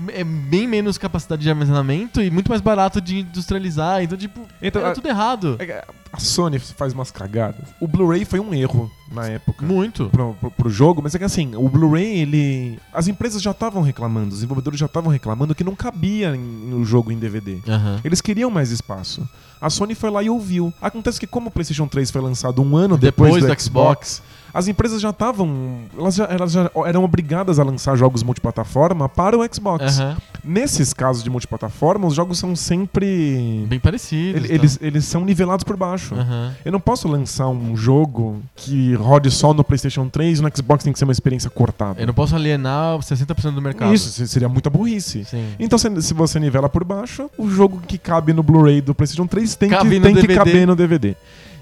É 0.09 0.23
bem 0.23 0.67
menos 0.67 0.97
capacidade 0.97 1.41
de 1.41 1.49
armazenamento 1.49 2.21
e 2.21 2.29
muito 2.29 2.49
mais 2.49 2.61
barato 2.61 2.99
de 3.01 3.19
industrializar. 3.19 4.03
Então, 4.03 4.17
tipo, 4.17 4.41
Então, 4.61 4.81
era 4.81 4.91
a- 4.91 4.93
tudo 4.93 5.07
errado. 5.07 5.55
É 5.59 5.83
A 6.11 6.19
Sony 6.19 6.59
faz 6.59 6.93
umas 6.93 7.09
cagadas. 7.11 7.67
O 7.79 7.87
Blu-ray 7.87 8.23
foi 8.25 8.39
um 8.39 8.53
erro 8.53 8.91
na 9.11 9.27
época. 9.27 9.65
Muito. 9.65 10.09
Pro, 10.09 10.33
pro, 10.39 10.51
pro 10.51 10.69
jogo, 10.69 11.01
mas 11.01 11.15
é 11.15 11.17
que 11.19 11.23
assim, 11.25 11.55
o 11.55 11.67
Blu-ray, 11.69 12.19
ele. 12.19 12.79
As 12.93 13.07
empresas 13.07 13.41
já 13.41 13.51
estavam 13.51 13.81
reclamando, 13.81 14.27
os 14.29 14.35
desenvolvedores 14.35 14.79
já 14.79 14.85
estavam 14.85 15.11
reclamando 15.11 15.55
que 15.55 15.63
não 15.63 15.75
cabia 15.75 16.33
no 16.35 16.83
jogo 16.85 17.11
em 17.11 17.17
DVD. 17.17 17.59
Aham. 17.67 17.99
Eles 18.03 18.21
queriam 18.21 18.49
mais 18.49 18.71
espaço. 18.71 19.27
A 19.59 19.69
Sony 19.69 19.95
foi 19.95 20.09
lá 20.11 20.21
e 20.21 20.29
ouviu. 20.29 20.71
Acontece 20.81 21.19
que 21.19 21.25
como 21.27 21.47
o 21.47 21.51
PlayStation 21.51 21.87
3 21.87 22.11
foi 22.11 22.21
lançado 22.21 22.61
um 22.61 22.75
ano 22.77 22.97
Depois 22.97 23.33
depois, 23.33 23.43
do 23.43 23.55
do, 23.55 23.61
Xbox, 23.61 24.21
as 24.53 24.67
empresas 24.67 25.01
já 25.01 25.09
estavam, 25.11 25.79
elas 25.97 26.15
já, 26.15 26.25
elas 26.25 26.51
já 26.51 26.69
eram 26.85 27.03
obrigadas 27.03 27.59
a 27.59 27.63
lançar 27.63 27.95
jogos 27.95 28.23
multiplataforma 28.23 29.07
para 29.09 29.37
o 29.37 29.41
Xbox. 29.53 29.99
Aham. 29.99 30.17
Nesses 30.43 30.93
casos 30.93 31.23
de 31.23 31.29
multiplataforma, 31.29 32.07
os 32.07 32.13
jogos 32.15 32.39
são 32.39 32.55
sempre 32.55 33.65
Bem 33.67 33.79
parecidos. 33.79 34.35
ele- 34.43 34.47
tá? 34.47 34.53
eles, 34.55 34.79
eles 34.81 35.05
são 35.05 35.25
nivelados 35.25 35.63
por 35.63 35.75
baixo. 35.75 36.15
Aham. 36.15 36.53
Eu 36.63 36.71
não 36.71 36.79
posso 36.79 37.07
lançar 37.07 37.47
um 37.49 37.75
jogo 37.75 38.41
que 38.55 38.93
rode 38.95 39.29
só 39.31 39.53
no 39.53 39.63
PlayStation 39.63 40.07
3 40.07 40.39
e 40.39 40.41
no 40.41 40.49
Xbox 40.55 40.83
tem 40.83 40.93
que 40.93 40.99
ser 40.99 41.05
uma 41.05 41.11
experiência 41.11 41.49
cortada. 41.49 41.99
Eu 42.01 42.07
não 42.07 42.13
posso 42.13 42.35
alienar 42.35 42.97
60% 42.99 43.53
do 43.55 43.61
mercado. 43.61 43.93
Isso 43.93 44.09
se- 44.09 44.27
seria 44.27 44.47
muita 44.47 44.69
burrice. 44.69 45.25
Sim. 45.25 45.47
Então, 45.59 45.77
se, 45.77 46.01
se 46.01 46.13
você 46.13 46.39
nivela 46.39 46.69
por 46.69 46.83
baixo, 46.83 47.29
o 47.37 47.49
jogo 47.49 47.81
que 47.85 47.97
cabe 47.97 48.31
no 48.33 48.41
Blu-ray 48.43 48.79
do 48.81 48.95
PlayStation 48.95 49.27
3 49.27 49.55
tem, 49.55 49.69
Cabe 49.69 49.89
que, 49.89 49.99
tem 50.01 50.15
que 50.15 50.27
caber 50.33 50.65
no 50.65 50.75
DVD. 50.75 51.15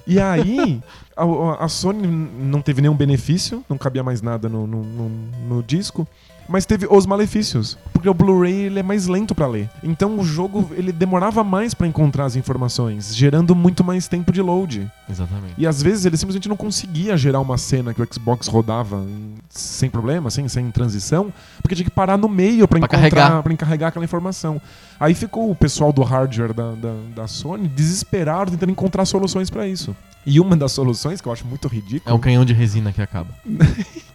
E 0.07 0.19
aí, 0.19 0.81
a, 1.15 1.63
a 1.65 1.67
Sony 1.67 2.07
não 2.07 2.61
teve 2.61 2.81
nenhum 2.81 2.95
benefício, 2.95 3.63
não 3.69 3.77
cabia 3.77 4.03
mais 4.03 4.21
nada 4.21 4.47
no, 4.47 4.65
no, 4.67 4.83
no- 4.83 5.09
no 5.49 5.63
disco. 5.63 6.07
Mas 6.47 6.63
teve 6.63 6.85
os 6.87 7.07
malefícios, 7.07 7.75
porque 7.91 8.07
o 8.07 8.13
Blu-ray 8.13 8.53
ele 8.65 8.77
é 8.79 8.83
mais 8.83 9.07
lento 9.07 9.33
pra 9.33 9.47
ler. 9.47 9.67
Então 9.83 10.19
o 10.19 10.23
jogo 10.23 10.69
ele 10.77 10.91
demorava 10.91 11.43
mais 11.43 11.73
pra 11.73 11.87
encontrar 11.87 12.25
as 12.25 12.35
informações, 12.35 13.15
gerando 13.15 13.55
muito 13.55 13.83
mais 13.83 14.07
tempo 14.07 14.31
de 14.31 14.43
load. 14.43 14.87
Exatamente. 15.09 15.55
E 15.57 15.65
às 15.65 15.81
vezes 15.81 16.05
ele 16.05 16.15
simplesmente 16.17 16.47
não 16.47 16.55
conseguia 16.55 17.17
gerar 17.17 17.39
uma 17.39 17.57
cena 17.57 17.95
que 17.95 18.01
o 18.01 18.07
Xbox 18.13 18.47
rodava 18.47 18.97
em- 18.97 19.37
sem 19.49 19.89
problema, 19.89 20.29
sem, 20.29 20.47
sem 20.47 20.69
transição, 20.69 21.33
porque 21.63 21.73
tinha 21.73 21.85
que 21.85 21.89
parar 21.89 22.15
no 22.15 22.29
meio 22.29 22.67
Pra 22.67 22.77
encontrar, 22.77 23.41
pra 23.41 23.51
encarregar 23.53 23.89
aquela 23.89 24.05
informação. 24.05 24.61
Aí 24.99 25.13
ficou 25.13 25.51
o 25.51 25.55
pessoal 25.55 25.91
do 25.91 26.01
hardware 26.03 26.53
da, 26.53 26.71
da, 26.71 26.93
da 27.15 27.27
Sony 27.27 27.67
desesperado 27.67 28.51
tentando 28.51 28.71
encontrar 28.71 29.05
soluções 29.05 29.49
pra 29.49 29.67
isso. 29.67 29.95
E 30.25 30.39
uma 30.39 30.55
das 30.55 30.71
soluções, 30.71 31.21
que 31.21 31.27
eu 31.27 31.31
acho 31.33 31.45
muito 31.45 31.67
É 31.67 31.71
ridículo, 31.71 32.15
um 32.15 32.19
canhão 32.19 32.43
de 32.45 32.53
resina 32.53 32.91
que 32.93 33.01
acaba. 33.01 33.29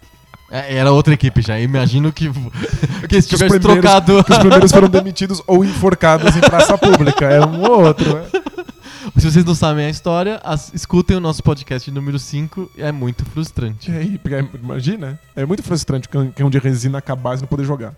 É, 0.53 0.79
era 0.79 0.91
outra 0.91 1.15
equipe 1.15 1.41
já. 1.43 1.61
Imagino 1.61 2.13
que, 2.13 2.29
que 3.09 3.15
eles 3.15 3.25
tivessem 3.29 3.61
primeiros- 3.61 3.83
trocado. 3.89 4.25
que 4.25 4.33
os 4.33 4.39
primeiros 4.39 4.73
foram 4.73 4.89
demitidos 4.91 5.41
ou 5.47 5.65
enforcados 5.65 6.35
em 6.37 6.41
praça 6.41 6.77
pública. 6.77 7.25
É 7.27 7.41
um 7.47 7.63
ou 7.63 7.85
outro, 7.85 8.13
né? 8.17 8.25
Se 9.17 9.31
vocês 9.31 9.45
não 9.45 9.55
sabem 9.55 9.85
a 9.87 9.89
história, 9.91 10.41
as- 10.43 10.73
escutem 10.75 11.17
o 11.17 11.21
nosso 11.21 11.41
podcast 11.41 11.89
número 11.93 12.19
5. 12.19 12.69
É 12.77 12.91
muito 12.91 13.25
frustrante. 13.27 13.93
Porque 14.21 14.35
é- 14.35 14.45
imagina, 14.61 15.21
é 15.37 15.47
muito 15.47 15.63
frustrante 15.63 16.09
o 16.09 16.33
canhão 16.33 16.51
de 16.51 16.59
resina 16.59 16.99
acabar 16.99 17.39
e 17.39 17.41
não 17.43 17.47
poder 17.47 17.65
jogar. 17.65 17.95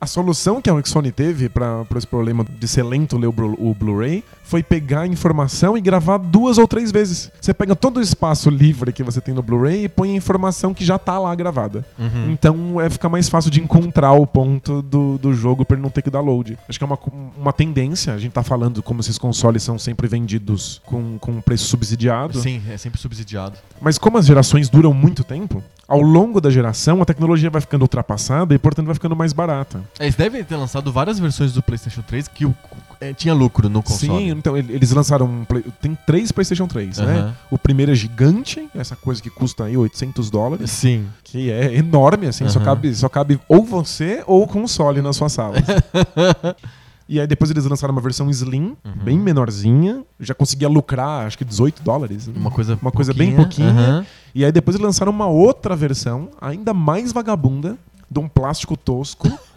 A 0.00 0.06
solução 0.06 0.62
que 0.62 0.70
a 0.70 0.82
Sony 0.84 1.12
teve 1.12 1.50
para 1.50 1.84
esse 1.94 2.06
problema 2.06 2.42
de 2.58 2.66
ser 2.66 2.82
lento 2.82 3.18
ler 3.18 3.26
o 3.26 3.32
Blu- 3.32 3.56
o 3.58 3.74
Blu-ray 3.74 4.24
foi 4.42 4.62
pegar 4.62 5.02
a 5.02 5.06
informação 5.06 5.76
e 5.76 5.80
gravar 5.80 6.16
duas 6.16 6.56
ou 6.56 6.66
três 6.66 6.90
vezes. 6.90 7.30
Você 7.38 7.52
pega 7.52 7.76
todo 7.76 7.98
o 7.98 8.00
espaço 8.00 8.48
livre 8.48 8.94
que 8.94 9.02
você 9.02 9.20
tem 9.20 9.34
no 9.34 9.42
Blu-ray 9.42 9.84
e 9.84 9.88
põe 9.90 10.12
a 10.12 10.16
informação 10.16 10.72
que 10.72 10.84
já 10.86 10.98
tá 10.98 11.18
lá 11.18 11.34
gravada. 11.34 11.84
Uhum. 11.98 12.30
Então 12.32 12.80
é 12.80 12.88
ficar 12.88 13.10
mais 13.10 13.28
fácil 13.28 13.50
de 13.50 13.60
encontrar 13.60 14.12
o 14.14 14.26
ponto 14.26 14.80
do, 14.80 15.18
do 15.18 15.34
jogo 15.34 15.66
para 15.66 15.74
ele 15.76 15.82
não 15.82 15.90
ter 15.90 16.00
que 16.00 16.10
dar 16.10 16.20
load. 16.20 16.58
Acho 16.66 16.78
que 16.78 16.84
é 16.84 16.86
uma, 16.86 16.98
uma 17.36 17.52
tendência. 17.52 18.14
A 18.14 18.18
gente 18.18 18.32
tá 18.32 18.42
falando 18.42 18.82
como 18.82 19.00
esses 19.00 19.18
consoles 19.18 19.62
são 19.62 19.78
sempre 19.78 20.08
vendidos 20.08 20.80
com, 20.86 21.18
com 21.18 21.32
um 21.32 21.40
preço 21.42 21.66
subsidiado. 21.66 22.40
Sim, 22.40 22.62
é 22.70 22.76
sempre 22.78 22.98
subsidiado. 22.98 23.58
Mas 23.80 23.98
como 23.98 24.16
as 24.16 24.24
gerações 24.26 24.70
duram 24.70 24.94
muito 24.94 25.22
tempo, 25.22 25.62
ao 25.90 26.00
longo 26.00 26.40
da 26.40 26.48
geração 26.48 27.02
a 27.02 27.04
tecnologia 27.04 27.50
vai 27.50 27.60
ficando 27.60 27.82
ultrapassada 27.82 28.54
e, 28.54 28.58
portanto, 28.58 28.86
vai 28.86 28.94
ficando 28.94 29.14
mais 29.16 29.32
barata. 29.32 29.82
Eles 29.98 30.14
devem 30.14 30.42
ter 30.44 30.56
lançado 30.56 30.90
várias 30.92 31.18
versões 31.18 31.52
do 31.52 31.60
PlayStation 31.62 32.00
3 32.02 32.28
que 32.28 32.46
o- 32.46 32.54
é, 33.00 33.12
tinha 33.12 33.34
lucro 33.34 33.68
no 33.68 33.82
console. 33.82 34.18
Sim, 34.18 34.28
então 34.30 34.56
ele- 34.56 34.72
eles 34.72 34.90
lançaram. 34.92 35.26
um 35.26 35.44
Play- 35.44 35.64
tem 35.82 35.96
três 36.06 36.30
PlayStation 36.30 36.66
3, 36.66 36.98
né? 36.98 37.12
Aham. 37.18 37.34
O 37.50 37.58
primeiro 37.58 37.90
é 37.92 37.94
gigante, 37.94 38.68
essa 38.74 38.94
coisa 38.94 39.20
que 39.20 39.28
custa 39.30 39.64
aí 39.64 39.76
800 39.76 40.30
dólares, 40.30 40.70
Sim. 40.70 41.06
que 41.24 41.50
é 41.50 41.74
enorme, 41.74 42.26
assim, 42.28 42.48
só, 42.48 42.58
Aham. 42.58 42.64
cabe, 42.66 42.94
só 42.94 43.08
cabe 43.08 43.40
ou 43.48 43.64
você 43.64 44.22
ou 44.26 44.42
o 44.42 44.46
console 44.46 45.02
na 45.02 45.12
sua 45.12 45.28
sala. 45.28 45.56
E 47.12 47.18
aí 47.20 47.26
depois 47.26 47.50
eles 47.50 47.64
lançaram 47.64 47.90
uma 47.92 48.00
versão 48.00 48.30
Slim, 48.30 48.76
Uhum. 48.84 48.92
bem 49.02 49.18
menorzinha, 49.18 50.04
já 50.20 50.32
conseguia 50.32 50.68
lucrar, 50.68 51.26
acho 51.26 51.36
que 51.36 51.44
18 51.44 51.82
dólares. 51.82 52.28
Uma 52.28 52.52
coisa, 52.52 52.78
Uma 52.80 52.92
coisa 52.92 53.12
bem 53.12 53.34
pouquinha. 53.34 53.68
Aham. 53.70 54.06
E 54.32 54.44
aí 54.44 54.52
depois 54.52 54.76
eles 54.76 54.84
lançaram 54.86 55.10
uma 55.10 55.26
outra 55.26 55.74
versão, 55.74 56.28
ainda 56.40 56.72
mais 56.72 57.12
vagabunda, 57.12 57.76
de 58.08 58.20
um 58.20 58.28
plástico 58.28 58.76
tosco, 58.76 59.26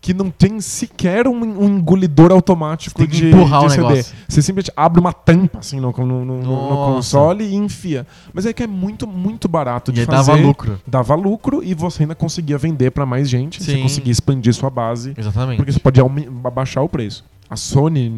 que 0.00 0.14
não 0.14 0.30
tem 0.30 0.60
sequer 0.60 1.26
um, 1.26 1.34
um 1.40 1.78
engolidor 1.78 2.30
automático 2.32 3.00
Você 3.00 3.06
de, 3.06 3.28
empurrar 3.28 3.60
de 3.60 3.66
o 3.66 3.70
CD. 3.70 3.82
negócio. 3.88 4.14
Você 4.28 4.42
simplesmente 4.42 4.72
abre 4.76 5.00
uma 5.00 5.12
tampa 5.12 5.58
assim 5.58 5.80
no, 5.80 5.90
no- 5.92 6.24
no- 6.24 6.42
no- 6.42 6.94
console 6.94 7.44
e 7.44 7.54
enfia. 7.54 8.06
Mas 8.32 8.46
é 8.46 8.52
que 8.52 8.62
é 8.62 8.66
muito, 8.66 9.06
muito 9.06 9.48
barato 9.48 9.92
de 9.92 10.02
E 10.02 10.04
fazer. 10.06 10.32
dava 10.32 10.40
lucro. 10.40 10.80
Dava 10.86 11.14
lucro 11.14 11.62
e 11.64 11.74
você 11.74 12.04
ainda 12.04 12.14
conseguia 12.14 12.56
vender 12.58 12.90
pra 12.92 13.04
mais 13.04 13.28
gente. 13.28 13.62
Você 13.62 13.72
Sim. 13.72 13.82
conseguia 13.82 14.12
expandir 14.12 14.54
sua 14.54 14.70
base. 14.70 15.14
Exatamente. 15.16 15.56
Porque 15.56 15.72
você 15.72 15.80
pode 15.80 16.00
aumen- 16.00 16.28
abaixar 16.44 16.82
o 16.84 16.88
preço. 16.88 17.24
A 17.50 17.56
Sony 17.56 18.10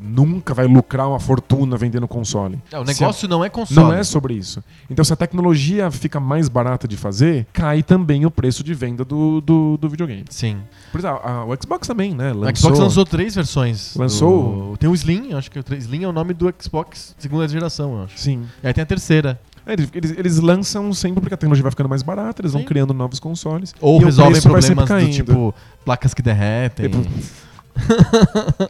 nunca 0.00 0.54
vai 0.54 0.66
lucrar 0.66 1.08
uma 1.08 1.18
fortuna 1.18 1.76
vendendo 1.76 2.06
console. 2.06 2.58
É, 2.70 2.78
o 2.78 2.84
Se 2.86 2.90
a- 2.92 2.94
negócio 2.94 3.28
não 3.28 3.44
é 3.44 3.48
console. 3.48 3.80
não 3.80 3.92
é 3.92 4.02
sobre 4.04 4.34
isso. 4.34 4.62
Então, 4.88 5.04
se 5.04 5.12
a 5.12 5.16
tecnologia 5.16 5.90
fica 5.90 6.20
mais 6.20 6.48
barata 6.48 6.86
de 6.86 6.96
fazer, 6.96 7.46
cai 7.52 7.82
também 7.82 8.24
o 8.24 8.30
preço 8.30 8.62
de 8.62 8.74
venda 8.74 9.04
do, 9.04 9.40
do, 9.40 9.76
do 9.76 9.88
videogame. 9.88 10.24
Sim. 10.30 10.58
Por 10.92 10.98
exemplo, 11.00 11.20
a- 11.24 11.44
o 11.44 11.56
Xbox 11.60 11.86
também, 11.88 12.14
né? 12.14 12.32
O 12.32 12.38
Lançou, 12.38 12.56
Xbox 12.56 12.78
lançou 12.78 13.04
três 13.04 13.34
versões. 13.34 13.94
Lançou- 13.96 14.70
do- 14.72 14.76
Tem 14.76 14.88
o 14.88 14.94
Slim, 14.94 15.32
acho 15.34 15.50
que 15.50 15.58
o 15.58 15.64
Slim 15.76 16.04
é 16.04 16.08
o 16.08 16.12
nome 16.12 16.32
do 16.34 16.52
Xbox 16.60 17.14
segunda 17.18 17.48
geração, 17.48 17.96
eu 17.98 18.04
acho. 18.04 18.18
Sim. 18.18 18.44
E 18.62 18.66
aí 18.66 18.72
tem 18.74 18.82
a 18.82 18.86
terceira. 18.86 19.40
É, 19.66 19.74
Eles, 19.74 19.90
eles- 20.16 20.38
lançam 20.38 20.94
sempre 20.94 21.20
porque 21.20 21.34
a 21.34 21.36
tecnologia 21.36 21.62
vai 21.62 21.70
ficando 21.70 21.90
mais 21.90 22.02
barata, 22.02 22.40
eles 22.40 22.52
vão 22.52 22.62
Sim. 22.62 22.66
criando 22.68 22.94
novos 22.94 23.20
consoles. 23.20 23.74
Ou 23.80 24.00
o 24.00 24.04
resolvem 24.04 24.40
problemas 24.40 24.88
do 24.88 25.10
tipo 25.10 25.54
placas 25.84 26.14
que 26.14 26.22
derretem. 26.22 26.90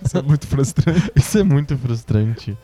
Isso 0.05 0.19
é 0.19 0.23
muito 0.23 0.47
frustrante. 0.47 1.13
Isso 1.17 1.39
é 1.39 1.43
muito 1.43 1.77
frustrante. 1.79 2.57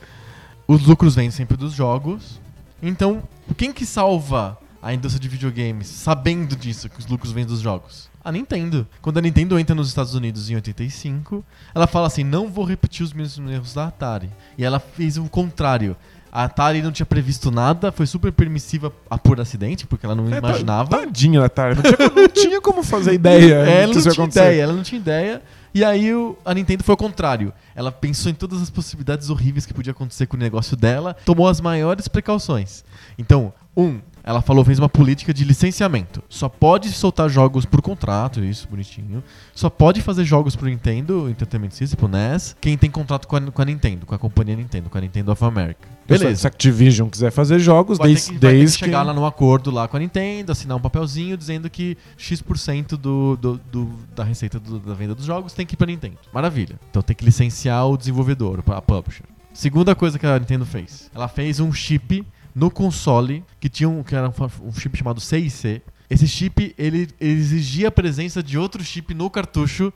Os 0.67 0.87
lucros 0.87 1.15
vêm 1.15 1.31
sempre 1.31 1.57
dos 1.57 1.73
jogos. 1.73 2.41
Então, 2.83 3.23
quem 3.57 3.73
que 3.73 3.87
salva 3.87 4.59
a 4.83 4.93
indústria 4.93 5.21
de 5.21 5.29
videogames 5.29 5.87
sabendo 5.89 6.55
disso, 6.55 6.89
que 6.89 6.99
os 6.99 7.07
lucros 7.07 7.33
vêm 7.33 7.45
dos 7.47 7.61
jogos? 7.61 8.11
A 8.25 8.33
Nintendo. 8.33 8.87
Quando 9.03 9.19
a 9.19 9.21
Nintendo 9.21 9.59
entra 9.59 9.75
nos 9.75 9.89
Estados 9.89 10.15
Unidos 10.15 10.49
em 10.49 10.55
85, 10.55 11.45
ela 11.75 11.87
fala 11.87 12.07
assim: 12.07 12.25
não 12.25 12.49
vou 12.49 12.65
repetir 12.65 13.05
os 13.05 13.13
mesmos 13.13 13.51
erros 13.51 13.75
da 13.75 13.89
Atari. 13.89 14.31
E 14.57 14.65
ela 14.65 14.79
fez 14.79 15.19
o 15.19 15.25
contrário. 15.25 15.95
A 16.35 16.45
Atari 16.45 16.83
não 16.83 16.91
tinha 16.91 17.07
previsto 17.07 17.49
nada, 17.53 17.93
foi 17.93 18.07
super 18.07 18.33
permissiva 18.33 18.93
a 19.09 19.17
por 19.17 19.41
acidente, 19.41 19.87
porque 19.87 20.05
ela 20.05 20.17
não 20.17 20.27
É, 20.27 20.33
tá- 20.41 20.49
imaginava. 20.49 20.91
Tadinha 20.91 21.39
da 21.39 21.47
Atari. 21.47 21.77
Não 21.77 21.83
tinha, 21.85 22.09
não 22.23 22.29
tinha 22.29 22.61
como 22.61 22.83
fazer 22.83 23.13
ideia. 23.15 23.55
É, 23.65 23.83
ela 23.85 23.95
não 23.95 24.01
tinha 24.03 24.13
acontecer. 24.13 24.41
ideia, 24.41 24.63
ela 24.63 24.73
não 24.73 24.83
tinha 24.83 25.01
ideia. 25.01 25.43
E 25.73 25.85
aí 25.85 26.13
o- 26.13 26.37
a 26.45 26.53
Nintendo 26.53 26.83
foi 26.83 26.93
ao 26.93 26.97
contrário. 26.97 27.53
Ela 27.75 27.93
pensou 27.93 28.33
em 28.33 28.35
todas 28.35 28.61
as 28.61 28.69
possibilidades 28.69 29.31
horríveis 29.31 29.65
que 29.65 29.73
podia 29.73 29.93
acontecer 29.93 30.27
com 30.27 30.37
o 30.37 30.41
negócio 30.41 30.77
dela, 30.77 31.15
tomou 31.25 31.47
as 31.49 31.61
maiores 31.61 32.09
precauções. 32.09 32.85
Então, 33.17 33.53
um, 33.77 34.01
ela 34.25 34.41
falou, 34.41 34.65
fez 34.65 34.79
uma 34.79 34.89
política 34.89 35.35
de 35.35 35.45
licenciamento. 35.45 36.23
Só 36.29 36.49
pode 36.49 36.91
soltar 36.91 37.29
jogos 37.29 37.65
por 37.67 37.83
contrato, 37.83 38.43
isso, 38.43 38.67
bonitinho. 38.69 39.23
Só 39.55 39.69
pode 39.69 40.01
fazer 40.01 40.25
jogos 40.25 40.57
pro 40.57 40.67
Nintendo 40.67 41.29
Entertainment 41.29 41.71
System, 41.71 41.99
pro 41.99 42.09
NES, 42.09 42.57
quem 42.61 42.77
tem 42.79 42.91
contrato 42.91 43.29
com 43.29 43.37
a, 43.37 43.41
com 43.41 43.63
a 43.63 43.65
Nintendo, 43.65 44.07
com 44.07 44.15
a 44.15 44.19
companhia 44.19 44.57
Nintendo, 44.57 44.89
com 44.89 44.97
a 44.97 45.01
Nintendo 45.01 45.31
of 45.31 45.45
America. 45.45 45.87
Beleza. 46.09 46.37
Se 46.41 46.47
a 46.47 46.49
Activision 46.49 47.09
quiser 47.09 47.31
fazer 47.31 47.59
jogos, 47.59 47.99
Vai 47.99 48.09
ter 48.09 48.15
desde, 48.15 48.33
que, 48.33 48.39
vai 48.39 48.41
ter 48.41 48.47
que 48.57 48.59
desde 48.61 48.79
que... 48.79 48.85
chegar 48.87 49.03
lá 49.03 49.13
num 49.13 49.25
acordo 49.27 49.71
lá 49.71 49.87
com 49.89 49.97
a 49.97 50.01
Nintendo, 50.01 50.53
assinar 50.53 50.77
um 50.77 50.81
papelzinho 50.81 51.37
dizendo 51.37 51.69
que 51.71 51.97
X% 52.19 52.97
do, 52.97 53.37
do, 53.37 53.61
do- 53.71 53.91
da 54.15 54.25
receita 54.25 54.59
do- 54.59 54.79
da 54.81 54.95
venda 54.95 55.15
dos 55.15 55.25
jogos 55.25 55.53
tem 55.53 55.65
que 55.67 55.75
ir 55.75 55.77
pra 55.77 55.87
Nintendo. 55.87 56.17
Maravilha. 56.33 56.79
Então 56.91 57.03
tem 57.03 57.15
que 57.17 57.25
licenciar 57.25 57.87
o 57.89 57.97
desenvolvedor, 57.97 58.63
a 58.67 58.83
publisher. 58.83 59.25
Segunda 59.53 59.95
coisa 59.95 60.19
que 60.19 60.27
a 60.27 60.39
Nintendo 60.39 60.67
fez. 60.67 61.11
Ela 61.15 61.29
fez 61.29 61.61
um 61.61 61.73
chip 61.73 62.25
no 62.55 62.71
console 62.71 63.45
que 63.59 63.69
tinha 63.69 63.89
um, 63.89 64.03
que 64.03 64.15
era 64.15 64.29
um, 64.29 64.73
chip 64.73 64.97
chamado 64.97 65.21
C&C. 65.21 65.83
Esse 66.09 66.29
chip, 66.29 66.75
ele, 66.79 67.09
exigia 67.19 67.89
a 67.89 67.91
presença 67.91 68.43
de 68.43 68.59
outro 68.59 68.85
chip 68.85 69.13
no 69.15 69.29
cartucho. 69.29 69.93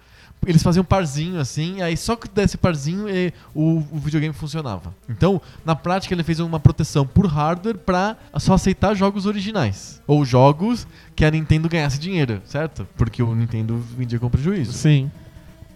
Eles 0.47 0.63
faziam 0.63 0.85
parzinho 0.85 1.41
assim, 1.41 1.83
aí 1.83 1.97
só 1.97 2.15
que 2.15 2.29
desse 2.29 2.57
parzinho 2.57 3.09
eh, 3.09 3.33
o, 3.53 3.79
o 3.91 3.99
videogame 3.99 4.33
funcionava. 4.33 4.95
Então, 5.09 5.43
na 5.65 5.75
prática, 5.75 6.15
ele 6.15 6.23
fez 6.23 6.39
uma 6.39 6.61
proteção 6.61 7.05
por 7.05 7.27
hardware 7.27 7.77
pra 7.77 8.17
só 8.39 8.55
aceitar 8.55 8.95
jogos 8.95 9.27
originais. 9.27 10.01
Ou 10.07 10.25
jogos 10.25 10.87
que 11.17 11.25
a 11.25 11.31
Nintendo 11.31 11.69
ganhasse 11.69 11.99
dinheiro, 11.99 12.41
certo? 12.45 12.87
Porque 12.97 13.21
o 13.21 13.35
Nintendo 13.35 13.79
vendia 13.97 14.19
com 14.19 14.31
prejuízo. 14.31 14.73
Sim. 14.73 15.11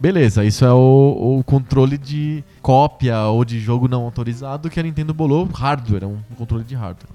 Beleza, 0.03 0.44
isso 0.44 0.64
é 0.64 0.72
o, 0.72 1.38
o 1.38 1.44
controle 1.44 1.96
de 1.96 2.42
cópia 2.61 3.20
ou 3.26 3.44
de 3.44 3.61
jogo 3.61 3.86
não 3.86 4.03
autorizado 4.03 4.68
que 4.68 4.80
a 4.80 4.82
Nintendo 4.82 5.14
bolou 5.14 5.44
hardware, 5.44 6.03
é 6.03 6.07
um 6.09 6.18
controle 6.36 6.64
de 6.64 6.74
hardware. 6.74 7.09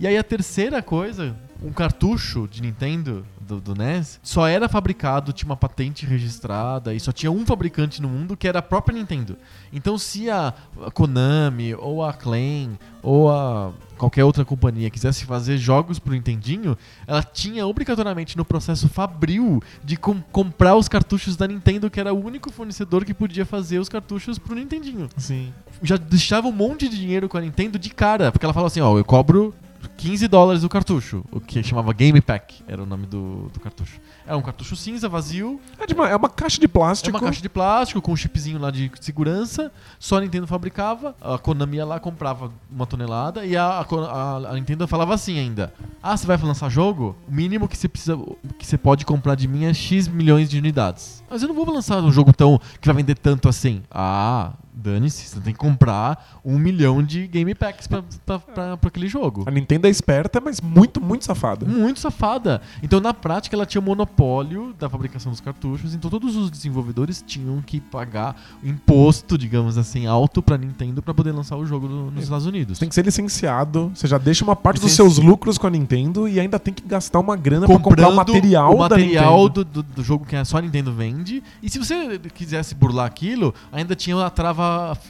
E 0.00 0.06
aí 0.08 0.18
a 0.18 0.24
terceira 0.24 0.82
coisa, 0.82 1.36
um 1.62 1.72
cartucho 1.72 2.48
de 2.50 2.60
Nintendo 2.62 3.24
do, 3.40 3.60
do 3.60 3.74
NES 3.74 4.18
só 4.22 4.46
era 4.46 4.68
fabricado, 4.68 5.32
tinha 5.32 5.48
uma 5.48 5.56
patente 5.56 6.06
registrada 6.06 6.94
e 6.94 7.00
só 7.00 7.12
tinha 7.12 7.30
um 7.30 7.44
fabricante 7.44 8.00
no 8.00 8.08
mundo 8.08 8.36
que 8.36 8.48
era 8.48 8.58
a 8.58 8.62
própria 8.62 8.96
Nintendo. 8.96 9.36
Então 9.72 9.96
se 9.98 10.30
a, 10.30 10.52
a 10.84 10.90
Konami 10.90 11.74
ou 11.74 12.02
a 12.02 12.10
Acclaim 12.10 12.78
ou 13.02 13.30
a 13.30 13.72
qualquer 13.96 14.24
outra 14.24 14.44
companhia 14.44 14.90
quisesse 14.90 15.24
fazer 15.24 15.56
jogos 15.56 15.98
pro 15.98 16.12
Nintendinho, 16.12 16.76
ela 17.06 17.22
tinha 17.22 17.66
obrigatoriamente 17.66 18.36
no 18.36 18.44
processo 18.44 18.88
fabril 18.88 19.62
de 19.84 19.96
com- 19.96 20.20
comprar 20.32 20.74
os 20.74 20.88
cartuchos 20.88 21.36
da 21.36 21.46
Nintendo, 21.46 21.88
que 21.90 22.00
era 22.00 22.12
o 22.12 22.24
único 22.24 22.50
fornecedor 22.50 23.04
que 23.04 23.14
podia 23.14 23.46
fazer 23.46 23.78
os 23.78 23.88
cartuchos 23.88 24.38
pro 24.38 24.54
Nintendinho 24.54 25.08
Sim. 25.16 25.52
já 25.82 25.96
deixava 25.96 26.48
um 26.48 26.52
monte 26.52 26.88
de 26.88 26.98
dinheiro 26.98 27.28
com 27.28 27.38
a 27.38 27.40
Nintendo 27.40 27.78
de 27.78 27.90
cara, 27.90 28.32
porque 28.32 28.44
ela 28.44 28.52
falava 28.52 28.66
assim, 28.66 28.80
ó, 28.80 28.98
eu 28.98 29.04
cobro 29.04 29.54
15 29.96 30.28
dólares 30.28 30.64
o 30.64 30.68
cartucho, 30.68 31.24
o 31.30 31.40
que 31.40 31.62
chamava 31.62 31.92
Game 31.92 32.20
Pack, 32.20 32.62
era 32.66 32.82
o 32.82 32.86
nome 32.86 33.06
do, 33.06 33.48
do 33.52 33.60
cartucho. 33.60 34.00
Era 34.26 34.36
um 34.36 34.42
cartucho 34.42 34.74
cinza, 34.76 35.08
vazio, 35.08 35.60
É, 35.78 35.92
uma, 35.94 36.08
é 36.08 36.16
uma 36.16 36.28
caixa 36.28 36.58
de 36.58 36.64
é 36.64 36.68
plástico. 36.68 37.16
uma 37.16 37.20
caixa 37.24 37.42
de 37.42 37.48
plástico 37.48 38.00
com 38.00 38.12
um 38.12 38.16
chipzinho 38.16 38.58
lá 38.58 38.70
de 38.70 38.90
segurança, 39.00 39.70
só 39.98 40.16
a 40.18 40.20
Nintendo 40.20 40.46
fabricava, 40.46 41.14
a 41.20 41.36
Konami 41.38 41.76
ia 41.76 41.84
lá, 41.84 42.00
comprava 42.00 42.50
uma 42.70 42.86
tonelada, 42.86 43.44
e 43.44 43.56
a, 43.56 43.64
a- 43.66 44.36
a 44.50 44.54
Nintendo 44.54 44.86
falava 44.88 45.14
assim 45.14 45.38
ainda, 45.38 45.72
ah, 46.02 46.16
você 46.16 46.26
vai 46.26 46.36
lançar 46.38 46.68
jogo? 46.70 47.14
O 47.28 47.32
mínimo 47.32 47.68
que 47.68 47.76
você 47.76 47.88
precisa, 47.88 48.16
que 48.58 48.66
você 48.66 48.78
pode 48.78 49.04
comprar 49.04 49.34
de 49.34 49.46
mim 49.46 49.64
é 49.64 49.74
X 49.74 50.08
milhões 50.08 50.48
de 50.48 50.58
unidades. 50.58 51.22
Mas 51.30 51.42
eu 51.42 51.48
não 51.48 51.54
vou 51.54 51.68
lançar 51.70 52.02
um 52.02 52.12
jogo 52.12 52.32
tão, 52.32 52.60
que 52.80 52.86
vai 52.86 52.96
vender 52.96 53.16
tanto 53.16 53.48
assim. 53.48 53.82
Ah, 53.90 54.52
dane-se, 54.74 55.28
você 55.28 55.40
tem 55.40 55.52
que 55.52 55.58
comprar 55.58 56.40
um 56.44 56.58
milhão 56.58 57.02
de 57.02 57.26
Game 57.26 57.54
Packs 57.54 57.86
pra, 57.86 58.02
pra, 58.26 58.38
pra, 58.38 58.76
pra 58.76 58.88
aquele 58.88 59.08
jogo. 59.08 59.44
A 59.46 59.50
Nintendo 59.50 59.86
é 59.86 59.90
esperta, 59.90 60.40
mas 60.40 60.60
muito, 60.60 61.00
muito 61.00 61.24
safada. 61.24 61.64
Muito 61.66 62.00
safada. 62.00 62.60
Então, 62.82 63.00
na 63.00 63.14
prática, 63.14 63.54
ela 63.56 63.64
tinha 63.66 63.80
o 63.80 63.84
monopólio 63.84 64.74
da 64.78 64.88
fabricação 64.88 65.30
dos 65.30 65.40
cartuchos. 65.40 65.94
Então, 65.94 66.10
todos 66.10 66.36
os 66.36 66.50
desenvolvedores 66.50 67.22
tinham 67.26 67.62
que 67.62 67.80
pagar 67.80 68.36
imposto, 68.62 69.38
digamos 69.38 69.78
assim, 69.78 70.06
alto 70.06 70.42
pra 70.42 70.58
Nintendo 70.58 71.00
pra 71.02 71.14
poder 71.14 71.32
lançar 71.32 71.56
o 71.56 71.64
jogo 71.66 71.88
no- 71.88 72.10
nos 72.10 72.24
Estados 72.24 72.46
Unidos. 72.46 72.78
Tem 72.78 72.88
que 72.88 72.94
ser 72.94 73.04
licenciado. 73.04 73.90
Você 73.94 74.06
já 74.06 74.18
deixa 74.18 74.44
uma 74.44 74.56
parte 74.56 74.80
dos 74.80 74.90
Licenci- 74.90 75.14
seus 75.14 75.24
lucros 75.24 75.56
com 75.58 75.66
a 75.66 75.70
Nintendo 75.70 76.28
e 76.28 76.40
ainda 76.40 76.58
tem 76.58 76.72
que 76.74 76.82
gastar 76.86 77.20
uma 77.20 77.36
grana 77.36 77.66
pra 77.66 77.78
comprar 77.78 78.08
o 78.08 78.14
material, 78.16 78.74
o 78.74 78.78
material 78.78 79.48
do, 79.48 79.64
do, 79.64 79.82
do 79.82 80.02
jogo 80.02 80.24
que 80.24 80.42
só 80.44 80.58
a 80.58 80.62
Nintendo 80.62 80.92
vende. 80.92 81.42
E 81.62 81.70
se 81.70 81.78
você 81.78 82.18
quisesse 82.34 82.74
burlar 82.74 83.06
aquilo, 83.06 83.54
ainda 83.72 83.94
tinha 83.94 84.14
a 84.24 84.30
trava 84.30 84.63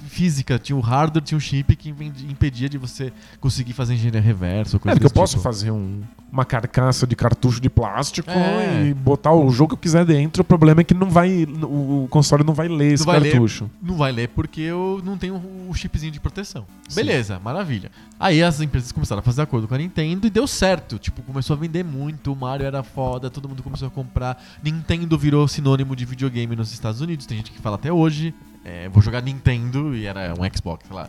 física, 0.09 0.59
tinha 0.59 0.77
o 0.77 0.81
hardware, 0.81 1.23
tinha 1.23 1.39
o 1.39 1.41
chip 1.41 1.75
que 1.77 1.89
impedia- 2.29 2.69
de 2.69 2.79
você 2.79 3.13
conseguir 3.41 3.73
fazer 3.73 3.95
engenharia 3.95 4.21
reversa 4.21 4.77
É, 4.77 4.79
coisa 4.79 4.95
porque 4.95 5.05
eu 5.05 5.09
desse 5.09 5.15
posso 5.15 5.33
tipo. 5.35 5.43
fazer 5.43 5.71
um- 5.71 6.03
uma 6.33 6.45
carcaça 6.45 7.07
de 7.07 7.15
cartucho 7.15 7.61
de 7.61 7.71
plástico 7.71 8.29
É. 8.31 8.87
e 8.89 8.95
botar 8.95 9.33
o 9.33 9.49
jogo 9.51 9.69
que 9.71 9.75
eu 9.75 9.79
quiser 9.79 10.05
dentro. 10.05 10.43
O 10.43 10.45
problema 10.45 10.81
é 10.81 10.85
que 10.85 10.93
não 10.95 11.09
vai, 11.09 11.45
o 11.63 12.09
console 12.11 12.43
não 12.43 12.53
vai 12.55 12.67
ler 12.67 12.95
esse 12.95 13.05
vai 13.07 13.21
ler. 13.21 13.31
cartucho. 13.33 13.71
Não 13.81 13.97
vai 13.97 14.11
ler 14.11 14.29
porque 14.29 14.61
eu 14.61 15.01
não 15.05 15.17
tenho 15.17 15.37
o 15.69 15.75
chipzinho 15.75 16.11
de 16.11 16.19
proteção. 16.19 16.67
Beleza, 16.93 17.39
maravilha. 17.39 17.91
Aí 18.19 18.43
as 18.43 18.61
empresas 18.61 18.91
começaram 18.91 19.21
a 19.21 19.23
fazer 19.23 19.43
acordo 19.43 19.69
com 19.69 19.75
a 19.75 19.79
Nintendo 19.79 20.27
e 20.27 20.31
deu 20.31 20.47
certo. 20.47 20.99
Tipo, 20.99 21.23
começou 21.23 21.55
a 21.55 21.59
vender 21.59 21.85
muito, 21.85 22.33
o 22.33 22.37
Mario 22.37 22.67
era 22.67 22.83
foda, 22.83 23.31
todo 23.31 23.49
mundo 23.49 23.63
começou 23.63 23.87
a 23.87 23.91
comprar. 23.91 24.43
Nintendo 24.63 25.17
virou 25.17 25.47
sinônimo 25.47 25.95
de 25.95 26.05
videogame 26.05 26.57
nos 26.57 26.73
Estados 26.73 27.01
Unidos. 27.01 27.27
Tem 27.27 27.37
gente 27.37 27.53
que 27.53 27.61
fala 27.61 27.77
até 27.77 27.93
hoje. 27.93 28.35
É, 28.65 28.89
vou 28.89 29.03
jogar 29.03 29.21
Nintendo 29.23 29.95
e 29.95 30.07
era 30.07 30.35
um 30.35 30.57
Xbox, 30.57 30.87
sei 30.87 30.97
lá. 30.97 31.07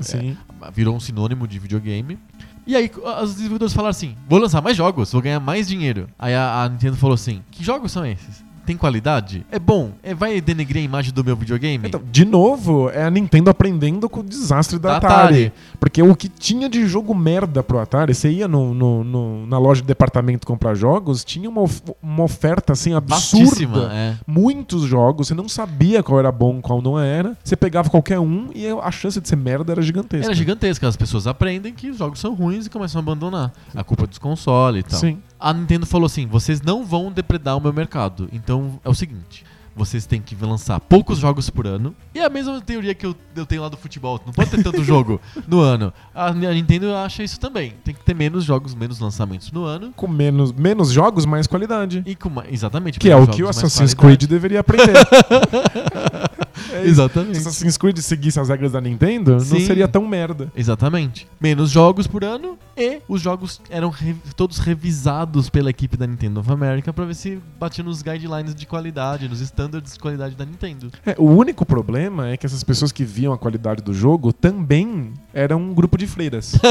É, 0.68 0.72
virou 0.72 0.96
um 0.96 1.00
sinônimo 1.00 1.48
de 1.48 1.58
videogame. 1.58 2.20
E 2.68 2.76
aí 2.76 2.92
os 3.24 3.36
desenvolvedores 3.36 3.74
falaram 3.74 3.92
assim: 3.92 4.16
vou 4.28 4.40
lançar 4.40 4.62
mais 4.62 4.76
jogos, 4.78 5.12
vou 5.12 5.22
ganhar 5.22 5.40
mais 5.40 5.68
dinheiro. 5.68 6.08
Aí 6.20 6.34
a, 6.36 6.64
a 6.64 6.70
Nintendo 6.70 6.98
falou 6.98 7.14
assim: 7.16 7.42
que 7.52 7.64
jogos 7.64 7.92
são 7.92 8.06
esses? 8.06 8.45
Tem 8.66 8.76
qualidade? 8.78 9.46
É 9.52 9.60
bom? 9.60 9.92
É, 10.02 10.14
vai 10.14 10.40
denegrir 10.42 10.82
a 10.82 10.86
imagem 10.86 11.14
do 11.14 11.24
meu 11.24 11.36
videogame? 11.36 11.88
Então, 11.88 12.02
de 12.12 12.26
novo, 12.26 12.90
é 12.90 13.04
a 13.04 13.10
Nintendo 13.10 13.50
aprendendo 13.50 14.10
com 14.10 14.22
o 14.22 14.24
desastre 14.24 14.80
da, 14.80 14.92
Da 14.92 14.98
Atari. 14.98 15.14
Atari. 15.24 15.54
Porque 15.80 16.02
o 16.02 16.16
que 16.16 16.28
tinha 16.28 16.68
de 16.68 16.88
jogo 16.88 17.14
merda 17.14 17.62
pro 17.62 17.80
Atari, 17.80 18.14
você 18.14 18.30
ia 18.32 18.48
no, 18.48 18.74
no- 18.74 19.04
no- 19.04 19.46
na 19.48 19.58
loja 19.58 19.82
de 19.82 19.88
departamento 19.88 20.48
comprar 20.48 20.74
jogos, 20.76 21.24
tinha 21.24 21.50
uma, 21.50 21.62
of- 21.62 21.82
uma 22.02 22.24
oferta 22.24 22.74
assim 22.74 22.94
absurda. 22.94 23.92
É. 23.94 24.16
Muitos 24.26 24.84
jogos, 24.84 25.28
você 25.28 25.34
não 25.36 25.48
sabia 25.48 26.02
qual 26.02 26.20
era 26.20 26.32
bom, 26.32 26.62
qual 26.62 26.82
não 26.82 27.00
era. 27.00 27.38
Você 27.44 27.56
pegava 27.56 27.90
qualquer 27.90 28.20
um 28.20 28.50
e 28.56 28.68
a 28.68 28.92
chance 28.92 29.20
de 29.22 29.28
ser 29.28 29.36
merda 29.36 29.72
era 29.74 29.82
gigantesca. 29.82 30.26
Era 30.28 30.34
gigantesca. 30.36 30.88
As 30.88 30.96
pessoas 30.96 31.28
aprendem 31.28 31.74
que 31.74 31.90
os 31.90 31.98
jogos 31.98 32.20
são 32.20 32.34
ruins 32.34 32.66
e 32.66 32.70
começam 32.70 33.00
a 33.00 33.04
abandonar. 33.04 33.54
A 33.76 33.84
culpa 33.84 34.04
é 34.04 34.08
dos 34.08 34.18
consoles 34.18 34.82
e 34.82 34.90
tal. 34.90 35.00
Sim. 35.00 35.18
A 35.46 35.54
Nintendo 35.54 35.86
falou 35.86 36.08
assim: 36.08 36.26
vocês 36.26 36.60
não 36.60 36.84
vão 36.84 37.12
depredar 37.12 37.56
o 37.56 37.62
meu 37.62 37.72
mercado. 37.72 38.28
Então 38.34 38.80
é 38.84 38.90
o 38.90 38.96
seguinte. 38.96 39.46
Vocês 39.76 40.06
têm 40.08 40.20
que 40.20 40.36
lançar 40.44 40.80
poucos 40.80 41.20
jogos 41.20 41.52
por 41.52 41.68
ano. 41.68 41.94
E 42.16 42.20
é 42.20 42.26
a 42.26 42.30
mesma 42.30 42.60
teoria 42.62 42.96
que 42.96 43.06
eu, 43.06 43.14
eu 43.36 43.46
tenho 43.46 43.62
lá 43.62 43.70
do 43.70 43.78
futebol. 43.78 44.20
Não 44.26 44.34
pode 44.34 44.50
ter 44.50 44.64
tanto 44.64 44.82
jogo 44.86 45.22
no 45.48 45.60
ano. 45.60 45.94
A, 46.16 46.30
a 46.30 46.34
Nintendo 46.34 46.96
acha 46.96 47.22
isso 47.24 47.40
também. 47.40 47.74
Tem 47.84 47.94
que 47.94 48.04
ter 48.04 48.16
menos 48.16 48.44
jogos, 48.44 48.74
menos 48.74 49.00
lançamentos 49.00 49.52
no 49.52 49.66
ano. 49.66 49.94
Com 49.96 50.08
menos, 50.08 50.52
menos 50.52 50.92
jogos, 50.92 51.28
mais 51.28 51.46
qualidade. 51.46 52.02
E 52.08 52.16
com 52.16 52.32
exatamente. 52.50 52.98
Que 52.98 53.12
é 53.12 53.16
o 53.16 53.28
que 53.28 53.44
o 53.44 53.50
Assassin's. 53.50 53.94
Creed 53.94 54.24
deveria 54.24 54.62
aprender. 54.62 54.94
É. 56.72 56.86
Exatamente. 56.86 57.38
Se 57.38 57.48
Assassin's 57.48 57.78
Creed 57.78 57.98
seguisse 58.00 58.40
as 58.40 58.50
regras 58.50 58.72
da 58.72 58.82
Nintendo, 58.82 59.32
não 59.34 59.40
Sim. 59.40 59.66
seria 59.66 59.88
tão 59.88 60.06
merda. 60.08 60.52
Exatamente. 60.56 61.28
Menos 61.40 61.70
jogos 61.72 62.08
por 62.08 62.24
ano 62.24 62.58
e 62.78 63.00
os 63.08 63.22
jogos 63.22 63.62
eram 63.70 63.90
re- 63.90 64.16
todos 64.36 64.58
revisados 64.60 65.50
pela 65.50 65.70
equipe 65.70 65.96
da 65.96 66.06
Nintendo 66.06 66.40
of 66.40 66.52
America 66.52 66.92
pra 66.92 67.06
ver 67.06 67.16
se 67.16 67.40
batia 67.60 67.84
nos 67.84 68.02
guidelines 68.02 68.54
de 68.56 68.66
qualidade, 68.66 69.30
nos 69.30 69.40
standards 69.42 69.94
de 69.94 70.00
qualidade 70.00 70.36
da 70.36 70.46
Nintendo. 70.46 70.92
É, 71.06 71.16
o 71.18 71.26
único 71.30 71.66
problema 71.66 72.30
é 72.30 72.38
que 72.38 72.46
essas 72.46 72.64
pessoas 72.64 72.92
que 72.92 73.04
viam 73.06 73.32
a 73.34 73.38
qualidade 73.38 73.82
do 73.82 73.94
jogo 73.94 74.34
também 74.34 75.14
eram 75.34 75.58
um 75.62 75.74
grupo 75.74 75.98
de 75.98 76.08
freiras. 76.08 76.54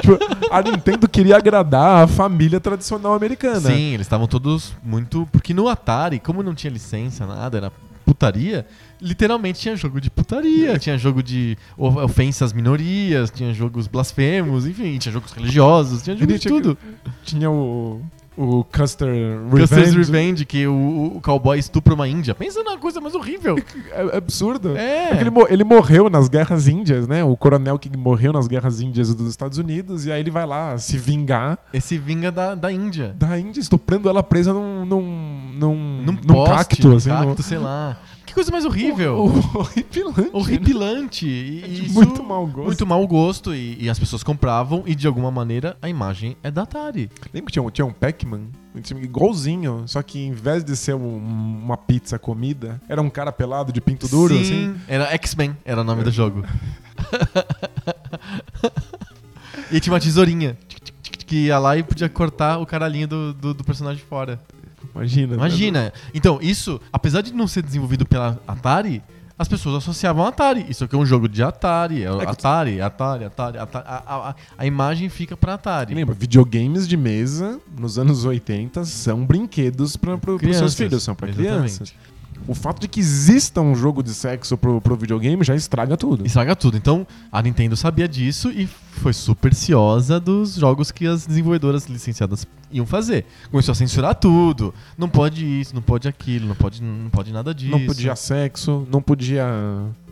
Tipo, 0.00 0.18
a 0.50 0.62
Nintendo 0.62 1.08
queria 1.08 1.36
agradar 1.36 2.04
a 2.04 2.06
família 2.06 2.60
tradicional 2.60 3.14
americana. 3.14 3.60
Sim, 3.60 3.94
eles 3.94 4.02
estavam 4.06 4.26
todos 4.26 4.74
muito. 4.82 5.26
Porque 5.32 5.52
no 5.52 5.68
Atari, 5.68 6.18
como 6.20 6.42
não 6.42 6.54
tinha 6.54 6.72
licença, 6.72 7.26
nada, 7.26 7.56
era 7.56 7.72
putaria, 8.18 8.66
literalmente 9.00 9.60
tinha 9.60 9.76
jogo 9.76 10.00
de 10.00 10.10
putaria, 10.10 10.76
tinha 10.78 10.98
jogo 10.98 11.22
de 11.22 11.56
of- 11.76 11.98
ofensa 12.00 12.44
às 12.44 12.52
minorias, 12.52 13.30
tinha 13.30 13.54
jogos 13.54 13.86
blasfemos, 13.86 14.66
enfim, 14.66 14.98
tinha 14.98 15.12
jogos 15.12 15.30
religiosos, 15.32 16.02
tinha 16.02 16.16
jogo 16.16 16.32
de 16.32 16.38
tudo. 16.40 16.78
Tinha 17.24 17.48
o, 17.48 18.02
o 18.38 18.64
Custer 18.64 19.08
Custer's 19.50 19.94
Revenge. 19.94 19.96
Revenge, 20.12 20.44
que 20.46 20.66
o, 20.66 21.12
o 21.16 21.20
cowboy 21.20 21.58
estupra 21.58 21.94
uma 21.94 22.06
índia. 22.06 22.34
Pensa 22.34 22.62
numa 22.62 22.78
coisa 22.78 23.00
mais 23.00 23.14
horrível. 23.14 23.56
É 23.90 24.16
absurdo. 24.16 24.76
É. 24.76 25.08
Porque 25.08 25.22
ele, 25.24 25.30
mo- 25.30 25.46
ele 25.48 25.64
morreu 25.64 26.08
nas 26.10 26.28
guerras 26.28 26.68
índias, 26.68 27.06
né? 27.08 27.24
O 27.24 27.36
coronel 27.36 27.78
que 27.78 27.94
morreu 27.96 28.32
nas 28.32 28.46
guerras 28.46 28.80
índias 28.80 29.12
dos 29.14 29.28
Estados 29.28 29.58
Unidos, 29.58 30.06
e 30.06 30.12
aí 30.12 30.20
ele 30.20 30.30
vai 30.30 30.46
lá 30.46 30.76
se 30.78 30.96
vingar 30.96 31.58
Esse 31.72 31.98
vinga 31.98 32.30
da, 32.30 32.54
da 32.54 32.70
Índia. 32.70 33.14
da 33.18 33.38
Índia, 33.38 33.60
estuprando 33.60 34.08
ela 34.08 34.22
presa 34.22 34.52
num, 34.52 34.84
num, 34.84 35.02
num, 35.58 35.74
Num, 36.02 36.12
num 36.12 36.34
poste, 36.34 36.54
cacto, 36.76 36.96
assim. 36.96 37.08
cacto, 37.10 37.26
no- 37.28 37.42
sei 37.42 37.58
lá. 37.58 37.96
Que 38.28 38.34
coisa 38.34 38.52
mais 38.52 38.64
horrível. 38.66 39.16
O- 39.24 39.58
Horripilante. 39.58 40.30
Horripilante. 40.32 41.26
E, 41.26 41.60
né? 41.62 41.68
e 41.68 41.86
isso- 41.86 41.94
muito 41.94 42.22
mau 42.22 42.46
gosto. 42.46 42.66
Muito 42.66 42.86
mau 42.86 43.06
gosto. 43.08 43.54
E, 43.54 43.78
e 43.82 43.88
as 43.88 43.98
pessoas 43.98 44.22
compravam 44.22 44.82
e 44.86 44.94
de 44.94 45.06
alguma 45.06 45.30
maneira 45.30 45.76
a 45.80 45.88
imagem 45.88 46.36
é 46.42 46.50
da 46.50 46.62
Atari. 46.62 47.10
Lembra 47.32 47.46
que 47.46 47.52
tinha 47.52 47.62
um, 47.62 47.70
tinha 47.70 47.86
um 47.86 47.92
Pac-Man? 47.92 48.42
Igualzinho, 49.02 49.84
só 49.86 50.02
que 50.02 50.20
em 50.20 50.32
vez 50.32 50.62
de 50.62 50.76
ser 50.76 50.94
um- 50.94 51.16
uma 51.64 51.76
pizza 51.76 52.16
comida, 52.18 52.80
era 52.88 53.00
um 53.02 53.10
cara 53.10 53.32
pelado 53.32 53.72
de 53.72 53.80
pinto 53.80 54.06
duro, 54.06 54.34
Sim, 54.36 54.40
assim. 54.42 54.74
Era 54.86 55.12
X-Men, 55.14 55.56
era 55.64 55.80
o 55.80 55.84
nome 55.84 56.04
do 56.04 56.10
jogo. 56.12 56.44
e 59.72 59.80
tinha 59.80 59.92
uma 59.92 59.98
tesourinha 60.00 60.56
que 61.26 61.46
ia 61.46 61.58
lá 61.58 61.76
e 61.76 61.82
podia 61.82 62.08
cortar 62.08 62.58
o 62.58 62.66
caralhinho 62.66 63.08
do, 63.08 63.32
do, 63.34 63.54
do 63.54 63.64
personagem 63.64 64.02
fora. 64.08 64.40
Imagina. 64.98 65.28
né? 65.28 65.34
Imagina. 65.36 65.92
Então, 66.14 66.38
isso, 66.42 66.80
apesar 66.92 67.22
de 67.22 67.32
não 67.32 67.46
ser 67.46 67.62
desenvolvido 67.62 68.04
pela 68.06 68.38
Atari, 68.46 69.02
as 69.38 69.46
pessoas 69.46 69.76
associavam 69.76 70.24
a 70.24 70.28
Atari. 70.30 70.66
Isso 70.68 70.82
aqui 70.84 70.96
é 70.96 70.98
um 70.98 71.06
jogo 71.06 71.28
de 71.28 71.42
Atari. 71.42 72.02
É 72.02 72.06
É 72.06 72.10
Atari, 72.26 72.80
Atari, 72.80 73.24
Atari, 73.24 73.58
Atari. 73.58 73.86
A, 73.88 74.02
a- 74.06 74.34
a- 74.58 74.66
imagem 74.66 75.08
fica 75.08 75.36
pra 75.36 75.54
Atari. 75.54 75.94
Lembra, 75.94 76.12
videogames 76.14 76.88
de 76.88 76.96
mesa 76.96 77.60
nos 77.78 77.98
anos 78.00 78.24
80 78.24 78.84
são 78.84 79.24
brinquedos 79.24 79.96
para 79.96 80.14
os 80.14 80.56
seus 80.56 80.74
filhos, 80.74 81.02
são 81.04 81.14
para 81.14 81.28
crianças. 81.32 81.94
O 82.46 82.54
fato 82.54 82.80
de 82.80 82.88
que 82.88 82.98
exista 83.00 83.60
um 83.60 83.74
jogo 83.74 84.02
de 84.02 84.14
sexo 84.14 84.56
pro, 84.56 84.80
pro 84.80 84.96
videogame 84.96 85.44
já 85.44 85.54
estraga 85.54 85.96
tudo. 85.96 86.24
Estraga 86.26 86.56
tudo. 86.56 86.76
Então, 86.76 87.06
a 87.30 87.42
Nintendo 87.42 87.76
sabia 87.76 88.08
disso 88.08 88.50
e 88.50 88.66
foi 88.66 89.12
super 89.12 89.54
ciosa 89.54 90.18
dos 90.18 90.54
jogos 90.54 90.90
que 90.90 91.06
as 91.06 91.26
desenvolvedoras 91.26 91.86
licenciadas 91.86 92.46
iam 92.72 92.86
fazer. 92.86 93.26
Começou 93.50 93.72
a 93.72 93.74
censurar 93.74 94.14
tudo. 94.14 94.72
Não 94.96 95.08
pode 95.10 95.44
isso, 95.44 95.74
não 95.74 95.82
pode 95.82 96.08
aquilo, 96.08 96.48
não 96.48 96.54
pode, 96.54 96.82
não 96.82 97.10
pode 97.10 97.32
nada 97.32 97.54
disso. 97.54 97.70
Não 97.70 97.84
podia 97.84 98.16
sexo, 98.16 98.86
não 98.90 99.02
podia 99.02 99.46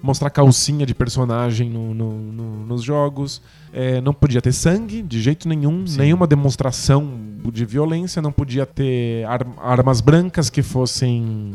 mostrar 0.02 0.28
calcinha 0.30 0.84
de 0.86 0.94
personagem 0.94 1.70
no- 1.70 1.94
no- 1.94 2.32
no- 2.32 2.66
nos 2.66 2.82
jogos, 2.82 3.40
é, 3.72 4.00
não 4.00 4.12
podia 4.14 4.40
ter 4.42 4.52
sangue 4.52 5.02
de 5.02 5.20
jeito 5.20 5.48
nenhum, 5.48 5.86
Sim. 5.86 5.98
nenhuma 5.98 6.26
demonstração 6.26 7.18
de 7.52 7.64
violência, 7.64 8.20
não 8.22 8.30
podia 8.32 8.66
ter 8.66 9.24
ar- 9.26 9.46
armas 9.58 10.00
brancas 10.00 10.48
que 10.50 10.62
fossem 10.62 11.54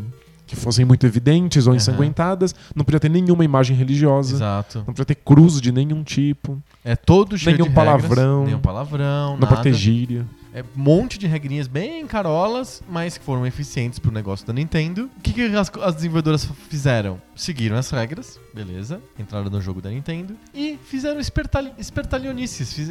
que 0.52 0.56
fossem 0.58 0.84
muito 0.84 1.06
evidentes 1.06 1.66
ou 1.66 1.74
ensanguentadas, 1.74 2.54
não 2.76 2.84
podia 2.84 3.00
ter 3.00 3.10
nenhuma 3.10 3.46
imagem 3.46 3.74
religiosa, 3.76 4.36
Exato. 4.36 4.80
não 4.80 4.86
podia 4.88 5.06
ter 5.06 5.16
cruz 5.16 5.62
de 5.62 5.72
nenhum 5.72 6.04
tipo, 6.04 6.62
É 6.84 6.94
todo 6.96 7.38
cheio 7.38 7.56
Nenhum 7.56 7.70
de 7.70 7.76
regras, 7.76 8.02
palavrão. 8.02 8.44
nenhum 8.46 8.60
palavrão, 8.60 9.38
não 9.38 9.50
nada. 9.50 9.72
gíria. 9.74 10.26
É 10.54 10.62
um 10.62 10.66
monte 10.82 11.18
de 11.18 11.26
regrinhas 11.28 11.66
bem 11.68 12.06
carolas, 12.06 12.84
mas 12.90 13.18
que 13.18 13.24
foram 13.24 13.48
eficientes 13.48 13.98
pro 14.00 14.12
negócio 14.12 14.46
da 14.46 14.52
Nintendo. 14.52 15.10
O 15.18 15.22
que, 15.22 15.32
que 15.32 15.44
as, 15.56 15.72
as 15.82 15.96
desenvolvedoras 15.96 16.46
fizeram? 16.70 17.22
Seguiram 17.34 17.78
as 17.78 17.90
regras, 17.90 18.38
beleza, 18.54 19.02
entraram 19.18 19.50
no 19.50 19.62
jogo 19.62 19.82
da 19.82 19.90
Nintendo 19.90 20.36
e 20.54 20.78
fizeram 20.84 21.22
espertal, 21.22 21.64
espertalhonices, 21.78 22.74
fiz- 22.74 22.90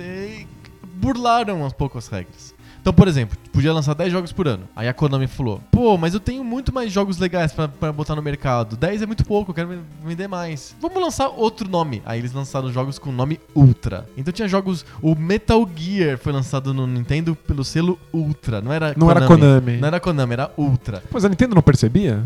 burlaram 0.94 1.62
um 1.62 1.70
pouco 1.70 1.98
as 1.98 2.08
regras. 2.08 2.49
Então, 2.80 2.92
por 2.94 3.06
exemplo, 3.06 3.36
podia 3.52 3.72
lançar 3.72 3.94
10 3.94 4.10
jogos 4.10 4.32
por 4.32 4.48
ano. 4.48 4.64
Aí 4.74 4.88
a 4.88 4.94
Konami 4.94 5.26
falou: 5.26 5.60
pô, 5.70 5.98
mas 5.98 6.14
eu 6.14 6.20
tenho 6.20 6.42
muito 6.42 6.72
mais 6.72 6.90
jogos 6.90 7.18
legais 7.18 7.52
pra, 7.52 7.68
pra 7.68 7.92
botar 7.92 8.16
no 8.16 8.22
mercado. 8.22 8.76
10 8.76 9.02
é 9.02 9.06
muito 9.06 9.24
pouco, 9.24 9.50
eu 9.50 9.54
quero 9.54 9.68
ven- 9.68 9.80
vender 10.04 10.26
mais. 10.28 10.74
Vamos 10.80 11.00
lançar 11.02 11.28
outro 11.28 11.68
nome. 11.68 12.02
Aí 12.06 12.18
eles 12.18 12.32
lançaram 12.32 12.72
jogos 12.72 12.98
com 12.98 13.10
o 13.10 13.12
nome 13.12 13.38
Ultra. 13.54 14.06
Então 14.16 14.32
tinha 14.32 14.48
jogos. 14.48 14.84
O 15.02 15.14
Metal 15.14 15.68
Gear 15.76 16.16
foi 16.18 16.32
lançado 16.32 16.72
no 16.72 16.86
Nintendo 16.86 17.34
pelo 17.36 17.64
selo 17.64 17.98
Ultra. 18.12 18.60
Não 18.62 18.72
era 18.72 18.94
Não 18.96 19.10
era 19.10 19.26
Konami. 19.26 19.76
Não 19.76 19.88
era 19.88 20.00
Konami, 20.00 20.32
era 20.32 20.50
Ultra. 20.56 21.02
Pois 21.10 21.24
a 21.24 21.28
Nintendo 21.28 21.54
não 21.54 21.62
percebia? 21.62 22.24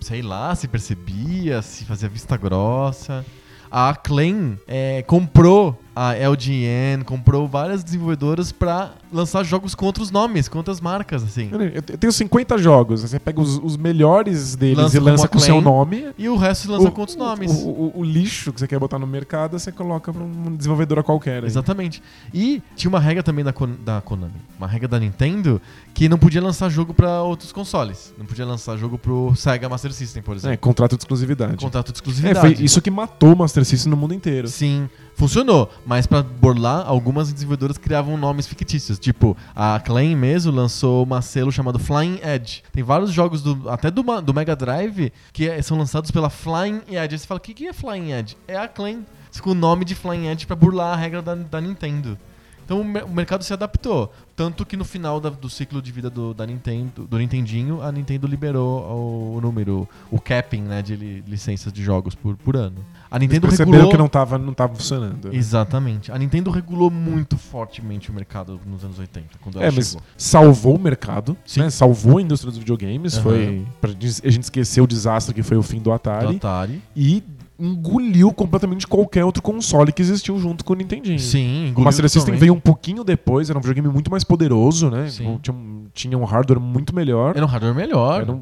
Sei 0.00 0.22
lá, 0.22 0.54
se 0.54 0.66
percebia, 0.66 1.60
se 1.62 1.84
fazia 1.84 2.08
vista 2.08 2.36
grossa. 2.36 3.24
A 3.70 3.88
Acclaim 3.90 4.58
é, 4.68 5.02
comprou 5.02 5.80
a 5.94 6.14
LGN, 6.14 7.04
comprou 7.04 7.46
várias 7.46 7.84
desenvolvedoras 7.84 8.50
pra 8.50 8.92
lançar 9.12 9.42
jogos 9.44 9.74
com 9.74 9.84
outros 9.84 10.10
nomes, 10.10 10.48
com 10.48 10.56
outras 10.56 10.80
marcas, 10.80 11.22
assim. 11.22 11.50
Eu 11.74 11.82
tenho 11.82 12.12
50 12.12 12.56
jogos, 12.56 13.02
você 13.02 13.18
pega 13.18 13.38
os, 13.40 13.58
os 13.62 13.76
melhores 13.76 14.56
deles 14.56 14.78
Lança 14.78 14.96
e 14.96 15.00
lança 15.00 15.28
com 15.28 15.38
seu 15.38 15.58
Acclaim. 15.58 15.74
nome. 15.76 16.06
E 16.16 16.28
o 16.30 16.36
resto 16.36 16.70
lança 16.70 16.88
o, 16.88 16.90
com 16.92 17.00
outros 17.02 17.16
o- 17.16 17.20
nomes. 17.20 17.52
O, 17.52 17.68
o- 17.68 17.92
o 17.96 18.02
lixo 18.04 18.52
que 18.52 18.60
você 18.60 18.66
quer 18.66 18.78
botar 18.78 18.98
no 18.98 19.06
mercado, 19.06 19.58
você 19.58 19.70
coloca 19.70 20.10
pra 20.12 20.22
uma 20.22 20.50
desenvolvedora 20.56 21.02
qualquer. 21.02 21.42
aí. 21.42 21.46
Exatamente. 21.46 22.02
E 22.32 22.62
tinha 22.74 22.88
uma 22.88 23.00
regra 23.00 23.22
também 23.22 23.44
da, 23.44 23.52
Kon- 23.52 23.76
da 23.84 24.00
Konami, 24.00 24.32
uma 24.58 24.66
regra 24.66 24.88
da 24.88 24.98
Nintendo, 24.98 25.60
que 25.92 26.08
não 26.08 26.16
podia 26.18 26.40
lançar 26.42 26.70
jogo 26.70 26.94
pra 26.94 27.22
outros 27.22 27.52
consoles. 27.52 28.14
Não 28.16 28.24
podia 28.24 28.46
lançar 28.46 28.78
jogo 28.78 28.96
pro 28.96 29.34
Sega 29.36 29.68
Master 29.68 29.92
System, 29.92 30.22
por 30.22 30.32
É, 30.32 30.36
exemplo. 30.38 30.58
contrato 30.58 30.96
de 30.96 31.02
exclusividade. 31.02 31.56
Contrato 31.58 31.86
de 31.88 31.92
É, 31.92 31.96
exclusividade. 31.96 32.54
foi 32.56 32.64
isso 32.64 32.80
que 32.80 32.90
matou 32.90 33.34
o 33.34 33.36
Master 33.36 33.62
System 33.64 33.90
no 33.90 33.96
mundo 33.96 34.14
inteiro. 34.14 34.48
Sim, 34.48 34.88
funcionou. 35.14 35.70
Mas 35.86 36.06
pra 36.06 36.22
burlar, 36.22 36.84
algumas 36.86 37.32
desenvolvedoras 37.32 37.78
criavam 37.78 38.16
nomes 38.16 38.46
fictícios. 38.46 38.98
Tipo, 38.98 39.36
a 39.54 39.76
Acclaim 39.76 40.14
mesmo 40.16 40.52
lançou 40.52 41.02
uma 41.04 41.22
selo 41.22 41.52
chamado 41.52 41.78
Flying 41.78 42.20
Edge. 42.22 42.62
Tem 42.72 42.82
vários 42.82 43.12
jogos, 43.12 43.42
do, 43.42 43.68
até 43.68 43.90
do, 43.90 44.02
do 44.20 44.34
Mega 44.34 44.54
Drive, 44.56 45.12
que 45.32 45.48
é- 45.48 45.60
são 45.62 45.78
lançados 45.78 46.10
pela 46.10 46.30
Flying 46.30 46.82
Edge. 46.88 47.18
Você 47.18 47.26
fala, 47.26 47.38
o 47.38 47.42
que, 47.42 47.54
que 47.54 47.66
é 47.68 47.72
Flying 47.72 48.12
Edge? 48.12 48.36
É 48.46 48.56
a 48.56 48.64
Acclaim. 48.64 49.04
Com 49.40 49.50
o 49.50 49.54
nome 49.54 49.84
de 49.86 49.94
Flying 49.94 50.26
Edge 50.28 50.46
pra 50.46 50.54
burlar 50.54 50.92
a 50.92 50.96
regra 50.96 51.22
da, 51.22 51.34
da 51.34 51.58
Nintendo. 51.60 52.18
Então 52.64 52.80
o, 52.80 52.84
mer- 52.84 53.04
o 53.04 53.10
mercado 53.10 53.42
se 53.44 53.52
adaptou. 53.52 54.12
Tanto 54.34 54.64
que 54.64 54.76
no 54.78 54.84
final 54.84 55.20
da- 55.20 55.28
do 55.28 55.48
ciclo 55.50 55.82
de 55.82 55.92
vida 55.92 56.08
do, 56.08 56.32
da 56.32 56.46
Nintendo, 56.46 57.06
do 57.06 57.18
Nintendinho, 57.18 57.82
a 57.82 57.92
Nintendo 57.92 58.26
liberou 58.26 59.36
o, 59.36 59.40
número, 59.42 59.86
o 60.10 60.18
capping 60.18 60.62
né, 60.62 60.80
de 60.80 60.96
li- 60.96 61.24
licenças 61.26 61.70
de 61.72 61.82
jogos 61.82 62.14
por, 62.14 62.34
por 62.36 62.56
ano. 62.56 62.76
A 63.10 63.16
Eles 63.16 63.28
Nintendo 63.28 63.48
perceberam 63.48 63.72
regulou... 63.72 63.90
que 63.90 63.98
não 63.98 64.08
tava, 64.08 64.38
não 64.38 64.54
tava 64.54 64.74
funcionando. 64.74 65.28
né? 65.30 65.36
Exatamente. 65.36 66.10
A 66.10 66.16
Nintendo 66.18 66.50
regulou 66.50 66.90
muito 66.90 67.36
fortemente 67.36 68.10
o 68.10 68.14
mercado 68.14 68.58
nos 68.66 68.82
anos 68.84 68.98
80, 68.98 69.26
quando 69.42 69.58
ela 69.58 69.66
É, 69.66 69.70
mas 69.70 69.88
chegou. 69.88 70.02
salvou 70.16 70.76
o 70.76 70.80
mercado, 70.80 71.36
Sim. 71.44 71.60
né? 71.60 71.70
salvou 71.70 72.16
a 72.16 72.22
indústria 72.22 72.50
dos 72.50 72.58
videogames. 72.58 73.14
Aham. 73.14 73.22
Foi 73.22 73.66
pra 73.82 73.90
a 73.90 74.30
gente 74.30 74.42
esquecer 74.44 74.80
o 74.80 74.86
desastre 74.86 75.34
que 75.34 75.42
foi 75.42 75.58
o 75.58 75.62
fim 75.62 75.76
do 75.78 75.82
Do 75.82 75.92
Atari. 75.92 76.36
Atari. 76.36 76.82
E 76.96 77.22
engoliu 77.58 78.32
completamente 78.32 78.86
qualquer 78.86 79.24
outro 79.24 79.42
console 79.42 79.92
que 79.92 80.02
existiu 80.02 80.38
junto 80.38 80.64
com 80.64 80.72
o 80.72 80.76
Nintendinho. 80.76 81.18
Sim, 81.18 81.66
O 81.66 81.68
engoliu 81.68 81.84
Master 81.84 82.08
System 82.08 82.34
veio 82.36 82.54
um 82.54 82.60
pouquinho 82.60 83.04
depois, 83.04 83.50
era 83.50 83.58
um 83.58 83.62
videogame 83.62 83.88
muito 83.88 84.10
mais 84.10 84.24
poderoso, 84.24 84.90
né? 84.90 85.08
Sim. 85.08 85.38
Tinha, 85.42 85.56
um, 85.56 85.86
tinha 85.92 86.18
um 86.18 86.24
hardware 86.24 86.60
muito 86.60 86.94
melhor. 86.94 87.36
Era 87.36 87.44
um 87.44 87.48
hardware 87.48 87.74
melhor. 87.74 88.22
Era 88.22 88.32
um 88.32 88.40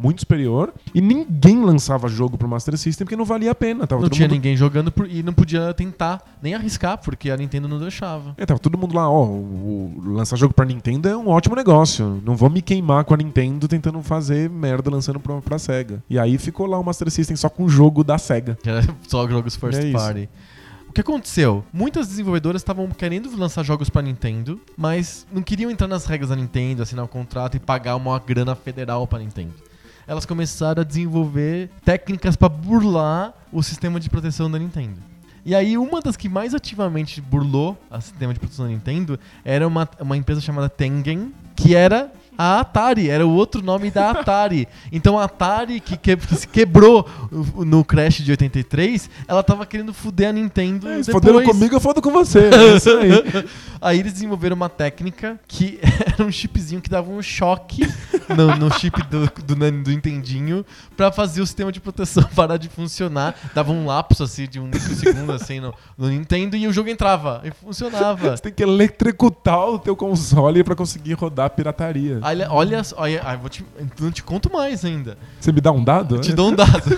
muito 0.00 0.20
superior. 0.20 0.72
E 0.94 1.00
ninguém 1.00 1.62
lançava 1.64 2.08
jogo 2.08 2.38
pro 2.38 2.48
Master 2.48 2.76
System 2.78 3.04
porque 3.04 3.16
não 3.16 3.24
valia 3.24 3.50
a 3.50 3.54
pena. 3.54 3.86
Tava 3.86 4.02
Não 4.02 4.08
tinha 4.08 4.26
mundo... 4.26 4.34
ninguém 4.36 4.56
jogando 4.56 4.90
por- 4.90 5.08
e 5.10 5.22
não 5.22 5.32
podia 5.32 5.72
tentar 5.74 6.22
nem 6.42 6.54
arriscar, 6.54 6.98
porque 6.98 7.30
a 7.30 7.36
Nintendo 7.36 7.68
não 7.68 7.78
deixava. 7.78 8.34
É, 8.36 8.46
tava 8.46 8.58
todo 8.60 8.78
mundo 8.78 8.94
lá, 8.94 9.08
ó, 9.10 9.24
o, 9.26 10.00
lançar 10.04 10.36
jogo 10.36 10.54
pra 10.54 10.64
Nintendo 10.64 11.08
é 11.08 11.16
um 11.16 11.28
ótimo 11.28 11.54
negócio. 11.54 12.20
Não 12.24 12.36
vou 12.36 12.48
me 12.50 12.62
queimar 12.62 13.04
com 13.04 13.14
a 13.14 13.16
Nintendo 13.16 13.68
tentando 13.68 14.00
fazer 14.02 14.48
merda 14.48 14.90
lançando 14.90 15.20
pra, 15.20 15.40
pra 15.40 15.58
SEGA. 15.58 16.02
E 16.08 16.18
aí 16.18 16.38
ficou 16.38 16.66
lá 16.66 16.78
o 16.78 16.84
Master 16.84 17.10
System 17.10 17.36
só 17.36 17.48
com 17.48 17.64
o 17.64 17.68
jogo 17.68 18.02
da 18.02 18.16
SEGA. 18.18 18.56
Era 18.64 18.82
só 19.06 19.28
jogos 19.28 19.56
first 19.56 19.78
É 19.78 19.84
isso. 19.84 19.92
party. 19.98 20.28
O 20.88 20.92
que 20.92 21.00
aconteceu? 21.02 21.62
Muitas 21.72 22.08
desenvolvedoras 22.08 22.60
estavam 22.62 22.88
querendo 22.88 23.30
lançar 23.36 23.62
jogos 23.62 23.88
pra 23.88 24.02
Nintendo, 24.02 24.60
mas 24.76 25.24
não 25.32 25.40
queriam 25.40 25.70
entrar 25.70 25.86
nas 25.86 26.04
regras 26.04 26.30
da 26.30 26.34
Nintendo, 26.36 26.82
assinar 26.82 27.04
o 27.04 27.08
contrato 27.08 27.56
e 27.56 27.60
pagar 27.60 27.94
uma 27.94 28.18
grana 28.18 28.56
federal 28.56 29.06
pra 29.06 29.20
Nintendo. 29.20 29.52
Elas 30.10 30.26
começaram 30.26 30.80
a 30.80 30.84
desenvolver 30.84 31.70
técnicas 31.84 32.34
pra 32.34 32.48
burlar 32.48 33.32
o 33.52 33.62
sistema 33.62 34.00
de 34.00 34.10
proteção 34.10 34.50
da 34.50 34.58
Nintendo. 34.58 35.00
E 35.46 35.54
aí, 35.54 35.78
uma 35.78 36.00
das 36.00 36.16
que 36.16 36.28
mais 36.28 36.52
ativamente 36.52 37.20
burlou 37.20 37.78
o 37.88 38.00
sistema 38.00 38.34
de 38.34 38.40
proteção 38.40 38.64
da 38.64 38.72
Nintendo 38.72 39.20
era 39.44 39.64
uma, 39.68 39.88
uma 40.00 40.16
empresa 40.16 40.40
chamada 40.40 40.68
Tengen, 40.68 41.32
que 41.54 41.76
era 41.76 42.12
a 42.42 42.60
Atari, 42.60 43.10
era 43.10 43.26
o 43.26 43.30
outro 43.34 43.62
nome 43.62 43.90
da 43.90 44.10
Atari. 44.10 44.66
Então 44.90 45.18
a 45.18 45.24
Atari, 45.24 45.78
que, 45.80 45.96
que- 45.96 46.16
que 46.16 46.34
se 46.36 46.48
quebrou 46.48 47.06
no 47.56 47.84
Crash 47.84 48.22
de 48.22 48.30
83, 48.30 49.10
ela 49.28 49.42
tava 49.42 49.66
querendo 49.66 49.92
fuder 49.92 50.30
a 50.30 50.32
Nintendo 50.32 50.88
É, 50.88 51.02
foderam 51.04 51.42
comigo, 51.44 51.74
eu 51.74 51.80
fodo 51.80 52.00
com 52.00 52.10
você. 52.10 52.38
É 52.48 52.76
isso 52.76 52.90
aí. 52.90 53.10
Aí 53.82 53.98
eles 53.98 54.12
desenvolveram 54.12 54.54
uma 54.56 54.68
técnica 54.68 55.40
que 55.48 55.78
era 56.14 56.22
um 56.24 56.30
chipzinho 56.30 56.80
que 56.82 56.88
dava 56.90 57.10
um 57.10 57.22
choque 57.22 57.82
no, 58.28 58.54
no 58.56 58.70
chip 58.78 59.02
do, 59.04 59.26
do, 59.42 59.56
Nan- 59.56 59.82
do 59.82 59.90
Nintendinho 59.90 60.64
pra 60.96 61.10
fazer 61.10 61.40
o 61.40 61.46
sistema 61.46 61.72
de 61.72 61.80
proteção 61.80 62.22
parar 62.36 62.56
de 62.58 62.68
funcionar. 62.68 63.34
Dava 63.54 63.72
um 63.72 63.86
lapso 63.86 64.22
assim 64.22 64.46
de 64.46 64.60
um 64.60 64.64
microsegundo 64.64 65.32
assim 65.32 65.60
no, 65.60 65.74
no 65.96 66.08
Nintendo 66.08 66.56
e 66.56 66.66
o 66.66 66.72
jogo 66.72 66.90
entrava 66.90 67.40
e 67.44 67.50
funcionava. 67.50 68.36
Você 68.36 68.42
tem 68.42 68.52
que 68.52 68.62
eletrocutar 68.62 69.66
o 69.68 69.78
teu 69.78 69.96
console 69.96 70.62
pra 70.62 70.74
conseguir 70.76 71.14
rodar 71.14 71.46
a 71.46 71.50
pirataria. 71.50 72.18
Olha, 72.30 72.48
olha, 72.50 72.82
olha 72.96 73.36
vou 73.38 73.48
te, 73.48 73.64
não 73.98 74.10
te 74.10 74.22
conto 74.22 74.52
mais 74.52 74.84
ainda. 74.84 75.18
Você 75.40 75.52
me 75.52 75.60
dá 75.60 75.72
um 75.72 75.82
dado? 75.82 76.16
Eu 76.16 76.20
te 76.20 76.32
dou 76.32 76.50
um 76.50 76.54
dado. 76.54 76.70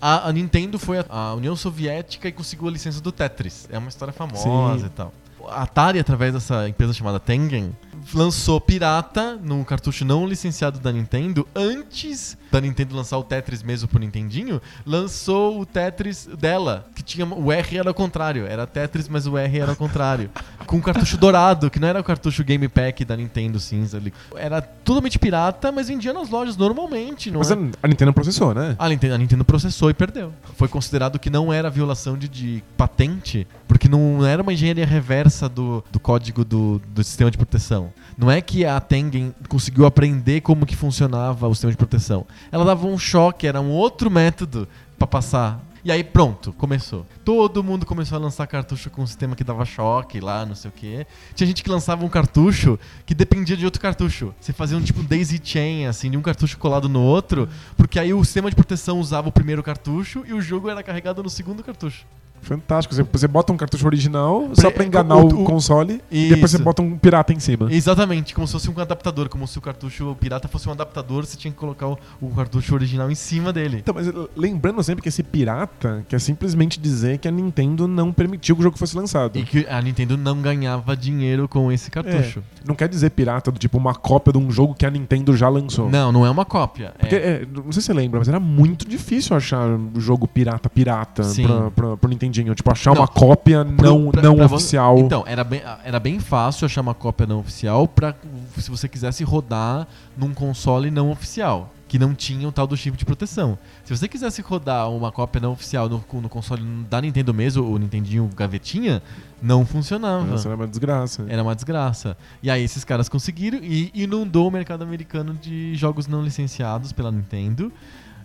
A, 0.00 0.28
a 0.28 0.32
Nintendo 0.32 0.78
foi 0.78 0.98
a, 1.00 1.04
a 1.08 1.34
União 1.34 1.56
Soviética 1.56 2.28
e 2.28 2.32
conseguiu 2.32 2.68
a 2.68 2.70
licença 2.70 3.00
do 3.00 3.10
Tetris. 3.10 3.68
É 3.70 3.78
uma 3.78 3.88
história 3.88 4.12
famosa 4.12 4.78
Sim. 4.78 4.86
e 4.86 4.88
tal. 4.90 5.12
A 5.48 5.62
Atari, 5.62 5.98
através 5.98 6.32
dessa 6.32 6.68
empresa 6.68 6.92
chamada 6.92 7.18
Tengen, 7.18 7.74
lançou 8.14 8.60
pirata 8.60 9.36
num 9.36 9.64
cartucho 9.64 10.04
não 10.04 10.26
licenciado 10.26 10.78
da 10.78 10.92
Nintendo 10.92 11.46
antes 11.54 12.36
da 12.50 12.60
Nintendo 12.60 12.96
lançar 12.96 13.18
o 13.18 13.24
Tetris 13.24 13.62
mesmo 13.62 13.88
pro 13.88 13.98
Nintendinho, 13.98 14.60
lançou 14.86 15.60
o 15.60 15.66
Tetris 15.66 16.26
dela, 16.38 16.86
que 16.94 17.02
tinha 17.02 17.26
o 17.26 17.52
R 17.52 17.78
era 17.78 17.90
ao 17.90 17.94
contrário, 17.94 18.46
era 18.46 18.66
Tetris, 18.66 19.08
mas 19.08 19.26
o 19.26 19.36
R 19.36 19.58
era 19.58 19.72
ao 19.72 19.76
contrário, 19.76 20.30
com 20.66 20.76
um 20.76 20.80
cartucho 20.80 21.16
dourado, 21.16 21.70
que 21.70 21.78
não 21.78 21.88
era 21.88 22.00
o 22.00 22.04
cartucho 22.04 22.44
Game 22.44 22.68
Pack 22.68 23.04
da 23.04 23.16
Nintendo 23.16 23.58
cinza 23.58 23.96
ali. 23.96 24.12
Era 24.36 24.60
totalmente 24.60 25.18
pirata, 25.18 25.70
mas 25.72 25.88
vendia 25.88 26.12
nas 26.12 26.28
lojas 26.28 26.56
normalmente, 26.56 27.30
não 27.30 27.38
Mas 27.38 27.50
é? 27.50 27.54
a, 27.54 27.58
a 27.82 27.88
Nintendo 27.88 28.12
processou, 28.12 28.54
né? 28.54 28.74
A 28.78 28.88
Nintendo, 28.88 29.14
a 29.14 29.18
Nintendo 29.18 29.44
processou 29.44 29.90
e 29.90 29.94
perdeu. 29.94 30.32
Foi 30.56 30.68
considerado 30.68 31.18
que 31.18 31.30
não 31.30 31.52
era 31.52 31.70
violação 31.70 32.16
de, 32.16 32.28
de 32.28 32.62
patente, 32.76 33.46
porque 33.66 33.88
não 33.88 34.24
era 34.24 34.42
uma 34.42 34.52
engenharia 34.52 34.86
reversa 34.86 35.48
do, 35.48 35.84
do 35.90 36.00
código 36.00 36.44
do, 36.44 36.80
do 36.88 37.04
sistema 37.04 37.30
de 37.30 37.36
proteção. 37.36 37.92
Não 38.16 38.30
é 38.30 38.40
que 38.40 38.64
a 38.64 38.80
Tengen 38.80 39.34
conseguiu 39.48 39.86
aprender 39.86 40.40
como 40.40 40.66
que 40.66 40.74
funcionava 40.76 41.46
o 41.46 41.54
sistema 41.54 41.72
de 41.72 41.76
proteção. 41.76 42.26
Ela 42.50 42.64
dava 42.64 42.86
um 42.86 42.98
choque, 42.98 43.46
era 43.46 43.60
um 43.60 43.70
outro 43.70 44.10
método 44.10 44.68
pra 44.98 45.06
passar. 45.06 45.60
E 45.84 45.92
aí 45.92 46.02
pronto, 46.02 46.52
começou. 46.52 47.06
Todo 47.24 47.62
mundo 47.62 47.86
começou 47.86 48.16
a 48.16 48.20
lançar 48.20 48.46
cartucho 48.46 48.90
com 48.90 49.02
um 49.02 49.06
sistema 49.06 49.36
que 49.36 49.44
dava 49.44 49.64
choque 49.64 50.20
lá, 50.20 50.44
não 50.44 50.54
sei 50.54 50.68
o 50.68 50.72
quê. 50.72 51.06
Tinha 51.34 51.46
gente 51.46 51.62
que 51.62 51.70
lançava 51.70 52.04
um 52.04 52.08
cartucho 52.08 52.78
que 53.06 53.14
dependia 53.14 53.56
de 53.56 53.64
outro 53.64 53.80
cartucho. 53.80 54.34
Você 54.40 54.52
fazia 54.52 54.76
um 54.76 54.82
tipo 54.82 55.02
daisy 55.02 55.40
chain, 55.42 55.86
assim, 55.86 56.10
de 56.10 56.16
um 56.16 56.22
cartucho 56.22 56.58
colado 56.58 56.88
no 56.88 57.00
outro, 57.00 57.48
porque 57.76 57.98
aí 57.98 58.12
o 58.12 58.24
sistema 58.24 58.50
de 58.50 58.56
proteção 58.56 58.98
usava 58.98 59.28
o 59.28 59.32
primeiro 59.32 59.62
cartucho 59.62 60.24
e 60.26 60.32
o 60.32 60.40
jogo 60.40 60.68
era 60.68 60.82
carregado 60.82 61.22
no 61.22 61.30
segundo 61.30 61.62
cartucho. 61.62 62.04
Fantástico. 62.42 62.94
Você, 62.94 63.02
você 63.02 63.28
bota 63.28 63.52
um 63.52 63.56
cartucho 63.56 63.86
original 63.86 64.48
só 64.54 64.70
pra 64.70 64.84
enganar 64.84 65.16
o- 65.16 65.24
o, 65.34 65.42
o- 65.42 65.44
console 65.44 66.00
e 66.10 66.28
depois 66.28 66.50
você 66.50 66.56
Isso. 66.56 66.64
bota 66.64 66.82
um 66.82 66.96
pirata 66.98 67.32
em 67.32 67.38
cima. 67.40 67.72
Exatamente, 67.72 68.34
como 68.34 68.46
se 68.46 68.52
fosse 68.52 68.70
um 68.70 68.78
adaptador, 68.80 69.28
como 69.28 69.46
se 69.46 69.58
o 69.58 69.60
cartucho 69.60 70.16
pirata 70.20 70.48
fosse 70.48 70.68
um 70.68 70.72
adaptador, 70.72 71.24
você 71.24 71.36
tinha 71.36 71.52
que 71.52 71.58
colocar 71.58 71.88
o, 71.88 71.98
o 72.20 72.30
cartucho 72.30 72.74
original 72.74 73.10
em 73.10 73.14
cima 73.14 73.52
dele. 73.52 73.78
Então, 73.78 73.94
mas 73.94 74.10
lembrando 74.36 74.82
sempre 74.82 75.02
que 75.02 75.08
esse 75.08 75.22
pirata 75.22 76.04
quer 76.08 76.20
simplesmente 76.20 76.78
dizer 76.80 77.18
que 77.18 77.28
a 77.28 77.30
Nintendo 77.30 77.86
não 77.88 78.12
permitiu 78.12 78.54
que 78.56 78.60
o 78.60 78.64
jogo 78.64 78.78
fosse 78.78 78.96
lançado. 78.96 79.38
E 79.38 79.44
que 79.44 79.66
a 79.68 79.80
Nintendo 79.80 80.16
não 80.16 80.40
ganhava 80.40 80.96
dinheiro 80.96 81.48
com 81.48 81.70
esse 81.72 81.90
cartucho. 81.90 82.42
Não 82.66 82.74
quer 82.74 82.88
dizer 82.88 83.10
pirata 83.10 83.50
do 83.50 83.58
tipo 83.58 83.76
uma 83.78 83.94
cópia 83.94 84.32
de 84.32 84.38
um 84.38 84.50
jogo 84.50 84.74
que 84.74 84.84
a 84.86 84.90
Nintendo 84.90 85.36
já 85.36 85.48
lançou. 85.48 85.88
Não, 85.90 86.12
não 86.12 86.26
é 86.26 86.30
uma 86.30 86.44
cópia. 86.44 86.92
Porque, 86.98 87.14
É, 87.14 87.18
é, 87.42 87.46
não 87.52 87.72
sei 87.72 87.80
se 87.82 87.86
você 87.86 87.92
lembra, 87.92 88.18
mas 88.18 88.28
era 88.28 88.40
muito 88.40 88.86
difícil 88.88 89.36
achar 89.36 89.68
jogo 89.96 90.26
pirata 90.28 90.68
pirata 90.68 91.22
Sim. 91.24 91.44
pra, 91.46 91.70
pra, 91.70 91.96
pro 91.96 92.10
Nintendinho. 92.28 92.54
Tipo, 92.54 92.70
achar 92.70 92.94
Não, 92.94 93.02
uma 93.02 93.08
cópia 93.08 93.64
pro- 93.64 93.86
não, 93.86 94.10
pra- 94.10 94.22
não 94.22 94.36
pra 94.36 94.46
oficial. 94.46 94.98
Então, 94.98 95.24
era 95.26 95.42
bem, 95.44 95.62
era 95.84 95.98
bem 95.98 96.20
fácil 96.20 96.66
achar 96.66 96.80
uma 96.80 96.94
cópia 96.94 97.26
não 97.26 97.40
oficial 97.40 97.88
pra, 97.88 98.14
se 98.58 98.70
você 98.70 98.88
quisesse 98.88 99.24
rodar 99.24 99.86
num 100.16 100.32
console 100.32 100.90
não 100.90 101.10
oficial. 101.10 101.72
Que 101.88 101.98
não 101.98 102.14
tinha 102.14 102.46
o 102.46 102.52
tal 102.52 102.66
do 102.66 102.76
chip 102.76 102.98
de 102.98 103.04
proteção. 103.06 103.58
Se 103.82 103.96
você 103.96 104.06
quisesse 104.06 104.42
rodar 104.42 104.90
uma 104.90 105.10
cópia 105.10 105.40
não 105.40 105.52
oficial 105.52 105.88
no, 105.88 106.04
no 106.20 106.28
console 106.28 106.62
da 106.88 107.00
Nintendo 107.00 107.32
mesmo, 107.32 107.64
o 107.64 107.78
Nintendinho 107.78 108.28
gavetinha, 108.36 109.02
não 109.40 109.64
funcionava. 109.64 110.22
Nossa, 110.26 110.48
era 110.48 110.54
uma 110.56 110.66
desgraça. 110.68 111.24
Era 111.26 111.42
uma 111.42 111.54
desgraça. 111.54 112.14
E 112.42 112.50
aí 112.50 112.62
esses 112.62 112.84
caras 112.84 113.08
conseguiram 113.08 113.58
e 113.62 113.90
inundou 113.94 114.48
o 114.48 114.50
mercado 114.50 114.82
americano 114.82 115.32
de 115.32 115.74
jogos 115.76 116.06
não 116.06 116.20
licenciados 116.22 116.92
pela 116.92 117.10
Nintendo. 117.10 117.72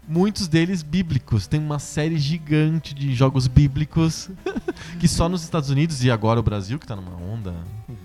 Muitos 0.07 0.47
deles 0.49 0.83
bíblicos. 0.83 1.47
Tem 1.47 1.59
uma 1.59 1.79
série 1.79 2.17
gigante 2.17 2.93
de 2.93 3.13
jogos 3.15 3.47
bíblicos 3.47 4.29
que 4.99 5.07
só 5.07 5.29
nos 5.29 5.43
Estados 5.43 5.69
Unidos 5.69 6.03
e 6.03 6.11
agora 6.11 6.39
o 6.39 6.43
Brasil, 6.43 6.77
que 6.77 6.85
tá 6.85 6.95
numa 6.95 7.15
onda 7.15 7.53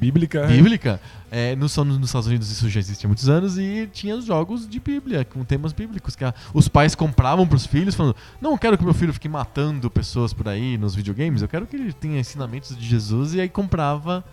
Bíblica. 0.00 0.46
bíblica, 0.46 1.00
é, 1.30 1.56
no, 1.56 1.68
só 1.68 1.84
nos 1.84 1.98
Estados 2.06 2.28
Unidos 2.28 2.50
isso 2.52 2.68
já 2.68 2.78
existia 2.78 3.06
há 3.06 3.08
muitos 3.08 3.28
anos 3.28 3.58
e 3.58 3.88
tinha 3.92 4.14
os 4.14 4.24
jogos 4.24 4.68
de 4.68 4.78
Bíblia, 4.78 5.24
com 5.24 5.42
temas 5.44 5.72
bíblicos, 5.72 6.14
que 6.14 6.24
a- 6.24 6.32
os 6.54 6.68
pais 6.68 6.94
compravam 6.94 7.46
pros 7.48 7.66
filhos, 7.66 7.96
falando: 7.96 8.14
Não 8.40 8.56
quero 8.56 8.78
que 8.78 8.84
meu 8.84 8.94
filho 8.94 9.12
fique 9.12 9.28
matando 9.28 9.90
pessoas 9.90 10.32
por 10.32 10.48
aí 10.48 10.78
nos 10.78 10.94
videogames, 10.94 11.42
eu 11.42 11.48
quero 11.48 11.66
que 11.66 11.74
ele 11.74 11.92
tenha 11.92 12.20
ensinamentos 12.20 12.76
de 12.78 12.86
Jesus, 12.86 13.34
e 13.34 13.40
aí 13.40 13.48
comprava 13.48 14.24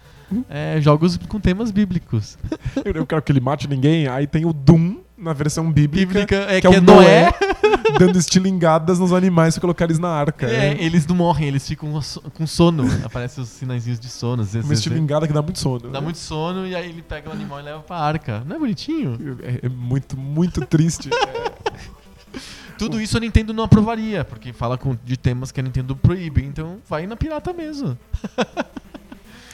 é, 0.49 0.79
jogos 0.81 1.17
com 1.17 1.39
temas 1.39 1.71
bíblicos. 1.71 2.37
Eu, 2.83 2.93
eu 2.93 3.05
quero 3.07 3.21
que 3.21 3.31
ele 3.31 3.39
mate 3.39 3.67
ninguém. 3.67 4.07
Aí 4.07 4.27
tem 4.27 4.45
o 4.45 4.53
Doom 4.53 4.97
na 5.17 5.33
versão 5.33 5.71
bíblica, 5.71 6.11
Bíblica 6.13 6.35
é 6.51 6.59
que, 6.59 6.67
que 6.67 6.73
é 6.73 6.77
é 6.77 6.79
o 6.79 6.81
Noé, 6.81 7.21
Noé. 7.23 7.33
dando 7.99 8.17
estilingadas 8.19 8.99
nos 8.99 9.13
animais 9.13 9.53
pra 9.55 9.61
colocar 9.61 9.85
eles 9.85 9.97
na 9.99 10.09
arca. 10.09 10.45
É, 10.47 10.73
É, 10.73 10.83
eles 10.83 11.05
não 11.07 11.15
morrem, 11.15 11.47
eles 11.47 11.65
ficam 11.67 11.99
com 12.33 12.45
sono. 12.47 12.83
Aparecem 13.03 13.43
os 13.43 13.49
sinaizinhos 13.49 13.99
de 13.99 14.09
sono. 14.09 14.41
Às 14.41 14.53
vezes, 14.53 14.67
uma 14.67 14.73
estilingada 14.73 15.25
que 15.27 15.33
dá 15.33 15.41
muito 15.41 15.59
sono. 15.59 15.89
Dá 15.89 16.01
muito 16.01 16.17
sono 16.17 16.67
e 16.67 16.75
aí 16.75 16.89
ele 16.89 17.01
pega 17.01 17.29
o 17.29 17.33
animal 17.33 17.59
e 17.59 17.63
leva 17.63 17.79
pra 17.79 17.97
arca. 17.97 18.43
Não 18.45 18.55
é 18.55 18.59
bonitinho? 18.59 19.17
É, 19.41 19.65
é 19.65 19.69
muito, 19.69 20.17
muito 20.17 20.65
triste. 20.65 21.09
Tudo 22.77 22.99
isso 22.99 23.15
a 23.15 23.21
Nintendo 23.21 23.53
não 23.53 23.63
aprovaria, 23.63 24.25
porque 24.25 24.51
fala 24.51 24.77
com- 24.77 24.97
de 25.01 25.15
temas 25.15 25.49
que 25.49 25.61
a 25.61 25.63
Nintendo 25.63 25.95
proíbe. 25.95 26.43
Então 26.43 26.77
vai 26.89 27.07
na 27.07 27.15
pirata 27.15 27.53
mesmo. 27.53 27.97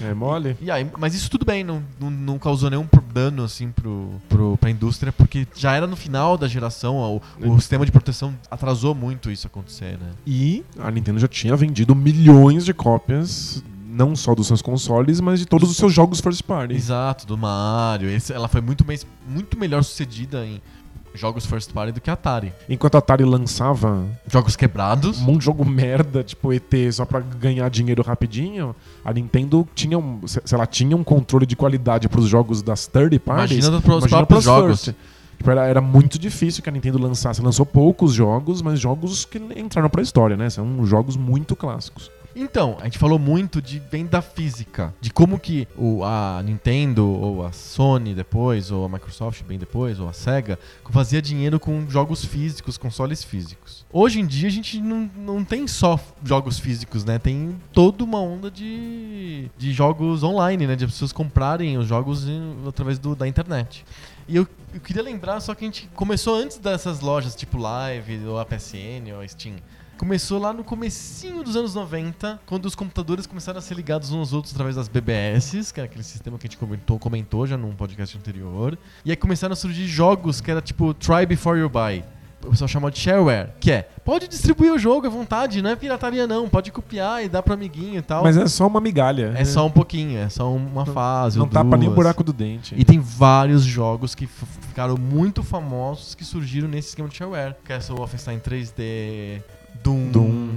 É 0.04 0.14
mole. 0.14 0.58
E 0.62 0.70
aí, 0.72 0.88
mas 0.98 1.14
isso 1.16 1.30
tudo 1.30 1.46
bem, 1.46 1.64
não, 1.64 1.84
não, 2.00 2.10
não 2.10 2.40
causou 2.40 2.70
nenhum 2.70 2.88
dano 3.14 3.44
assim 3.44 3.72
pro, 3.72 4.10
pro, 4.30 4.58
pra 4.58 4.70
indústria, 4.70 5.12
porque 5.12 5.46
já 5.56 5.74
era 5.74 5.86
no 5.86 5.96
final 5.98 6.38
da 6.38 6.48
geração, 6.48 6.96
o, 6.98 7.22
o 7.50 7.60
sistema 7.60 7.86
de 7.86 7.92
proteção 7.92 8.34
atrasou 8.50 8.96
muito 8.96 9.30
isso 9.30 9.48
acontecer, 9.48 9.98
né? 10.00 10.12
E 10.26 10.64
a 10.80 10.90
Nintendo 10.90 11.20
já 11.20 11.28
tinha 11.28 11.56
vendido 11.56 11.94
milhões 11.94 12.64
de 12.64 12.74
cópias, 12.74 13.62
não 13.86 14.16
só 14.16 14.34
dos 14.34 14.48
seus 14.48 14.62
consoles, 14.62 15.20
mas 15.20 15.40
de 15.40 15.46
todos 15.46 15.70
os 15.70 15.76
seus 15.76 15.94
jogos 15.94 16.22
first 16.22 16.44
party. 16.44 16.74
Exato, 16.76 17.28
do 17.28 17.38
Mario. 17.38 18.10
Esse- 18.10 18.32
ela 18.32 18.48
foi 18.48 18.62
muito, 18.62 18.86
mais, 18.88 19.06
muito 19.28 19.60
melhor 19.60 19.84
sucedida 19.84 20.46
em 20.46 20.62
jogos 21.14 21.46
first 21.46 21.72
party 21.74 21.92
do 21.92 22.02
que 22.02 22.10
a 22.10 22.14
Atari. 22.14 22.54
Enquanto 22.70 22.96
a 22.96 23.00
Atari 23.00 23.24
lançava 23.26 24.06
Jogos 24.28 24.56
quebrados. 24.56 25.20
um 25.20 25.24
monte 25.26 25.40
de 25.40 25.46
jogo 25.46 25.66
merda, 25.66 26.24
tipo 26.24 26.52
ET, 26.54 26.72
só 26.92 27.06
pra 27.06 27.20
ganhar 27.20 27.70
dinheiro 27.70 28.02
rapidinho, 28.02 28.76
a 29.04 29.12
Nintendo 29.14 29.68
tinha 29.76 29.98
um, 29.98 30.26
se 30.28 30.42
se 30.44 30.56
ela 30.56 30.66
tinha 30.66 30.96
um 30.96 31.04
controle 31.04 31.46
de 31.46 31.56
qualidade 31.56 32.08
pros 32.10 32.28
jogos 32.28 32.62
das 32.62 32.88
third 32.88 33.18
parties, 33.20 33.66
Imagina 33.66 33.82
próprios 33.82 34.26
pras 34.28 34.44
jogos. 34.44 34.86
first. 34.86 34.98
Tipo, 35.38 35.50
era, 35.52 35.66
era 35.66 35.82
muito 35.82 36.20
difícil 36.20 36.62
que 36.62 36.70
a 36.70 36.72
Nintendo 36.72 37.00
lançasse. 37.00 37.42
Lançou 37.42 37.66
poucos 37.66 38.14
jogos, 38.14 38.62
mas 38.62 38.80
jogos 38.80 39.26
que 39.26 39.40
entraram 39.56 39.90
pra 39.90 40.02
história, 40.04 40.38
né? 40.38 40.50
São 40.52 40.86
jogos 40.86 41.18
muito 41.18 41.56
clássicos. 41.56 42.12
Então, 42.36 42.78
a 42.80 42.86
gente 42.86 42.98
falou 42.98 43.20
muito 43.20 43.62
de 43.62 43.80
venda 43.80 44.22
física, 44.22 44.94
de 45.02 45.12
como 45.12 45.40
que 45.40 45.68
o, 45.76 46.04
a 46.04 46.42
Nintendo, 46.44 47.06
ou 47.06 47.46
a 47.46 47.52
Sony 47.52 48.14
depois, 48.14 48.72
ou 48.72 48.86
a 48.86 48.90
Microsoft 48.90 49.44
bem 49.44 49.58
depois, 49.58 50.00
ou 50.00 50.08
a 50.08 50.14
Sega, 50.14 50.58
fazia 50.90 51.22
dinheiro 51.22 51.60
com 51.60 51.90
jogos 51.90 52.24
físicos, 52.24 52.78
consoles 52.78 53.24
físicos. 53.24 53.86
Hoje 53.92 54.20
em 54.20 54.26
dia 54.26 54.48
a 54.48 54.52
gente 54.52 54.80
não, 54.80 55.10
não 55.16 55.44
tem 55.44 55.68
só 55.68 56.00
jogos 56.24 56.60
físicos, 56.60 57.04
né? 57.04 57.20
Tem 57.20 57.56
toda 57.74 58.04
uma 58.04 58.20
onda 58.20 58.50
de, 58.50 59.50
de 59.58 59.74
jogos 59.74 60.24
online, 60.24 60.68
né? 60.68 60.76
De 60.76 60.86
pessoas 60.86 61.12
comprarem 61.12 61.78
os 61.78 61.88
jogos 61.88 62.26
através 62.68 63.00
do, 63.00 63.16
da 63.16 63.28
internet. 63.28 63.86
E 64.28 64.36
eu, 64.36 64.48
eu 64.74 64.80
queria 64.80 65.04
lembrar 65.04 65.40
só 65.40 65.54
que 65.54 65.66
a 65.66 65.68
gente 65.68 65.90
começou 65.94 66.36
antes 66.36 66.58
dessas 66.58 67.02
lojas 67.02 67.36
tipo 67.36 67.58
Live, 67.58 68.26
ou 68.26 68.40
a 68.40 68.46
PSN, 68.46 69.14
ou 69.14 69.22
a 69.22 69.28
Steam. 69.28 69.56
Começou 70.02 70.40
lá 70.40 70.52
no 70.52 70.64
comecinho 70.64 71.44
dos 71.44 71.56
anos 71.56 71.76
90, 71.76 72.42
quando 72.48 72.66
os 72.66 72.74
computadores 72.74 73.28
começaram 73.28 73.60
a 73.60 73.62
ser 73.62 73.76
ligados 73.76 74.12
uns 74.12 74.18
aos 74.18 74.34
outros 74.34 74.52
através 74.52 74.76
das 74.76 74.88
BBS, 74.88 75.72
que 75.72 75.80
era 75.80 75.86
aquele 75.86 76.04
sistema 76.04 76.40
que 76.40 76.48
a 76.48 76.50
gente 76.50 76.58
comentou, 76.58 76.98
comentou 76.98 77.46
já 77.46 77.56
num 77.56 77.72
podcast 77.76 78.18
anterior. 78.18 78.76
E 79.06 79.12
aí 79.12 79.16
começaram 79.16 79.54
a 79.54 79.56
surgir 79.56 79.86
jogos 79.86 80.42
que 80.42 80.50
era 80.50 80.60
tipo 80.60 80.92
Try 80.96 81.28
Before 81.28 81.60
You 81.60 81.70
Buy. 81.70 82.04
O 82.44 82.50
pessoal 82.50 82.68
chama 82.68 82.90
de 82.90 82.98
shareware, 82.98 83.50
que 83.60 83.72
é, 83.72 83.88
pode 84.04 84.28
distribuir 84.28 84.74
o 84.74 84.80
jogo 84.80 85.06
à 85.06 85.10
vontade, 85.12 85.62
não 85.62 85.70
é 85.70 85.76
pirataria 85.76 86.26
não, 86.26 86.50
pode 86.50 86.72
copiar 86.72 87.24
e 87.24 87.30
dar 87.30 87.44
pro 87.44 87.54
amiguinho 87.54 88.00
e 88.00 88.02
tal. 88.02 88.24
Mas 88.24 88.36
é 88.36 88.48
só 88.48 88.66
uma 88.66 88.82
migalha. 88.82 89.36
é 89.38 89.46
só 89.46 89.68
um 89.68 89.70
pouquinho, 89.70 90.18
é 90.18 90.30
só 90.30 90.52
uma 90.52 90.84
fase 90.84 91.38
Não 91.38 91.48
tapa 91.48 91.78
nem 91.78 91.88
o 91.88 91.92
buraco 91.92 92.24
do 92.24 92.34
dente. 92.34 92.74
E 92.76 92.84
tem 92.84 93.00
vários 93.00 93.62
jogos 93.62 94.16
que 94.16 94.26
ficaram 94.26 94.98
muito 94.98 95.44
famosos 95.44 96.16
que 96.16 96.26
surgiram 96.26 96.68
nesse 96.68 96.90
esquema 96.90 97.08
de 97.08 97.18
shareware. 97.18 97.56
Castle 97.64 97.98
Wolfenstein 97.98 98.40
3D, 98.40 99.44
Doom, 99.84 100.12
Doom. 100.12 100.50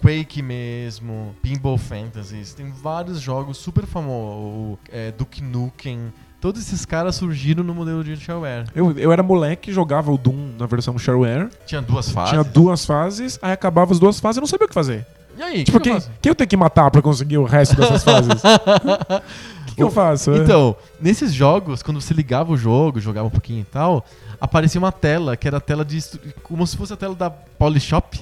Quake 0.00 0.40
mesmo, 0.42 1.34
Pinball 1.42 1.76
Fantasies. 1.76 2.54
Tem 2.54 2.70
vários 2.70 3.20
jogos 3.20 3.56
super 3.58 3.84
famosos. 3.84 4.78
É, 4.92 5.10
Duke 5.12 5.42
Nukem. 5.42 6.12
Todos 6.40 6.62
esses 6.62 6.84
caras 6.84 7.16
surgiram 7.16 7.64
no 7.64 7.74
modelo 7.74 8.04
de 8.04 8.16
shareware. 8.16 8.66
Eu, 8.72 8.96
eu 8.96 9.12
era 9.12 9.24
moleque, 9.24 9.72
jogava 9.72 10.12
o 10.12 10.16
Doom 10.16 10.54
na 10.56 10.66
versão 10.66 10.96
shareware. 10.96 11.48
Tinha 11.66 11.82
duas 11.82 12.10
fases. 12.10 12.30
Tinha 12.30 12.44
duas 12.44 12.86
fases, 12.86 13.38
aí 13.42 13.50
acabava 13.50 13.92
as 13.92 13.98
duas 13.98 14.20
fases 14.20 14.36
e 14.36 14.40
não 14.40 14.46
sabia 14.46 14.66
o 14.66 14.68
que 14.68 14.74
fazer. 14.74 15.04
E 15.36 15.42
aí, 15.42 15.64
Tipo, 15.64 15.80
que 15.80 15.90
quem, 15.90 16.00
quem 16.00 16.30
eu 16.30 16.34
tenho 16.34 16.48
que 16.48 16.56
matar 16.56 16.90
pra 16.90 17.02
conseguir 17.02 17.38
o 17.38 17.44
resto 17.44 17.74
dessas 17.76 18.04
fases? 18.04 18.40
O 19.68 19.70
que, 19.70 19.74
que 19.76 19.82
eu 19.82 19.90
faço? 19.92 20.32
Então, 20.34 20.74
nesses 21.00 21.32
jogos, 21.32 21.84
quando 21.84 22.00
você 22.00 22.12
ligava 22.12 22.50
o 22.52 22.56
jogo, 22.56 22.98
jogava 22.98 23.28
um 23.28 23.30
pouquinho 23.30 23.60
e 23.60 23.64
tal, 23.64 24.04
aparecia 24.40 24.80
uma 24.80 24.90
tela, 24.90 25.36
que 25.36 25.46
era 25.46 25.58
a 25.58 25.60
tela 25.60 25.84
de. 25.84 26.00
como 26.42 26.66
se 26.66 26.76
fosse 26.76 26.92
a 26.94 26.96
tela 26.96 27.14
da 27.14 27.30
Polishop, 27.30 28.18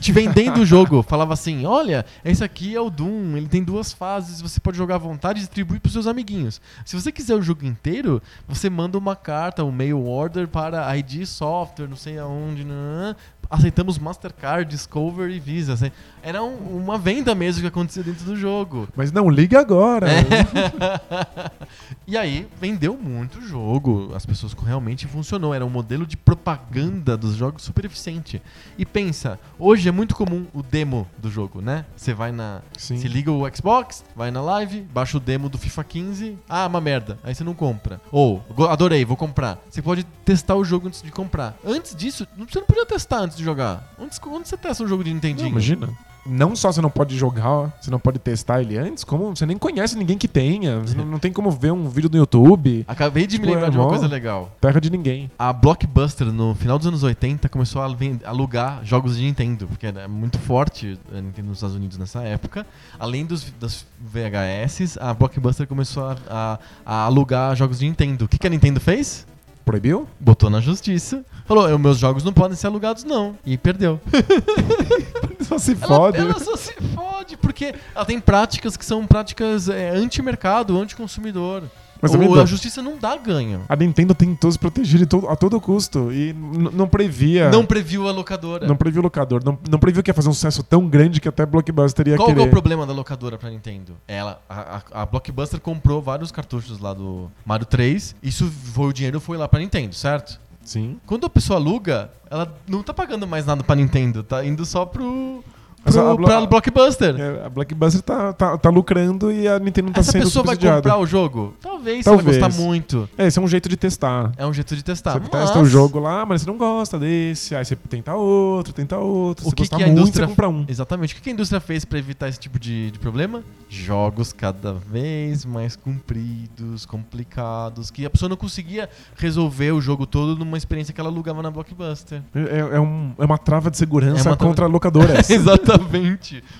te 0.00 0.12
vendendo 0.12 0.60
o 0.60 0.66
jogo. 0.66 1.02
Falava 1.02 1.34
assim: 1.34 1.66
olha, 1.66 2.04
esse 2.24 2.42
aqui 2.42 2.74
é 2.74 2.80
o 2.80 2.90
Doom, 2.90 3.36
ele 3.36 3.48
tem 3.48 3.62
duas 3.62 3.92
fases, 3.92 4.40
você 4.40 4.60
pode 4.60 4.76
jogar 4.76 4.96
à 4.96 4.98
vontade 4.98 5.38
e 5.38 5.42
distribuir 5.42 5.80
pros 5.80 5.92
seus 5.92 6.06
amiguinhos. 6.06 6.60
Se 6.84 7.00
você 7.00 7.12
quiser 7.12 7.34
o 7.34 7.42
jogo 7.42 7.64
inteiro, 7.64 8.22
você 8.48 8.70
manda 8.70 8.98
uma 8.98 9.16
carta, 9.16 9.64
um 9.64 9.72
mail 9.72 10.06
order 10.06 10.48
para 10.48 10.96
ID 10.96 11.24
Software, 11.24 11.88
não 11.88 11.96
sei 11.96 12.18
aonde, 12.18 12.64
nanã, 12.64 13.14
aceitamos 13.50 13.98
Mastercard, 13.98 14.70
Discover 14.70 15.30
e 15.30 15.40
Visa. 15.40 15.72
assim. 15.74 15.90
Era 16.22 16.42
um- 16.42 16.76
uma 16.78 16.96
venda 16.98 17.34
mesmo 17.34 17.62
que 17.62 17.66
acontecia 17.66 18.02
dentro 18.02 18.24
do 18.24 18.36
jogo. 18.36 18.88
Mas 18.94 19.10
não, 19.10 19.28
liga 19.28 19.58
agora. 19.60 20.06
É. 20.10 20.20
e 22.06 22.16
aí 22.16 22.46
vendeu 22.60 22.96
muito 22.96 23.38
o 23.38 23.42
jogo, 23.42 24.12
as 24.14 24.24
pessoas 24.26 24.52
realmente 24.52 25.06
funcionou, 25.06 25.54
era 25.54 25.64
um 25.64 25.70
modelo 25.70 26.06
de 26.06 26.16
propaganda 26.16 27.16
dos 27.16 27.34
jogos 27.36 27.62
super 27.62 27.84
eficiente. 27.84 28.42
E 28.78 28.84
pensa, 28.84 29.38
hoje 29.58 29.88
é 29.88 29.92
muito 29.92 30.14
comum 30.14 30.46
o 30.52 30.62
demo 30.62 31.06
do 31.18 31.30
jogo, 31.30 31.60
né? 31.60 31.84
Você 31.96 32.12
vai 32.14 32.32
na, 32.32 32.60
Sim. 32.76 32.98
se 32.98 33.08
liga 33.08 33.30
o 33.32 33.42
Xbox, 33.54 34.04
vai 34.14 34.30
na 34.30 34.40
live, 34.40 34.82
baixa 34.92 35.16
o 35.16 35.20
demo 35.20 35.48
do 35.48 35.58
FIFA 35.58 35.84
15, 35.84 36.38
ah, 36.48 36.66
uma 36.66 36.80
merda, 36.80 37.18
aí 37.24 37.34
você 37.34 37.42
não 37.44 37.54
compra. 37.54 38.00
Ou, 38.12 38.42
adorei, 38.68 39.04
vou 39.04 39.16
comprar. 39.16 39.58
Você 39.68 39.80
pode 39.82 40.04
testar 40.24 40.54
o 40.56 40.64
jogo 40.64 40.88
antes 40.88 41.02
de 41.02 41.10
comprar. 41.10 41.56
Antes 41.64 41.94
disso, 41.94 42.26
você 42.36 42.58
não 42.60 42.66
podia 42.66 42.86
testar 42.86 43.18
antes 43.20 43.36
de 43.40 43.44
jogar. 43.44 43.92
Onde, 43.98 44.16
onde 44.28 44.48
você 44.48 44.56
testa 44.56 44.84
um 44.84 44.88
jogo 44.88 45.02
de 45.02 45.10
Não, 45.10 45.16
Nintendinho? 45.16 45.48
imagina. 45.48 45.88
Não 46.26 46.54
só 46.54 46.70
você 46.70 46.82
não 46.82 46.90
pode 46.90 47.16
jogar, 47.16 47.72
você 47.80 47.90
não 47.90 47.98
pode 47.98 48.18
testar 48.18 48.60
ele 48.60 48.76
antes, 48.76 49.04
como 49.04 49.34
você 49.34 49.46
nem 49.46 49.56
conhece 49.56 49.96
ninguém 49.96 50.18
que 50.18 50.28
tenha. 50.28 50.78
Você 50.80 50.94
não, 50.94 51.04
não 51.06 51.18
tem 51.18 51.32
como 51.32 51.50
ver 51.50 51.72
um 51.72 51.88
vídeo 51.88 52.10
no 52.12 52.18
YouTube. 52.18 52.84
Acabei 52.86 53.26
de 53.26 53.38
me 53.38 53.44
Tipo, 53.44 53.54
lembrar 53.54 53.68
é 53.68 53.70
de 53.70 53.78
uma 53.78 53.84
mó- 53.84 53.88
coisa 53.90 54.06
legal. 54.06 54.54
Terra 54.60 54.78
de 54.82 54.90
ninguém. 54.90 55.30
A 55.38 55.50
Blockbuster, 55.50 56.26
no 56.26 56.54
final 56.54 56.76
dos 56.76 56.86
anos 56.86 57.02
80, 57.02 57.48
começou 57.48 57.80
a 57.80 57.88
alugar 58.26 58.80
jogos 58.84 59.16
de 59.16 59.22
Nintendo, 59.24 59.66
porque 59.66 59.86
era 59.86 60.06
muito 60.06 60.38
forte 60.38 60.98
a 61.10 61.20
Nintendo 61.22 61.48
nos 61.48 61.56
Estados 61.56 61.74
Unidos 61.76 61.96
nessa 61.96 62.22
época. 62.22 62.66
Além 62.98 63.24
dos, 63.24 63.50
das 63.58 63.86
VHS, 63.98 64.98
a 65.00 65.14
Blockbuster 65.14 65.66
começou 65.66 66.04
a, 66.04 66.16
a- 66.28 66.58
a 66.84 66.94
alugar 67.04 67.56
jogos 67.56 67.78
de 67.78 67.86
Nintendo. 67.86 68.26
O 68.26 68.28
que, 68.28 68.38
que 68.38 68.46
a 68.46 68.50
Nintendo 68.50 68.78
fez? 68.78 69.26
Proibiu? 69.64 70.08
Botou 70.18 70.50
na 70.50 70.60
justiça. 70.60 71.24
Falou, 71.46 71.68
"Eu- 71.68 71.78
meus 71.78 71.98
jogos 71.98 72.24
não 72.24 72.32
podem 72.32 72.56
ser 72.56 72.66
alugados 72.66 73.04
não. 73.04 73.36
E 73.44 73.56
perdeu. 73.58 74.00
Só 75.40 75.58
se 75.58 75.72
Ela, 75.72 75.86
fode. 75.86 76.18
ela 76.18 76.38
só 76.38 76.56
se 76.56 76.72
fode, 76.94 77.36
porque 77.36 77.74
ela 77.94 78.04
tem 78.04 78.20
práticas 78.20 78.76
que 78.76 78.84
são 78.84 79.06
práticas 79.06 79.68
é, 79.68 79.90
anti-mercado, 79.90 80.78
anti-consumidor. 80.78 81.62
Mas 82.02 82.14
a 82.14 82.44
justiça 82.46 82.82
não 82.82 82.96
dá 82.98 83.16
ganho. 83.16 83.62
A 83.68 83.76
Nintendo 83.76 84.14
tentou 84.14 84.50
se 84.50 84.58
proteger 84.58 85.06
todo- 85.06 85.28
a 85.28 85.36
todo 85.36 85.60
custo 85.60 86.12
e 86.12 86.32
não 86.72 86.88
previa. 86.88 87.50
Não 87.50 87.64
previu 87.66 88.08
a 88.08 88.12
locadora. 88.12 88.66
não 88.66 88.76
previu 88.76 89.00
o 89.00 89.04
locador. 89.04 89.42
Não, 89.44 89.58
não 89.70 89.78
previu 89.78 90.02
que 90.02 90.10
ia 90.10 90.14
fazer 90.14 90.28
um 90.28 90.32
sucesso 90.32 90.62
tão 90.62 90.88
grande 90.88 91.20
que 91.20 91.28
até 91.28 91.44
Blockbuster 91.46 92.08
ia 92.08 92.16
Qual 92.16 92.26
que 92.26 92.32
é 92.32 92.34
querer. 92.36 92.46
o 92.48 92.50
problema 92.50 92.86
da 92.86 92.92
locadora 92.92 93.36
pra 93.38 93.50
Nintendo? 93.50 93.96
Ela, 94.08 94.40
a, 94.48 94.76
a- 94.94 95.02
a 95.02 95.06
Blockbuster 95.06 95.60
comprou 95.60 96.00
vários 96.00 96.30
cartuchos 96.32 96.78
lá 96.78 96.92
do 96.94 97.30
Mario 97.44 97.66
3. 97.66 98.14
Isso 98.22 98.46
foi 98.50 98.86
o 98.88 98.92
dinheiro 98.92 99.20
foi 99.20 99.36
lá 99.36 99.46
pra 99.48 99.60
Nintendo, 99.60 99.94
certo? 99.94 100.40
Sim. 100.62 100.98
Quando 101.06 101.26
a 101.26 101.30
pessoa 101.30 101.58
aluga, 101.58 102.10
ela 102.30 102.54
não 102.68 102.82
tá 102.82 102.92
pagando 102.92 103.26
mais 103.26 103.46
nada 103.46 103.64
pra 103.64 103.74
Nintendo, 103.74 104.22
tá 104.22 104.44
indo 104.44 104.64
só 104.64 104.84
pro, 104.84 105.42
pro 105.84 106.00
a 106.10 106.16
Blo- 106.16 106.26
pra 106.26 106.46
Blockbuster. 106.46 107.14
É, 107.18 107.46
a 107.46 107.48
Blockbuster 107.48 108.02
tá, 108.02 108.32
tá, 108.32 108.58
tá 108.58 108.68
lucrando 108.70 109.30
e 109.32 109.46
a 109.48 109.58
Nintendo 109.58 109.86
não 109.86 109.92
tá 109.94 110.00
Essa 110.00 110.12
sendo 110.12 110.24
pessoa 110.24 110.44
vai 110.44 110.56
comprar 110.56 110.98
o 110.98 111.06
jogo? 111.06 111.54
Talvez, 111.60 112.04
Talvez. 112.04 112.36
ela 112.36 112.48
gostar 112.48 112.62
muito. 112.62 113.08
É, 113.16 113.26
esse 113.26 113.38
é 113.38 113.42
um 113.42 113.48
jeito 113.48 113.68
de 113.68 113.76
testar. 113.76 114.32
É 114.36 114.46
um 114.46 114.52
jeito 114.52 114.74
de 114.76 114.82
testar. 114.84 115.12
Você 115.14 115.20
mas 115.20 115.28
testa 115.30 115.58
o 115.60 115.64
jogo 115.64 115.98
lá, 115.98 116.24
mas 116.26 116.42
você 116.42 116.50
não 116.50 116.56
gosta 116.58 116.98
desse, 116.98 117.54
aí 117.54 117.64
você 117.64 117.74
tenta 117.76 118.14
outro, 118.14 118.72
tenta 118.72 118.98
outro. 118.98 119.48
O 119.48 119.52
que, 119.52 119.66
que 119.68 119.74
a 119.74 119.78
muito, 119.78 119.90
indústria 119.92 120.26
você 120.26 120.30
compra 120.30 120.48
um. 120.48 120.64
Exatamente. 120.68 121.14
O 121.14 121.16
que 121.16 121.22
que 121.22 121.30
a 121.30 121.32
indústria 121.32 121.60
fez 121.60 121.84
pra 121.84 121.98
evitar 121.98 122.28
esse 122.28 122.38
tipo 122.38 122.58
de, 122.58 122.90
de 122.90 122.98
problema? 122.98 123.42
Jogos 123.68 124.32
cada 124.32 124.72
vez 124.74 125.44
mais 125.44 125.76
compridos, 125.76 126.84
complicados, 126.86 127.90
que 127.90 128.04
a 128.04 128.10
pessoa 128.10 128.28
não 128.28 128.36
conseguia 128.36 128.88
resolver 129.16 129.72
o 129.72 129.80
jogo 129.80 130.06
todo 130.06 130.36
numa 130.36 130.56
experiência 130.58 130.92
que 130.92 131.00
ela 131.00 131.08
alugava 131.10 131.42
na 131.42 131.50
Blockbuster. 131.50 132.22
É, 132.34 132.76
é 132.76 132.80
um- 132.80 133.12
é 133.18 133.24
uma 133.24 133.38
trava 133.38 133.70
de 133.70 133.76
segurança 133.76 134.28
É 134.28 134.30
uma 134.30 134.36
trava- 134.36 134.50
contra 134.50 134.66
locadoras. 134.66 135.28
Exatamente. 135.30 135.69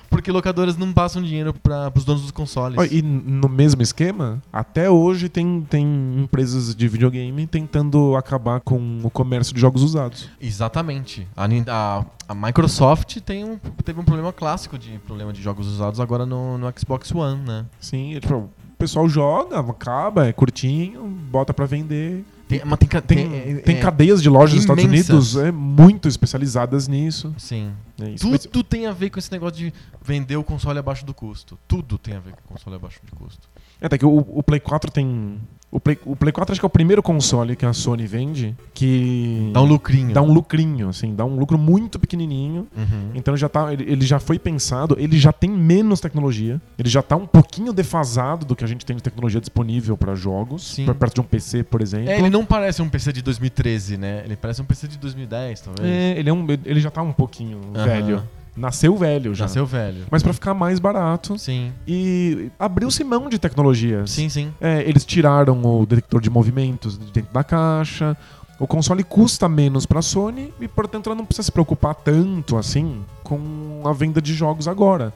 Porque 0.09 0.31
locadoras 0.31 0.77
não 0.77 0.93
passam 0.93 1.23
dinheiro 1.23 1.53
para 1.55 1.93
os 1.95 2.05
donos 2.05 2.23
dos 2.23 2.31
consoles. 2.31 2.79
E 2.93 3.03
no 3.03 3.49
mesmo 3.49 3.83
esquema, 3.83 4.43
até 4.53 4.91
hoje 4.91 5.29
tem, 5.29 5.67
tem 5.69 5.85
empresas 6.19 6.75
de 6.75 6.89
videogame 6.89 7.47
tentando 7.47 8.17
acabar 8.17 8.61
com 8.61 9.01
o 9.03 9.11
comércio 9.11 9.55
de 9.55 9.61
jogos 9.61 9.83
usados. 9.83 10.29
Exatamente. 10.41 11.27
A, 11.37 11.47
a- 11.69 12.05
a 12.29 12.35
Microsoft 12.35 13.17
tem 13.23 13.45
um, 13.45 13.59
teve 13.85 13.99
um 13.99 14.05
problema 14.05 14.33
clássico 14.33 14.79
de 14.79 14.99
problema 15.01 15.33
de 15.33 15.43
jogos 15.43 15.67
usados 15.67 15.99
agora 15.99 16.25
no, 16.25 16.57
no 16.59 16.73
Xbox 16.79 17.13
One, 17.13 17.41
né? 17.43 17.67
Sim, 17.81 18.17
tipo, 18.21 18.35
o 18.37 18.51
pessoal 18.79 19.09
joga, 19.09 19.59
acaba, 19.59 20.29
é 20.29 20.33
curtinho, 20.33 21.03
bota 21.31 21.53
pra 21.53 21.67
vender. 21.67 22.25
Tem, 22.51 22.63
mas 22.65 22.79
tem, 22.81 22.89
Tem, 22.89 23.01
tem, 23.31 23.57
tem 23.59 23.77
é, 23.77 23.81
cadeias 23.81 24.21
de 24.21 24.29
lojas 24.29 24.55
nos 24.55 24.65
Estados. 24.65 24.85
Unidos 24.85 25.37
é, 25.37 25.53
muito 25.53 26.09
especializadas 26.09 26.89
nisso. 26.89 27.33
Sim. 27.39 27.73
É 28.01 28.17
Tudo 28.19 28.65
tem 28.65 28.87
a 28.87 28.93
ver 28.93 29.11
com 29.11 29.21
esse 29.21 29.31
negócio 29.31 29.57
de 29.57 29.73
vender 30.03 30.37
o 30.37 30.43
console 30.43 30.81
abaixo 30.81 31.07
do 31.07 31.15
custo. 31.15 31.57
Tudo 31.69 31.97
tem 31.97 32.17
a 32.17 32.19
ver 32.19 32.33
com 32.33 32.41
o 32.41 32.49
console 32.49 32.75
abaixo 32.75 32.99
de 33.05 33.13
custo. 33.13 33.49
É, 33.81 33.87
até 33.87 33.97
que 33.97 34.05
o, 34.05 34.19
o 34.19 34.43
Play 34.43 34.59
4 34.59 34.91
tem. 34.91 35.41
O 35.73 35.79
Play, 35.79 35.97
o 36.05 36.17
Play 36.17 36.33
4 36.33 36.53
acho 36.53 36.61
que 36.61 36.65
é 36.65 36.67
o 36.67 36.71
primeiro 36.71 37.01
console 37.01 37.55
que 37.55 37.65
a 37.65 37.73
Sony 37.73 38.05
vende 38.05 38.57
que. 38.75 39.51
Dá 39.53 39.63
um 39.63 39.67
lucrinho. 39.67 40.13
dá 40.13 40.21
um 40.21 40.33
lucrinho, 40.33 40.89
assim, 40.89 41.15
dá 41.15 41.25
um 41.25 41.37
lucro 41.39 41.57
muito 41.57 41.97
pequenininho. 41.97 42.67
Uhum. 42.77 43.11
Então 43.15 43.37
já 43.37 43.49
tá, 43.49 43.73
ele, 43.73 43.85
ele 43.85 44.05
já 44.05 44.19
foi 44.19 44.37
pensado, 44.37 44.97
ele 44.99 45.17
já 45.17 45.33
tem 45.33 45.49
menos 45.49 46.01
tecnologia, 46.01 46.61
ele 46.77 46.89
já 46.89 47.03
tá 47.03 47.15
um 47.15 47.27
pouquinho 47.27 47.73
defasado 47.73 48.45
do 48.45 48.57
que 48.57 48.65
a 48.65 48.67
gente 48.67 48.85
tem 48.85 48.97
de 48.97 49.03
tecnologia 49.03 49.41
disponível 49.41 49.97
para 49.97 50.15
jogos, 50.17 50.67
Sim. 50.75 50.87
pra- 50.87 50.95
perto 50.95 51.15
de 51.15 51.21
um 51.21 51.25
PC, 51.25 51.63
por 51.63 51.81
exemplo. 51.81 52.11
É, 52.11 52.19
ele 52.19 52.31
não 52.31 52.45
parece 52.45 52.83
um 52.83 52.89
PC 52.89 53.13
de 53.13 53.23
2013, 53.23 53.97
né? 53.97 54.23
Ele 54.25 54.35
parece 54.35 54.61
um 54.61 54.65
PC 54.65 54.89
de 54.89 54.99
2010, 54.99 55.61
talvez. 55.61 55.89
É, 55.89 56.19
ele, 56.19 56.29
é 56.29 56.33
um, 56.33 56.47
ele 56.65 56.81
já 56.81 56.91
tá 56.91 57.01
um 57.01 57.13
pouquinho 57.13 57.61
Aham. 57.77 57.85
velho. 57.85 58.23
Nasceu 58.61 58.97
velho 58.97 59.35
já. 59.35 59.45
Nasceu 59.47 59.65
velho. 59.67 60.05
Mas 60.11 60.23
para 60.23 60.33
ficar 60.33 60.55
mais 60.55 60.79
barato 60.79 61.39
Sim, 61.39 61.73
e 61.87 62.51
abriu-se 62.59 63.03
mão 63.03 63.29
de 63.29 63.39
tecnologias. 63.39 64.11
sim, 64.11 64.29
sim. 64.29 64.53
É, 64.61 64.83
eles 64.89 65.05
tiraram 65.05 65.61
o 65.65 65.87
detector 65.87 66.21
de 66.21 66.29
movimentos 66.31 66.99
de 66.99 67.11
dentro 67.11 67.33
da 67.33 67.43
caixa. 67.43 68.17
O 68.59 68.67
console 68.67 69.03
custa 69.03 69.49
menos 69.49 69.87
para 69.87 70.01
a 70.01 70.03
Sony 70.03 70.53
e, 70.61 70.69
portanto, 70.69 71.07
ela 71.09 71.17
não 71.17 71.25
precisa 71.25 71.45
se 71.47 71.53
preocupar 71.53 71.95
tanto 71.95 72.59
assim 72.59 73.01
com 73.25 73.83
a 73.87 73.93
venda 73.93 74.21
de 74.21 74.35
jogos 74.35 74.69
agora. 74.69 75.15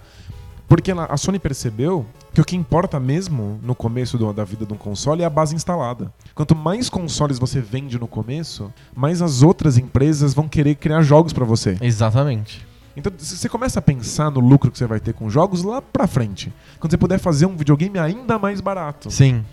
Porque 0.66 0.90
ela- 0.90 1.04
a 1.04 1.16
Sony 1.18 1.38
percebeu 1.38 2.06
que 2.32 2.40
o 2.40 2.44
que 2.44 2.56
importa 2.56 2.98
mesmo 2.98 3.60
no 3.62 3.74
começo 3.74 4.16
do- 4.16 4.32
da 4.32 4.44
vida 4.44 4.64
de 4.64 4.72
um 4.72 4.78
console 4.78 5.20
é 5.22 5.26
a 5.26 5.30
base 5.30 5.54
instalada. 5.54 6.10
Quanto 6.34 6.56
mais 6.56 6.88
consoles 6.88 7.38
você 7.38 7.60
vende 7.60 7.98
no 7.98 8.06
começo, 8.08 8.72
mais 8.96 9.20
as 9.20 9.42
outras 9.42 9.76
empresas 9.76 10.32
vão 10.32 10.48
querer 10.48 10.74
criar 10.76 11.02
jogos 11.02 11.34
para 11.34 11.44
você. 11.44 11.76
Exatamente. 11.82 12.66
Então 12.96 13.12
você 13.16 13.48
começa 13.48 13.78
a 13.78 13.82
pensar 13.82 14.30
no 14.30 14.40
lucro 14.40 14.70
que 14.70 14.78
você 14.78 14.86
vai 14.86 15.00
ter 15.00 15.12
com 15.12 15.28
jogos 15.28 15.62
lá 15.62 15.82
pra 15.82 16.06
frente. 16.06 16.52
Quando 16.78 16.90
você 16.90 16.98
puder 16.98 17.18
fazer 17.18 17.46
um 17.46 17.56
videogame 17.56 17.98
ainda 17.98 18.38
mais 18.38 18.60
barato. 18.60 19.10
Sim. 19.10 19.44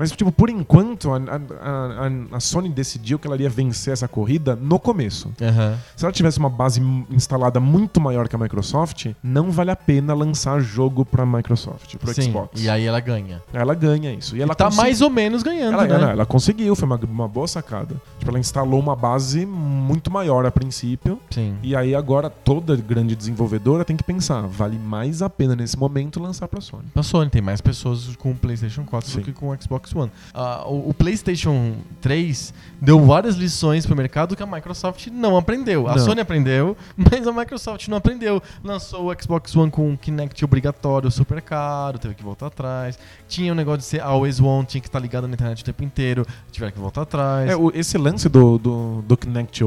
Mas, 0.00 0.10
tipo, 0.12 0.32
por 0.32 0.48
enquanto, 0.48 1.10
a, 1.12 1.16
a- 1.16 2.36
a- 2.36 2.40
Sony 2.40 2.68
decidiu 2.70 3.18
que 3.18 3.26
ela 3.26 3.36
iria 3.36 3.50
vencer 3.50 3.92
essa 3.92 4.08
corrida 4.08 4.56
no 4.56 4.78
começo. 4.78 5.30
Aham. 5.40 5.76
Se 5.94 6.04
ela 6.04 6.12
tivesse 6.12 6.38
uma 6.38 6.48
base 6.48 6.80
instalada 7.10 7.60
muito 7.60 8.00
maior 8.00 8.26
que 8.26 8.34
a 8.34 8.38
Microsoft, 8.38 9.08
não 9.22 9.50
vale 9.50 9.70
a 9.70 9.76
pena 9.76 10.14
lançar 10.14 10.58
jogo 10.60 11.04
pra 11.04 11.26
Microsoft, 11.26 11.96
pro 11.96 12.14
Sim. 12.14 12.22
Xbox. 12.22 12.62
E 12.62 12.68
aí 12.70 12.84
ela 12.86 12.98
ganha. 13.00 13.42
Ela 13.52 13.74
ganha 13.74 14.12
isso. 14.12 14.34
E 14.34 14.38
ela 14.40 14.50
Ela 14.50 14.54
tá 14.54 14.64
consegui- 14.64 14.82
mais 14.82 15.00
ou 15.02 15.10
menos 15.10 15.42
ganhando, 15.42 15.74
ela, 15.74 15.86
né? 15.86 15.94
ela- 15.94 16.10
ela 16.12 16.26
conseguiu, 16.26 16.74
foi 16.74 16.86
uma, 16.86 16.96
uma 16.96 17.28
boa 17.28 17.46
sacada. 17.46 17.94
Tipo, 18.18 18.30
ela 18.30 18.38
instalou 18.40 18.80
uma 18.80 18.96
base 18.96 19.44
muito 19.46 20.10
maior 20.10 20.46
a 20.46 20.50
princípio. 20.50 21.20
Sim. 21.30 21.54
E 21.62 21.76
aí 21.76 21.94
agora 21.94 22.30
toda 22.30 22.74
grande 22.74 23.14
desenvolvedora 23.14 23.84
tem 23.84 23.96
que 23.96 24.02
pensar, 24.04 24.40
vale 24.46 24.78
mais 24.78 25.20
a 25.20 25.28
pena 25.28 25.54
nesse 25.54 25.78
momento 25.78 26.20
lançar 26.20 26.48
pra 26.48 26.60
Sony. 26.60 26.84
A 26.94 27.02
Sony 27.02 27.28
tem 27.30 27.42
mais 27.42 27.60
pessoas 27.60 28.16
com 28.16 28.30
o 28.30 28.34
PlayStation 28.34 28.84
4 28.84 29.10
Sim. 29.10 29.18
do 29.18 29.24
que 29.24 29.32
com 29.32 29.50
o 29.50 29.62
Xbox 29.62 29.89
One. 29.94 30.10
Ah, 30.34 30.64
o, 30.66 30.90
o 30.90 30.94
PlayStation 30.94 31.74
3 32.00 32.52
deu 32.80 33.00
várias 33.04 33.36
lições 33.36 33.84
pro 33.86 33.94
mercado 33.96 34.34
que 34.36 34.42
a 34.42 34.46
Microsoft 34.46 35.06
não 35.08 35.36
aprendeu. 35.36 35.86
A 35.88 35.92
Não. 35.96 35.98
Sony 36.04 36.20
aprendeu, 36.20 36.76
mas 36.96 37.26
a 37.26 37.32
Microsoft 37.32 37.88
não 37.88 37.96
aprendeu. 37.98 38.42
Lançou 38.64 39.10
o 39.10 39.22
Xbox 39.22 39.54
One 39.56 39.70
com 39.70 39.88
um 39.90 39.96
Kinect 39.96 40.44
obrigatório, 40.44 41.10
super 41.10 41.40
caro, 41.42 41.98
teve 41.98 42.14
que 42.14 42.22
voltar 42.22 42.46
atrás. 42.46 42.98
Tinha 43.28 43.52
o 43.52 43.54
negócio 43.54 43.78
de 43.80 43.84
ser 43.86 44.00
always 44.00 44.40
on, 44.40 44.64
tinha 44.64 44.80
que 44.80 44.88
estar 44.88 44.98
ligado 44.98 45.26
na 45.28 45.34
internet 45.34 45.62
o 45.62 45.64
tempo 45.64 45.82
inteiro, 45.84 46.26
tiveram 46.50 46.72
que 46.72 46.78
voltar 46.78 47.02
atrás. 47.02 47.50
É, 47.50 47.56
o- 47.56 47.70
esse 47.74 47.96
lance 47.98 48.28
do, 48.28 48.58
do, 48.58 49.02
do 49.06 49.16
Kinect 49.16 49.62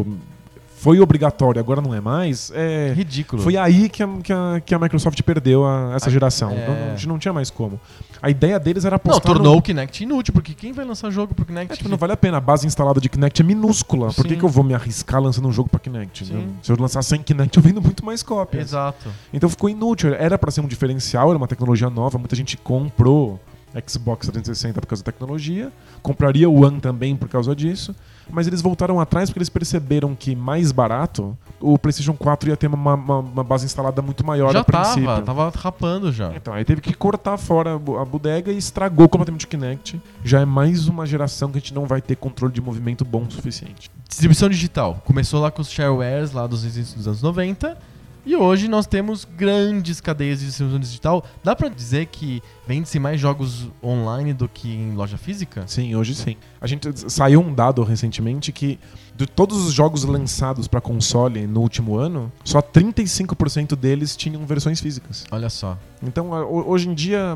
foi 0.84 1.00
obrigatório, 1.00 1.60
agora 1.62 1.82
não 1.82 1.94
é 1.96 2.02
mais, 2.02 2.52
é, 2.54 2.92
Ridículo. 2.94 3.42
foi 3.42 3.56
aí 3.56 3.88
que 3.88 4.04
a, 4.04 4.08
que 4.22 4.34
a, 4.34 4.62
que 4.66 4.76
a 4.76 4.80
Microsoft 4.80 5.22
perdeu 5.22 5.66
a- 5.66 5.94
essa 5.96 6.10
Ah, 6.10 6.12
geração. 6.12 6.52
é. 6.52 6.68
Não, 6.68 6.76
não- 6.76 6.88
a 6.92 6.96
gente 6.96 7.08
não 7.08 7.18
tinha 7.18 7.32
mais 7.34 7.50
como. 7.50 7.80
A 8.22 8.30
ideia 8.30 8.60
deles 8.60 8.84
era 8.84 8.94
Não, 8.94 8.98
apostar 8.98 9.22
tornou 9.34 9.54
no- 9.54 9.60
o 9.60 9.62
Kinect 9.62 10.04
inútil, 10.04 10.34
porque 10.34 10.54
quem 10.54 10.74
vai 10.74 10.84
lançar 10.86 11.10
jogo 11.10 11.34
pro 11.34 11.46
Kinect? 11.46 11.72
É, 11.74 11.76
tipo, 11.78 11.90
não 11.90 11.98
vale 11.98 12.12
a 12.14 12.18
pena. 12.18 12.38
A 12.38 12.42
base 12.42 12.68
instalada 12.68 13.00
de 13.00 13.08
Kinect 13.08 13.42
é 13.42 13.46
minúscula. 13.46 14.12
Por 14.14 14.26
que, 14.28 14.36
que 14.36 14.44
eu 14.44 14.50
vou 14.50 14.64
me 14.64 14.74
arriscar 14.74 15.22
lançando 15.22 15.48
um 15.48 15.52
jogo 15.54 15.70
pra 15.70 15.80
Kinect? 15.80 16.32
Né? 16.34 16.48
Se 16.62 16.72
eu 16.72 16.76
lançar 16.78 17.02
sem 17.02 17.22
Kinect, 17.22 17.56
eu 17.58 17.64
vendo 17.64 17.82
muito 17.82 18.04
mais 18.06 18.22
cópias. 18.22 18.64
Exato. 18.70 19.10
Então 19.34 19.50
ficou 19.50 19.70
inútil. 19.70 20.14
Era 20.14 20.38
pra 20.38 20.52
ser 20.52 20.60
um 20.62 20.68
diferencial, 20.68 21.30
era 21.30 21.38
uma 21.38 21.48
tecnologia 21.48 21.90
nova. 21.90 22.18
Muita 22.18 22.36
gente 22.36 22.58
comprou 22.58 23.40
Xbox 23.88 24.28
360 24.28 24.80
por 24.82 24.88
causa 24.88 25.02
da 25.04 25.12
tecnologia. 25.12 25.72
Compraria 26.02 26.50
o 26.50 26.64
One 26.66 26.80
também 26.80 27.16
por 27.16 27.28
causa 27.30 27.56
disso. 27.56 27.96
Mas 28.30 28.48
eles 28.48 28.62
voltaram 28.62 29.00
atrás 29.00 29.30
porque 29.30 29.40
eles 29.40 29.50
perceberam 29.50 30.16
que 30.16 30.36
mais 30.36 30.72
barato 30.72 31.38
o 31.60 31.78
PlayStation 31.78 32.14
4 32.14 32.50
ia 32.50 32.58
ter 32.58 32.68
uma, 32.68 32.94
uma- 32.96 33.20
uma 33.20 33.44
base 33.44 33.66
instalada 33.66 34.02
muito 34.02 34.26
maior 34.26 34.52
já 34.54 34.60
a 34.60 34.64
princípio. 34.64 35.06
tava, 35.06 35.22
tava 35.22 35.52
rapando 35.56 36.12
já. 36.12 36.34
Então, 36.36 36.54
aí 36.54 36.64
teve 36.66 36.82
que 36.82 36.94
cortar 36.94 37.38
fora 37.38 37.76
a 37.76 38.06
bodega 38.06 38.52
e 38.52 38.58
estragou 38.58 39.08
completamente 39.10 39.46
o 39.46 39.48
Kinect. 39.48 40.02
Já 40.24 40.42
é 40.42 40.46
mais 40.46 40.88
uma 40.88 41.06
geração 41.06 41.52
que 41.52 41.58
a 41.58 41.62
gente 41.62 41.74
não 41.74 41.86
vai 41.86 42.02
ter 42.02 42.16
controle 42.16 42.54
de 42.54 42.62
movimento 42.62 43.04
bom 43.06 43.24
o 43.24 43.32
suficiente. 43.32 43.90
Distribuição 44.08 44.50
digital. 44.50 45.02
Começou 45.06 45.42
lá 45.42 45.50
com 45.52 45.62
os 45.62 45.70
sharewares 45.70 46.32
lá 46.32 46.48
dos 46.48 46.64
dos 46.64 47.08
anos 47.08 47.22
90. 47.22 47.78
E 48.26 48.38
hoje 48.38 48.70
nós 48.70 48.88
temos 48.88 49.26
grandes 49.26 50.00
cadeias 50.00 50.40
de 50.40 50.46
distribuição 50.46 50.80
digital. 50.80 51.26
Dá 51.44 51.54
pra 51.56 51.68
dizer 51.68 52.06
que 52.06 52.42
vende-se 52.68 52.98
mais 53.00 53.20
jogos 53.20 53.68
online 53.84 54.34
do 54.34 54.48
que 54.48 54.70
em 54.74 54.94
loja 54.94 55.18
física? 55.18 55.64
Sim, 55.68 55.96
hoje 55.96 56.16
sim. 56.16 56.36
A 56.62 56.68
gente 56.68 56.88
saiu 57.12 57.42
um 57.42 57.54
dado 57.54 57.84
recentemente 57.84 58.52
que 58.52 58.80
de 59.16 59.28
todos 59.28 59.64
os 59.66 59.74
jogos 59.74 60.04
lançados 60.06 60.68
para 60.68 60.82
console 60.82 61.46
no 61.46 61.62
último 61.62 61.96
ano, 61.98 62.32
só 62.44 62.62
35% 62.62 63.76
deles 63.76 64.16
tinham 64.16 64.44
versões 64.46 64.80
físicas. 64.80 65.26
Olha 65.32 65.50
só. 65.50 65.78
Então, 66.02 66.32
hoje 66.68 66.90
em 66.90 66.94
dia, 66.94 67.32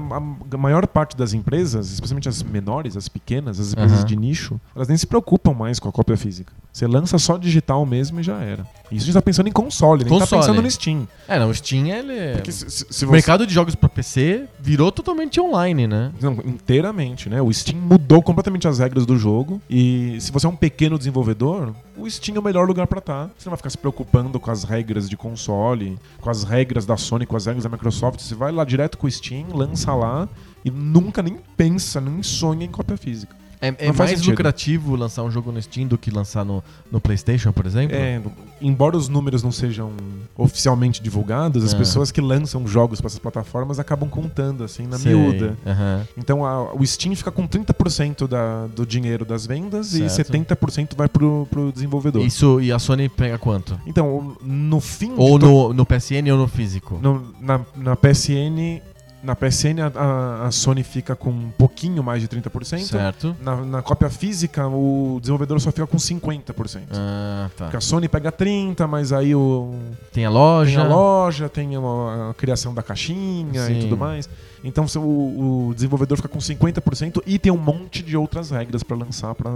a 0.51 0.57
maior 0.57 0.85
parte 0.87 1.15
das 1.15 1.33
empresas, 1.33 1.91
especialmente 1.91 2.27
as 2.27 2.41
menores, 2.43 2.97
as 2.97 3.07
pequenas, 3.07 3.59
as 3.59 3.71
empresas 3.71 3.99
Aham. 3.99 4.05
de 4.07 4.15
nicho, 4.15 4.59
elas 4.75 4.87
nem 4.87 4.97
se 4.97 5.07
preocupam 5.07 5.53
mais 5.53 5.79
com 5.79 5.87
a 5.87 5.91
cópia 5.91 6.17
física. 6.17 6.51
Você 6.73 6.85
lança 6.85 7.17
só 7.17 7.37
digital 7.37 7.85
mesmo 7.85 8.19
e 8.19 8.23
já 8.23 8.39
era. 8.41 8.63
Isso 8.91 9.03
a 9.03 9.05
gente 9.05 9.13
tá 9.13 9.21
pensando 9.21 9.47
em 9.47 9.51
console, 9.51 10.03
nem 10.03 10.13
tá 10.13 10.19
Console. 10.19 10.41
pensando 10.41 10.61
no 10.61 10.69
Steam. 10.69 11.07
É, 11.27 11.39
não, 11.39 11.49
o 11.49 11.53
Steam 11.55 11.87
ele 11.87 12.43
se, 12.51 12.69
se- 12.69 12.85
se 12.89 13.05
O 13.05 13.07
você... 13.07 13.11
mercado 13.13 13.47
de 13.47 13.53
jogos 13.53 13.73
pra 13.75 13.87
PC 13.87 14.45
virou 14.59 14.91
totalmente 14.91 15.16
online, 15.39 15.87
né? 15.87 16.11
Não, 16.21 16.33
inteiramente, 16.45 17.29
né? 17.29 17.41
O 17.41 17.51
Steam 17.51 17.79
mudou 17.79 18.21
completamente 18.21 18.67
as 18.67 18.79
regras 18.79 19.05
do 19.05 19.17
jogo. 19.17 19.61
E 19.69 20.17
se 20.19 20.31
você 20.31 20.45
é 20.45 20.49
um 20.49 20.55
pequeno 20.55 20.97
desenvolvedor, 20.97 21.73
o 21.97 22.09
Steam 22.09 22.35
é 22.35 22.39
o 22.39 22.43
melhor 22.43 22.67
lugar 22.67 22.87
pra 22.87 22.99
estar. 22.99 23.29
Você 23.37 23.47
não 23.47 23.51
vai 23.51 23.57
ficar 23.57 23.69
se 23.69 23.77
preocupando 23.77 24.39
com 24.39 24.51
as 24.51 24.63
regras 24.63 25.09
de 25.09 25.17
console, 25.17 25.97
com 26.21 26.29
as 26.29 26.43
regras 26.43 26.85
da 26.85 26.97
Sony, 26.97 27.25
com 27.25 27.35
as 27.35 27.45
regras 27.45 27.63
da 27.63 27.69
Microsoft. 27.69 28.19
Você 28.19 28.35
vai 28.35 28.51
lá 28.51 28.63
direto 28.63 28.97
com 28.97 29.07
o 29.07 29.11
Steam, 29.11 29.47
lança 29.53 29.93
lá 29.93 30.27
e 30.63 30.71
nunca 30.71 31.21
nem 31.21 31.37
pensa, 31.55 32.01
nem 32.01 32.21
sonha 32.21 32.65
em 32.65 32.69
cópia 32.69 32.97
física. 32.97 33.35
É, 33.59 33.73
é 33.87 33.91
mais 33.91 34.11
sentido. 34.11 34.29
lucrativo 34.31 34.95
lançar 34.95 35.23
um 35.23 35.31
jogo 35.31 35.51
no 35.51 35.59
Steam 35.61 35.87
do 35.87 35.97
que 35.97 36.11
lançar 36.11 36.45
no, 36.45 36.63
no 36.91 37.01
PlayStation, 37.01 37.51
por 37.51 37.65
exemplo? 37.65 37.95
É, 37.95 38.21
embora 38.61 38.95
os 38.95 39.09
números 39.09 39.41
não 39.41 39.51
sejam 39.51 39.91
oficialmente 40.37 41.01
divulgados, 41.01 41.63
as 41.63 41.73
Ah. 41.73 41.77
pessoas 41.77 42.11
que 42.11 42.21
lançam 42.21 42.67
jogos 42.67 43.01
para 43.01 43.07
essas 43.07 43.19
plataformas 43.19 43.79
acabam 43.79 44.07
contando, 44.09 44.63
assim, 44.63 44.85
na 44.85 44.97
Sei. 44.97 45.13
miúda. 45.15 45.57
Aham. 45.65 46.07
Então 46.17 46.45
a- 46.45 46.73
o 46.73 46.85
Steam 46.85 47.15
fica 47.15 47.31
com 47.31 47.47
30% 47.47 48.27
da, 48.27 48.67
do 48.67 48.85
dinheiro 48.85 49.25
das 49.25 49.45
vendas 49.45 49.93
e 49.93 50.07
Certo. 50.09 50.31
70% 50.31 50.95
vai 50.95 51.07
pro, 51.09 51.47
pro 51.49 51.71
desenvolvedor. 51.71 52.23
Isso, 52.25 52.61
e 52.61 52.71
a 52.71 52.77
Sony 52.79 53.09
pega 53.09 53.37
quanto? 53.37 53.79
Então, 53.87 54.37
no 54.43 54.79
fim. 54.79 55.13
Ou 55.17 55.39
to- 55.39 55.45
no, 55.45 55.73
no 55.73 55.85
PSN 55.85 56.31
ou 56.31 56.37
no 56.37 56.47
físico? 56.47 56.99
no- 57.01 57.33
na, 57.41 57.61
na 57.75 57.95
PSN. 57.95 58.81
Na 59.23 59.35
PSN 59.35 59.79
a, 59.95 60.45
a- 60.47 60.51
Sony 60.51 60.83
fica 60.83 61.15
com 61.15 61.31
um 61.31 61.49
pouquinho 61.57 62.03
mais 62.03 62.21
de 62.21 62.27
30%. 62.27 62.79
Certo. 62.79 63.35
Na, 63.41 63.55
na 63.57 63.81
cópia 63.81 64.09
física, 64.09 64.67
o 64.67 65.17
desenvolvedor 65.19 65.59
só 65.59 65.71
fica 65.71 65.87
com 65.87 65.97
50%. 65.97 66.81
Ah, 66.91 67.49
tá. 67.57 67.65
Porque 67.65 67.77
a 67.77 67.81
Sony 67.81 68.07
pega 68.07 68.31
30%, 68.31 68.87
mas 68.87 69.11
aí 69.11 69.33
o, 69.33 69.73
Tem 70.13 70.23
a 70.25 70.29
loja. 70.29 70.77
tem 70.79 70.85
a 70.85 70.87
loja, 70.95 71.49
tem 71.49 71.75
a, 71.75 72.29
a 72.29 72.33
criação 72.35 72.73
da 72.73 72.83
caixinha 72.83 73.65
Sim. 73.65 73.77
e 73.77 73.81
tudo 73.81 73.97
mais. 73.97 74.29
Então 74.63 74.85
o, 74.97 75.69
o 75.69 75.73
desenvolvedor 75.73 76.17
fica 76.17 76.27
com 76.29 76.39
50% 76.39 77.21
e 77.25 77.37
tem 77.39 77.51
um 77.51 77.57
monte 77.57 78.01
de 78.03 78.15
outras 78.17 78.49
regras 78.51 78.83
pra 78.83 78.97
lançar 78.97 79.33
pra... 79.35 79.51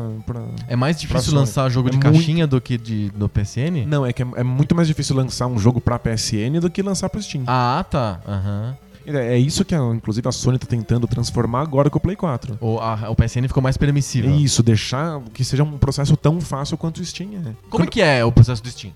É 0.68 0.76
mais 0.76 1.00
difícil 1.00 1.34
lançar 1.36 1.70
jogo 1.70 1.88
É 1.90 1.92
de 1.92 1.98
muito- 1.98 2.14
caixinha 2.14 2.46
do 2.48 2.60
que 2.62 2.78
de, 2.78 3.12
no 3.16 3.28
PSN? 3.30 3.86
Não, 3.88 4.06
é 4.06 4.14
que 4.14 4.22
é, 4.24 4.28
é 4.38 4.44
muito 4.44 4.76
mais 4.76 4.88
difícil 4.88 5.16
lançar 5.16 5.48
um 5.48 5.58
jogo 5.58 5.80
pra 5.82 5.98
PSN 6.00 6.60
do 6.62 6.70
que 6.70 6.82
lançar 6.82 7.10
pro 7.10 7.22
Steam. 7.22 7.44
Ah, 7.48 7.86
tá. 7.90 8.20
Aham. 8.28 8.76
É, 8.88 8.91
é 9.06 9.38
isso 9.38 9.64
que, 9.66 9.74
a- 9.76 9.80
inclusive, 9.94 10.28
a 10.28 10.32
Sony 10.32 10.58
tá 10.60 10.68
tentando 10.68 11.08
transformar 11.08 11.62
agora 11.62 11.90
com 11.90 11.98
o 11.98 12.02
Play 12.02 12.16
4. 12.16 12.58
O, 12.62 12.80
a- 12.80 13.10
o 13.10 13.16
PSN 13.16 13.48
ficou 13.48 13.62
mais 13.64 13.76
É 13.76 13.80
permissível. 13.80 14.32
isso, 14.36 14.62
deixar 14.62 15.20
que 15.34 15.44
seja 15.44 15.64
um 15.64 15.78
processo 15.78 16.16
tão 16.18 16.40
fácil 16.42 16.78
quanto 16.78 17.00
o 17.00 17.06
Steam 17.06 17.30
é. 17.46 17.52
Como 17.70 17.84
é 17.84 17.88
que 17.88 18.02
é 18.02 18.24
o 18.24 18.32
processo 18.32 18.62
do 18.62 18.70
Steam? 18.70 18.94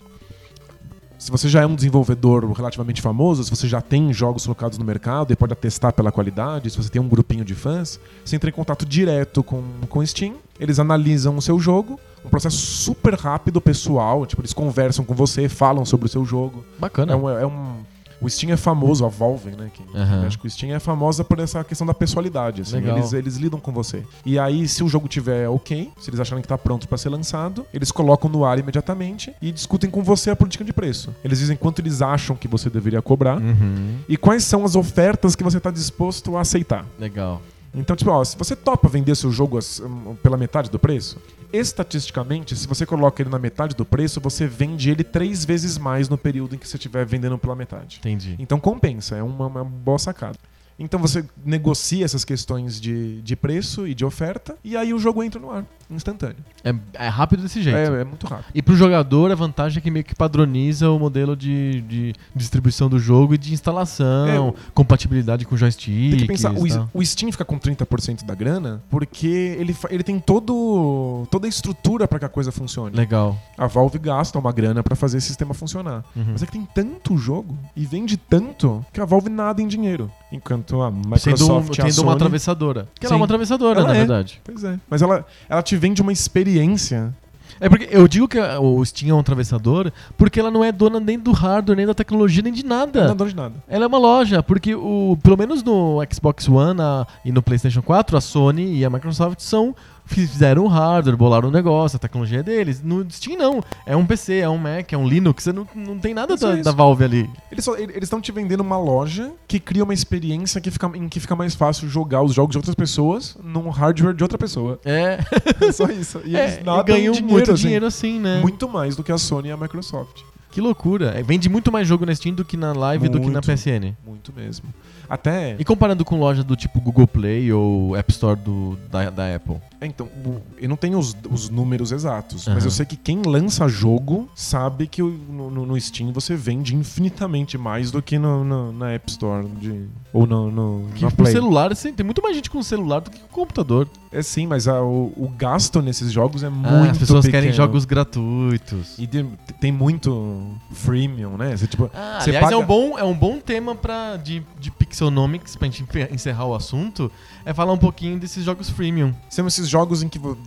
Se 1.17 1.31
você 1.31 1.47
já 1.49 1.61
é 1.61 1.65
um 1.65 1.73
desenvolvedor 1.73 2.45
relativamente 2.51 3.01
famoso, 3.01 3.43
se 3.43 3.49
você 3.49 3.67
já 3.67 3.81
tem 3.81 4.13
jogos 4.13 4.43
colocados 4.45 4.77
no 4.77 4.85
mercado 4.85 5.31
e 5.33 5.35
pode 5.35 5.53
atestar 5.53 5.91
pela 5.93 6.11
qualidade, 6.11 6.69
se 6.69 6.77
você 6.77 6.89
tem 6.89 7.01
um 7.01 7.07
grupinho 7.07 7.43
de 7.43 7.55
fãs, 7.55 7.99
você 8.23 8.35
entra 8.35 8.49
em 8.49 8.53
contato 8.53 8.85
direto 8.85 9.41
com, 9.41 9.63
com 9.89 9.99
o 9.99 10.05
Steam, 10.05 10.35
eles 10.59 10.77
analisam 10.77 11.35
o 11.35 11.41
seu 11.41 11.57
jogo, 11.59 11.99
um 12.23 12.29
processo 12.29 12.57
super 12.57 13.15
rápido, 13.15 13.59
pessoal, 13.59 14.25
tipo, 14.27 14.41
eles 14.41 14.53
conversam 14.53 15.03
com 15.03 15.15
você, 15.15 15.49
falam 15.49 15.83
sobre 15.85 16.05
o 16.05 16.09
seu 16.09 16.23
jogo. 16.25 16.63
Bacana. 16.77 17.13
É 17.13 17.15
um, 17.15 17.29
é 17.29 17.45
um- 17.47 17.77
o 18.25 18.29
Steam 18.29 18.51
é 18.51 18.57
famoso, 18.57 19.05
a 19.05 19.07
Valve, 19.07 19.51
né? 19.51 19.69
Que. 19.73 19.83
Acho 20.25 20.39
que 20.39 20.47
o 20.47 20.49
Steam 20.49 20.75
é 20.75 20.79
famosa 20.79 21.23
por 21.23 21.39
essa 21.39 21.63
questão 21.63 21.85
da 21.87 21.93
pessoalidade. 21.93 22.61
Assim, 22.61 22.77
eles, 22.77 23.13
eles 23.13 23.35
lidam 23.37 23.59
com 23.59 23.71
você. 23.71 24.03
E 24.25 24.37
aí, 24.39 24.67
se 24.67 24.83
o 24.83 24.87
jogo 24.89 25.07
tiver 25.07 25.47
ok, 25.47 25.91
se 25.99 26.09
eles 26.09 26.19
acharem 26.19 26.41
que 26.41 26.47
tá 26.47 26.57
pronto 26.57 26.87
pra 26.87 26.97
ser 26.97 27.09
lançado, 27.09 27.65
eles 27.73 27.91
colocam 27.91 28.29
no 28.29 28.43
ar 28.43 28.57
imediatamente 28.59 29.33
e 29.41 29.51
discutem 29.51 29.89
com 29.89 30.03
você 30.03 30.29
a 30.29 30.35
política 30.35 30.63
de 30.63 30.73
preço. 30.73 31.13
Eles 31.23 31.39
dizem 31.39 31.55
quanto 31.55 31.79
eles 31.79 32.01
acham 32.01 32.35
que 32.35 32.47
você 32.47 32.69
deveria 32.69 33.01
cobrar 33.01 33.39
Uhum. 33.39 33.97
e 34.09 34.17
quais 34.17 34.43
são 34.43 34.65
as 34.65 34.75
ofertas 34.75 35.35
que 35.35 35.43
você 35.43 35.59
tá 35.59 35.69
disposto 35.71 36.35
a 36.37 36.41
aceitar. 36.41 36.85
Legal. 36.99 37.41
Então, 37.75 37.95
tipo, 37.95 38.09
ó, 38.09 38.23
se 38.23 38.37
você 38.37 38.55
topa 38.55 38.87
vender 38.87 39.15
seu 39.15 39.31
jogo 39.31 39.59
hum, 39.59 40.15
pela 40.23 40.37
metade 40.37 40.69
do 40.69 40.79
preço, 40.79 41.17
estatisticamente, 41.51 42.55
se 42.55 42.67
você 42.67 42.85
coloca 42.85 43.21
ele 43.21 43.29
na 43.29 43.39
metade 43.39 43.75
do 43.75 43.85
preço, 43.85 44.19
você 44.19 44.47
vende 44.47 44.89
ele 44.89 45.03
três 45.03 45.43
vezes 45.43 45.77
mais 45.77 46.09
no 46.09 46.17
período 46.17 46.55
em 46.55 46.57
que 46.57 46.67
você 46.67 46.77
estiver 46.77 47.05
vendendo 47.05 47.37
pela 47.37 47.55
metade. 47.55 47.97
Entendi. 47.99 48.35
Então 48.39 48.59
compensa, 48.59 49.15
é 49.15 49.23
uma, 49.23 49.47
uma 49.47 49.63
boa 49.63 49.99
sacada. 49.99 50.37
Então 50.77 50.99
você 50.99 51.25
negocia 51.43 52.03
essas 52.03 52.25
questões 52.25 52.79
de, 52.79 53.21
de 53.21 53.35
preço 53.35 53.87
e 53.87 53.93
de 53.93 54.03
oferta, 54.03 54.57
e 54.63 54.75
aí 54.75 54.93
o 54.93 54.99
jogo 54.99 55.23
entra 55.23 55.39
no 55.39 55.49
ar, 55.49 55.65
instantâneo. 55.89 56.37
É, 56.63 56.73
é 56.93 57.07
rápido 57.07 57.43
desse 57.43 57.61
jeito. 57.61 57.77
É, 57.77 58.01
é 58.01 58.03
muito 58.03 58.27
rápido. 58.27 58.47
E 58.53 58.61
pro 58.61 58.75
jogador, 58.75 59.31
a 59.31 59.35
vantagem 59.35 59.77
é 59.77 59.81
que 59.81 59.89
meio 59.89 60.03
que 60.03 60.13
padroniza 60.13 60.89
o 60.89 60.99
modelo 60.99 61.35
de, 61.35 61.81
de 61.81 62.13
distribuição 62.35 62.89
do 62.89 62.99
jogo 62.99 63.35
e 63.35 63.37
de 63.37 63.53
instalação, 63.53 64.49
É, 64.49 64.71
compatibilidade 64.73 65.45
com 65.45 65.55
joystick. 65.55 66.11
Tem 66.11 66.19
que 66.19 66.27
pensar, 66.27 66.53
o, 66.53 66.63
o 66.93 67.05
Steam 67.05 67.31
fica 67.31 67.45
com 67.45 67.57
30% 67.57 68.25
da 68.25 68.35
grana 68.35 68.83
porque 68.89 69.55
ele, 69.57 69.75
ele 69.89 70.03
tem 70.03 70.19
todo, 70.19 71.25
toda 71.31 71.47
a 71.47 71.49
estrutura 71.49 72.07
para 72.07 72.19
que 72.19 72.25
a 72.25 72.29
coisa 72.29 72.51
funcione. 72.51 72.95
Legal. 72.95 73.37
A 73.57 73.67
Valve 73.67 73.99
gasta 73.99 74.37
uma 74.37 74.51
grana 74.51 74.83
para 74.83 74.95
fazer 74.95 75.17
esse 75.17 75.27
sistema 75.27 75.53
funcionar. 75.53 76.03
Uhum. 76.15 76.25
Mas 76.33 76.43
é 76.43 76.45
que 76.45 76.51
tem 76.51 76.65
tanto 76.65 77.17
jogo 77.17 77.57
e 77.75 77.85
vende 77.85 78.17
tanto 78.17 78.85
que 78.91 78.99
a 78.99 79.05
Valve 79.05 79.29
nada 79.29 79.61
em 79.61 79.67
dinheiro. 79.67 80.11
Enquanto 80.31 80.64
a 80.73 80.89
Sendo, 80.91 80.95
um- 81.05 81.09
Microsoft 81.09 81.77
e 81.77 81.81
a 81.81 81.83
tendo 81.85 81.93
Sony... 81.93 82.07
uma 82.07 82.13
atravessadora. 82.15 82.87
Que 82.99 83.05
ela 83.05 83.15
é 83.15 83.17
uma 83.17 83.25
atravessadora, 83.25 83.79
Ela 83.79 83.87
na 83.89 83.95
é. 83.95 83.97
verdade. 83.99 84.41
Pois 84.43 84.63
é. 84.63 84.79
Mas 84.89 85.01
ela, 85.01 85.25
ela 85.49 85.61
te 85.61 85.75
vende 85.75 86.01
uma 86.01 86.11
experiência 86.11 87.13
É 87.59 87.69
porque 87.69 87.87
eu 87.89 88.05
digo 88.07 88.27
que 88.27 88.37
a- 88.37 88.59
o 88.59 88.83
Steam 88.83 89.11
é 89.11 89.13
um 89.13 89.19
atravessador 89.19 89.89
porque 90.17 90.39
ela 90.39 90.51
não 90.51 90.61
é 90.63 90.71
dona 90.73 90.99
nem 90.99 91.17
do 91.17 91.31
hardware, 91.31 91.77
nem 91.77 91.85
da 91.85 91.93
tecnologia, 91.93 92.41
nem 92.43 92.51
de 92.51 92.65
nada. 92.65 93.05
Não 93.05 93.11
é 93.11 93.15
dono 93.15 93.29
de 93.29 93.35
nada. 93.35 93.55
Ela 93.67 93.85
é 93.85 93.87
uma 93.87 93.97
loja, 93.97 94.43
porque 94.43 94.75
o, 94.75 95.17
pelo 95.23 95.37
menos 95.37 95.63
no 95.63 95.99
Xbox 96.11 96.49
One 96.49 96.81
a- 96.81 97.07
e 97.23 97.31
no 97.31 97.41
PlayStation 97.41 97.81
4, 97.81 98.17
a 98.17 98.21
Sony 98.21 98.77
e 98.77 98.83
a 98.83 98.89
Microsoft 98.89 99.39
são 99.39 99.73
fizeram 100.05 100.63
o 100.63 100.67
hardware, 100.67 101.17
bolaram 101.17 101.49
o 101.49 101.51
negócio, 101.51 101.97
a 101.97 101.99
tecnologia 101.99 102.39
é 102.39 102.43
deles. 102.43 102.81
No 102.81 103.05
Steam 103.09 103.37
não, 103.37 103.63
é 103.85 103.95
um 103.95 104.05
PC, 104.05 104.37
é 104.37 104.49
um 104.49 104.57
Mac, 104.57 104.91
é 104.93 104.97
um 104.97 105.07
Linux, 105.07 105.43
você 105.43 105.53
não, 105.53 105.67
não 105.75 105.97
tem 105.99 106.13
nada 106.13 106.35
da, 106.35 106.57
é 106.57 106.61
da 106.61 106.71
Valve 106.71 107.03
ali. 107.03 107.29
Eles 107.51 107.67
estão 108.03 108.21
te 108.21 108.31
vendendo 108.31 108.61
uma 108.61 108.77
loja 108.77 109.31
que 109.47 109.59
cria 109.59 109.83
uma 109.83 109.93
experiência 109.93 110.61
que 110.61 110.71
fica, 110.71 110.91
em 110.95 111.09
que 111.09 111.19
fica 111.19 111.35
mais 111.35 111.55
fácil 111.55 111.89
jogar 111.89 112.21
os 112.21 112.33
jogos 112.33 112.51
de 112.51 112.57
outras 112.57 112.75
pessoas 112.75 113.35
num 113.43 113.69
hardware 113.69 114.13
de 114.13 114.23
outra 114.23 114.37
pessoa. 114.37 114.79
É, 114.85 115.19
É 115.61 115.71
só 115.71 115.85
isso. 115.85 116.21
E 116.25 116.35
é 116.35 116.43
eles 116.43 116.57
e 116.59 116.83
ganham 116.83 117.13
dinheiro, 117.13 117.25
muito 117.25 117.51
assim. 117.51 117.61
dinheiro 117.63 117.85
assim, 117.85 118.19
né? 118.19 118.39
Muito 118.41 118.67
mais 118.67 118.95
do 118.95 119.03
que 119.03 119.11
a 119.11 119.17
Sony 119.17 119.49
e 119.49 119.51
a 119.51 119.57
Microsoft. 119.57 120.21
Que 120.51 120.61
loucura. 120.61 121.13
É, 121.17 121.21
Vende 121.21 121.49
muito 121.49 121.71
mais 121.71 121.87
jogo 121.87 122.05
na 122.05 122.15
Steam 122.15 122.33
do 122.33 122.45
que 122.45 122.55
na 122.55 122.71
Live 122.71 123.09
do 123.09 123.19
que 123.19 123.29
na. 123.29 123.41
PSN. 123.41 123.93
Muito 124.05 124.31
mesmo. 124.33 124.73
Até. 125.09 125.55
E 125.59 125.63
comparando 125.65 126.03
com 126.05 126.19
loja 126.19 126.43
do 126.43 126.55
tipo 126.55 126.79
Google 126.81 127.07
Play 127.07 127.51
ou 127.53 127.95
App 127.95 128.11
Store 128.11 128.39
do, 128.39 128.77
da, 128.89 129.09
da 129.09 129.35
Apple? 129.35 129.57
É, 129.81 129.85
então, 129.85 130.09
eu 130.57 130.69
não 130.69 130.75
tenho 130.77 130.97
os, 130.97 131.15
os 131.29 131.49
números 131.49 131.91
exatos, 131.91 132.47
Aham. 132.47 132.55
mas 132.55 132.65
eu 132.65 132.71
sei 132.71 132.85
que 132.85 132.95
quem 132.95 133.21
lança 133.25 133.67
jogo 133.67 134.29
sabe 134.35 134.87
que 134.87 135.01
no, 135.01 135.49
no- 135.49 135.79
Steam 135.79 136.11
você 136.13 136.35
vende 136.35 136.73
infinitamente 136.75 137.57
mais 137.57 137.91
do 137.91 138.01
que 138.01 138.17
no, 138.17 138.43
no- 138.43 138.71
na 138.71 138.91
App 138.91 139.11
Store 139.11 139.45
de- 139.59 139.85
ou 140.13 140.25
no, 140.25 140.49
no, 140.49 140.87
Que 140.95 141.03
na 141.03 141.11
Play. 141.11 141.31
celular, 141.33 141.71
assim, 141.71 141.91
tem 141.93 142.03
muito 142.05 142.21
mais 142.21 142.35
gente 142.35 142.49
com 142.49 142.63
celular 142.63 142.99
do 143.01 143.11
que 143.11 143.19
com 143.19 143.27
computador. 143.27 143.87
É 144.11 144.21
sim, 144.23 144.47
mas 144.47 144.67
a- 144.67 144.81
o, 144.81 145.11
o 145.17 145.27
gasto 145.37 145.81
nesses 145.81 146.11
jogos 146.11 146.41
é 146.43 146.47
Ah, 146.47 146.49
muito 146.49 146.91
as 146.91 146.97
pessoas 146.97 147.25
querem 147.25 147.49
pequeno. 147.49 147.53
jogos 147.67 147.83
gratuitos. 147.85 148.97
E 148.97 149.05
de- 149.05 149.25
tem 149.59 149.71
muito 149.71 150.47
freemium, 150.71 151.37
né? 151.37 151.55
Você, 151.55 151.67
tipo, 151.67 151.89
Ah, 151.93 152.19
você 152.21 152.29
aliás, 152.29 152.45
paga- 152.45 152.55
é, 152.55 152.57
um 152.57 152.65
bom, 152.65 152.97
é 152.97 153.03
um 153.03 153.13
bom 153.15 153.39
tema 153.39 153.75
pra, 153.75 154.17
de, 154.17 154.41
de 154.59 154.71
Pixelnomics, 154.99 155.55
pra 155.57 155.67
gente 155.67 155.83
encerrar 156.11 156.45
o 156.45 156.55
assunto, 156.55 157.11
é 157.43 157.53
falar 157.53 157.73
um 157.73 157.77
pouquinho 157.77 158.17
desses 158.17 158.45
jogos 158.45 158.69
freemium. 158.69 159.13
São 159.29 159.45
esses 159.45 159.67
jogos 159.67 160.01
em 160.01 160.07
que 160.07 160.17
vo- 160.17 160.37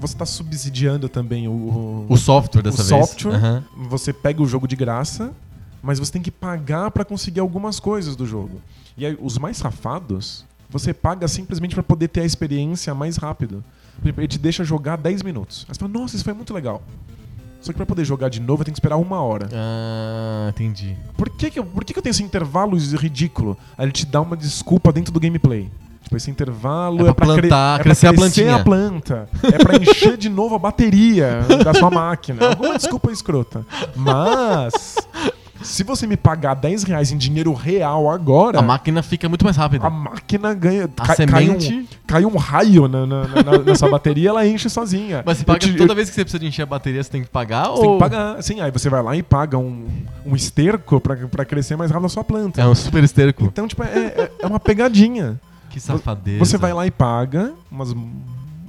você 0.00 0.14
está 0.14 0.24
subsidiando 0.24 1.06
também 1.08 1.46
o, 1.46 1.52
o, 1.52 2.06
O 2.08 2.16
software 2.16 2.62
dessa 2.62 2.80
o 2.82 2.84
vez. 2.86 3.06
software. 3.08 3.34
Aham. 3.34 3.64
Você 3.90 4.10
pega 4.12 4.42
o 4.42 4.46
jogo 4.46 4.66
de 4.66 4.74
graça, 4.74 5.32
mas 5.82 5.98
você 5.98 6.10
tem 6.12 6.22
que 6.22 6.30
pagar 6.30 6.90
pra 6.92 7.04
conseguir 7.04 7.40
algumas 7.40 7.78
coisas 7.78 8.16
do 8.16 8.24
jogo. 8.26 8.58
E 8.96 9.04
aí, 9.04 9.18
os 9.20 9.36
mais 9.36 9.58
safados, 9.58 10.46
você 10.70 10.94
paga 10.94 11.28
simplesmente 11.28 11.74
pra 11.74 11.82
poder 11.82 12.08
ter 12.08 12.20
a 12.22 12.24
experiência 12.24 12.94
mais 12.94 13.18
rápido. 13.18 13.62
Ele 14.02 14.26
te 14.26 14.38
deixa 14.38 14.64
jogar 14.64 14.96
10 14.96 15.22
minutos. 15.22 15.66
Aí 15.68 15.74
você 15.74 15.80
fala, 15.80 15.92
nossa, 15.92 16.16
isso 16.16 16.24
foi 16.24 16.32
muito 16.32 16.54
legal. 16.54 16.82
Só 17.64 17.72
que 17.72 17.76
pra 17.78 17.86
poder 17.86 18.04
jogar 18.04 18.28
de 18.28 18.40
novo, 18.40 18.60
eu 18.60 18.64
tenho 18.66 18.74
que 18.74 18.78
esperar 18.78 18.96
uma 18.98 19.22
hora. 19.22 19.48
Ah, 19.52 20.48
entendi. 20.50 20.94
Por 21.16 21.30
que, 21.30 21.50
que, 21.50 21.58
eu, 21.58 21.64
por 21.64 21.82
que, 21.82 21.94
que 21.94 21.98
eu 21.98 22.02
tenho 22.02 22.10
esse 22.10 22.22
intervalo 22.22 22.76
ridículo? 22.76 23.56
Aí 23.78 23.86
ele 23.86 23.92
te 23.92 24.04
dá 24.04 24.20
uma 24.20 24.36
desculpa 24.36 24.92
dentro 24.92 25.10
do 25.12 25.18
gameplay. 25.18 25.70
Tipo, 26.02 26.14
esse 26.18 26.30
intervalo 26.30 27.06
É 27.06 27.08
é, 27.08 27.14
pra 27.14 27.14
pra, 27.14 27.34
cre- 27.36 27.48
plantar, 27.48 27.74
é 27.74 27.76
pra 27.76 27.84
crescer 27.84 28.06
a 28.08 28.10
crescer 28.12 28.42
plantinha. 28.42 28.56
a 28.56 28.62
planta. 28.62 29.28
É 29.44 29.56
pra 29.56 29.76
encher 29.78 30.18
de 30.18 30.28
novo 30.28 30.54
a 30.54 30.58
bateria 30.58 31.40
da 31.64 31.72
sua 31.72 31.90
máquina. 31.90 32.48
Alguma 32.48 32.76
desculpa 32.76 33.10
escrota. 33.10 33.64
Mas, 33.96 34.96
se 35.64 35.82
você 35.82 36.06
me 36.06 36.16
pagar 36.16 36.54
10 36.54 36.82
reais 36.84 37.10
em 37.10 37.16
dinheiro 37.16 37.52
real 37.52 38.08
agora, 38.10 38.58
A 38.58 38.62
máquina 38.62 39.02
fica 39.02 39.28
muito 39.28 39.44
mais 39.44 39.56
rápida. 39.56 39.86
a 39.86 39.90
máquina 39.90 40.52
ganha. 40.54 40.84
A 40.96 41.06
cai, 41.06 41.26
cai 41.26 41.48
um, 41.50 41.58
semente. 41.60 41.88
cai 42.06 42.24
um 42.24 42.36
raio 42.36 42.86
na, 42.86 43.06
na- 43.06 43.26
na- 43.26 43.58
nessa 43.64 43.88
bateria 43.88 44.28
ela 44.28 44.46
enche 44.46 44.68
sozinha. 44.68 45.22
Mas 45.24 45.38
você 45.38 45.42
Eu 45.42 45.46
paga 45.46 45.58
te- 45.60 45.74
toda 45.74 45.94
vez 45.94 46.08
que 46.08 46.14
você 46.14 46.22
precisa 46.22 46.38
de 46.38 46.46
encher 46.46 46.62
a 46.62 46.66
bateria, 46.66 47.02
você 47.02 47.10
tem 47.10 47.22
que 47.22 47.28
pagar? 47.28 47.64
Você 47.64 47.70
ou... 47.70 47.80
tem 47.82 47.92
que 47.92 47.98
pagar. 47.98 48.42
Sim, 48.42 48.60
aí 48.60 48.70
você 48.70 48.88
vai 48.90 49.02
lá 49.02 49.16
e 49.16 49.22
paga 49.22 49.56
um, 49.58 49.86
um 50.24 50.36
esterco 50.36 51.00
pra, 51.00 51.16
pra 51.16 51.44
crescer 51.44 51.76
mais 51.76 51.90
rápido 51.90 52.06
a 52.06 52.10
sua 52.10 52.22
planta. 52.24 52.60
É 52.60 52.66
um 52.66 52.74
super 52.74 53.02
esterco. 53.02 53.44
Então, 53.44 53.66
tipo, 53.66 53.82
é, 53.82 53.86
é- 53.88 54.30
é 54.40 54.46
uma 54.46 54.60
pegadinha. 54.60 55.40
Que 55.70 55.80
safadeza. 55.80 56.38
Você 56.38 56.56
vai 56.56 56.72
lá 56.72 56.86
e 56.86 56.90
paga 56.90 57.52
umas 57.70 57.92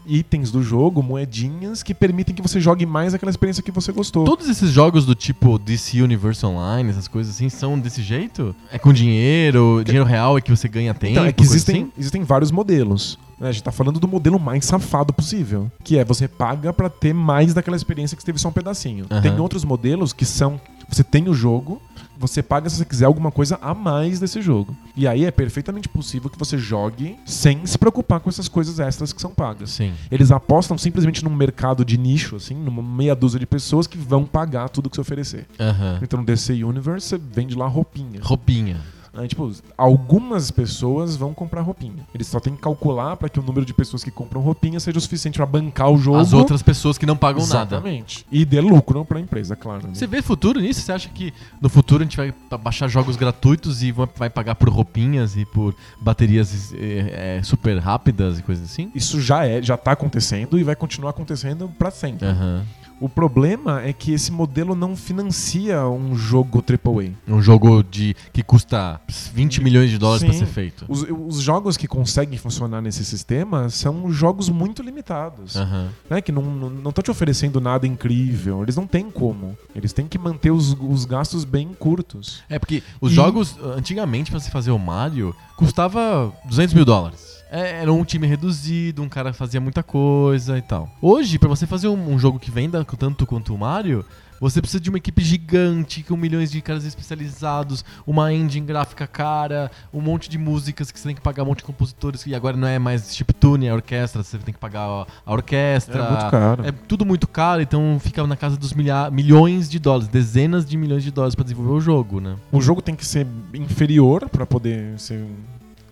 itens 0.08 0.52
do 0.52 0.62
jogo, 0.64 1.02
moedinhas, 1.02 1.84
que 1.84 1.94
permitem 1.94 2.34
que 2.36 2.42
você 2.42 2.60
jogue 2.60 2.86
mais 2.86 3.14
aquela 3.14 3.30
experiência 3.30 3.64
que 3.64 3.72
você 3.72 3.92
gostou. 3.92 4.26
Todos 4.26 4.48
esses 4.50 4.72
jogos 4.72 5.06
do 5.06 5.16
tipo 5.16 5.58
DC 5.58 6.02
Universe 6.02 6.46
Online, 6.46 6.90
essas 6.90 7.08
coisas 7.08 7.36
assim, 7.36 7.50
são 7.50 7.80
desse 7.80 8.02
jeito? 8.02 8.56
É 8.72 8.78
com 8.78 8.94
dinheiro, 8.94 9.84
dinheiro 9.84 10.06
real 10.06 10.38
é 10.38 10.42
que 10.42 10.52
você 10.52 10.68
ganha 10.68 10.94
tempo? 10.94 11.14
Então, 11.14 11.26
é 11.26 11.32
que 11.32 11.44
existem, 11.44 11.84
assim? 11.84 11.92
existem 11.98 12.24
vários 12.24 12.52
modelos. 12.52 13.18
né? 13.40 13.50
A 13.50 13.52
gente 13.52 13.64
tá 13.64 13.72
falando 13.72 14.00
do 14.00 14.08
modelo 14.08 14.40
mais 14.40 14.66
safado 14.66 15.14
possível. 15.14 15.72
Que 15.84 15.98
é 15.98 16.06
você 16.06 16.28
paga 16.28 16.72
pra 16.72 16.90
ter 16.90 17.14
mais 17.14 17.54
daquela 17.54 17.76
experiência 17.78 18.16
que 18.16 18.22
você 18.22 18.28
teve 18.28 18.40
só 18.40 18.50
um 18.50 18.54
pedacinho. 18.54 19.06
Aham. 19.10 19.22
Tem 19.22 19.40
outros 19.40 19.64
modelos 19.64 20.14
que 20.14 20.26
são. 20.26 20.60
Você 20.90 21.04
tem 21.04 21.28
o 21.28 21.34
jogo, 21.34 21.82
você 22.18 22.42
paga 22.42 22.70
se 22.70 22.78
você 22.78 22.86
quiser 22.86 23.06
alguma 23.06 23.32
coisa 23.32 23.58
a 23.62 23.74
mais 23.74 24.20
desse 24.20 24.42
jogo. 24.42 24.76
E 24.96 25.08
aí 25.08 25.26
é 25.26 25.32
perfeitamente 25.32 25.90
possível 25.90 26.30
que 26.30 26.40
você 26.40 26.58
jogue 26.58 27.18
sem 27.26 27.66
se 27.66 27.78
preocupar 27.78 28.20
com 28.20 28.30
essas 28.30 28.48
coisas 28.48 28.80
extras 28.80 29.12
que 29.12 29.22
são 29.22 29.32
pagas. 29.32 29.72
Sim. 29.72 29.94
Eles 30.10 30.32
apostam 30.32 30.78
simplesmente 30.78 31.24
num 31.24 31.36
mercado 31.36 31.84
de 31.84 31.98
nicho, 31.98 32.36
assim, 32.36 32.56
numa 32.56 32.82
meia 32.82 33.16
dúzia 33.16 33.40
de 33.40 33.46
pessoas 33.46 33.88
que 33.88 33.98
vão 33.98 34.26
pagar 34.26 34.70
tudo 34.70 34.90
que 34.90 34.96
você 34.96 35.02
oferecer. 35.02 35.48
Aham. 35.60 36.00
Então 36.02 36.20
no 36.20 36.26
DC 36.26 36.64
Universe 36.64 37.08
você 37.08 37.18
vende 37.18 37.56
lá 37.56 37.68
roupinha. 37.68 38.20
Roupinha. 38.22 38.95
Aí, 39.18 39.28
tipo, 39.28 39.52
algumas 39.78 40.52
pessoas 40.52 41.16
vão 41.16 41.34
comprar 41.34 41.62
roupinha. 41.62 42.06
Eles 42.14 42.28
só 42.28 42.40
têm 42.40 42.56
que 42.56 42.62
calcular 42.62 43.16
para 43.18 43.30
que 43.30 43.40
o 43.40 43.44
número 43.44 43.66
de 43.66 43.74
pessoas 43.74 44.04
que 44.04 44.12
compram 44.12 44.42
roupinha 44.42 44.80
seja 44.80 44.98
o 44.98 45.02
suficiente 45.02 45.38
para 45.38 45.46
bancar 45.46 45.90
o 45.90 45.98
jogo. 45.98 46.18
As 46.18 46.34
outras 46.34 46.62
pessoas 46.62 46.98
que 46.98 47.06
não 47.06 47.16
pagam 47.16 47.46
nada. 47.48 47.76
Exatamente. 47.76 48.26
E 48.32 48.44
dê 48.46 48.60
lucro 48.62 49.04
pra 49.06 49.20
empresa, 49.20 49.56
claro. 49.56 49.88
né? 49.88 49.94
Você 49.94 50.08
vê 50.08 50.22
futuro 50.22 50.60
nisso? 50.60 50.82
Você 50.82 50.92
acha 50.92 51.10
que 51.10 51.34
no 51.62 51.70
futuro 51.70 52.02
a 52.04 52.06
gente 52.06 52.18
vai 52.18 52.34
baixar 52.62 52.88
jogos 52.88 53.16
gratuitos 53.16 53.82
e 53.84 53.92
va- 53.92 54.08
vai 54.16 54.30
pagar 54.30 54.56
por 54.56 54.70
roupinhas 54.70 55.36
e 55.38 55.46
por 55.46 55.74
baterias 56.00 56.74
é, 56.74 57.38
é, 57.40 57.44
super 57.44 57.78
rápidas 57.78 58.40
e 58.40 58.44
coisas 58.44 58.66
assim? 58.66 58.92
Isso 58.94 59.22
já 59.22 59.46
é, 59.46 59.62
já 59.62 59.78
tá 59.78 59.92
acontecendo 59.92 60.58
e 60.60 60.64
vai 60.64 60.76
continuar 60.76 61.12
acontecendo 61.12 61.70
pra 61.78 61.92
sempre. 61.92 62.28
Aham. 62.28 62.64
O 63.00 63.10
problema 63.10 63.82
é 63.82 63.92
que 63.92 64.14
esse 64.14 64.32
modelo 64.32 64.74
não 64.76 64.96
financia 64.96 65.86
um 65.88 66.16
jogo 66.16 66.64
AAA. 66.64 67.12
Um 67.28 67.42
jogo 67.42 67.84
de 67.84 68.16
que 68.32 68.42
custa 68.42 69.00
20 69.34 69.62
milhões 69.62 69.90
de 69.90 69.98
dólares 69.98 70.24
pra 70.24 70.34
Sim. 70.34 70.40
ser 70.40 70.46
feito. 70.46 70.86
Os, 70.88 71.06
os 71.10 71.42
jogos 71.42 71.76
que 71.76 71.88
conseguem 71.88 72.38
funcionar 72.38 72.82
nesse 72.82 73.04
sistema 73.04 73.70
são 73.70 74.10
jogos 74.12 74.50
muito 74.50 74.82
limitados. 74.82 75.56
Aham. 75.56 75.90
né, 76.10 76.22
que 76.22 76.32
não 76.32 76.42
estão 76.42 76.70
não, 76.70 76.92
te 76.92 77.12
oferecendo 77.12 77.60
nada 77.60 77.86
incrível. 77.86 78.64
Eles 78.64 78.76
não 78.76 78.88
têm 78.88 79.12
como. 79.12 79.58
Eles 79.76 79.92
têm 79.92 80.08
que 80.08 80.18
manter 80.18 80.52
os, 80.52 80.76
os 80.80 81.04
gastos 81.06 81.44
bem 81.44 81.74
curtos. 81.78 82.44
É 82.50 82.58
porque 82.58 82.82
os 83.02 83.12
E- 83.12 83.16
jogos, 83.16 83.58
antigamente, 83.76 84.32
pra 84.32 84.40
você 84.40 84.50
fazer 84.50 84.72
o 84.72 84.80
Mario, 84.80 85.36
custava 85.58 86.32
200 86.46 86.74
mil 86.74 86.86
dólares. 86.86 87.35
É, 87.52 87.82
Era 87.82 87.92
um 87.94 88.04
time 88.04 88.28
reduzido, 88.28 89.02
um 89.02 89.10
cara 89.10 89.34
fazia 89.34 89.62
muita 89.62 89.84
coisa 89.84 90.58
e 90.58 90.62
tal. 90.62 90.90
Hoje, 91.02 91.38
pra 91.40 91.50
você 91.50 91.66
fazer 91.66 91.88
um, 91.88 92.14
um 92.14 92.20
jogo 92.20 92.40
que 92.40 92.52
venda 92.52 92.84
tanto 92.98 93.26
quanto 93.26 93.54
o 93.54 93.58
Mario, 93.58 94.06
você 94.40 94.62
precisa 94.62 94.82
de 94.82 94.90
uma 94.90 94.98
equipe 94.98 95.24
gigante, 95.24 96.04
com 96.04 96.18
milhões 96.18 96.52
de 96.52 96.62
caras 96.62 96.84
especializados, 96.84 97.86
uma 98.06 98.34
engine 98.34 98.66
gráfica 98.66 99.08
cara, 99.08 99.72
um 99.94 100.02
monte 100.02 100.30
de 100.30 100.38
músicas 100.38 100.92
que 100.92 101.00
você 101.00 101.08
tem 101.08 101.16
que 101.16 101.22
pagar 101.22 101.44
um 101.44 101.48
monte 101.48 101.60
de 101.60 101.64
compositores, 101.64 102.26
e 102.26 102.36
agora 102.36 102.58
não 102.58 102.68
é 102.68 102.78
mais 102.78 103.16
chiptune, 103.16 103.68
é 103.68 103.74
orquestra, 103.74 104.24
você 104.24 104.38
tem 104.38 104.54
que 104.54 104.60
pagar 104.60 105.08
a, 105.26 105.34
orquestra. 105.34 106.04
É 106.04 106.10
muito 106.10 106.30
caro. 106.30 106.66
É 106.66 106.72
tudo 106.72 107.06
muito 107.06 107.28
caro, 107.28 107.62
então 107.62 107.98
fica 108.00 108.26
na 108.28 108.36
casa 108.36 108.58
dos 108.58 108.74
milha 108.74 109.10
milhões 109.10 109.70
de 109.70 109.80
dólares, 109.80 110.08
dezenas 110.08 110.66
de 110.66 110.78
milhões 110.78 111.04
de 111.04 111.12
dólares 111.12 111.36
pra 111.36 111.44
desenvolver 111.44 111.72
o 111.72 111.80
jogo, 111.80 112.20
né? 112.20 112.36
O 112.52 112.62
jogo 112.62 112.82
tem 112.82 112.96
que 112.96 113.06
ser 113.06 113.26
inferior 113.54 114.30
para 114.30 114.46
poder 114.46 115.00
ser, 115.00 115.26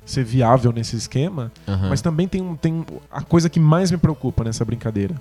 ser 0.06 0.24
viável 0.24 0.72
nesse 0.72 0.96
esquema. 0.96 1.52
Aham. 1.68 1.90
Mas 1.90 2.02
também 2.02 2.28
tem, 2.28 2.42
um- 2.42 2.56
tem 2.56 2.86
a 3.12 3.22
coisa 3.22 3.50
que 3.50 3.60
mais 3.60 3.90
me 3.92 3.98
preocupa 3.98 4.44
nessa 4.44 4.64
brincadeira. 4.66 5.16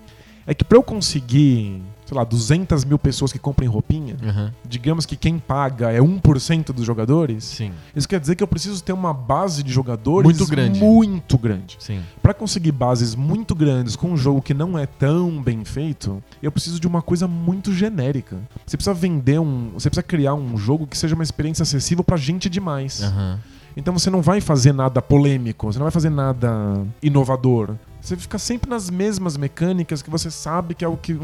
É 0.45 0.53
que 0.53 0.65
para 0.65 0.77
eu 0.77 0.83
conseguir, 0.83 1.81
sei 2.05 2.17
lá, 2.17 2.25
200 2.25 2.85
mil 2.85 2.99
pessoas 2.99 3.33
que 3.33 3.39
comprem 3.39 3.69
roupinha, 3.69 4.17
Aham. 4.21 4.53
digamos 4.69 5.07
que 5.07 5.15
quem 5.15 5.39
paga 5.39 5.93
é 5.93 6.01
1% 6.01 6.73
dos 6.73 6.85
jogadores, 6.85 7.45
Sim, 7.45 7.71
isso 7.95 8.09
quer 8.09 8.19
dizer 8.19 8.35
que 8.35 8.43
eu 8.43 8.49
preciso 8.49 8.83
ter 8.83 8.93
uma 8.93 9.15
base 9.15 9.63
de 9.63 9.73
jogadores 9.73 10.25
Muito 10.25 10.45
grande. 10.51 10.81
Muito 10.81 11.39
grande. 11.39 11.77
sim. 11.79 12.01
Pra 12.21 12.35
conseguir 12.35 12.73
bases 12.73 13.15
muito 13.15 13.55
grandes 13.55 13.95
com 13.95 14.11
um 14.11 14.17
jogo 14.17 14.43
que 14.43 14.53
não 14.53 14.77
é 14.77 14.85
tão 14.85 15.41
bem 15.41 15.65
feito, 15.65 16.21
eu 16.43 16.51
preciso 16.51 16.81
de 16.81 16.89
uma 16.89 17.03
coisa 17.03 17.29
muito 17.29 17.73
genérica. 17.73 18.37
Você 18.67 18.77
precisa 18.77 18.95
vender 18.95 19.39
um, 19.39 19.71
você 19.75 19.89
precisa 19.89 20.03
criar 20.03 20.35
um 20.35 20.57
jogo 20.59 20.89
que 20.89 20.99
seja 20.99 21.15
uma 21.15 21.23
experiência 21.23 21.63
acessível 21.63 22.03
pra 22.03 22.17
gente 22.17 22.51
demais. 22.51 23.01
Aham. 23.01 23.39
Então 23.77 23.93
você 23.97 24.11
não 24.11 24.23
vai 24.23 24.41
fazer 24.41 24.73
nada 24.73 25.01
polêmico, 25.01 25.73
você 25.73 25.79
não 25.79 25.85
vai 25.85 25.93
fazer 25.93 26.11
nada 26.11 26.85
inovador. 27.03 27.75
Você 28.01 28.17
fica 28.17 28.39
sempre 28.39 28.69
nas 28.69 28.91
mesmas 28.91 29.37
mecânicas 29.37 30.03
que 30.03 30.11
você 30.11 30.31
sabe 30.31 30.75
que 30.75 30.85
é 30.85 30.89
o 30.89 30.97
que 30.97 31.17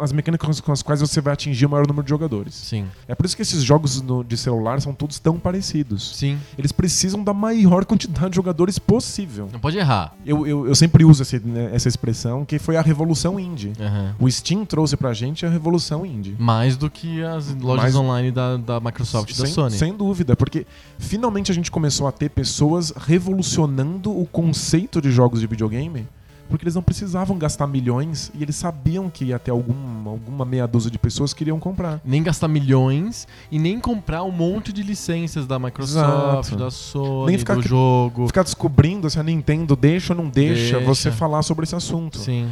as 0.00 0.12
mecânicas 0.12 0.60
com 0.60 0.72
as 0.72 0.82
quais 0.82 1.00
você 1.00 1.20
vai 1.20 1.32
atingir 1.32 1.66
o 1.66 1.70
maior 1.70 1.86
número 1.86 2.02
de 2.04 2.10
jogadores. 2.10 2.54
Sim. 2.54 2.86
É 3.06 3.14
por 3.14 3.26
isso 3.26 3.34
que 3.36 3.42
esses 3.42 3.62
jogos 3.62 4.00
no- 4.02 4.22
de 4.24 4.36
celular 4.36 4.80
são 4.80 4.92
todos 4.94 5.18
tão 5.18 5.38
parecidos. 5.38 6.16
Sim. 6.16 6.38
Eles 6.56 6.72
precisam 6.72 7.22
da 7.22 7.32
maior 7.34 7.84
quantidade 7.84 8.30
de 8.30 8.36
jogadores 8.36 8.78
possível. 8.78 9.48
Não 9.52 9.60
pode 9.60 9.76
errar. 9.78 10.14
Eu, 10.24 10.46
eu, 10.46 10.66
eu 10.66 10.74
sempre 10.74 11.04
uso 11.04 11.22
esse- 11.22 11.40
né, 11.40 11.70
essa 11.72 11.88
expressão, 11.88 12.44
que 12.44 12.58
foi 12.58 12.76
a 12.76 12.82
revolução 12.82 13.38
indie. 13.38 13.72
Aham. 13.80 14.14
O 14.18 14.30
Steam 14.30 14.64
trouxe 14.64 14.96
pra 14.96 15.12
gente 15.12 15.44
a 15.46 15.48
revolução 15.50 16.04
indie. 16.04 16.34
Mais 16.38 16.76
do 16.76 16.90
que 16.90 17.22
as 17.22 17.54
lojas 17.54 17.82
Mais- 17.82 17.96
online 17.96 18.30
da, 18.30 18.56
da 18.56 18.80
Microsoft 18.80 19.30
e 19.34 19.38
da 19.38 19.46
Sony. 19.46 19.76
sem 19.76 19.94
dúvida, 19.96 20.36
porque 20.36 20.66
finalmente 20.98 21.50
a 21.50 21.54
gente 21.54 21.70
começou 21.70 22.06
a 22.06 22.12
ter 22.12 22.28
pessoas 22.30 22.92
revolucionando 22.96 24.10
o 24.18 24.26
conceito 24.26 25.00
de 25.00 25.10
jogos 25.10 25.40
de 25.40 25.46
videogame 25.46 26.06
Porque 26.48 26.64
eles 26.64 26.74
não 26.74 26.82
precisavam 26.82 27.36
gastar 27.38 27.66
milhões 27.66 28.30
e 28.34 28.42
eles 28.42 28.56
sabiam 28.56 29.08
que 29.10 29.26
ia 29.26 29.38
ter 29.38 29.50
algum, 29.50 30.08
alguma 30.08 30.44
meia 30.44 30.66
dúzia 30.66 30.90
de 30.90 30.98
pessoas 30.98 31.32
que 31.34 31.44
iriam 31.44 31.58
comprar. 31.58 32.00
Nem 32.04 32.22
gastar 32.22 32.48
milhões 32.48 33.26
e 33.50 33.58
nem 33.58 33.78
comprar 33.78 34.22
um 34.22 34.30
monte 34.30 34.72
de 34.72 34.82
licenças 34.82 35.46
da 35.46 35.58
Microsoft, 35.58 36.46
Exato. 36.48 36.56
da 36.56 36.70
Sony, 36.70 37.26
Nem 37.26 37.38
ficar 37.38 37.54
do 37.56 37.62
jogo. 37.62 38.26
Ficar 38.26 38.42
descobrindo 38.42 39.08
se 39.10 39.18
a 39.18 39.22
Nintendo 39.22 39.76
deixa 39.76 40.12
ou 40.12 40.22
não 40.22 40.28
deixa, 40.30 40.76
Deixa. 40.76 40.80
você 40.80 41.10
falar 41.10 41.42
sobre 41.42 41.64
esse 41.64 41.74
assunto. 41.74 42.18
Sim. 42.18 42.48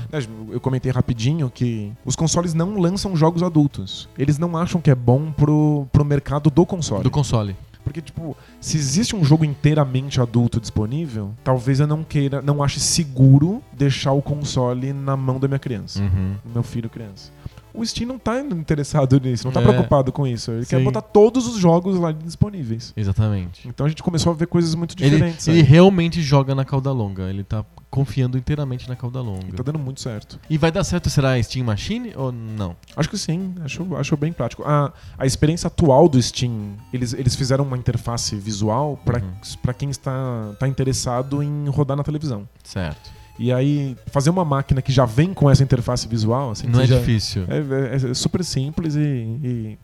Eu 0.50 0.60
comentei 0.60 0.92
rapidinho 0.92 1.50
que 1.50 1.92
os 2.04 2.14
consoles 2.16 2.54
não 2.54 2.78
lançam 2.78 3.16
jogos 3.16 3.42
adultos. 3.42 4.08
Eles 4.18 4.38
não 4.38 4.56
acham 4.56 4.80
que 4.80 4.90
é 4.90 4.94
bom 4.94 5.32
pro, 5.32 5.86
pro 5.92 6.04
mercado 6.04 6.50
do 6.50 6.66
console. 6.66 7.02
Do 7.02 7.10
console. 7.10 7.56
Porque, 7.86 8.02
tipo, 8.02 8.36
se 8.60 8.76
existe 8.76 9.14
um 9.14 9.22
jogo 9.24 9.44
inteiramente 9.44 10.20
adulto 10.20 10.60
disponível, 10.60 11.30
talvez 11.44 11.78
eu 11.78 11.86
não 11.86 12.02
queira, 12.02 12.42
não 12.42 12.60
ache 12.60 12.80
seguro 12.80 13.62
deixar 13.72 14.10
o 14.10 14.20
console 14.20 14.92
na 14.92 15.16
mão 15.16 15.38
da 15.38 15.46
minha 15.46 15.60
criança. 15.60 16.02
Uhum. 16.02 16.34
do 16.44 16.50
Meu 16.52 16.62
filho 16.64 16.90
criança. 16.90 17.30
O 17.72 17.84
Steam 17.86 18.08
não 18.08 18.18
tá 18.18 18.40
interessado 18.40 19.20
nisso, 19.20 19.44
não 19.46 19.52
tá 19.52 19.60
É. 19.60 19.62
preocupado 19.62 20.10
com 20.10 20.26
isso. 20.26 20.50
Ele 20.50 20.66
quer 20.66 20.78
Sim. 20.78 20.84
botar 20.84 21.02
todos 21.02 21.46
os 21.46 21.58
jogos 21.60 21.96
lá 21.96 22.10
disponíveis. 22.10 22.92
Exatamente. 22.96 23.68
Então 23.68 23.86
a 23.86 23.88
gente 23.88 24.02
começou 24.02 24.32
a 24.32 24.34
ver 24.34 24.46
coisas 24.48 24.74
muito 24.74 24.96
Ele, 24.98 25.10
diferentes. 25.10 25.46
ele 25.46 25.58
aí. 25.58 25.62
realmente 25.62 26.20
joga 26.22 26.54
na 26.54 26.64
cauda 26.64 26.90
longa. 26.90 27.24
Ele 27.30 27.44
tá 27.44 27.64
confiando 27.90 28.36
inteiramente 28.36 28.88
na 28.88 28.96
cauda 28.96 29.20
longa. 29.20 29.52
Tá 29.56 29.62
dando 29.62 29.78
muito 29.78 30.00
certo. 30.00 30.38
E 30.50 30.58
vai 30.58 30.70
dar 30.70 30.84
certo, 30.84 31.08
será 31.08 31.32
a 31.34 31.42
Steam 31.42 31.64
Machine 31.64 32.12
ou 32.16 32.30
não? 32.32 32.76
Acho 32.96 33.08
que 33.08 33.16
sim, 33.16 33.54
acho, 33.64 33.96
acho 33.96 34.16
bem 34.16 34.32
prático. 34.32 34.62
A, 34.66 34.92
a 35.16 35.24
experiência 35.26 35.68
atual 35.68 36.08
do 36.08 36.20
Steam, 36.20 36.74
eles, 36.92 37.12
eles 37.14 37.34
fizeram 37.34 37.64
uma 37.64 37.76
interface 37.76 38.34
visual 38.36 39.00
para 39.04 39.20
Uhum. 39.22 39.32
pra 39.62 39.72
quem 39.72 39.88
está, 39.88 40.52
tá 40.58 40.68
interessado 40.68 41.42
em 41.42 41.68
rodar 41.68 41.96
na 41.96 42.02
televisão. 42.02 42.48
Certo. 42.62 43.10
E 43.38 43.52
aí, 43.52 43.94
fazer 44.06 44.30
uma 44.30 44.46
máquina 44.46 44.80
que 44.80 44.90
já 44.90 45.04
vem 45.04 45.34
com 45.34 45.50
essa 45.50 45.62
interface 45.62 46.08
visual, 46.08 46.52
assim, 46.52 46.66
não 46.68 46.80
é 46.80 46.86
difícil. 46.86 47.44
É, 47.48 48.06
é- 48.06 48.10
é 48.10 48.14
super 48.14 48.42
simples 48.42 48.94
e, 48.96 48.98
e 49.00 49.78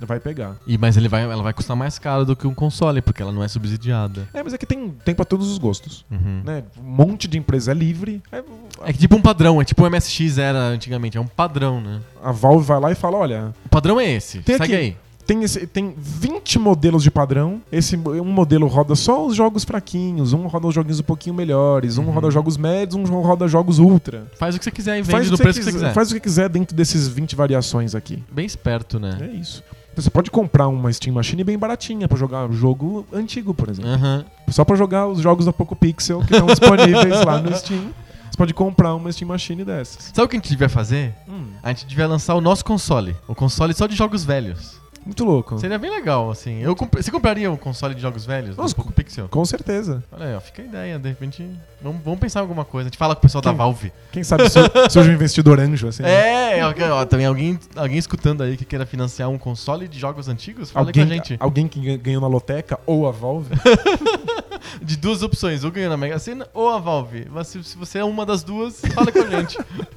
vai 0.00 0.18
pegar. 0.20 0.56
E, 0.66 0.76
mas 0.78 0.96
ele 0.96 1.08
vai, 1.08 1.22
ela 1.22 1.42
vai 1.42 1.52
custar 1.52 1.76
mais 1.76 1.98
caro 1.98 2.24
do 2.24 2.34
que 2.36 2.46
um 2.46 2.54
console, 2.54 3.00
porque 3.02 3.22
ela 3.22 3.32
não 3.32 3.42
é 3.42 3.48
subsidiada. 3.48 4.28
É, 4.34 4.42
mas 4.42 4.52
é 4.52 4.58
que 4.58 4.66
tem, 4.66 4.90
tem 5.04 5.14
para 5.14 5.24
todos 5.24 5.50
os 5.50 5.58
gostos. 5.58 6.04
Uhum. 6.10 6.42
Né? 6.44 6.62
Um 6.78 6.90
monte 6.90 7.26
de 7.28 7.38
empresa 7.38 7.70
é 7.70 7.74
livre. 7.74 8.22
é- 8.32 8.42
É 8.84 8.92
que 8.92 8.98
tipo 8.98 9.16
um 9.16 9.22
padrão, 9.22 9.60
é 9.60 9.64
tipo 9.64 9.82
o 9.82 9.86
MSX 9.90 10.38
era 10.38 10.58
antigamente, 10.58 11.16
é 11.16 11.20
um 11.20 11.26
padrão, 11.26 11.80
né? 11.80 12.00
a 12.22 12.32
Valve 12.32 12.64
vai 12.66 12.80
lá 12.80 12.90
e 12.92 12.94
fala: 12.94 13.18
olha, 13.18 13.54
O 13.64 13.68
padrão 13.68 14.00
é 14.00 14.10
esse, 14.10 14.40
Tem 14.40 14.56
segue 14.56 14.74
aqui. 14.74 14.82
aí. 14.82 14.96
tem, 15.26 15.42
esse, 15.42 15.66
tem 15.66 15.94
20 15.96 16.58
modelos 16.58 17.02
de 17.02 17.10
padrão. 17.10 17.60
Esse 17.72 17.96
um 17.96 18.24
modelo 18.24 18.66
roda 18.66 18.94
só 18.94 19.24
os 19.26 19.34
jogos 19.36 19.64
fraquinhos, 19.64 20.32
um 20.32 20.46
roda 20.46 20.66
os 20.66 20.74
joguinhos 20.74 21.00
um 21.00 21.04
pouquinho 21.04 21.34
melhores, 21.34 21.96
um 21.98 22.04
Uhum. 22.04 22.10
roda 22.10 22.30
jogos 22.30 22.56
médios, 22.56 23.08
um 23.08 23.20
roda 23.20 23.46
jogos 23.48 23.78
ultra. 23.78 24.26
Faz 24.38 24.54
o 24.54 24.58
que 24.58 24.64
você 24.64 24.70
quiser 24.70 24.98
e 24.98 25.04
Faz 25.04 25.24
vende 25.26 25.36
que 25.36 25.42
preço 25.42 25.58
que 25.60 25.64
você 25.64 25.72
quiser. 25.72 25.92
Faz 25.94 26.10
o 26.10 26.14
que 26.14 26.20
quiser 26.20 26.48
dentro 26.48 26.74
desses 26.76 27.08
20 27.08 27.34
variações 27.36 27.94
aqui. 27.94 28.22
Bem 28.30 28.44
esperto, 28.46 28.98
né? 28.98 29.16
É 29.20 29.26
isso. 29.36 29.62
Você 29.96 30.10
pode 30.10 30.30
comprar 30.30 30.68
uma 30.68 30.92
Steam 30.92 31.14
Machine 31.14 31.44
bem 31.44 31.58
baratinha 31.58 32.08
pra 32.08 32.16
jogar 32.18 32.46
um 32.48 32.52
jogo 32.52 33.06
antigo, 33.12 33.54
por 33.54 33.68
exemplo. 33.68 33.90
Aham. 33.90 34.24
Só 34.48 34.64
pra 34.64 34.76
jogar 34.76 35.06
os 35.06 35.20
jogos 35.20 35.46
da 35.46 35.52
Poco 35.52 35.74
Pixel 35.76 36.20
que 36.20 36.32
estão 36.32 36.46
disponíveis 36.46 37.24
lá 37.24 37.40
no 37.40 37.54
Steam. 37.56 37.90
Você 38.30 38.36
pode 38.36 38.52
comprar 38.54 38.94
uma 38.94 39.12
Steam 39.12 39.28
Machine 39.28 39.64
dessas. 39.64 40.10
Sabe 40.12 40.26
o 40.26 40.28
que 40.28 40.36
a 40.36 40.38
gente 40.40 40.48
devia 40.50 40.68
fazer? 40.68 41.14
Hum, 41.28 41.46
A 41.62 41.68
gente 41.68 41.86
devia 41.86 42.06
lançar 42.08 42.34
o 42.34 42.40
nosso 42.40 42.64
console. 42.64 43.14
O 43.28 43.34
console 43.34 43.72
só 43.72 43.86
de 43.86 43.94
jogos 43.94 44.24
velhos. 44.24 44.80
Muito 45.04 45.24
louco. 45.24 45.58
Seria 45.58 45.78
bem 45.78 45.90
legal, 45.90 46.30
assim. 46.30 46.60
Eu 46.62 46.74
comp- 46.74 46.94
Você 46.96 47.10
compraria 47.10 47.50
um 47.50 47.56
console 47.56 47.94
de 47.94 48.00
jogos 48.00 48.24
velhos? 48.24 48.56
Nossa, 48.56 48.74
do 48.74 48.76
Poco 48.76 48.92
Pixel? 48.92 49.28
Com 49.28 49.44
certeza. 49.44 50.02
Olha 50.12 50.26
aí, 50.28 50.34
ó, 50.34 50.40
fica 50.40 50.62
a 50.62 50.64
ideia. 50.64 50.98
De 50.98 51.08
repente, 51.08 51.48
vamos, 51.82 52.02
vamos 52.04 52.20
pensar 52.20 52.40
em 52.40 52.42
alguma 52.42 52.64
coisa. 52.64 52.88
A 52.88 52.90
gente 52.90 52.98
fala 52.98 53.14
com 53.14 53.20
o 53.20 53.22
pessoal 53.22 53.42
da 53.42 53.50
Quem? 53.50 53.58
Valve. 53.58 53.92
Quem 54.12 54.24
sabe 54.24 54.48
sur- 54.48 54.70
surge 54.90 55.10
um 55.10 55.14
investidor 55.14 55.58
anjo, 55.60 55.88
assim. 55.88 56.02
É, 56.04 56.60
ó, 56.64 56.72
ó, 57.00 57.04
também 57.06 57.26
alguém, 57.26 57.58
alguém 57.76 57.98
escutando 57.98 58.42
aí 58.42 58.56
que 58.56 58.64
queira 58.64 58.86
financiar 58.86 59.28
um 59.28 59.38
console 59.38 59.86
de 59.88 59.98
jogos 59.98 60.28
antigos, 60.28 60.70
fala 60.70 60.86
Alguém, 60.88 61.04
com 61.06 61.12
a 61.12 61.14
gente. 61.14 61.36
alguém 61.40 61.68
que 61.68 61.80
gan- 61.80 61.98
ganhou 62.02 62.20
na 62.20 62.28
loteca 62.28 62.78
ou 62.86 63.08
a 63.08 63.12
Valve. 63.12 63.54
De 64.82 64.96
duas 64.96 65.22
opções, 65.22 65.62
ou 65.62 65.70
ganhando 65.70 65.90
na 65.92 65.96
Mega 65.96 66.18
Sena 66.18 66.48
ou 66.52 66.68
a 66.68 66.78
Valve. 66.78 67.26
Mas 67.30 67.46
se, 67.48 67.62
se 67.62 67.76
você 67.76 67.98
é 67.98 68.04
uma 68.04 68.26
das 68.26 68.42
duas, 68.42 68.80
fala 68.80 69.12
com 69.12 69.20
a 69.20 69.26
gente. 69.30 69.56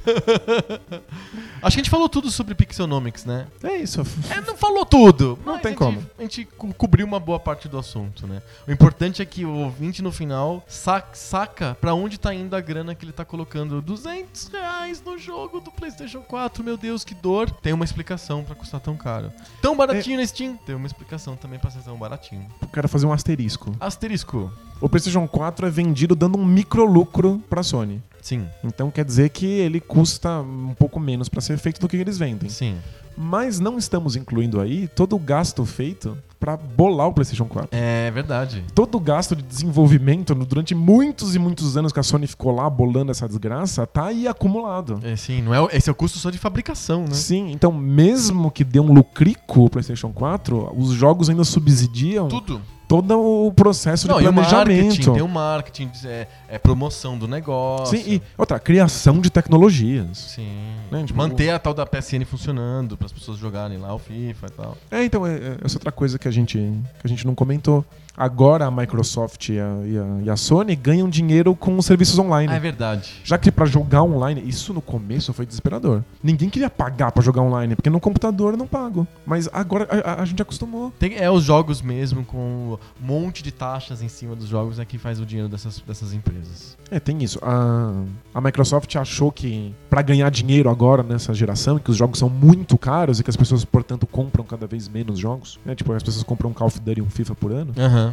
Acho 1.61 1.75
que 1.75 1.75
a 1.79 1.83
gente 1.83 1.89
falou 1.89 2.07
tudo 2.07 2.29
sobre 2.29 2.53
Pixelnomics, 2.53 3.25
né? 3.25 3.47
É 3.63 3.77
isso. 3.77 4.01
É, 4.29 4.39
não 4.41 4.55
falou 4.55 4.85
tudo. 4.85 4.96
Não 5.45 5.53
mas 5.53 5.61
tem 5.61 5.69
a 5.69 5.69
gente, 5.71 5.77
como. 5.77 6.05
A 6.17 6.21
gente 6.21 6.45
co- 6.45 6.73
cobriu 6.73 7.05
uma 7.05 7.19
boa 7.19 7.39
parte 7.39 7.67
do 7.67 7.77
assunto, 7.77 8.25
né? 8.27 8.41
O 8.67 8.71
importante 8.71 9.21
é 9.21 9.25
que 9.25 9.45
o 9.45 9.51
ouvinte 9.53 10.01
no 10.01 10.11
final 10.11 10.63
sa- 10.67 11.03
saca 11.13 11.77
pra 11.79 11.93
onde 11.93 12.17
tá 12.19 12.33
indo 12.33 12.55
a 12.55 12.61
grana 12.61 12.95
que 12.95 13.05
ele 13.05 13.11
tá 13.11 13.23
colocando. 13.25 13.81
200 13.81 14.47
reais 14.47 15.01
no 15.05 15.17
jogo 15.17 15.59
do 15.59 15.71
PlayStation 15.71 16.21
4, 16.21 16.63
meu 16.63 16.77
Deus, 16.77 17.03
que 17.03 17.13
dor. 17.15 17.49
Tem 17.49 17.73
uma 17.73 17.85
explicação 17.85 18.43
pra 18.43 18.55
custar 18.55 18.79
tão 18.81 18.95
caro. 18.95 19.31
Tão 19.61 19.75
baratinho 19.75 20.17
na 20.17 20.25
Steam. 20.25 20.57
Tem 20.65 20.75
uma 20.75 20.87
explicação 20.87 21.35
também 21.35 21.59
pra 21.59 21.69
ser 21.71 21.79
tão 21.83 21.97
baratinho. 21.97 22.45
Eu 22.61 22.67
quero 22.67 22.87
fazer 22.89 23.05
um 23.05 23.13
asterisco. 23.13 23.75
Asterisco. 23.79 24.51
O 24.79 24.87
PlayStation 24.87 25.27
4 25.27 25.65
é 25.65 25.69
vendido 25.69 26.15
dando 26.15 26.37
um 26.37 26.45
micro 26.45 26.85
lucro 26.85 27.41
pra 27.49 27.63
Sony. 27.63 28.01
Sim, 28.21 28.47
Então 28.63 28.91
quer 28.91 29.05
dizer 29.05 29.29
que 29.29 29.45
ele 29.45 29.79
custa 29.79 30.41
um 30.41 30.73
pouco 30.77 30.99
menos 30.99 31.29
pra 31.29 31.39
ser 31.39 31.57
feito 31.57 31.79
do 31.79 31.87
que 31.87 31.95
eles 31.97 32.17
vendem. 32.17 32.49
sim. 32.49 32.77
Mas 33.17 33.59
não 33.59 33.79
estamos 33.79 34.15
incluindo 34.15 34.61
aí 34.61 34.87
todo 34.87 35.15
o 35.15 35.19
gasto 35.19 35.65
feito 35.65 36.15
pra 36.39 36.55
bolar 36.55 37.07
o 37.07 37.13
PlayStation 37.13 37.45
4. 37.45 37.69
É 37.71 38.11
verdade. 38.11 38.63
Todo 38.73 38.95
o 38.95 38.99
gasto 38.99 39.35
de 39.35 39.43
desenvolvimento 39.43 40.33
durante 40.35 40.73
muitos 40.75 41.35
e 41.35 41.39
muitos 41.39 41.77
anos 41.77 41.91
que 41.91 41.99
a 41.99 42.03
Sony 42.03 42.27
ficou 42.27 42.53
lá 42.53 42.69
bolando 42.69 43.11
essa 43.11 43.27
desgraça, 43.27 43.85
tá 43.87 44.07
aí 44.07 44.27
acumulado. 44.27 44.99
É, 45.03 45.15
sim, 45.15 45.41
não 45.41 45.53
é, 45.53 45.75
esse 45.75 45.89
é 45.89 45.91
o 45.91 45.95
custo 45.95 46.17
só 46.17 46.29
de 46.29 46.37
fabricação, 46.37 47.01
né? 47.01 47.13
Sim, 47.13 47.51
então 47.51 47.71
mesmo 47.71 48.51
que 48.51 48.63
dê 48.63 48.79
um 48.79 48.93
lucrico 48.93 49.65
o 49.65 49.69
PlayStation 49.69 50.11
4, 50.11 50.73
os 50.77 50.91
jogos 50.91 51.29
ainda 51.29 51.43
subsidiam 51.43 52.27
Tudo. 52.27 52.61
todo 52.87 53.19
o 53.19 53.51
processo 53.51 54.07
Não, 54.07 54.17
de 54.17 54.23
planejamento. 54.23 55.13
tem 55.13 55.21
o 55.21 55.27
marketing, 55.27 55.89
é, 56.05 56.27
é 56.47 56.57
promoção 56.57 57.17
do 57.17 57.27
negócio. 57.27 57.97
Sim, 57.97 58.03
e 58.07 58.21
outra, 58.37 58.59
criação 58.59 59.19
de 59.19 59.29
tecnologias. 59.29 60.17
Sim. 60.35 60.47
Né, 60.91 61.03
tipo, 61.03 61.17
Manter 61.17 61.49
a 61.49 61.59
tal 61.59 61.73
da 61.73 61.85
PSN 61.85 62.23
funcionando 62.25 62.95
para 62.95 63.05
as 63.05 63.11
pessoas 63.11 63.37
jogarem 63.37 63.77
lá 63.77 63.93
o 63.93 63.99
FIFA 63.99 64.47
e 64.47 64.51
tal. 64.51 64.77
É, 64.91 65.03
então, 65.03 65.25
é, 65.25 65.35
é 65.35 65.57
essa 65.63 65.77
outra 65.77 65.91
coisa 65.91 66.17
que 66.17 66.26
a 66.27 66.31
gente, 66.31 66.57
que 66.57 67.05
a 67.05 67.07
gente 67.07 67.25
não 67.25 67.35
comentou. 67.35 67.85
Agora 68.17 68.65
a 68.65 68.71
Microsoft 68.71 69.49
e 69.49 69.59
a, 69.59 69.77
e 69.85 69.97
a- 69.97 70.21
e 70.23 70.29
a 70.31 70.35
Sony 70.35 70.75
ganham 70.75 71.07
dinheiro 71.07 71.55
com 71.55 71.77
os 71.77 71.85
serviços 71.85 72.17
online. 72.17 72.51
Ah, 72.51 72.55
é 72.55 72.59
verdade. 72.59 73.13
Já 73.23 73.37
que 73.37 73.51
pra 73.51 73.65
jogar 73.67 74.01
online, 74.01 74.41
isso 74.43 74.73
no 74.73 74.81
começo 74.81 75.31
foi 75.33 75.45
desesperador. 75.45 76.01
Ninguém 76.23 76.49
queria 76.49 76.69
pagar 76.69 77.11
pra 77.11 77.21
jogar 77.23 77.43
online, 77.43 77.75
porque 77.75 77.91
no 77.91 77.99
computador 77.99 78.53
eu 78.53 78.57
não 78.57 78.65
pago. 78.65 79.05
Mas 79.25 79.47
agora 79.53 79.87
a, 80.03 80.21
a- 80.23 80.25
gente 80.25 80.41
acostumou. 80.41 80.91
Tem, 80.97 81.15
é 81.15 81.29
os 81.29 81.43
jogos 81.43 81.79
mesmo, 81.81 82.25
com 82.25 82.77
um 83.01 83.05
monte 83.05 83.43
de 83.43 83.51
taxas 83.51 84.01
em 84.01 84.07
cima 84.09 84.35
dos 84.35 84.47
jogos, 84.47 84.79
é 84.79 84.85
que 84.85 84.97
faz 84.97 85.19
o 85.19 85.25
dinheiro 85.25 85.47
dessas, 85.47 85.79
dessas 85.79 86.11
empresas. 86.11 86.75
É, 86.89 86.99
tem 86.99 87.23
isso. 87.23 87.37
A, 87.43 87.93
a 88.33 88.41
Microsoft 88.41 88.95
achou 88.95 89.31
que 89.31 89.75
pra 89.89 90.01
ganhar 90.01 90.29
dinheiro 90.31 90.69
agora 90.71 91.03
nessa 91.03 91.33
geração, 91.35 91.77
que 91.77 91.91
os 91.91 91.97
jogos 91.97 92.17
são 92.17 92.29
muito 92.29 92.77
caros 92.79 93.19
e 93.19 93.23
que 93.23 93.29
as 93.29 93.35
pessoas, 93.35 93.63
portanto, 93.63 94.07
compram 94.07 94.43
cada 94.43 94.65
vez 94.65 94.87
menos 94.87 95.19
jogos, 95.19 95.59
né? 95.63 95.75
Tipo, 95.75 95.93
as 95.93 96.01
pessoas 96.01 96.23
compram 96.23 96.49
um 96.49 96.53
Call 96.53 96.67
of 96.67 96.79
Duty 96.79 96.99
e 96.99 97.03
um 97.03 97.09
FIFA 97.09 97.35
por 97.35 97.51
ano. 97.51 97.73
Aham. 97.77 98.06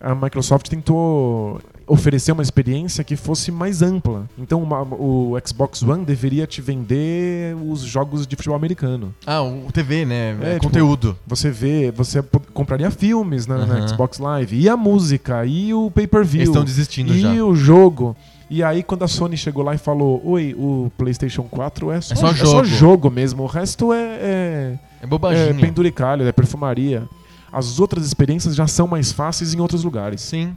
A 0.00 0.14
Microsoft 0.14 0.68
tentou 0.68 1.60
oferecer 1.86 2.32
uma 2.32 2.42
experiência 2.42 3.04
que 3.04 3.16
fosse 3.16 3.50
mais 3.52 3.82
ampla. 3.82 4.28
Então 4.38 4.62
uma- 4.62 4.82
o 4.82 5.36
Xbox 5.44 5.82
One 5.82 6.04
deveria 6.04 6.46
te 6.46 6.60
vender 6.62 7.54
os 7.56 7.80
jogos 7.82 8.26
de 8.26 8.34
futebol 8.36 8.56
americano. 8.56 9.14
Ah, 9.26 9.42
o 9.42 9.70
TV, 9.72 10.04
né? 10.04 10.36
É, 10.40 10.52
tipo, 10.54 10.66
Conteúdo. 10.66 11.16
Você 11.26 11.50
vê, 11.50 11.90
você 11.90 12.22
compraria 12.54 12.90
filmes 12.90 13.46
na, 13.46 13.66
na 13.66 13.74
Aham. 13.74 13.88
Xbox 13.88 14.18
Live, 14.18 14.58
e 14.58 14.68
a 14.68 14.76
música, 14.76 15.44
e 15.44 15.74
o 15.74 15.90
pay-per-view, 15.90 16.40
Eles 16.40 16.48
estão 16.48 16.64
desistindo 16.64 17.12
e 17.14 17.20
já. 17.20 17.32
o 17.44 17.54
jogo. 17.54 18.16
E 18.48 18.62
aí 18.62 18.82
quando 18.82 19.02
a 19.02 19.08
Sony 19.08 19.36
chegou 19.36 19.62
lá 19.64 19.74
e 19.74 19.78
falou, 19.78 20.20
oi, 20.24 20.54
o 20.58 20.90
PlayStation 20.98 21.42
4 21.44 21.90
é 21.90 22.00
só, 22.00 22.12
É 22.12 22.16
só 22.16 22.28
é 22.30 22.34
jogo." 22.34 22.64
jogo 22.64 23.10
mesmo, 23.10 23.42
o 23.42 23.46
resto 23.46 23.92
é- 23.92 23.96
é, 23.98 24.78
É 25.00 25.04
é 25.04 25.06
bobaginha. 25.06 25.54
penduricalho, 25.54 26.26
é 26.26 26.32
perfumaria. 26.32 27.02
As 27.52 27.78
outras 27.78 28.06
experiências 28.06 28.54
já 28.54 28.66
são 28.66 28.86
mais 28.86 29.12
fáceis 29.12 29.52
em 29.52 29.60
outros 29.60 29.84
lugares. 29.84 30.22
Sim. 30.22 30.56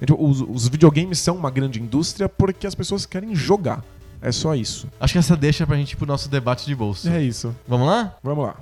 Então, 0.00 0.16
Os, 0.18 0.40
os 0.40 0.68
videogames 0.68 1.18
são 1.18 1.36
uma 1.36 1.50
grande 1.50 1.82
indústria 1.82 2.28
porque 2.28 2.66
as 2.66 2.74
pessoas 2.74 3.04
querem 3.04 3.34
jogar. 3.34 3.84
É 4.22 4.30
só 4.30 4.54
isso. 4.54 4.88
Acho 5.00 5.14
que 5.14 5.18
essa 5.18 5.36
deixa 5.36 5.66
pra 5.66 5.76
gente 5.76 5.92
ir 5.92 5.96
pro 5.96 6.06
nosso 6.06 6.28
debate 6.28 6.64
de 6.64 6.74
bolso. 6.74 7.08
É 7.08 7.20
isso. 7.20 7.54
Vamos 7.66 7.88
lá? 7.88 8.16
Vamos 8.22 8.44
lá. 8.44 8.56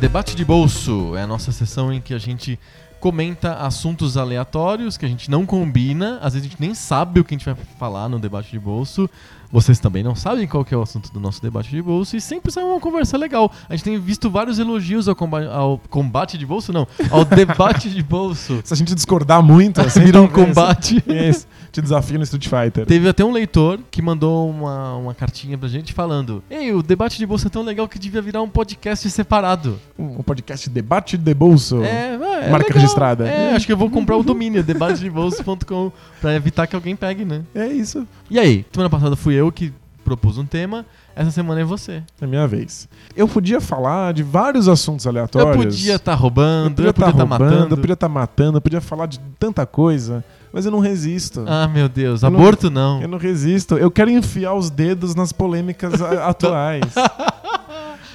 Debate 0.00 0.36
de 0.36 0.44
bolso 0.44 1.16
é 1.16 1.22
a 1.22 1.26
nossa 1.26 1.50
sessão 1.50 1.92
em 1.92 2.00
que 2.00 2.12
a 2.12 2.18
gente 2.18 2.58
comenta 3.06 3.58
assuntos 3.58 4.16
aleatórios 4.16 4.96
que 4.96 5.06
a 5.06 5.08
gente 5.08 5.30
não 5.30 5.46
combina, 5.46 6.18
às 6.20 6.34
vezes 6.34 6.48
a 6.48 6.50
gente 6.50 6.60
nem 6.60 6.74
sabe 6.74 7.20
o 7.20 7.24
que 7.24 7.36
a 7.36 7.38
gente 7.38 7.44
vai 7.44 7.54
falar 7.78 8.08
no 8.08 8.18
debate 8.18 8.50
de 8.50 8.58
bolso. 8.58 9.08
Vocês 9.50 9.78
também 9.78 10.02
não 10.02 10.14
sabem 10.14 10.46
qual 10.46 10.64
que 10.64 10.74
é 10.74 10.76
o 10.76 10.82
assunto 10.82 11.12
do 11.12 11.20
nosso 11.20 11.40
debate 11.42 11.70
de 11.70 11.80
bolso 11.80 12.16
e 12.16 12.20
sempre 12.20 12.50
sai 12.50 12.64
uma 12.64 12.80
conversa 12.80 13.16
legal. 13.16 13.50
A 13.68 13.74
gente 13.74 13.84
tem 13.84 13.98
visto 13.98 14.30
vários 14.30 14.58
elogios 14.58 15.08
ao, 15.08 15.14
comba 15.14 15.46
ao 15.46 15.78
combate 15.90 16.36
de 16.36 16.46
bolso, 16.46 16.72
não, 16.72 16.86
ao 17.10 17.24
debate 17.26 17.88
de 17.90 18.02
bolso. 18.02 18.60
Se 18.64 18.74
a 18.74 18.76
gente 18.76 18.94
discordar 18.94 19.42
muito, 19.42 19.80
assim, 19.80 20.00
Vira 20.00 20.20
um 20.20 20.28
combate. 20.28 21.02
Isso. 21.06 21.46
Te 21.72 21.82
desafio 21.82 22.16
no 22.18 22.24
Street 22.24 22.48
Fighter. 22.48 22.86
Teve 22.86 23.08
até 23.08 23.24
um 23.24 23.32
leitor 23.32 23.78
que 23.90 24.00
mandou 24.00 24.48
uma, 24.48 24.96
uma 24.96 25.14
cartinha 25.14 25.58
pra 25.58 25.68
gente 25.68 25.92
falando: 25.92 26.42
Ei, 26.50 26.72
o 26.72 26.82
debate 26.82 27.18
de 27.18 27.26
bolso 27.26 27.46
é 27.46 27.50
tão 27.50 27.62
legal 27.62 27.86
que 27.88 27.98
devia 27.98 28.22
virar 28.22 28.40
um 28.42 28.48
podcast 28.48 29.08
separado. 29.10 29.78
Um 29.98 30.22
podcast 30.22 30.70
Debate 30.70 31.18
de 31.18 31.34
Bolso. 31.34 31.82
É, 31.82 32.14
é 32.14 32.50
Marca 32.50 32.68
legal. 32.68 32.80
registrada. 32.80 33.28
É, 33.28 33.54
acho 33.54 33.66
que 33.66 33.72
eu 33.72 33.76
vou 33.76 33.90
comprar 33.90 34.16
o 34.16 34.22
domínio 34.24 34.62
debatedebolso.com 34.62 35.92
pra 36.20 36.34
evitar 36.34 36.66
que 36.66 36.74
alguém 36.74 36.96
pegue, 36.96 37.24
né? 37.24 37.42
É 37.54 37.66
isso. 37.66 38.06
E 38.30 38.38
aí, 38.38 38.64
semana 38.72 38.88
passada 38.88 39.14
fui 39.16 39.35
eu 39.36 39.52
que 39.52 39.72
propus 40.04 40.38
um 40.38 40.44
tema, 40.46 40.86
essa 41.16 41.30
semana 41.32 41.60
é 41.60 41.64
você. 41.64 42.00
É 42.20 42.26
minha 42.26 42.46
vez. 42.46 42.88
Eu 43.16 43.26
podia 43.26 43.60
falar 43.60 44.14
de 44.14 44.22
vários 44.22 44.68
assuntos 44.68 45.04
aleatórios. 45.06 45.56
Eu 45.56 45.62
podia 45.70 45.94
estar 45.96 46.12
Eu 46.12 46.16
roubando, 46.18 46.68
eu 46.68 46.74
podia 46.74 46.90
estar 46.90 47.08
estar 47.10 47.22
roubando, 47.24 47.50
matando. 47.50 47.74
eu 47.74 47.78
podia 47.78 47.92
estar 47.94 48.08
matando, 48.08 48.56
eu 48.58 48.60
podia 48.62 48.80
falar 48.80 49.06
de 49.06 49.18
tanta 49.38 49.66
coisa, 49.66 50.24
mas 50.52 50.64
eu 50.64 50.70
não 50.70 50.78
resisto. 50.78 51.44
Ah, 51.48 51.66
meu 51.66 51.88
Deus, 51.88 52.22
Eu 52.22 52.30
não- 52.30 52.38
aborto 52.38 52.70
não. 52.70 53.02
Eu 53.02 53.08
não 53.08 53.18
resisto. 53.18 53.76
Eu 53.76 53.90
quero 53.90 54.08
enfiar 54.10 54.54
os 54.54 54.70
dedos 54.70 55.14
nas 55.16 55.32
polêmicas 55.32 56.00
atuais. 56.22 56.82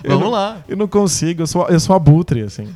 Eu 0.03 0.11
Vamos 0.11 0.23
não- 0.26 0.31
lá. 0.31 0.57
Eu 0.68 0.76
não 0.77 0.88
consigo, 0.88 1.43
eu 1.43 1.48
sou, 1.48 1.68
eu 1.68 1.80
sou 1.80 1.95
abutre, 1.95 2.41
assim. 2.41 2.68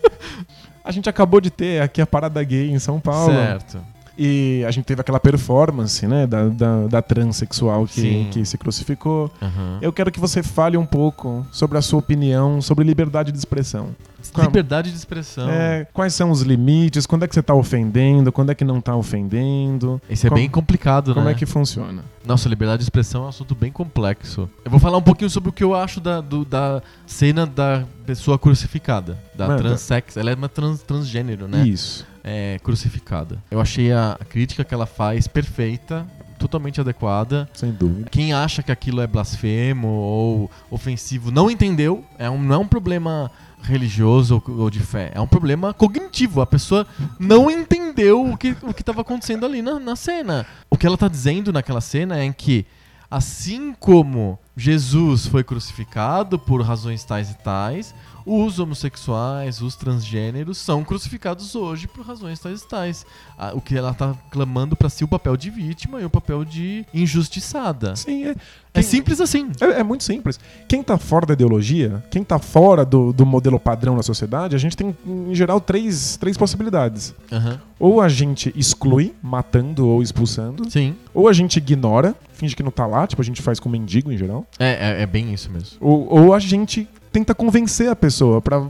a 0.84 0.90
gente 0.90 1.08
acabou 1.08 1.40
de 1.40 1.50
ter 1.50 1.82
aqui 1.82 2.00
a 2.00 2.06
parada 2.06 2.42
gay 2.42 2.70
em 2.70 2.78
São 2.78 2.98
Paulo. 3.00 3.32
Certo. 3.34 3.78
E 4.18 4.64
a 4.66 4.70
gente 4.70 4.84
teve 4.86 5.00
aquela 5.00 5.20
performance, 5.20 6.06
né, 6.06 6.26
da, 6.26 6.48
da, 6.48 6.86
da 6.86 7.02
transexual 7.02 7.86
que, 7.86 8.00
Sim. 8.00 8.28
que 8.30 8.44
se 8.44 8.56
crucificou. 8.56 9.30
Aham. 9.42 9.78
Eu 9.82 9.92
quero 9.92 10.10
que 10.10 10.18
você 10.20 10.42
fale 10.42 10.76
um 10.76 10.86
pouco 10.86 11.46
sobre 11.52 11.76
a 11.78 11.82
sua 11.82 11.98
opinião 11.98 12.60
sobre 12.62 12.84
liberdade 12.84 13.30
de 13.30 13.38
expressão. 13.38 13.94
Liberdade 14.38 14.90
de 14.90 14.96
expressão. 14.96 15.48
É, 15.48 15.86
quais 15.92 16.12
são 16.12 16.30
os 16.32 16.42
limites? 16.42 17.06
Quando 17.06 17.24
é 17.24 17.28
que 17.28 17.34
você 17.34 17.42
tá 17.42 17.54
ofendendo? 17.54 18.32
Quando 18.32 18.50
é 18.50 18.54
que 18.56 18.64
não 18.64 18.80
tá 18.80 18.94
ofendendo? 18.96 20.00
Esse 20.10 20.26
é 20.26 20.30
Como- 20.30 20.40
bem 20.40 20.50
complicado, 20.50 21.14
Como 21.14 21.26
né? 21.26 21.32
é 21.32 21.34
que 21.34 21.46
funciona? 21.46 22.02
Nossa, 22.24 22.48
liberdade 22.48 22.78
de 22.78 22.84
expressão 22.84 23.22
é 23.22 23.26
um 23.26 23.28
assunto 23.28 23.54
bem 23.54 23.70
complexo. 23.70 24.50
Eu 24.64 24.70
vou 24.70 24.80
falar 24.80 24.98
um 24.98 25.02
pouquinho 25.02 25.30
sobre 25.30 25.50
o 25.50 25.52
que 25.52 25.62
eu 25.62 25.74
acho 25.74 26.00
da, 26.00 26.20
do- 26.20 26.44
da 26.44 26.82
cena 27.06 27.46
da 27.46 27.84
pessoa 28.04 28.36
crucificada. 28.38 29.16
Da 29.34 29.46
Manda. 29.46 29.62
transex. 29.62 30.16
Ela 30.16 30.32
é 30.32 30.34
uma 30.34 30.48
trans, 30.48 30.82
transgênero, 30.82 31.46
né? 31.46 31.64
Isso. 31.66 32.04
É, 32.28 32.58
crucificada. 32.62 33.40
Eu 33.50 33.60
achei 33.60 33.92
a, 33.92 34.18
crítica 34.28 34.64
que 34.64 34.74
ela 34.74 34.84
faz 34.84 35.28
perfeita, 35.28 36.04
totalmente 36.38 36.80
adequada. 36.80 37.48
Sem 37.54 37.70
dúvida. 37.70 38.10
Quem 38.10 38.32
acha 38.32 38.62
que 38.62 38.72
aquilo 38.72 39.00
é 39.00 39.06
blasfemo 39.06 39.86
ou 39.86 40.50
ofensivo 40.70 41.30
não 41.30 41.48
entendeu. 41.48 42.04
É 42.18 42.28
um, 42.28 42.42
não 42.42 42.54
é 42.56 42.58
um 42.58 42.68
problema 42.68 43.30
religioso 43.62 44.42
ou, 44.46 44.60
ou 44.62 44.70
de 44.70 44.80
fé. 44.80 45.10
É 45.14 45.20
um 45.20 45.26
problema 45.26 45.72
cognitivo. 45.72 46.40
A 46.40 46.46
pessoa 46.46 46.86
não 47.18 47.50
entendeu 47.50 48.24
o 48.24 48.36
que 48.36 48.56
o 48.62 48.70
estava 48.70 49.00
acontecendo 49.00 49.46
ali 49.46 49.62
na, 49.62 49.78
na 49.78 49.96
cena. 49.96 50.46
O 50.70 50.76
que 50.76 50.86
ela 50.86 50.94
está 50.94 51.08
dizendo 51.08 51.52
naquela 51.52 51.80
cena 51.80 52.18
é 52.18 52.32
que, 52.32 52.66
assim 53.10 53.74
como 53.78 54.38
Jesus 54.56 55.26
foi 55.26 55.44
crucificado 55.44 56.38
por 56.38 56.62
razões 56.62 57.04
tais 57.04 57.30
e 57.30 57.34
tais, 57.38 57.94
os 58.26 58.58
homossexuais, 58.58 59.62
os 59.62 59.76
transgêneros 59.76 60.58
são 60.58 60.82
crucificados 60.82 61.54
hoje 61.54 61.86
por 61.86 62.04
razões 62.04 62.40
tais 62.40 62.60
e 62.62 62.68
tais. 62.68 63.06
O 63.54 63.60
que 63.60 63.76
ela 63.76 63.94
tá 63.94 64.14
clamando 64.30 64.74
pra 64.74 64.88
si 64.90 65.04
o 65.04 65.08
papel 65.08 65.36
de 65.36 65.48
vítima 65.48 66.00
e 66.00 66.04
o 66.04 66.10
papel 66.10 66.44
de 66.44 66.84
injustiçada. 66.92 67.94
Sim, 67.96 68.24
é, 68.24 68.30
É 68.30 68.34
quem- 68.74 68.82
simples 68.82 69.20
assim. 69.20 69.50
É, 69.60 69.80
é 69.80 69.82
muito 69.82 70.04
simples. 70.04 70.38
Quem 70.68 70.82
tá 70.82 70.98
fora 70.98 71.24
da 71.26 71.32
ideologia, 71.34 72.04
quem 72.10 72.22
tá 72.24 72.38
fora 72.38 72.84
do, 72.84 73.12
do 73.12 73.24
modelo 73.24 73.58
padrão 73.60 73.96
da 73.96 74.02
sociedade, 74.02 74.54
a 74.54 74.58
gente 74.58 74.76
tem, 74.76 74.96
em 75.06 75.34
geral, 75.34 75.60
três, 75.60 76.16
três 76.16 76.36
possibilidades. 76.36 77.14
Aham. 77.32 77.60
Ou 77.78 78.00
a 78.00 78.08
gente 78.08 78.52
exclui, 78.56 79.14
matando 79.22 79.86
ou 79.86 80.02
expulsando. 80.02 80.68
Sim. 80.70 80.96
Ou 81.14 81.28
a 81.28 81.32
gente 81.32 81.56
ignora, 81.58 82.14
finge 82.32 82.56
que 82.56 82.62
não 82.62 82.70
tá 82.70 82.86
lá, 82.86 83.06
tipo 83.06 83.20
a 83.22 83.24
gente 83.24 83.40
faz 83.42 83.60
com 83.60 83.68
mendigo 83.68 84.10
em 84.10 84.16
geral. 84.18 84.46
É, 84.58 84.98
é, 84.98 85.02
é 85.02 85.06
bem 85.06 85.32
isso 85.32 85.50
mesmo. 85.50 85.76
Ou, 85.80 86.06
ou 86.10 86.34
a 86.34 86.38
gente 86.38 86.88
tenta 87.16 87.34
convencer 87.34 87.88
a 87.88 87.96
pessoa 87.96 88.42
pra 88.42 88.62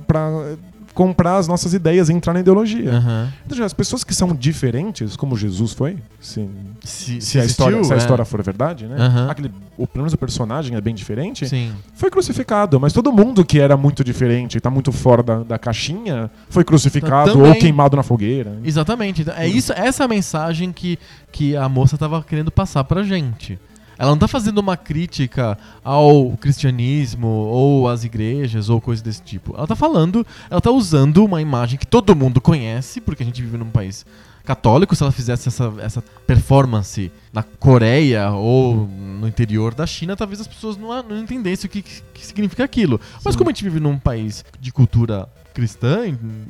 comprar 0.95 1.37
as 1.37 1.47
nossas 1.49 1.75
ideias 1.75 2.09
e 2.09 2.13
entrar 2.13 2.33
na 2.33 2.41
ideologia. 2.41 2.93
Aham. 2.93 3.33
Então, 3.45 3.63
as 3.65 3.75
pessoas 3.75 4.03
que 4.05 4.15
são 4.15 4.35
diferentes, 4.35 5.17
como 5.17 5.37
Jesus 5.37 5.73
foi, 5.73 5.99
se, 6.21 6.49
Se, 6.83 7.21
se, 7.21 7.39
a, 7.41 7.45
história, 7.45 7.83
se 7.85 7.93
a 7.93 7.97
é. 7.97 7.99
história 7.99 8.25
for 8.25 8.41
verdade, 8.43 8.87
né? 8.87 8.97
Aham. 8.99 9.29
Aquele, 9.29 9.51
o, 9.77 9.87
pelo 9.87 10.05
menos 10.05 10.15
o 10.15 10.17
personagem 10.17 10.77
é 10.77 10.81
bem 10.81 10.95
diferente. 10.95 11.47
Sim. 11.47 11.73
foi 11.95 12.09
crucificado, 12.09 12.79
mas 12.81 12.93
todo 12.93 13.13
mundo 13.13 13.45
que 13.45 13.59
era 13.59 13.77
muito 13.77 14.05
diferente 14.05 14.57
e 14.57 14.61
tá 14.61 14.71
muito 14.71 14.91
fora 14.93 15.23
da, 15.25 15.43
da 15.43 15.59
caixinha 15.59 16.31
foi 16.49 16.63
crucificado 16.65 17.33
Também. 17.33 17.51
ou 17.51 17.57
queimado 17.57 17.97
na 17.97 18.03
fogueira. 18.05 18.59
Exatamente. 18.65 19.27
É 19.37 19.47
isso, 19.47 19.73
essa 19.75 20.05
é 20.05 20.07
a 20.07 20.09
mensagem 20.09 20.73
que, 20.73 20.99
que 21.33 21.57
a 21.57 21.69
moça 21.69 21.99
tava 21.99 22.23
querendo 22.23 22.51
passar 22.53 22.85
pra 22.85 23.03
gente. 23.03 23.59
Ela 23.99 24.11
não 24.11 24.19
tá 24.19 24.29
fazendo 24.29 24.59
uma 24.59 24.77
crítica 24.77 25.57
ao 25.83 26.37
cristianismo 26.39 27.27
ou 27.27 27.89
às 27.89 28.05
igrejas 28.05 28.69
ou 28.69 28.81
coisa 28.81 29.03
desse 29.03 29.23
tipo. 29.23 29.55
Ela 29.57 29.67
tá 29.67 29.77
falando, 29.77 30.27
ela 30.51 30.61
tá 30.61 30.71
usando 30.71 31.25
uma 31.25 31.41
imagem 31.41 31.79
que 31.79 31.87
todo 31.87 32.15
mundo 32.15 32.41
conhece, 32.41 33.01
porque 33.01 33.23
a 33.23 33.27
gente 33.27 33.43
vive 33.43 33.57
num 33.57 33.71
país 33.71 34.05
católico. 34.45 34.95
Se 34.95 35.03
ela 35.03 35.13
fizesse 35.13 35.49
essa, 35.49 35.73
essa 35.81 36.05
performance 36.27 37.11
na 37.33 37.43
Coreia 37.43 38.31
ou 38.31 38.87
no 38.87 39.27
interior 39.27 39.75
da 39.75 39.87
China, 39.87 40.17
talvez 40.17 40.41
as 40.41 40.47
pessoas 40.47 40.77
não, 40.77 41.03
não 41.03 41.19
entendessem 41.19 41.67
o 41.67 41.71
que, 41.71 41.83
que 41.83 42.25
significa 42.25 42.65
aquilo. 42.65 43.01
Mas 43.25 43.35
Sim. 43.35 43.39
como 43.39 43.51
a 43.51 43.53
gente 43.53 43.65
vive 43.65 43.81
num 43.81 43.99
país 43.99 44.45
de 44.61 44.73
cultura 44.73 45.29
cristã, 45.53 46.03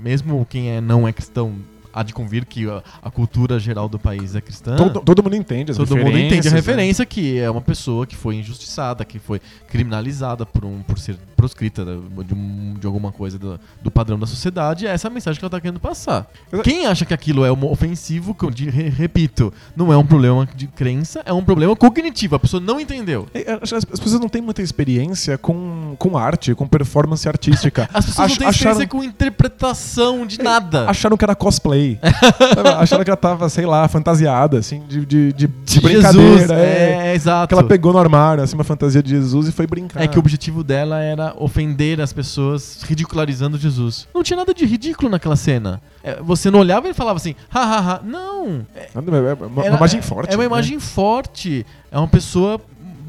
mesmo 0.02 0.44
quem 0.48 0.70
é, 0.70 0.80
não 0.80 1.06
é 1.06 1.12
cristão 1.12 1.54
há 1.96 2.02
de 2.02 2.12
convir 2.12 2.44
que 2.44 2.68
a, 2.68 2.82
a 3.02 3.10
cultura 3.10 3.58
geral 3.58 3.88
do 3.88 3.98
país 3.98 4.34
é 4.34 4.40
cristã. 4.40 4.76
Todo, 4.76 5.00
todo 5.00 5.22
mundo 5.22 5.34
entende 5.36 5.70
as 5.70 5.76
Todo 5.78 5.96
mundo 5.96 6.18
entende 6.18 6.46
a 6.46 6.50
né? 6.50 6.56
referência 6.56 7.04
que 7.06 7.38
é 7.38 7.50
uma 7.50 7.60
pessoa 7.62 8.06
que 8.06 8.14
foi 8.14 8.36
injustiçada, 8.36 9.04
que 9.04 9.18
foi 9.18 9.40
criminalizada 9.68 10.44
por, 10.46 10.64
um, 10.64 10.82
por 10.82 10.98
ser 10.98 11.16
proscrita 11.36 11.84
da- 11.84 11.96
de, 12.24 12.34
um- 12.34 12.74
de 12.80 12.86
alguma 12.86 13.12
coisa 13.12 13.38
do, 13.38 13.58
do 13.82 13.90
padrão 13.90 14.18
da 14.18 14.26
sociedade. 14.26 14.86
Essa 14.86 15.08
é 15.08 15.10
a 15.10 15.12
mensagem 15.12 15.38
que 15.38 15.44
ela 15.44 15.48
está 15.48 15.60
querendo 15.60 15.80
passar. 15.80 16.26
Exa- 16.52 16.62
Quem 16.62 16.86
acha 16.86 17.04
que 17.04 17.12
aquilo 17.14 17.44
é 17.44 17.52
um 17.52 17.64
ofensivo, 17.70 18.36
de- 18.52 18.68
re- 18.70 18.88
repito, 18.88 19.52
não 19.76 19.92
é 19.92 19.96
um 19.96 20.04
problema 20.06 20.46
de 20.54 20.66
crença, 20.66 21.22
é 21.24 21.32
um 21.32 21.44
problema 21.44 21.74
cognitivo. 21.76 22.36
A 22.36 22.38
pessoa 22.38 22.60
não 22.60 22.78
entendeu. 22.80 23.26
É, 23.34 23.58
As, 23.62 23.72
as 23.72 23.84
pessoas 23.84 24.20
não 24.20 24.28
têm 24.28 24.42
muita 24.42 24.62
experiência 24.62 25.36
com, 25.38 25.94
com 25.98 26.16
arte, 26.18 26.54
com 26.54 26.66
performance 26.66 27.28
artística. 27.28 27.88
As 27.92 28.06
pessoas 28.06 28.26
Ach- 28.26 28.30
não 28.32 28.38
têm 28.38 28.48
acharam- 28.48 28.70
experiência 28.82 28.86
com 28.88 29.04
interpretação 29.04 30.26
de 30.26 30.42
nada. 30.42 30.88
Acharam 30.88 31.16
que 31.16 31.24
era 31.24 31.34
cosplay. 31.34 31.85
Sabe? 31.94 32.68
acharam 32.80 33.04
que 33.04 33.10
ela 33.10 33.16
tava, 33.16 33.48
sei 33.48 33.64
lá, 33.66 33.86
fantasiada, 33.88 34.58
assim, 34.58 34.82
de, 34.88 35.04
de, 35.06 35.32
de, 35.32 35.46
de 35.46 35.46
De 35.46 35.80
brincadeira. 35.80 36.38
Jesus, 36.38 36.50
é. 36.50 37.08
é, 37.10 37.14
exato. 37.14 37.48
Que 37.48 37.54
ela 37.54 37.64
pegou 37.68 37.92
no 37.92 37.98
armário, 37.98 38.42
assim, 38.42 38.54
uma 38.54 38.64
fantasia 38.64 39.02
de 39.02 39.10
Jesus 39.10 39.48
e 39.48 39.52
foi 39.52 39.66
brincar. 39.66 40.02
É 40.02 40.06
que 40.08 40.16
o 40.16 40.20
objetivo 40.20 40.64
dela 40.64 41.00
era 41.00 41.34
ofender 41.38 42.00
as 42.00 42.12
pessoas, 42.12 42.82
ridicularizando 42.82 43.58
Jesus. 43.58 44.08
Não 44.14 44.22
tinha 44.22 44.36
nada 44.36 44.52
de 44.52 44.64
ridículo 44.66 45.08
naquela 45.08 45.36
cena. 45.36 45.80
É, 46.02 46.20
você 46.22 46.50
não 46.50 46.60
olhava 46.60 46.88
e 46.88 46.94
falava 46.94 47.16
assim, 47.16 47.34
hahaha. 47.48 48.00
Não. 48.04 48.66
É, 48.74 48.88
É 48.94 48.98
uma, 48.98 49.46
uma 49.46 49.64
era- 49.64 49.76
imagem 49.76 50.02
forte. 50.02 50.32
É 50.32 50.36
uma 50.36 50.42
né? 50.42 50.46
imagem 50.46 50.80
forte. 50.80 51.66
É 51.90 51.98
uma 51.98 52.08
pessoa 52.08 52.60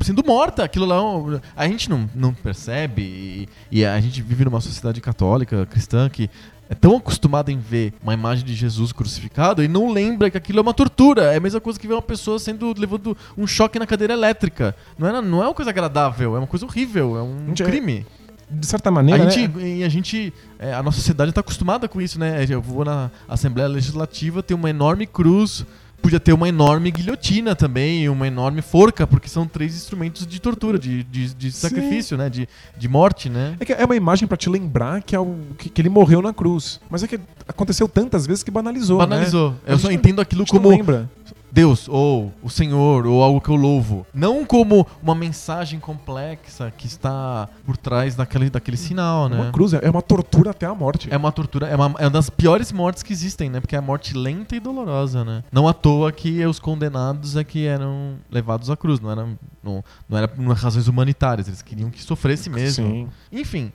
sendo 0.01 0.23
morta. 0.25 0.63
Aquilo 0.63 0.85
lá, 0.85 0.97
é 0.97 1.39
a 1.55 1.67
gente 1.67 1.89
não, 1.89 2.09
não 2.13 2.33
percebe. 2.33 3.01
E, 3.01 3.49
e 3.79 3.85
a 3.85 3.99
gente 3.99 4.21
vive 4.21 4.45
numa 4.45 4.61
sociedade 4.61 5.01
católica, 5.01 5.65
cristã, 5.65 6.09
que 6.09 6.29
é 6.69 6.75
tão 6.75 6.97
acostumada 6.97 7.51
em 7.51 7.57
ver 7.57 7.93
uma 8.03 8.13
imagem 8.13 8.45
de 8.45 8.53
Jesus 8.53 8.91
crucificado 8.91 9.63
e 9.63 9.67
não 9.67 9.91
lembra 9.91 10.29
que 10.29 10.37
aquilo 10.37 10.59
é 10.59 10.61
uma 10.61 10.73
tortura. 10.73 11.33
É 11.33 11.37
a 11.37 11.39
mesma 11.39 11.59
coisa 11.61 11.79
que 11.79 11.87
ver 11.87 11.93
uma 11.93 12.01
pessoa 12.01 12.37
sendo 12.39 12.73
levando 12.77 13.15
um 13.37 13.47
choque 13.47 13.79
na 13.79 13.87
cadeira 13.87 14.13
elétrica. 14.13 14.75
Não 14.97 15.07
é, 15.07 15.21
não 15.21 15.41
é 15.41 15.47
uma 15.47 15.53
coisa 15.53 15.71
agradável, 15.71 16.35
é 16.35 16.39
uma 16.39 16.47
coisa 16.47 16.65
horrível, 16.65 17.17
é 17.17 17.21
um 17.21 17.47
Gente, 17.47 17.63
é- 17.63 17.65
crime. 17.65 18.05
De 18.49 18.65
certa 18.65 18.89
maneira, 18.89 19.23
A 19.23 19.25
né? 19.25 19.31
gente, 19.31 19.59
e 19.59 19.83
a 19.83 19.89
gente, 19.89 20.33
é, 20.57 20.73
a 20.73 20.81
nossa 20.81 20.99
sociedade 20.99 21.31
está 21.31 21.41
acostumada 21.41 21.85
com 21.89 22.01
isso, 22.01 22.17
né? 22.17 22.45
Eu 22.49 22.61
vou 22.61 22.85
na 22.85 23.11
Assembleia 23.27 23.67
Legislativa, 23.67 24.41
tem 24.41 24.55
uma 24.55 24.69
enorme 24.69 25.05
cruz, 25.05 25.65
podia 26.01 26.19
ter 26.19 26.33
uma 26.33 26.47
enorme 26.47 26.91
guilhotina 26.91 27.55
também, 27.55 28.07
uma 28.09 28.27
enorme 28.27 28.61
forca, 28.61 29.05
porque 29.05 29.27
são 29.27 29.45
três 29.45 29.75
instrumentos 29.75 30.25
de 30.25 30.39
tortura, 30.39 30.79
de, 30.79 31.03
de, 31.03 31.33
de 31.33 31.51
sacrifício, 31.51 32.17
né? 32.17 32.29
De, 32.29 32.47
de 32.77 32.87
morte, 32.87 33.29
né? 33.29 33.57
É 33.59 33.81
é 33.81 33.85
uma 33.85 33.95
imagem 33.95 34.27
pra 34.27 34.37
te 34.37 34.49
lembrar 34.49 35.01
que, 35.03 35.15
é 35.15 35.19
o, 35.19 35.35
que, 35.57 35.69
que 35.69 35.81
ele 35.81 35.89
morreu 35.89 36.21
na 36.21 36.33
cruz. 36.33 36.79
Mas 36.89 37.03
é 37.03 37.07
que 37.07 37.19
aconteceu 37.47 37.87
tantas 37.87 38.25
vezes 38.25 38.43
que 38.43 38.49
banalizou. 38.49 38.97
Banalizou. 38.97 39.51
Né? 39.51 39.57
Eu 39.67 39.77
só 39.77 39.91
entendo 39.91 40.21
aquilo 40.21 40.45
como 40.45 40.69
lembra. 40.69 41.09
Deus, 41.51 41.87
ou 41.87 42.33
o 42.43 42.49
Senhor, 42.49 43.05
ou 43.07 43.23
algo 43.23 43.39
que 43.41 43.49
eu 43.49 43.55
louvo. 43.55 44.05
Não 44.13 44.45
como 44.45 44.85
uma 45.01 45.15
mensagem 45.15 45.79
complexa 45.79 46.71
que 46.77 46.87
está 46.87 47.47
por 47.65 47.77
trás 47.77 48.15
daquele, 48.15 48.49
daquele 48.49 48.77
sinal, 48.77 49.27
É 49.27 49.29
né? 49.29 49.35
uma 49.41 49.51
cruz, 49.51 49.73
é 49.73 49.89
uma 49.89 50.01
tortura 50.01 50.51
até 50.51 50.65
a 50.65 50.75
morte. 50.75 51.07
É 51.11 51.17
uma 51.17 51.31
tortura, 51.31 51.67
é 51.67 51.75
uma, 51.75 51.95
é 51.99 52.03
uma 52.03 52.09
das 52.09 52.29
piores 52.29 52.71
mortes 52.71 53.01
que 53.03 53.13
existem, 53.13 53.49
né? 53.49 53.59
Porque 53.59 53.75
é 53.75 53.79
a 53.79 53.81
morte 53.81 54.15
lenta 54.15 54.55
e 54.55 54.59
dolorosa, 54.59 55.23
né? 55.23 55.43
Não 55.51 55.67
à 55.67 55.73
toa 55.73 56.11
que 56.11 56.45
os 56.45 56.59
condenados 56.59 57.35
é 57.35 57.43
que 57.43 57.65
eram 57.65 58.15
levados 58.29 58.69
à 58.69 58.75
cruz, 58.77 58.99
não 58.99 59.11
era, 59.11 59.25
não, 59.63 59.83
não 60.09 60.17
era 60.17 60.27
por 60.27 60.43
razões 60.55 60.87
humanitárias, 60.87 61.47
eles 61.47 61.61
queriam 61.61 61.89
que 61.89 62.01
sofresse 62.03 62.49
mesmo. 62.49 62.85
Sim. 62.87 63.09
Enfim, 63.31 63.71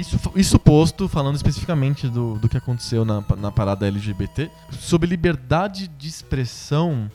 isso, 0.00 0.18
isso 0.34 0.58
posto, 0.58 1.08
falando 1.08 1.36
especificamente 1.36 2.08
do, 2.08 2.34
do 2.38 2.48
que 2.48 2.56
aconteceu 2.56 3.04
na, 3.04 3.22
na 3.36 3.50
parada 3.52 3.86
LGBT, 3.86 4.50
sobre 4.70 5.08
liberdade 5.08 5.88
de 5.88 6.08
expressão, 6.08 7.10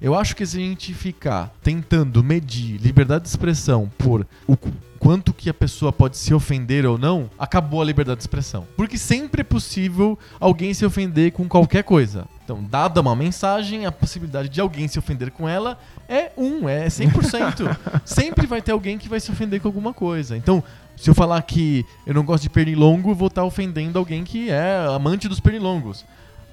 eu 0.00 0.14
acho 0.14 0.34
que 0.34 0.44
se 0.44 0.56
a 0.56 0.60
gente 0.60 0.92
ficar 0.94 1.52
tentando 1.62 2.22
medir 2.24 2.80
liberdade 2.80 3.24
de 3.24 3.30
expressão 3.30 3.90
por 3.98 4.26
o 4.46 4.56
qu- 4.56 4.72
quanto 4.98 5.32
que 5.32 5.48
a 5.50 5.54
pessoa 5.54 5.92
pode 5.92 6.16
se 6.16 6.32
ofender 6.32 6.86
ou 6.86 6.96
não, 6.96 7.28
acabou 7.38 7.82
a 7.82 7.84
liberdade 7.84 8.18
de 8.18 8.22
expressão. 8.22 8.66
Porque 8.76 8.96
sempre 8.96 9.40
é 9.40 9.44
possível 9.44 10.18
alguém 10.40 10.72
se 10.74 10.84
ofender 10.84 11.32
com 11.32 11.48
qualquer 11.48 11.82
coisa. 11.82 12.24
Então, 12.44 12.62
dada 12.62 13.00
uma 13.00 13.14
mensagem, 13.14 13.86
a 13.86 13.92
possibilidade 13.92 14.48
de 14.48 14.60
alguém 14.60 14.86
se 14.88 14.98
ofender 14.98 15.30
com 15.30 15.48
ela 15.48 15.78
é 16.08 16.32
um, 16.36 16.68
é 16.68 16.86
100%. 16.86 17.76
sempre 18.04 18.46
vai 18.46 18.60
ter 18.60 18.72
alguém 18.72 18.98
que 18.98 19.08
vai 19.08 19.20
se 19.20 19.30
ofender 19.30 19.60
com 19.60 19.68
alguma 19.68 19.92
coisa. 19.94 20.36
Então, 20.36 20.62
se 20.96 21.08
eu 21.08 21.14
falar 21.14 21.42
que 21.42 21.84
eu 22.06 22.14
não 22.14 22.24
gosto 22.24 22.42
de 22.42 22.50
pernilongo, 22.50 23.14
vou 23.14 23.28
estar 23.28 23.44
ofendendo 23.44 23.98
alguém 23.98 24.24
que 24.24 24.50
é 24.50 24.86
amante 24.88 25.28
dos 25.28 25.40
pernilongos. 25.40 26.04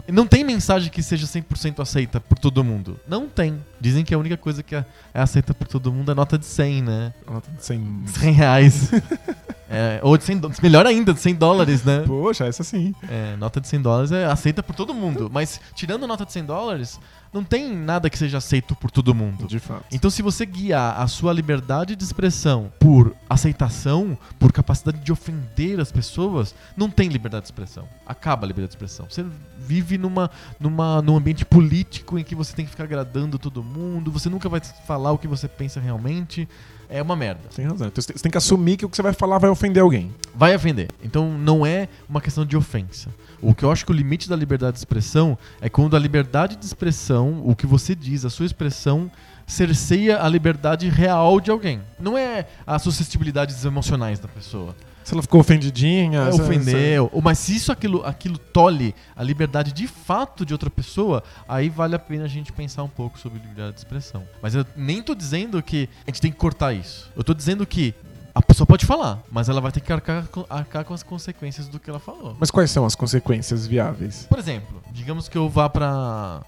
Não 0.08 0.26
tem 0.26 0.44
mensagem 0.44 0.90
que 0.90 1.04
seja 1.04 1.28
100% 1.28 1.80
aceita 1.82 2.20
por 2.20 2.40
todo 2.40 2.64
mundo. 2.64 3.00
Não 3.08 3.28
tem. 3.28 3.64
Dizem 3.80 4.04
que 4.04 4.14
a 4.14 4.18
única 4.18 4.38
coisa 4.38 4.64
que 4.64 4.76
é 4.76 4.84
é 5.14 5.22
aceita 5.22 5.54
por 5.54 5.68
todo 5.68 5.94
mundo 5.94 6.12
é 6.12 6.16
nota 6.16 6.38
de 6.38 6.46
100, 6.46 6.82
né? 6.82 7.14
Sem... 7.60 8.04
100 8.08 8.32
reais. 8.34 8.92
É, 9.70 10.00
ou 10.02 10.18
de 10.18 10.24
100 10.24 10.38
dólares. 10.40 10.60
Melhor 10.62 10.86
ainda, 10.88 11.14
de 11.14 11.20
100 11.20 11.36
dólares, 11.36 11.84
né? 11.84 12.04
Poxa, 12.06 12.46
essa 12.46 12.64
sim. 12.64 12.94
É, 13.08 13.36
nota 13.38 13.62
de 13.62 13.68
100 13.68 13.82
dólares 13.82 14.12
é 14.12 14.26
aceita 14.26 14.64
por 14.64 14.76
todo 14.76 14.94
mundo. 14.94 15.30
Mas 15.32 15.62
tirando 15.76 16.08
nota 16.08 16.26
de 16.26 16.34
100 16.34 16.46
dólares, 16.46 17.00
não 17.32 17.44
tem 17.44 17.76
nada 17.76 18.10
que 18.10 18.18
seja 18.18 18.40
aceito 18.40 18.76
por 18.76 18.90
todo 18.90 19.14
mundo. 19.14 19.48
De 19.48 19.60
fato. 19.60 19.86
Então, 19.92 20.10
se 20.10 20.24
você 20.24 20.46
guiar 20.46 21.00
a 21.00 21.08
sua 21.08 21.32
liberdade 21.32 21.96
de 21.96 22.04
expressão 22.04 22.72
por 22.80 23.16
aceitação, 23.30 24.18
por 24.40 24.52
capacidade 24.52 24.98
de 25.00 25.12
ofender 25.12 25.80
as 25.80 25.92
pessoas, 25.92 26.56
não 26.76 26.90
tem 26.90 27.08
liberdade 27.08 27.44
de 27.44 27.48
expressão. 27.48 27.88
Acaba 28.08 28.46
a 28.46 28.48
liberdade 28.48 28.72
de 28.72 28.76
expressão. 28.76 29.06
Você 29.08 29.24
vive 29.60 30.00
numa, 30.00 30.32
numa, 30.60 31.02
num 31.02 31.16
ambiente 31.16 31.46
político 31.46 32.18
em 32.18 32.24
que 32.24 32.34
você 32.34 32.56
tem 32.56 32.66
que 32.66 32.72
ficar 32.72 32.86
agradando 32.86 33.38
todo 33.38 33.64
mundo, 33.64 34.12
você 34.12 34.30
nunca 34.30 34.50
vai 34.50 34.62
falar 34.88 35.12
o 35.12 35.18
que 35.18 35.28
você 35.28 35.48
pensa 35.48 35.80
realmente. 35.80 36.48
É 36.90 37.02
uma 37.02 37.16
merda. 37.16 37.42
Tem 37.56 37.66
razão. 37.66 37.88
Então 37.88 38.02
você 38.02 38.14
tem- 38.14 38.32
que 38.32 38.38
assumir 38.38 38.76
que 38.78 38.86
o 38.86 38.90
que 38.90 38.96
você 38.96 39.02
vai 39.04 39.14
falar 39.14 39.38
vai 39.38 39.50
ofender 39.50 39.82
alguém. 39.84 40.14
Vai 40.34 40.56
ofender. 40.56 40.88
Então 41.04 41.32
não 41.38 41.64
é 41.66 41.88
uma 42.10 42.20
questão 42.20 42.44
de 42.46 42.58
ofensa. 42.58 43.10
O 43.42 43.54
que 43.54 43.64
eu 43.64 43.72
acho 43.72 43.86
que 43.86 43.92
o 43.92 43.96
limite 43.96 44.28
da 44.28 44.36
liberdade 44.36 44.74
de 44.74 44.80
expressão 44.80 45.38
é 45.62 45.70
quando 45.70 45.96
a 45.96 46.00
liberdade 46.00 46.56
de 46.56 46.66
expressão, 46.66 47.42
o 47.46 47.56
que 47.56 47.68
você 47.68 47.94
diz, 47.94 48.26
a 48.26 48.30
sua 48.30 48.46
expressão, 48.46 49.10
cerceia 49.46 50.22
a 50.24 50.28
liberdade 50.28 50.90
real 50.90 51.40
de 51.40 51.52
alguém. 51.52 51.82
Não 52.00 52.18
é 52.18 52.48
as 52.66 52.82
suscetibilidades 52.82 53.64
emocionais 53.66 54.20
da 54.20 54.28
pessoa. 54.28 54.76
Se 55.10 55.16
ela 55.16 55.22
ficou 55.24 55.42
ofendidinha. 55.42 56.20
É 56.20 56.30
ofendeu. 56.30 57.12
Mas 57.24 57.40
se 57.40 57.56
isso 57.56 57.72
aquilo, 57.72 58.06
aquilo 58.06 58.38
tolhe 58.38 58.94
a 59.16 59.24
liberdade 59.24 59.72
de 59.74 59.88
fato 59.88 60.46
de 60.46 60.54
outra 60.54 60.70
pessoa, 60.70 61.24
aí 61.48 61.68
vale 61.68 61.96
a 61.96 62.00
pena 62.00 62.26
a 62.26 62.28
gente 62.28 62.52
pensar 62.54 62.84
um 62.84 62.88
pouco 62.90 63.18
sobre 63.18 63.40
liberdade 63.40 63.74
de 63.74 63.80
expressão. 63.80 64.24
Mas 64.42 64.54
eu 64.54 64.66
nem 64.76 65.02
tô 65.02 65.16
dizendo 65.16 65.62
que 65.64 65.90
a 66.06 66.12
gente 66.12 66.22
tem 66.22 66.32
que 66.32 66.38
cortar 66.38 66.74
isso. 66.74 67.10
Eu 67.16 67.24
tô 67.24 67.34
dizendo 67.34 67.66
que 67.66 67.94
a 68.36 68.42
pessoa 68.44 68.68
pode 68.68 68.86
falar, 68.86 69.20
mas 69.32 69.50
ela 69.50 69.60
vai 69.60 69.72
ter 69.72 69.80
que 69.82 69.92
arcar, 69.92 70.28
com- 70.28 70.46
arcar 70.48 70.86
com 70.86 70.94
as 70.94 71.02
consequências 71.02 71.68
do 71.68 71.80
que 71.80 71.90
ela 71.90 72.00
falou. 72.00 72.38
Mas 72.40 72.52
quais 72.52 72.70
são 72.70 72.86
as 72.86 72.94
consequências 72.94 73.66
viáveis? 73.66 74.28
Por 74.30 74.38
exemplo, 74.38 74.82
digamos 74.92 75.28
que 75.28 75.38
eu 75.38 75.50
vá 75.50 75.68
pra. 75.68 76.42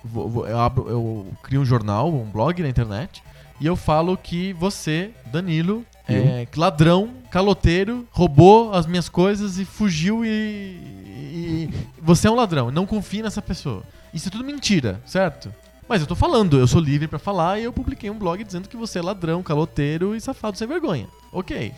eu, 0.47 0.59
abro, 0.59 0.87
eu 0.87 1.27
crio 1.41 1.61
um 1.61 1.65
jornal, 1.65 2.13
um 2.13 2.29
blog 2.29 2.61
na 2.61 2.69
internet, 2.69 3.23
e 3.59 3.65
eu 3.65 3.75
falo 3.75 4.15
que 4.15 4.53
você, 4.53 5.11
Danilo, 5.31 5.83
é 6.15 6.47
ladrão, 6.55 7.09
caloteiro, 7.29 8.07
roubou 8.11 8.73
as 8.73 8.85
minhas 8.85 9.07
coisas 9.09 9.57
e 9.59 9.65
fugiu 9.65 10.23
e. 10.25 10.29
e- 10.29 11.69
você 12.01 12.27
é 12.27 12.31
um 12.31 12.35
ladrão, 12.35 12.69
não 12.71 12.85
confie 12.85 13.21
nessa 13.21 13.41
pessoa. 13.41 13.83
Isso 14.13 14.27
é 14.27 14.31
tudo 14.31 14.43
mentira, 14.43 15.01
certo? 15.05 15.53
Mas 15.87 16.01
eu 16.01 16.07
tô 16.07 16.15
falando, 16.15 16.57
eu 16.57 16.67
sou 16.67 16.79
livre 16.79 17.07
pra 17.07 17.19
falar 17.19 17.59
e 17.59 17.63
eu 17.63 17.73
publiquei 17.73 18.09
um 18.09 18.17
blog 18.17 18.43
dizendo 18.43 18.69
que 18.69 18.77
você 18.77 18.99
é 18.99 19.01
ladrão, 19.01 19.43
caloteiro 19.43 20.15
e 20.15 20.21
safado 20.21 20.57
sem 20.57 20.67
vergonha. 20.67 21.07
Ok. 21.31 21.73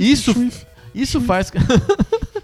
Isso- 0.00 0.32
Isso 0.94 1.20
faz. 1.20 1.52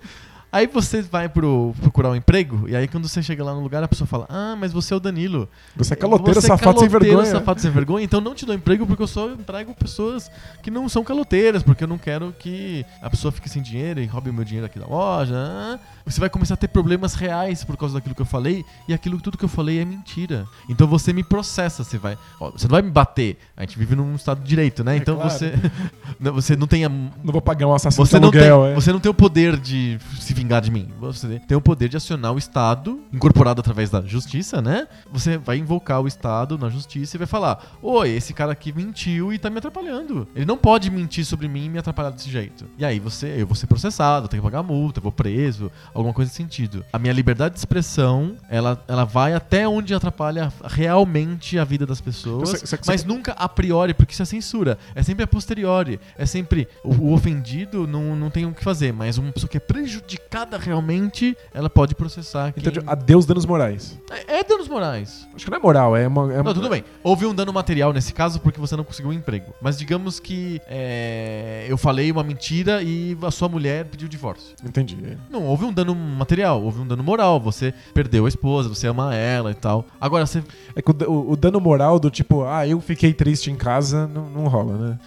aí 0.53 0.67
você 0.67 1.01
vai 1.03 1.29
pro, 1.29 1.75
procurar 1.81 2.11
um 2.11 2.15
emprego, 2.17 2.69
e 2.69 2.77
aí 2.77 2.87
quando 2.87 3.09
você 3.09 3.23
chega 3.23 3.43
lá 3.43 3.55
no 3.55 3.61
lugar, 3.61 3.83
a 3.83 3.89
pessoa 3.89 4.07
fala: 4.07 4.27
Ah, 4.29 4.55
mas 4.57 4.73
você 4.73 4.93
é 4.93 4.97
o 4.97 5.01
Danilo. 5.01 5.49
Você 5.75 5.95
é 5.95 5.97
caloteiro, 5.97 6.39
Você 6.41 6.47
é 6.47 6.49
safado 6.49 6.79
sem 6.81 6.89
caloteiro, 6.89 7.17
vergonha. 7.17 7.31
safado 7.39 7.61
sem 7.61 7.71
vergonha, 7.71 8.05
então 8.05 8.21
não 8.21 8.35
te 8.35 8.45
dou 8.47 8.55
emprego 8.55 8.87
porque 8.87 9.03
eu 9.03 9.07
só 9.07 9.31
emprego 9.31 9.75
pessoas 9.75 10.31
que 10.63 10.71
não 10.71 10.89
são 10.89 11.03
caloteiras, 11.03 11.63
porque 11.63 11.83
eu 11.85 11.89
não 11.89 11.99
quero 11.99 12.33
que 12.39 12.85
a 13.01 13.09
pessoa 13.09 13.33
fique 13.33 13.49
sem 13.49 13.63
dinheiro 13.63 14.01
e 14.01 14.07
roube 14.07 14.31
o 14.31 14.33
meu 14.35 14.45
dinheiro 14.45 14.67
aqui 14.67 14.79
da 14.79 14.87
loja. 14.87 15.35
ah. 15.37 15.79
Você 16.05 16.21
vai 16.21 16.29
começar 16.29 16.55
a 16.55 16.57
ter 16.57 16.69
problemas 16.69 17.15
reais 17.15 17.65
por 17.65 17.77
causa 17.77 17.95
daquilo 17.95 18.15
que 18.15 18.23
eu 18.23 18.27
falei, 18.27 18.65
e 18.89 18.95
aquilo 18.95 19.21
tudo 19.21 19.39
que 19.39 19.45
eu 19.45 19.49
falei 19.49 19.81
é 19.81 19.85
mentira. 19.85 20.47
Então 20.69 20.87
você 20.87 21.13
me 21.13 21.23
processa, 21.23 21.85
você 21.85 21.99
vai. 21.99 22.19
ó, 22.41 22.51
você 22.51 22.67
não 22.67 22.73
vai 22.73 22.83
me 22.83 22.91
bater. 22.91 23.39
A 23.57 23.63
gente 23.63 23.79
vive 23.79 23.95
num 23.95 24.15
estado 24.15 24.41
de 24.41 24.49
direito, 24.49 24.83
né? 24.83 24.95
É 24.95 24.97
então 24.97 25.17
claro. 25.17 25.31
você. 25.31 25.55
não, 26.19 26.33
você 26.33 26.57
não 26.57 26.67
tem 26.67 26.85
a, 26.85 26.89
Não 26.89 27.33
vou 27.33 27.41
pagar 27.41 27.67
um 27.67 27.75
assassino 27.75 28.05
você 28.05 28.17
de 28.17 28.23
não, 28.23 28.31
tem, 28.31 28.49
aluguel, 28.49 28.73
é. 28.73 28.75
você 28.75 28.93
não 28.93 29.01
tem 29.01 29.11
o 29.11 29.15
poder 29.15 29.57
de 29.57 29.99
se 30.19 30.35
vingar 30.35 30.61
de 30.61 30.71
mim. 30.71 30.89
Você 31.01 31.41
tem 31.41 31.57
o 31.57 31.61
poder 31.61 31.89
de 31.89 31.97
acionar 31.97 32.33
o 32.33 32.39
Estado, 32.39 33.01
incorporado 33.13 33.61
através 33.61 33.91
da 33.91 34.03
justiça, 34.03 34.61
né? 34.61 34.87
Você 35.13 35.39
vai 35.39 35.59
invocar 35.59 36.01
o 36.01 36.09
Estado 36.09 36.59
na 36.59 36.69
justiça 36.69 37.17
e 37.17 37.19
vai 37.19 37.27
falar: 37.27 37.79
Oi, 37.83 38.11
esse 38.11 38.35
cara 38.35 38.53
aqui 38.53 38.73
mentiu 38.73 39.33
e 39.33 39.39
tá 39.39 39.51
me 39.51 39.59
atrapalhando. 39.59 40.27
Ele 40.35 40.45
não 40.45 40.57
pode 40.57 40.91
mentir 40.91 41.25
sobre 41.25 41.49
mim 41.49 41.67
e 41.67 41.69
me 41.69 41.79
atrapalhar 41.79 42.11
desse 42.11 42.31
jeito. 42.31 42.67
E 42.79 42.85
aí 42.85 42.99
você, 42.99 43.35
eu 43.39 43.47
vou 43.47 43.55
ser 43.55 43.67
processado, 43.67 44.29
tenho 44.29 44.43
que 44.43 44.49
pagar 44.49 44.63
multa, 44.63 45.01
vou 45.01 45.13
preso, 45.13 45.71
alguma 45.95 46.13
coisa 46.15 46.29
nesse 46.29 46.37
sentido. 46.37 46.85
A 46.93 46.99
minha 46.99 47.13
liberdade 47.13 47.55
de 47.55 47.59
expressão, 47.59 48.37
ela, 48.49 48.83
ela 48.89 49.05
vai 49.05 49.35
até 49.35 49.67
onde 49.69 49.95
atrapalha 49.95 50.53
realmente 50.65 51.59
a 51.59 51.65
vida 51.65 51.87
das 51.87 52.01
pessoas, 52.01 52.51
Você- 52.51 52.67
você- 52.67 52.79
mas 52.87 53.05
nunca 53.05 53.33
a 53.33 53.49
priori, 53.49 53.95
porque 53.95 54.13
isso 54.13 54.23
é 54.23 54.27
censura. 54.27 54.79
É 54.95 55.03
sempre 55.03 55.25
a 55.25 55.27
posteriori. 55.27 55.99
É 56.17 56.27
sempre 56.27 56.69
o, 56.85 56.91
o 56.95 57.13
ofendido 57.13 57.87
não, 57.87 58.15
não 58.17 58.31
tem 58.31 58.47
o 58.47 58.53
que 58.53 58.63
fazer, 58.63 58.93
mas 58.93 59.19
uma 59.19 59.33
pessoa 59.33 59.49
que 59.49 59.57
é 59.57 59.61
prejudicada 59.61 60.59
realmente, 60.59 61.37
ela 61.53 61.69
pode 61.69 61.95
processar. 61.95 62.53
Quem... 62.53 62.63
Então, 62.67 62.83
adeus 62.87 63.27
danos 63.27 63.45
morais. 63.47 63.99
É, 64.11 64.39
é 64.39 64.45
danos 64.45 64.69
morais. 64.69 65.27
Acho 65.35 65.45
que 65.45 65.51
não 65.51 65.59
é 65.59 65.61
moral, 65.61 65.97
é 65.97 66.07
uma. 66.07 66.33
é 66.33 66.43
Não, 66.43 66.55
tudo 66.55 66.69
bem. 66.69 66.85
Houve 67.03 67.27
um 67.27 67.35
dano 67.35 67.53
material 67.53 67.93
nesse 67.93 68.13
caso 68.13 68.41
porque 68.41 68.61
você 68.61 68.77
não 68.77 68.85
conseguiu 68.85 69.11
um 69.11 69.15
emprego. 69.15 69.53
Mas 69.61 69.77
digamos 69.79 70.21
que 70.21 70.61
é, 70.67 71.67
eu 71.69 71.77
falei 71.77 72.11
uma 72.13 72.23
mentira 72.23 72.83
e 72.83 73.17
a 73.23 73.31
sua 73.31 73.49
mulher 73.49 73.87
pediu 73.87 74.09
divórcio. 74.09 74.55
Entendi. 74.65 74.97
Não, 75.31 75.43
houve 75.45 75.65
um 75.65 75.73
dano 75.73 75.82
material, 75.95 76.63
houve 76.63 76.81
um 76.81 76.87
dano 76.87 77.03
moral. 77.03 77.41
Você 77.41 77.75
perdeu 77.93 78.27
a 78.27 78.29
esposa, 78.29 78.69
você 78.69 78.87
ama 78.87 79.15
ela 79.15 79.51
e 79.51 79.55
tal. 79.55 79.87
Agora, 80.01 80.25
você 80.25 80.43
É 80.77 80.81
que 80.83 80.91
o, 80.91 81.11
o- 81.11 81.33
o 81.33 81.37
dano 81.37 81.61
moral 81.61 81.99
do 81.99 82.11
tipo, 82.11 82.45
ah, 82.45 82.67
eu 82.67 82.81
fiquei 82.81 83.13
triste 83.13 83.51
em 83.51 83.57
casa, 83.57 84.07
não, 84.07 84.31
não 84.31 84.45
rola, 84.49 84.79
né? 84.79 84.99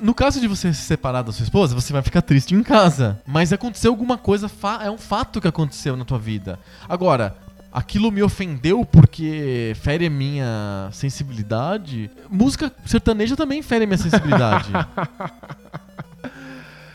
No 0.00 0.14
caso 0.14 0.40
de 0.40 0.48
você 0.48 0.72
se 0.72 0.82
separar 0.82 1.20
da 1.22 1.32
sua 1.32 1.42
esposa, 1.44 1.74
você 1.74 1.92
vai 1.92 2.00
ficar 2.00 2.22
triste 2.22 2.54
em 2.54 2.62
casa. 2.62 3.20
Mas 3.26 3.52
aconteceu 3.52 3.90
alguma 3.90 4.16
coisa, 4.16 4.50
é 4.82 4.90
um 4.90 4.96
fato 4.96 5.40
que 5.40 5.48
aconteceu 5.48 5.96
na 5.96 6.04
tua 6.04 6.18
vida. 6.18 6.58
Agora, 6.88 7.36
aquilo 7.70 8.10
me 8.10 8.22
ofendeu 8.22 8.86
porque 8.86 9.74
fere 9.82 10.06
a 10.06 10.10
minha 10.10 10.88
sensibilidade. 10.92 12.10
Música 12.30 12.72
sertaneja 12.86 13.36
também 13.36 13.60
fere 13.60 13.84
a 13.84 13.86
minha 13.86 13.98
sensibilidade. 13.98 14.70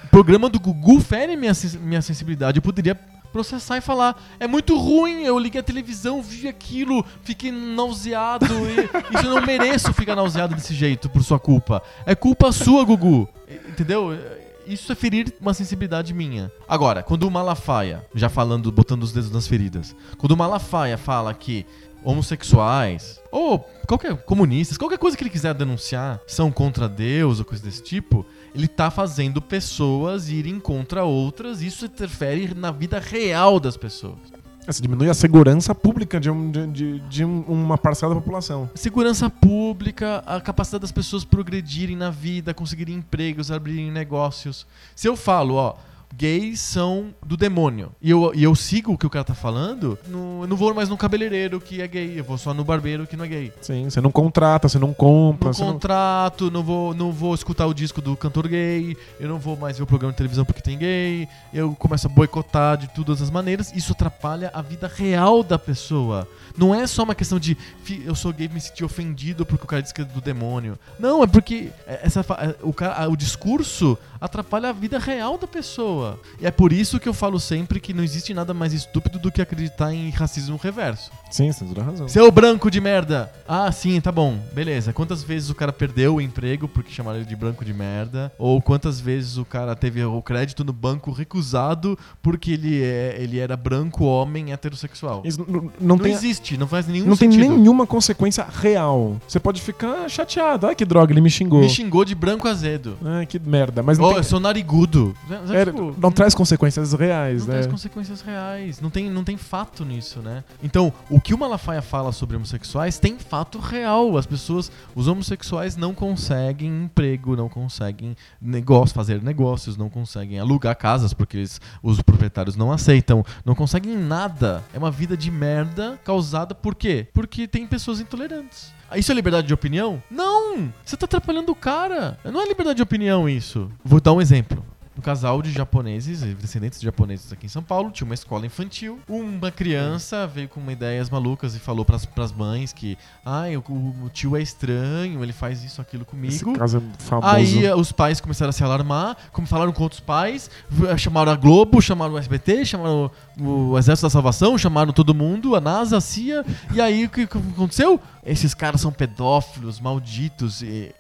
o 0.06 0.08
programa 0.10 0.50
do 0.50 0.60
Gugu 0.60 1.00
fere 1.00 1.36
minha, 1.36 1.54
minha 1.82 2.02
sensibilidade. 2.02 2.58
Eu 2.58 2.62
poderia 2.64 2.98
processar 3.38 3.78
e 3.78 3.82
falar: 3.82 4.20
é 4.40 4.48
muito 4.48 4.76
ruim, 4.76 5.24
eu 5.24 5.38
liguei 5.38 5.62
a 5.62 5.64
televisão, 5.64 6.24
vi 6.24 6.48
aquilo, 6.48 7.06
fiquei 7.22 7.52
nauseado. 7.52 8.48
E 8.48 8.90
isso 9.16 9.26
eu 9.26 9.36
não 9.36 9.46
mereço 9.46 9.94
ficar 9.94 10.16
nauseado 10.16 10.56
desse 10.56 10.74
jeito 10.74 11.08
por 11.08 11.24
sua 11.24 11.40
culpa. 11.40 11.84
É 12.06 12.16
culpa 12.16 12.52
sua, 12.52 12.84
Gugu. 12.84 13.30
Entendeu? 13.68 14.18
Isso 14.66 14.92
é 14.92 14.96
ferir 14.96 15.32
uma 15.40 15.54
sensibilidade 15.54 16.14
minha. 16.14 16.52
Agora, 16.68 17.04
quando 17.04 17.24
o 17.24 17.32
Malafaia, 17.32 18.06
já 18.14 18.28
falando, 18.28 18.72
botando 18.72 19.04
os 19.04 19.14
dedos 19.14 19.32
nas 19.32 19.48
feridas, 19.48 19.96
quando 20.18 20.32
o 20.32 20.38
Malafaia 20.38 20.98
fala 20.98 21.34
que 21.34 21.66
homossexuais 22.04 23.22
ou 23.32 23.60
qualquer 23.88 24.16
comunistas, 24.18 24.78
qualquer 24.78 24.98
coisa 24.98 25.16
que 25.16 25.24
ele 25.24 25.30
quiser 25.30 25.54
denunciar 25.54 26.20
são 26.26 26.52
contra 26.52 26.90
Deus 26.90 27.40
ou 27.40 27.46
coisa 27.46 27.64
desse 27.64 27.84
tipo, 27.84 28.26
ele 28.56 28.68
tá 28.68 28.90
fazendo 28.92 29.42
pessoas 29.42 30.30
irem 30.30 30.60
contra 30.60 31.04
outras, 31.04 31.62
isso 31.62 31.86
interfere 31.86 32.54
na 32.56 32.72
vida 32.72 33.00
real 33.00 33.60
das 33.60 33.78
pessoas. 33.78 34.18
Você 34.66 34.82
diminui 34.82 35.10
a 35.10 35.14
segurança 35.14 35.74
pública 35.74 36.20
de, 36.20 36.30
um- 36.30 36.52
de- 36.52 37.00
de- 37.00 37.24
um- 37.24 37.40
uma 37.48 37.78
parcela 37.78 38.14
da 38.14 38.20
população. 38.20 38.70
Segurança 38.76 39.30
pública, 39.30 40.22
a 40.26 40.42
capacidade 40.42 40.82
das 40.82 40.92
pessoas 40.92 41.24
progredirem 41.24 41.96
na 41.96 42.10
vida, 42.10 42.54
conseguirem 42.54 42.96
empregos, 42.96 43.50
abrirem 43.50 43.90
negócios. 43.90 44.68
Se 44.94 45.08
eu 45.08 45.16
falo, 45.16 45.54
ó, 45.56 45.76
gays 46.16 46.60
são 46.60 47.14
do 47.26 47.38
demônio, 47.38 47.92
e 48.02 48.10
eu, 48.10 48.32
e 48.34 48.44
eu 48.44 48.56
sigo 48.56 48.94
o 48.94 48.98
que 48.98 49.06
o 49.06 49.10
cara 49.10 49.24
tá 49.26 49.36
falando, 49.36 49.98
no- 50.08 50.44
eu 50.44 50.48
não 50.48 50.58
vou 50.58 50.74
mais 50.74 50.90
no 50.90 50.98
cabeleireiro 50.98 51.60
que 51.62 51.82
é 51.82 51.88
gay, 51.88 52.20
eu 52.20 52.24
vou 52.24 52.38
só 52.38 52.54
no 52.54 52.64
barbeiro 52.64 53.06
que 53.06 53.16
não 53.16 53.26
é 53.26 53.28
gay. 53.28 53.54
Sim, 53.62 53.90
você 53.90 54.02
não 54.02 54.12
contrata, 54.12 54.68
você 54.68 54.80
não 54.80 54.94
compra. 54.94 55.50
Não- 55.50 55.74
contrato, 55.74 56.50
não 56.50 56.64
vou, 56.64 56.94
não 56.94 57.12
vou 57.12 57.36
escutar 57.36 57.68
o 57.68 57.74
disco 57.74 58.02
do 58.02 58.16
cantor 58.16 58.48
gay, 58.48 58.96
eu 59.20 59.28
não 59.30 59.38
vou 59.38 59.56
mais 59.56 59.78
ver 59.78 59.84
o 59.84 59.88
programa 59.88 60.12
de 60.14 60.18
televisão 60.18 60.44
porque 60.46 60.62
tem 60.62 60.78
gay, 60.78 61.28
eu 61.54 61.76
começo 61.76 62.08
a 62.08 62.10
boicotar 62.10 62.78
de 62.78 62.88
todas 62.90 63.22
as 63.22 63.30
maneiras. 63.30 63.72
Isso 63.76 63.92
atrapalha 63.92 64.50
a 64.54 64.62
vida 64.62 64.88
real 64.94 65.44
da 65.44 65.60
pessoa. 65.60 66.28
Não 66.58 66.74
é 66.74 66.88
só 66.88 67.04
uma 67.04 67.14
questão 67.14 67.38
de 67.40 67.56
"Fi- 67.84 68.02
eu 68.06 68.16
sou 68.16 68.34
gay 68.34 68.48
e 68.50 68.54
me 68.54 68.60
sentir 68.60 68.84
ofendido 68.84 69.46
porque 69.46 69.64
o 69.64 69.68
cara 69.68 69.82
disse 69.82 69.94
que 69.94 70.02
é 70.02 70.06
do 70.06 70.22
demônio. 70.22 70.80
Não, 70.98 71.22
é 71.24 71.28
porque 71.28 71.70
essa, 71.86 72.24
fa- 72.24 72.38
é, 72.42 72.56
o, 72.64 72.74
cara, 72.74 73.08
o 73.10 73.16
discurso 73.16 73.98
atrapalha 74.20 74.70
a 74.70 74.74
vida 74.74 74.98
real 75.00 75.38
da 75.38 75.48
pessoa. 75.48 76.20
E 76.40 76.46
é 76.46 76.52
por 76.52 76.72
isso 76.74 77.00
que 77.00 77.08
eu 77.08 77.14
falo 77.14 77.40
sempre 77.40 77.80
que 77.80 77.94
não 77.94 78.04
existe 78.04 78.34
nada 78.34 78.54
mais 78.54 78.74
estúpido 78.74 79.20
do 79.20 79.32
que 79.32 79.42
acreditar 79.42 79.94
em 79.94 80.10
racismo 80.10 80.58
reverso. 80.62 81.12
Sim, 81.30 81.52
você 81.52 81.60
tem 81.66 81.74
toda 81.74 81.84
razão. 81.86 82.08
Seu 82.08 82.32
branco 82.32 82.72
de 82.72 82.80
merda! 82.80 83.32
Ah, 83.48 83.72
sim, 83.72 84.00
tá 84.00 84.12
bom, 84.12 84.38
beleza. 84.54 84.94
Quantas 84.94 85.24
vezes 85.24 85.50
o 85.50 85.56
cara 85.56 85.72
perdeu 85.74 86.16
o 86.16 86.22
emprego 86.22 86.68
porque 86.68 86.92
chamaram 86.92 87.18
ele 87.20 87.26
de 87.28 87.36
branco 87.36 87.64
de 87.66 87.74
merda? 87.74 88.32
Ou 88.38 88.62
quantas 88.62 89.00
vezes 89.00 89.38
o 89.38 89.46
cara 89.46 89.76
teve 89.76 90.04
o 90.04 90.22
crédito 90.22 90.64
no 90.64 90.74
banco 90.74 91.12
recusado 91.12 91.98
porque 92.22 92.52
ele, 92.52 92.82
é, 92.84 93.16
ele 93.20 93.40
era 93.40 93.56
branco, 93.58 94.06
homem, 94.06 94.52
heterossexual? 94.52 95.22
Isso 95.26 95.46
Não, 95.48 95.72
não, 95.80 95.98
tem, 95.98 96.12
existe, 96.14 96.58
não 96.58 96.68
faz 96.68 96.88
nenhum 96.88 97.06
não 97.08 97.18
tem 97.18 97.32
sentido. 97.32 97.56
nenhuma 97.56 97.86
consequência 97.86 98.46
real. 98.50 99.18
Você 99.28 99.40
pode 99.40 99.62
ficar 99.62 100.10
chateado. 100.10 100.68
Ai, 100.68 100.76
que 100.76 100.86
droga, 100.86 101.12
ele 101.14 101.22
me 101.22 101.30
xingou. 101.30 101.60
Me 101.62 101.70
xingou 101.70 102.04
de 102.06 102.16
branco 102.16 102.48
azedo. 102.48 102.98
Ai, 103.04 103.26
que 103.26 103.40
merda. 103.40 103.84
Mas 103.84 103.98
não, 103.98 104.07
Oh, 104.08 104.10
tem- 104.12 104.18
eu 104.18 104.24
sou 104.24 104.40
narigudo. 104.40 105.16
é, 105.54 105.66
Tipo, 105.66 105.96
não 105.98 106.12
traz 106.12 106.34
consequências 106.34 106.94
reais, 106.94 107.42
Não 107.42 107.48
né? 107.48 107.54
traz 107.54 107.68
consequências 107.68 108.22
reais. 108.22 108.80
Não 108.82 108.90
tem, 108.90 109.10
não 109.10 109.24
tem 109.24 109.38
fato 109.38 109.84
nisso, 109.86 110.20
né? 110.20 110.44
Então, 110.64 110.92
o 111.10 111.20
que 111.22 111.34
o 111.34 111.38
Malafaia 111.38 111.82
fala 111.82 112.12
sobre 112.12 112.36
homossexuais 112.36 112.98
tem 113.00 113.18
fato 113.20 113.60
real. 113.60 114.18
As 114.18 114.26
pessoas, 114.26 114.72
os 114.96 115.08
homossexuais 115.08 115.76
não 115.76 115.94
conseguem 115.94 116.84
emprego, 116.86 117.36
não 117.36 117.50
conseguem 117.50 118.16
negócio, 118.42 118.94
fazer 118.96 119.22
negócios, 119.22 119.78
não 119.78 119.90
conseguem 119.90 120.40
alugar 120.40 120.76
casas 120.76 121.14
porque 121.14 121.38
eles- 121.38 121.60
os 121.84 122.02
proprietários 122.02 122.56
não 122.56 122.72
aceitam, 122.72 123.24
não 123.46 123.56
conseguem 123.56 123.96
nada. 123.98 124.64
É 124.74 124.78
uma 124.78 124.92
vida 124.92 125.16
de 125.18 125.30
merda 125.32 126.00
causada 126.04 126.56
por 126.56 126.76
quê? 126.76 127.08
Porque 127.14 127.48
tem 127.48 127.66
pessoas 127.68 128.00
intolerantes. 128.00 128.76
Isso 128.96 129.12
é 129.12 129.16
liberdade 129.16 129.48
de 129.48 129.54
opinião? 129.54 130.02
Não! 130.10 130.72
Você 130.86 130.96
tá 130.96 131.06
atrapalhando 131.06 131.52
o 131.52 131.56
cara. 131.56 132.18
Não 132.24 132.42
é 132.42 132.48
liberdade 132.48 132.78
de 132.78 132.84
opinião 132.84 133.28
isso. 133.28 133.70
Vou 133.84 134.00
dar 134.00 134.14
um 134.14 134.22
exemplo. 134.22 134.64
Um 134.98 135.02
casal 135.02 135.42
de 135.44 135.52
japoneses, 135.52 136.22
descendentes 136.36 136.80
de 136.80 136.86
japoneses 136.86 137.32
aqui 137.32 137.46
em 137.46 137.50
São 137.50 137.62
Paulo, 137.62 137.92
tinha 137.92 138.06
uma 138.06 138.16
escola 138.16 138.46
infantil. 138.46 139.00
Uma 139.08 139.52
criança 139.52 140.26
veio 140.26 140.50
com 140.50 140.60
uma 140.60 140.72
ideias 140.72 141.10
malucas 141.10 141.56
e 141.56 141.60
falou 141.60 141.86
pras, 141.86 142.06
pras 142.06 142.32
mães 142.32 142.74
que, 142.74 142.98
ai, 143.24 143.56
o, 143.56 143.62
o 143.62 144.10
tio 144.12 144.36
é 144.36 144.42
estranho, 144.42 145.24
ele 145.24 145.34
faz 145.34 145.64
isso, 145.64 145.80
aquilo 145.82 146.06
Esse 146.24 146.44
comigo. 146.44 146.60
caso 146.60 146.78
é 146.78 147.04
famoso. 147.04 147.28
Aí 147.28 147.72
os 147.74 147.92
pais 147.92 148.20
começaram 148.20 148.50
a 148.50 148.54
se 148.54 148.64
alarmar, 148.64 149.16
como 149.32 149.46
falaram 149.46 149.72
com 149.72 149.84
outros 149.84 150.02
pais, 150.02 150.50
chamaram 150.98 151.32
a 151.32 151.36
Globo, 151.36 151.80
chamaram 151.80 152.16
o 152.16 152.18
SBT, 152.18 152.66
chamaram 152.66 153.12
o, 153.40 153.72
o 153.72 153.78
Exército 153.78 154.08
da 154.08 154.10
Salvação, 154.10 154.58
chamaram 154.58 154.92
todo 154.92 155.14
mundo, 155.14 155.56
a 155.56 155.62
NASA, 155.62 155.98
a 155.98 156.02
CIA, 156.02 156.44
e 156.74 156.82
aí 156.82 157.06
o 157.06 157.10
que, 157.10 157.28
que 157.28 157.38
aconteceu? 157.38 158.00
Esses 158.26 158.54
caras 158.54 158.82
são 158.82 158.92
pedófilos, 158.92 159.80
malditos, 159.80 160.62
e 160.62 160.94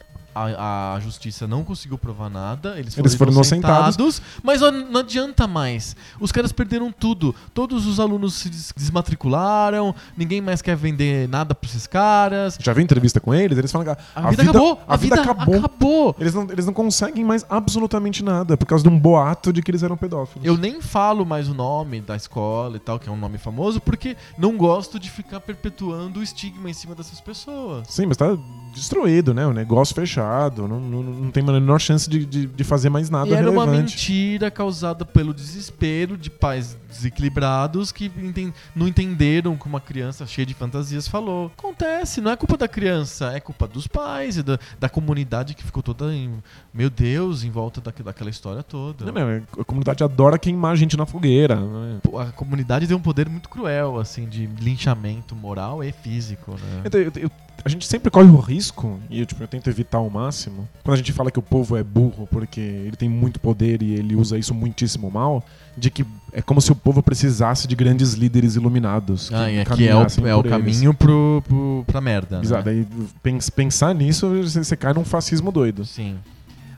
a, 0.45 0.93
a 0.95 0.99
justiça 0.99 1.47
não 1.47 1.63
conseguiu 1.63 1.97
provar 1.97 2.29
nada, 2.29 2.79
eles 2.79 2.93
foram, 2.95 3.05
Eles 3.05 3.15
foram 3.15 3.31
inocentados, 3.31 4.21
mas 4.43 4.61
ó, 4.61 4.71
não 4.71 4.99
adianta 4.99 5.47
mais. 5.47 5.95
Os 6.19 6.31
caras 6.31 6.51
perderam 6.51 6.91
tudo. 6.91 7.33
Todos 7.53 7.85
os 7.85 7.99
alunos 7.99 8.33
se 8.35 8.49
des- 8.49 8.73
desmatricularam, 8.75 9.93
ninguém 10.15 10.41
mais 10.41 10.61
quer 10.61 10.75
vender 10.75 11.27
nada 11.27 11.55
pra 11.55 11.69
esses 11.69 11.87
caras. 11.87 12.57
Já 12.61 12.73
vi 12.73 12.83
entrevista 12.83 13.19
com 13.19 13.33
eles, 13.33 13.57
eles 13.57 13.71
falam 13.71 13.85
que 13.95 14.01
A, 14.15 14.29
vida, 14.29 14.43
acabou! 14.43 14.79
A, 14.87 14.95
vida, 14.95 15.21
acabou. 15.21 15.57
acabou. 15.57 16.15
Eles 16.19 16.33
não, 16.33 16.43
eles 16.51 16.65
não 16.65 16.73
conseguem 16.73 17.23
mais 17.23 17.45
absolutamente 17.49 18.23
nada 18.23 18.55
por 18.57 18.65
causa 18.65 18.83
de 18.83 18.89
um 18.89 18.99
boato 18.99 19.51
de 19.53 19.61
que 19.61 19.71
eles 19.71 19.83
eram 19.83 19.97
pedófilos. 19.97 20.45
Eu 20.45 20.57
nem 20.57 20.81
falo 20.81 21.25
mais 21.25 21.47
o 21.47 21.53
nome 21.53 22.01
da 22.01 22.15
escola 22.15 22.77
e 22.77 22.79
tal, 22.79 22.99
que 22.99 23.09
é 23.09 23.11
um 23.11 23.17
nome 23.17 23.37
famoso, 23.37 23.79
porque 23.81 24.15
não 24.37 24.57
gosto 24.57 24.99
de 24.99 25.09
ficar 25.09 25.39
perpetuando 25.39 26.19
o 26.19 26.23
estigma 26.23 26.69
em 26.69 26.73
cima 26.73 26.93
dessas 26.95 27.19
pessoas. 27.21 27.87
Sim, 27.89 28.05
mas 28.07 28.17
tá 28.17 28.37
destruído, 28.73 29.33
né? 29.33 29.45
O 29.47 29.53
negócio 29.53 29.95
fechado, 29.95 30.26
não, 30.67 30.79
não, 30.79 31.03
não 31.03 31.31
tem 31.31 31.43
a 31.43 31.51
menor 31.51 31.79
chance 31.79 32.09
de, 32.09 32.25
de, 32.25 32.45
de 32.47 32.63
fazer 32.63 32.89
mais 32.89 33.09
nada 33.09 33.29
e 33.29 33.33
era 33.33 33.49
uma 33.49 33.65
relevante. 33.65 33.91
mentira 33.93 34.51
causada 34.51 35.05
pelo 35.05 35.33
desespero 35.33 36.17
de 36.17 36.29
pais 36.29 36.77
desequilibrados 36.97 37.91
que 37.91 38.11
enten- 38.17 38.53
não 38.75 38.87
entenderam 38.87 39.53
o 39.53 39.57
que 39.57 39.65
uma 39.65 39.79
criança 39.79 40.25
cheia 40.25 40.45
de 40.45 40.53
fantasias 40.53 41.07
falou. 41.07 41.51
Acontece, 41.57 42.21
não 42.21 42.31
é 42.31 42.35
culpa 42.35 42.57
da 42.57 42.67
criança, 42.67 43.31
é 43.33 43.39
culpa 43.39 43.67
dos 43.67 43.87
pais 43.87 44.37
e 44.37 44.43
da, 44.43 44.59
da 44.79 44.89
comunidade 44.89 45.53
que 45.53 45.63
ficou 45.63 45.81
toda 45.83 46.13
em, 46.13 46.33
meu 46.73 46.89
Deus, 46.89 47.43
em 47.43 47.49
volta 47.51 47.81
daque- 47.81 48.03
daquela 48.03 48.29
história 48.29 48.63
toda. 48.63 49.05
Não, 49.11 49.13
não, 49.13 49.43
a 49.59 49.63
comunidade 49.65 50.03
adora 50.03 50.37
queimar 50.37 50.75
gente 50.75 50.95
na 50.97 51.05
fogueira. 51.05 51.55
né? 51.55 51.99
a 52.19 52.25
comunidade 52.31 52.87
tem 52.87 52.95
um 52.95 52.99
poder 53.01 53.29
muito 53.29 53.49
cruel, 53.49 53.99
assim, 53.99 54.25
de 54.27 54.47
linchamento 54.47 55.35
moral 55.35 55.83
e 55.83 55.91
físico, 55.91 56.51
né? 56.51 56.83
Eu- 56.91 57.11
eu- 57.23 57.31
a 57.65 57.69
gente 57.69 57.85
sempre 57.87 58.09
corre 58.11 58.29
o 58.29 58.37
risco, 58.39 58.99
e 59.09 59.19
eu, 59.19 59.25
tipo, 59.25 59.41
eu 59.41 59.47
tento 59.47 59.67
evitar 59.69 59.97
ao 59.97 60.09
máximo, 60.09 60.67
quando 60.83 60.93
a 60.93 60.97
gente 60.97 61.11
fala 61.11 61.31
que 61.31 61.39
o 61.39 61.41
povo 61.41 61.75
é 61.75 61.83
burro 61.83 62.27
porque 62.31 62.59
ele 62.59 62.95
tem 62.95 63.09
muito 63.09 63.39
poder 63.39 63.81
e 63.81 63.93
ele 63.95 64.15
usa 64.15 64.37
isso 64.37 64.53
muitíssimo 64.53 65.09
mal, 65.09 65.43
de 65.77 65.91
que 65.91 66.05
é 66.33 66.41
como 66.41 66.59
se 66.59 66.71
o 66.71 66.75
povo 66.75 67.01
precisasse 67.03 67.67
de 67.67 67.75
grandes 67.75 68.13
líderes 68.13 68.55
iluminados. 68.55 69.31
Ah, 69.33 69.49
e 69.51 69.59
aqui 69.59 69.87
é 69.87 69.95
o, 69.95 70.01
é 70.27 70.35
o 70.35 70.43
caminho 70.43 70.93
pro, 70.93 71.43
pro, 71.47 71.83
pra 71.85 72.01
merda. 72.01 72.39
Exato, 72.43 72.65
Né? 72.69 72.71
aí 72.71 72.87
pens- 73.21 73.49
pensar 73.49 73.93
nisso, 73.93 74.27
você, 74.43 74.75
cai 74.75 74.93
num 74.93 75.05
fascismo 75.05 75.51
doido. 75.51 75.85
Sim. 75.85 76.17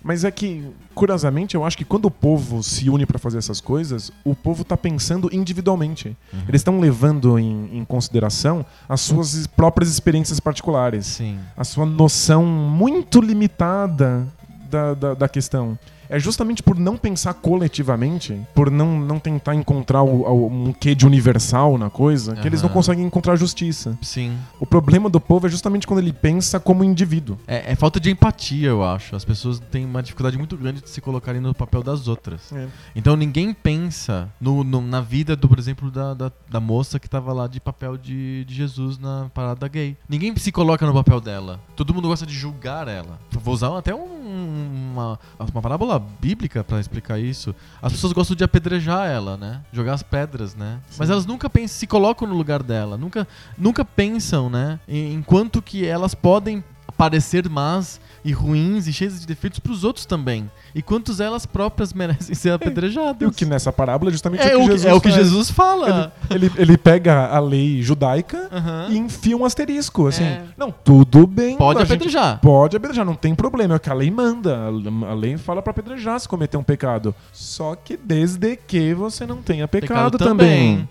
Mas 0.02 0.24
é 0.24 0.32
que, 0.32 0.64
curiosamente, 0.96 1.56
eu 1.56 1.66
acho 1.66 1.78
que 1.78 1.84
quando 1.84 2.06
o 2.06 2.12
povo 2.12 2.64
se 2.64 2.90
une 2.90 3.06
pra 3.06 3.20
fazer 3.20 3.38
essas 3.38 3.60
coisas, 3.60 4.12
o 4.24 4.34
povo 4.34 4.64
tá 4.64 4.78
pensando 4.78 5.30
individualmente. 5.34 6.16
Uhum. 6.34 6.40
Eles 6.48 6.62
estão 6.62 6.80
levando 6.80 7.38
em, 7.38 7.70
em 7.80 7.84
consideração 7.86 8.66
as 8.88 9.02
suas 9.02 9.46
próprias 9.46 9.90
experiências 9.92 10.40
particulares, 10.40 11.06
Sim. 11.06 11.38
a 11.56 11.66
sua 11.66 11.86
noção 11.86 12.46
muito 12.46 13.20
limitada 13.20 14.26
da, 14.70 14.94
da, 14.94 15.14
da 15.16 15.28
questão. 15.28 15.78
É 16.10 16.20
justamente 16.20 16.64
por 16.64 16.78
não 16.78 16.98
pensar 16.98 17.34
coletivamente, 17.36 18.40
por 18.56 18.72
não, 18.72 19.00
não 19.00 19.20
tentar 19.20 19.54
encontrar 19.56 20.02
o- 20.02 20.24
o- 20.24 20.48
um 20.48 20.74
quê 20.74 20.96
de 20.96 21.06
universal 21.06 21.78
na 21.78 21.90
coisa, 21.90 22.36
que 22.36 22.48
eles 22.48 22.62
não 22.62 22.70
conseguem 22.70 23.06
encontrar 23.06 23.36
justiça. 23.36 23.98
Sim. 24.02 24.36
O 24.60 24.66
problema 24.66 25.10
do 25.10 25.20
povo 25.22 25.46
é 25.48 25.50
justamente 25.50 25.86
quando 25.86 26.00
ele 26.00 26.12
pensa 26.14 26.60
como 26.60 26.84
indivíduo. 26.84 27.38
É, 27.48 27.72
é 27.72 27.76
falta 27.76 28.00
de 28.00 28.10
empatia, 28.10 28.70
eu 28.70 28.84
acho. 28.84 29.16
As 29.16 29.24
pessoas 29.24 29.60
têm 29.72 29.86
uma 29.86 30.02
dificuldade 30.02 30.38
muito 30.38 30.58
grande 30.58 30.82
de 30.82 30.90
se 30.90 31.00
colocarem 31.00 31.40
no 31.42 31.54
papel 31.54 31.84
das 31.84 32.08
outras. 32.08 32.52
Então 32.96 33.16
ninguém 33.16 33.54
pensa 33.54 34.30
no, 34.42 34.64
no- 34.64 34.82
na 34.82 35.02
vida, 35.02 35.36
do, 35.36 35.48
por 35.48 35.60
exemplo, 35.60 35.92
da, 35.92 36.14
da, 36.14 36.32
da 36.50 36.60
moça 36.60 37.00
que 37.00 37.08
tava 37.10 37.32
lá 37.34 37.48
de 37.48 37.60
papel 37.60 37.98
de, 37.98 38.44
de 38.46 38.56
Jesus 38.56 38.98
na 38.98 39.30
parada 39.34 39.68
gay. 39.68 39.96
Ninguém 40.08 40.36
se 40.38 40.52
coloca 40.52 40.86
no 40.86 40.94
papel 40.94 41.22
dela. 41.22 41.60
Todo 41.76 41.94
mundo 41.94 42.08
gosta 42.08 42.26
de 42.26 42.34
julgar 42.34 42.88
ela. 42.88 43.20
Vou 43.32 43.54
usar 43.54 43.78
até 43.78 43.94
um- 43.94 44.19
uma, 44.30 45.20
uma 45.40 45.62
parábola 45.62 46.00
bíblica 46.00 46.64
pra 46.64 46.80
explicar 46.80 47.20
isso. 47.20 47.56
As 47.82 47.92
pessoas 47.92 48.14
gostam 48.14 48.36
de 48.36 48.44
apedrejar 48.44 49.08
ela, 49.08 49.36
né? 49.38 49.62
Jogar 49.72 49.94
as 49.94 50.04
pedras, 50.04 50.56
né? 50.56 50.80
Sim. 50.90 50.98
Mas 51.00 51.10
elas 51.10 51.26
nunca 51.26 51.50
pensam, 51.50 51.80
se 51.80 51.88
colocam 51.88 52.28
no 52.28 52.36
lugar 52.36 52.62
dela. 52.64 52.98
Nunca, 52.98 53.28
nunca 53.58 53.84
pensam, 53.84 54.50
né? 54.50 54.80
Em, 54.88 55.14
em 55.14 55.22
quanto 55.22 55.62
que 55.62 55.86
elas 55.86 56.14
podem 56.14 56.64
parecer 56.98 57.48
más 57.50 58.00
e 58.24 58.32
ruins 58.32 58.88
e 58.88 58.94
cheias 58.94 59.20
de 59.20 59.26
defeitos 59.26 59.60
pros 59.60 59.84
outros 59.84 60.06
também. 60.06 60.50
E 60.74 60.82
quantos 60.82 61.20
elas 61.20 61.46
próprias 61.46 61.92
merecem 61.94 62.36
ser 62.36 62.52
apedrejadas. 62.52 63.22
E 63.22 63.26
o 63.26 63.32
que 63.32 63.46
nessa 63.46 63.72
parábola 63.72 64.12
é 64.12 64.14
justamente 64.14 64.42
é, 64.42 64.56
o 64.56 64.62
que 64.62 64.66
que, 64.66 64.72
Jesus 64.72 64.86
é 64.86 64.94
o 64.94 65.02
que. 65.02 65.12
Jesus 65.12 65.52
fala. 65.52 66.14
Ele, 66.30 66.46
ele, 66.46 66.54
ele 66.58 66.78
pega 66.78 67.28
a 67.28 67.40
lei 67.40 67.82
judaica 67.82 68.50
Aham. 68.52 68.88
e 68.90 68.98
enfia 68.98 69.36
um 69.36 69.46
asterisco, 69.46 70.08
assim. 70.08 70.24
É. 70.24 70.44
Não, 70.58 70.72
tudo 70.72 71.26
bem. 71.26 71.58
Pode 71.58 71.82
apedrejar. 71.82 72.40
Pode 72.42 72.78
apedrejar, 72.78 73.06
não 73.06 73.16
tem 73.16 73.34
problema. 73.36 73.76
É 73.76 73.78
o 73.78 73.80
que 73.80 73.90
a 73.90 73.94
lei 73.94 74.12
manda. 74.12 74.68
A 75.10 75.14
lei 75.14 75.38
fala 75.38 75.62
pra 75.62 75.72
apedrejar 75.72 76.20
se 76.20 76.28
cometer 76.28 76.58
um 76.58 76.64
pecado. 76.64 77.14
Só 77.32 77.76
que 77.76 77.98
desde 77.98 78.56
que 78.56 78.94
você 78.94 79.26
não 79.26 79.42
tenha 79.42 79.68
pecado, 79.68 80.18
também. 80.18 80.88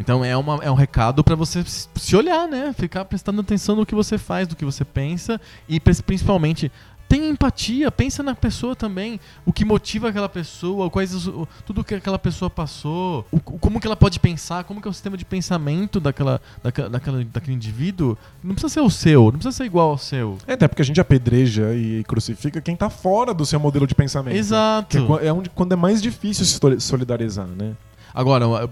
Então 0.00 0.24
é, 0.24 0.36
uma, 0.36 0.56
é 0.64 0.70
um 0.70 0.74
recado 0.74 1.22
pra 1.22 1.34
você 1.36 1.62
se 1.64 2.16
olhar, 2.16 2.48
né? 2.48 2.72
Ficar 2.76 3.04
prestando 3.04 3.40
atenção 3.42 3.76
no 3.76 3.84
que 3.86 3.94
você 3.94 4.16
faz, 4.18 4.48
do 4.48 4.56
que 4.56 4.64
você 4.64 4.84
pensa 4.84 5.40
e 5.68 5.78
principalmente 5.78 6.72
Tenha 7.08 7.28
empatia, 7.28 7.90
pensa 7.90 8.22
na 8.22 8.36
pessoa 8.36 8.76
também, 8.76 9.18
o 9.44 9.52
que 9.52 9.64
motiva 9.64 10.08
aquela 10.10 10.28
pessoa, 10.28 10.88
quais 10.88 11.10
tudo 11.66 11.82
que 11.82 11.96
aquela 11.96 12.20
pessoa 12.20 12.48
passou, 12.48 13.26
o- 13.32 13.40
como 13.40 13.80
que 13.80 13.86
ela 13.88 13.96
pode 13.96 14.20
pensar, 14.20 14.62
como 14.62 14.80
que 14.80 14.86
é 14.86 14.90
o 14.92 14.94
sistema 14.94 15.16
de 15.16 15.24
pensamento 15.24 15.98
daquela, 15.98 16.40
daquela, 16.62 16.88
daquela- 16.88 17.24
daquele 17.24 17.56
indivíduo. 17.56 18.16
Não 18.44 18.54
precisa 18.54 18.72
ser 18.74 18.80
o 18.80 18.88
seu, 18.88 19.24
não 19.24 19.32
precisa 19.40 19.50
ser 19.50 19.64
igual 19.64 19.90
ao 19.90 19.98
seu. 19.98 20.38
É, 20.46 20.52
até 20.52 20.68
porque 20.68 20.82
a 20.82 20.84
gente 20.84 21.00
apedreja 21.00 21.74
e 21.74 22.04
crucifica 22.04 22.60
quem 22.60 22.76
tá 22.76 22.88
fora 22.88 23.34
do 23.34 23.44
seu 23.44 23.58
modelo 23.58 23.88
de 23.88 23.94
pensamento. 23.96 24.36
Exato. 24.36 25.18
É 25.20 25.26
é 25.26 25.32
onde, 25.32 25.50
quando 25.50 25.72
é 25.72 25.76
mais 25.76 26.00
difícil 26.00 26.44
se 26.44 26.60
soli- 26.60 26.80
solidarizar, 26.80 27.48
né? 27.48 27.72
Agora, 28.14 28.70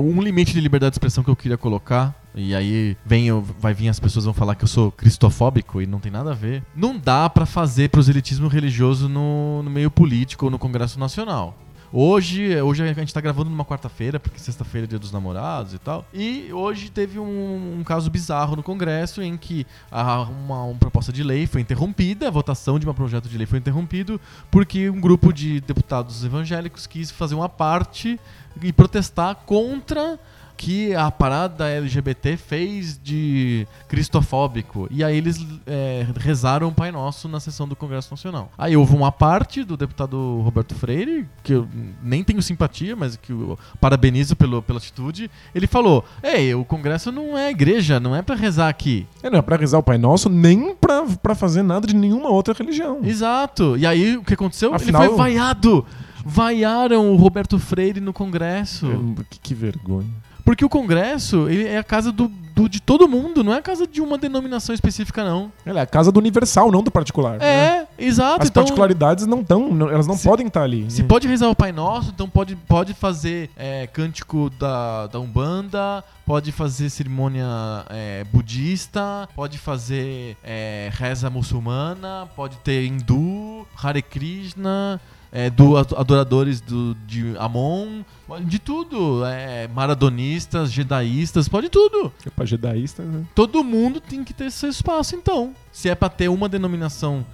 um 0.00 0.20
limite 0.22 0.52
de 0.52 0.60
liberdade 0.60 0.90
de 0.92 0.94
expressão 0.96 1.22
que 1.24 1.30
eu 1.30 1.36
queria 1.36 1.56
colocar, 1.56 2.14
e 2.34 2.54
aí 2.54 2.96
vem, 3.06 3.28
vai 3.60 3.72
vir 3.74 3.88
as 3.88 4.00
pessoas 4.00 4.24
vão 4.24 4.34
falar 4.34 4.54
que 4.54 4.64
eu 4.64 4.68
sou 4.68 4.90
cristofóbico 4.90 5.80
e 5.80 5.86
não 5.86 6.00
tem 6.00 6.10
nada 6.10 6.32
a 6.32 6.34
ver. 6.34 6.62
Não 6.74 6.98
dá 6.98 7.28
pra 7.30 7.46
fazer 7.46 7.90
proselitismo 7.90 8.48
religioso 8.48 9.08
no, 9.08 9.62
no 9.62 9.70
meio 9.70 9.90
político 9.90 10.46
ou 10.46 10.50
no 10.50 10.58
Congresso 10.58 10.98
Nacional. 10.98 11.56
Hoje, 11.96 12.60
hoje 12.60 12.82
a 12.82 12.92
gente 12.92 13.14
tá 13.14 13.20
gravando 13.20 13.48
numa 13.50 13.64
quarta-feira, 13.64 14.18
porque 14.18 14.40
sexta-feira 14.40 14.84
é 14.84 14.88
dia 14.88 14.98
dos 14.98 15.12
namorados 15.12 15.74
e 15.74 15.78
tal. 15.78 16.04
E 16.12 16.52
hoje 16.52 16.90
teve 16.90 17.20
um, 17.20 17.76
um 17.78 17.84
caso 17.84 18.10
bizarro 18.10 18.56
no 18.56 18.64
Congresso 18.64 19.22
em 19.22 19.36
que 19.36 19.64
a- 19.92 20.22
uma, 20.22 20.64
uma 20.64 20.74
proposta 20.74 21.12
de 21.12 21.22
lei 21.22 21.46
foi 21.46 21.60
interrompida, 21.60 22.26
a 22.26 22.30
votação 22.32 22.80
de 22.80 22.88
um 22.88 22.92
projeto 22.92 23.28
de 23.28 23.38
lei 23.38 23.46
foi 23.46 23.60
interrompido, 23.60 24.20
porque 24.50 24.90
um 24.90 25.00
grupo 25.00 25.32
de 25.32 25.60
deputados 25.60 26.24
evangélicos 26.24 26.84
quis 26.84 27.12
fazer 27.12 27.36
uma 27.36 27.48
parte 27.48 28.18
e 28.62 28.72
protestar 28.72 29.34
contra 29.46 30.18
que 30.56 30.94
a 30.94 31.10
parada 31.10 31.68
LGBT 31.68 32.36
fez 32.36 32.96
de 33.02 33.66
cristofóbico. 33.88 34.86
E 34.88 35.02
aí 35.02 35.16
eles 35.16 35.44
é, 35.66 36.06
rezaram 36.16 36.68
o 36.68 36.72
Pai 36.72 36.92
Nosso 36.92 37.26
na 37.28 37.40
sessão 37.40 37.66
do 37.66 37.74
Congresso 37.74 38.12
Nacional. 38.12 38.52
Aí 38.56 38.76
houve 38.76 38.94
uma 38.94 39.10
parte 39.10 39.64
do 39.64 39.76
deputado 39.76 40.40
Roberto 40.42 40.72
Freire, 40.76 41.26
que 41.42 41.54
eu 41.54 41.68
nem 42.00 42.22
tenho 42.22 42.40
simpatia, 42.40 42.94
mas 42.94 43.16
que 43.16 43.32
eu 43.32 43.58
parabenizo 43.80 44.36
pelo, 44.36 44.62
pela 44.62 44.78
atitude. 44.78 45.28
Ele 45.52 45.66
falou: 45.66 46.04
Ei, 46.22 46.54
o 46.54 46.64
Congresso 46.64 47.10
não 47.10 47.36
é 47.36 47.50
igreja, 47.50 47.98
não 47.98 48.14
é 48.14 48.22
pra 48.22 48.36
rezar 48.36 48.68
aqui. 48.68 49.08
É, 49.24 49.30
não 49.30 49.40
é 49.40 49.42
pra 49.42 49.56
rezar 49.56 49.78
o 49.78 49.82
Pai 49.82 49.98
Nosso, 49.98 50.28
nem 50.28 50.72
pra, 50.76 51.02
pra 51.20 51.34
fazer 51.34 51.62
nada 51.62 51.84
de 51.86 51.96
nenhuma 51.96 52.28
outra 52.28 52.54
religião. 52.56 53.00
Exato. 53.02 53.76
E 53.76 53.84
aí 53.86 54.16
o 54.16 54.22
que 54.22 54.34
aconteceu? 54.34 54.72
Afinal- 54.72 55.02
Ele 55.02 55.08
foi 55.10 55.18
vaiado. 55.18 55.84
Vaiaram 56.24 57.12
o 57.12 57.16
Roberto 57.16 57.58
Freire 57.58 58.00
no 58.00 58.12
Congresso. 58.12 58.86
Que, 59.30 59.38
que 59.38 59.54
vergonha. 59.54 60.08
Porque 60.44 60.62
o 60.64 60.68
Congresso 60.68 61.48
ele 61.48 61.66
é 61.66 61.78
a 61.78 61.82
casa 61.84 62.12
do, 62.12 62.28
do- 62.28 62.68
de 62.68 62.78
todo 62.78 63.08
mundo, 63.08 63.42
não 63.42 63.54
é 63.54 63.56
a 63.56 63.62
casa 63.62 63.86
de 63.86 64.02
uma 64.02 64.18
denominação 64.18 64.74
específica, 64.74 65.24
não. 65.24 65.50
Ela 65.64 65.80
é 65.80 65.82
a 65.82 65.86
casa 65.86 66.12
do 66.12 66.20
universal, 66.20 66.70
não 66.70 66.82
do 66.82 66.90
particular. 66.90 67.38
né? 67.38 67.46
É, 67.46 67.86
exato. 67.98 68.42
As 68.42 68.48
então, 68.50 68.62
particularidades 68.62 69.26
não 69.26 69.40
estão, 69.40 69.70
elas 69.90 70.06
não 70.06 70.18
Se- 70.18 70.28
podem 70.28 70.46
estar 70.46 70.62
ali. 70.62 70.90
se 70.90 71.02
pode 71.02 71.26
rezar 71.26 71.48
o 71.48 71.56
Pai 71.56 71.72
Nosso, 71.72 72.10
então 72.14 72.28
pode, 72.28 72.56
pode 72.56 72.92
fazer 72.92 73.48
é, 73.56 73.86
cântico 73.86 74.50
da, 74.58 75.06
da 75.06 75.18
Umbanda, 75.18 76.04
pode 76.26 76.52
fazer 76.52 76.90
cerimônia 76.90 77.46
é, 77.88 78.24
budista, 78.30 79.26
pode 79.34 79.56
fazer 79.56 80.36
é, 80.44 80.90
reza 80.92 81.30
muçulmana, 81.30 82.28
pode 82.36 82.58
ter 82.58 82.84
hindu, 82.84 83.66
Hare 83.82 84.02
Krishna. 84.02 85.00
É, 85.36 85.50
do 85.50 85.76
ado- 85.76 85.96
adoradores 85.98 86.60
do, 86.60 86.94
de 87.08 87.34
Amon, 87.38 88.02
de 88.46 88.60
tudo. 88.60 89.24
É, 89.26 89.66
maradonistas, 89.68 90.70
jedaístas, 90.72 91.48
pode 91.48 91.68
tudo. 91.68 92.12
É 92.24 92.30
pra 92.30 92.44
jedaísta, 92.46 93.02
né? 93.02 93.24
Todo 93.34 93.64
mundo 93.64 94.00
tem 94.00 94.22
que 94.22 94.32
ter 94.32 94.48
seu 94.52 94.70
espaço, 94.70 95.16
então. 95.16 95.52
Se 95.72 95.88
é 95.88 95.94
pra 95.96 96.08
ter 96.08 96.28
uma 96.28 96.48
denominação 96.48 97.26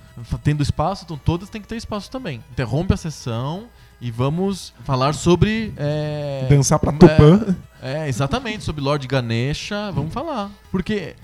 tendo 0.43 0.63
espaço, 0.63 1.05
então 1.05 1.21
todas 1.23 1.51
têm 1.51 1.61
que 1.61 1.69
ter 1.69 1.77
espaço 1.77 2.11
também. 2.11 2.43
Interrompe 2.51 2.95
a 2.95 2.97
sessão 2.97 3.65
e 4.01 4.11
vamos 4.11 4.73
falar 4.83 5.13
sobre. 5.13 5.75
É, 5.77 6.47
Dançar 6.49 6.79
pra 6.79 6.93
Tupã. 6.93 7.55
é, 7.83 8.09
exatamente, 8.09 8.65
sobre 8.65 8.81
Lord 8.83 9.07
Ganesha. 9.07 9.93
Vamos 9.93 10.11
falar. 10.13 10.51
Porque 10.73 11.15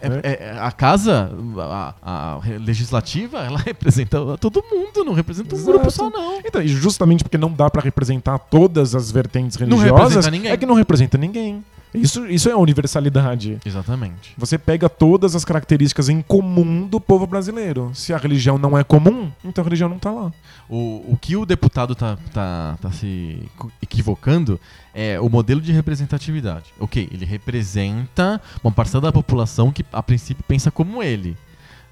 é- 0.00 0.06
é- 0.22 0.54
é- 0.54 0.58
a 0.60 0.70
casa, 0.72 1.30
a, 1.58 1.94
a 2.02 2.40
legislativa, 2.58 3.38
ela 3.38 3.58
representa 3.64 4.18
todo 4.38 4.62
mundo, 4.70 5.04
não 5.04 5.12
representa 5.12 5.54
um 5.54 5.58
Exato. 5.58 5.72
grupo 5.72 5.90
só, 5.90 6.08
não. 6.10 6.38
Então, 6.44 6.60
e 6.62 6.68
justamente 6.68 7.24
porque 7.24 7.38
não 7.38 7.52
dá 7.52 7.68
pra 7.70 7.82
representar 7.82 8.38
todas 8.38 8.94
as 8.94 9.10
vertentes 9.10 9.56
Não 9.58 9.66
religiosas, 9.78 9.98
representa 10.08 10.30
ninguém. 10.30 10.50
é 10.52 10.56
que 10.56 10.66
não 10.66 10.74
representa 10.74 11.18
ninguém. 11.18 11.64
Isso, 11.94 12.26
isso 12.26 12.48
é 12.48 12.52
a 12.52 12.56
universalidade. 12.56 13.58
Exatamente. 13.64 14.34
Você 14.36 14.56
pega 14.56 14.88
todas 14.88 15.34
as 15.34 15.44
características 15.44 16.08
em 16.08 16.22
comum 16.22 16.86
do 16.86 17.00
povo 17.00 17.26
brasileiro. 17.26 17.90
Se 17.94 18.12
a 18.12 18.16
religião 18.16 18.58
não 18.58 18.78
é 18.78 18.84
comum, 18.84 19.30
então 19.44 19.62
a 19.62 19.64
religião 19.64 19.88
não 19.88 19.98
tá 19.98 20.10
lá. 20.10 20.32
O, 20.68 21.12
o 21.12 21.18
que 21.20 21.36
o 21.36 21.44
deputado 21.44 21.94
tá, 21.94 22.16
tá, 22.32 22.78
tá 22.80 22.90
se 22.92 23.42
equivocando 23.82 24.60
é 24.94 25.20
o 25.20 25.28
modelo 25.28 25.60
de 25.60 25.72
representatividade. 25.72 26.66
Ok, 26.78 27.08
ele 27.10 27.24
representa 27.24 28.40
uma 28.62 28.72
parcela 28.72 29.02
da 29.02 29.12
população 29.12 29.72
que 29.72 29.84
a 29.92 30.02
princípio 30.02 30.44
pensa 30.46 30.70
como 30.70 31.02
ele. 31.02 31.36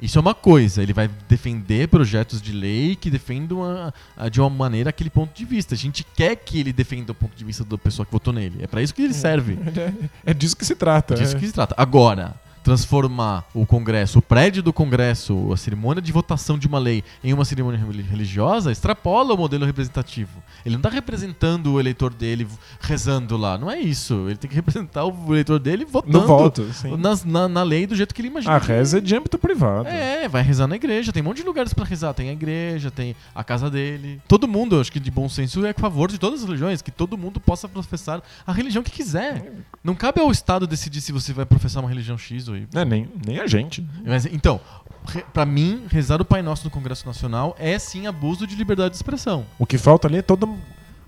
Isso 0.01 0.16
é 0.16 0.20
uma 0.20 0.35
coisa, 0.35 0.81
ele 0.83 0.93
vai 0.93 1.09
defender 1.29 1.89
projetos 1.89 2.41
de 2.41 2.53
lei 2.53 2.95
que 2.95 3.11
defendam 3.11 3.65
a- 3.65 3.93
a- 4.16 4.29
de 4.29 4.41
uma 4.41 4.49
maneira 4.49 4.91
aquele 4.91 5.11
ponto 5.11 5.35
de 5.37 5.45
vista. 5.45 5.75
A 5.75 5.79
gente 5.79 6.05
quer 6.15 6.37
que 6.37 6.61
ele 6.61 6.73
defenda 6.73 7.11
o 7.11 7.15
ponto 7.15 7.37
de 7.37 7.45
vista 7.45 7.65
da 7.65 7.77
pessoa 7.77 8.07
que 8.07 8.12
votou 8.12 8.33
nele. 8.33 8.59
É 8.62 8.66
pra 8.69 8.81
isso 8.81 8.95
que 8.95 9.03
ele 9.03 9.15
serve. 9.15 9.59
É 10.25 10.33
disso 10.33 10.57
que 10.57 10.65
se 10.65 10.77
trata. 10.77 11.15
Disso 11.16 11.37
é. 11.37 11.41
que 11.41 11.47
se 11.47 11.53
trata. 11.53 11.75
Agora, 11.77 12.35
transformar 12.62 13.44
o 13.55 13.64
Congresso, 13.66 14.18
o 14.18 14.22
prédio 14.22 14.62
do 14.62 14.72
Congresso, 14.72 15.52
a 15.52 15.56
cerimônia 15.56 16.02
de 16.02 16.12
votação 16.12 16.59
de 16.59 16.66
uma 16.66 16.78
lei 16.78 17.02
em 17.22 17.32
uma 17.32 17.44
cerimônia 17.44 17.78
reli- 17.78 18.02
religiosa, 18.02 18.70
extrapola 18.72 19.35
o 19.35 19.36
modelo 19.36 19.64
representativo. 19.64 20.43
Ele 20.64 20.74
não 20.74 20.80
está 20.80 20.89
representando 20.90 21.72
o 21.72 21.80
eleitor 21.80 22.12
dele 22.12 22.47
rezando 22.80 23.36
lá. 23.36 23.56
Não 23.56 23.70
é 23.70 23.78
isso. 23.80 24.26
Ele 24.28 24.36
tem 24.36 24.48
que 24.48 24.56
representar 24.56 25.05
o 25.05 25.32
eleitor 25.32 25.59
dele 25.59 25.85
votando 25.85 26.18
No 26.20 26.26
voto, 26.26 26.66
nas- 26.98 27.24
na, 27.24 27.48
na 27.48 27.62
lei 27.62 27.86
do 27.86 27.94
jeito 27.94 28.14
que 28.14 28.20
ele 28.20 28.28
imagina. 28.28 28.56
A 28.56 28.60
que- 28.60 28.66
reza 28.68 28.98
é 28.98 29.01
de 29.01 29.14
âmbito 29.14 29.39
privado. 29.39 29.89
é, 29.89 30.28
vai 30.28 30.43
rezar 30.43 30.66
na 30.66 30.76
igreja. 30.76 31.12
Tem 31.12 31.22
um 31.22 31.26
monte 31.26 31.39
de 31.39 31.44
lugares 31.44 31.72
pra 31.72 31.85
rezar. 31.85 32.12
Tem 32.14 32.28
a 32.28 32.32
igreja, 32.32 32.90
tem 32.90 33.14
a 33.35 33.44
casa 33.44 33.70
dele. 33.70 34.20
Todo 34.28 34.47
mundo, 34.48 34.80
acho 34.80 34.90
que 34.93 35.01
de 35.01 35.10
bom 35.10 35.28
senso, 35.28 35.64
é 35.64 35.70
a 35.70 35.74
favor 35.74 36.10
de 36.10 36.18
todas 36.18 36.40
as 36.40 36.47
religiões. 36.47 36.82
Que 36.82 36.90
todo 36.90 37.16
mundo 37.16 37.40
possa 37.40 37.68
professar 37.68 38.22
a 38.47 38.52
religião 38.52 38.82
que 38.82 38.90
quiser. 38.90 39.52
Não 39.82 39.94
cabe 39.94 40.20
ao 40.20 40.30
Estado 40.30 40.66
decidir 40.66 41.01
se 41.01 41.12
você 41.12 41.32
vai 41.32 41.47
professar 41.47 41.82
uma 41.82 41.89
religião 41.89 42.18
X 42.18 42.48
ou 42.49 42.57
Y. 42.57 42.66
É, 42.81 42.85
nem, 42.85 43.09
nem 43.27 43.39
a 43.39 43.47
gente. 43.47 43.87
Mas, 44.05 44.27
então, 44.27 44.61
re- 45.07 45.25
pra 45.33 45.45
mim, 45.47 45.85
rezar 45.91 46.20
o 46.20 46.25
Pai 46.25 46.43
Nosso 46.43 46.65
no 46.65 46.70
Congresso 46.70 47.07
Nacional 47.07 47.55
é 47.59 47.79
sim 47.79 48.07
abuso 48.07 48.47
de 48.47 48.57
liberdade 48.57 48.91
de 48.91 48.97
expressão. 48.97 49.45
O 49.59 49.66
que 49.66 49.79
falta 49.79 50.09
ali 50.09 50.19
é 50.19 50.23
toda 50.23 50.49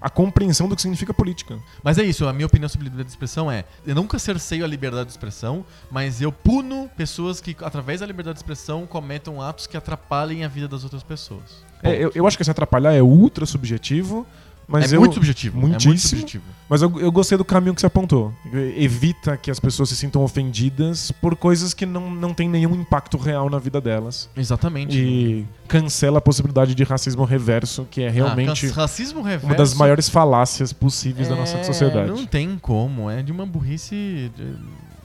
a 0.01 0.09
compreensão 0.09 0.67
do 0.67 0.75
que 0.75 0.81
significa 0.81 1.13
política. 1.13 1.59
Mas 1.83 1.99
é 1.99 2.03
isso, 2.03 2.27
a 2.27 2.33
minha 2.33 2.47
opinião 2.47 2.69
sobre 2.71 2.85
liberdade 2.85 3.09
de 3.09 3.13
expressão 3.13 3.51
é: 3.51 3.65
eu 3.87 3.95
nunca 3.95 4.19
cerceio 4.19 4.65
a 4.65 4.69
liberdade 4.69 5.07
de 5.07 5.11
expressão, 5.13 5.65
mas 5.91 6.23
eu 6.23 6.33
puno 6.33 6.89
pessoas 6.97 7.41
que, 7.41 7.55
através 7.61 8.01
da 8.01 8.07
liberdade 8.07 8.37
de 8.37 8.41
expressão, 8.41 8.87
cometam 8.87 9.43
atos 9.43 9.67
que 9.67 9.77
atrapalhem 9.77 10.43
a 10.45 10.49
vida 10.49 10.67
das 10.67 10.85
outras 10.85 11.03
pessoas. 11.03 11.65
É, 11.83 11.95
eu, 11.97 12.11
eu 12.15 12.27
acho 12.27 12.37
que 12.37 12.43
esse 12.43 12.51
atrapalhar 12.51 12.93
é 12.95 13.03
ultra 13.03 13.45
subjetivo, 13.47 14.27
mas 14.71 14.93
é 14.93 14.97
eu, 14.97 15.01
muito 15.01 15.15
subjetivo. 15.15 15.59
É 15.59 15.61
muito 15.61 15.73
muitíssimo. 15.87 16.21
subjetivo. 16.21 16.45
Mas 16.69 16.83
eu, 16.83 17.01
eu 17.01 17.11
gostei 17.11 17.37
do 17.37 17.45
caminho 17.45 17.75
que 17.75 17.81
você 17.81 17.87
apontou. 17.87 18.33
Evita 18.77 19.37
que 19.37 19.51
as 19.51 19.59
pessoas 19.59 19.89
se 19.89 19.97
sintam 19.97 20.23
ofendidas 20.23 21.11
por 21.11 21.35
coisas 21.35 21.75
que 21.75 21.85
não, 21.85 22.11
não 22.11 22.33
têm 22.33 22.49
nenhum 22.49 22.75
impacto 22.75 23.19
real 23.19 23.51
na 23.51 23.59
vida 23.59 23.81
delas. 23.81 24.29
Exatamente. 24.37 24.97
E 24.97 25.47
cancela 25.67 26.19
a 26.19 26.21
possibilidade 26.21 26.75
de 26.75 26.85
racismo 26.85 27.25
reverso, 27.25 27.87
que 27.91 28.03
é 28.03 28.09
realmente 28.09 28.67
Ah, 28.69 28.73
racismo 28.73 29.23
reverso. 29.23 29.47
uma 29.47 29.55
das 29.57 29.75
maiores 29.75 30.09
falácias 30.09 30.73
possíveis 30.73 31.29
da 31.29 31.35
nossa 31.35 31.59
é, 31.59 31.65
sociedade. 31.65 32.09
Não 32.09 32.25
tem 32.25 32.57
como, 32.61 33.11
é 33.11 33.23
de 33.23 33.33
uma 33.33 33.45
burrice, 33.45 34.31
de, 34.37 34.55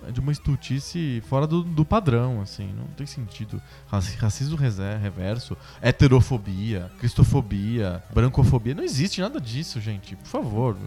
é 0.08 0.12
de 0.12 0.20
uma 0.20 0.32
estutice 0.32 1.22
fora 1.28 1.46
do, 1.48 1.64
do 1.64 1.84
padrão, 1.86 2.42
assim, 2.42 2.72
não 2.78 2.86
tem 2.96 3.06
sentido. 3.06 3.62
Raci- 3.88 4.18
Racismo 4.18 4.56
reverso, 4.56 5.58
heterofobia, 5.82 6.92
cristofobia, 7.00 8.04
brancofobia, 8.14 8.74
não 8.76 8.84
existe 8.84 9.22
nada 9.22 9.40
disso, 9.42 9.80
gente. 9.82 10.16
Por 10.16 10.28
favor, 10.28 10.78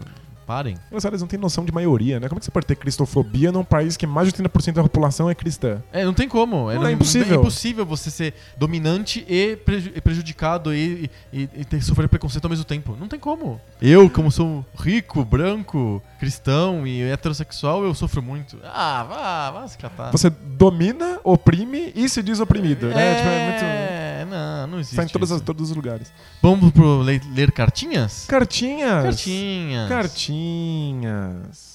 parem. 0.49 0.75
Os 0.91 1.03
caras 1.03 1.21
não 1.21 1.27
têm 1.27 1.37
noção 1.39 1.63
de 1.63 1.71
maioria, 1.71 2.19
né? 2.19 2.27
Como 2.27 2.37
é 2.37 2.39
que 2.39 2.45
você 2.45 2.49
pode 2.49 2.65
ter 2.65 2.75
cristofobia 2.75 3.51
num 3.51 3.63
país 3.63 3.95
que 3.95 4.07
mais 4.07 4.27
de 4.27 4.33
30% 4.33 4.73
da 4.73 4.81
população 4.81 5.29
é 5.29 5.35
cristã? 5.35 5.79
É, 5.93 6.03
não 6.03 6.11
tem 6.13 6.27
como. 6.27 6.71
Não, 6.73 6.87
é 6.87 6.91
impossível. 6.91 7.37
É 7.37 7.39
impossível 7.39 7.85
você 7.85 8.09
ser 8.09 8.33
dominante 8.57 9.23
e, 9.29 9.55
preju- 9.57 9.91
e 9.93 10.01
prejudicado 10.01 10.73
e, 10.73 11.07
e, 11.31 11.47
e 11.53 11.65
ter, 11.65 11.83
sofrer 11.83 12.09
preconceito 12.09 12.45
ao 12.45 12.49
mesmo 12.49 12.65
tempo. 12.65 12.97
Não 12.99 13.07
tem 13.07 13.19
como. 13.19 13.61
Eu, 13.79 14.09
como 14.09 14.31
sou 14.31 14.65
rico, 14.79 15.23
branco, 15.23 16.01
cristão 16.19 16.87
e 16.87 17.03
heterossexual, 17.03 17.83
eu 17.83 17.93
sofro 17.93 18.19
muito. 18.23 18.57
Ah, 18.63 19.03
vá, 19.07 19.51
vá 19.51 19.67
se 19.67 19.77
catar. 19.77 20.09
Você 20.11 20.31
domina, 20.31 21.19
oprime 21.23 21.91
e 21.95 22.09
se 22.09 22.23
diz 22.23 22.39
oprimido, 22.39 22.87
né? 22.87 23.15
Tipo, 23.17 23.29
é 23.29 23.49
muito... 23.51 24.08
É, 24.19 24.25
não, 24.25 24.67
não 24.67 24.79
existe. 24.79 24.95
Está 24.95 25.03
em 25.05 25.07
todas 25.07 25.31
as- 25.31 25.39
todos 25.41 25.69
os 25.69 25.75
lugares. 25.75 26.11
Vamos 26.41 26.71
pro 26.71 27.01
le- 27.01 27.21
ler 27.33 27.51
cartinhas? 27.53 28.25
Cartinhas! 28.27 29.03
Cartinhas. 29.03 29.89
Cartinhas. 29.89 31.69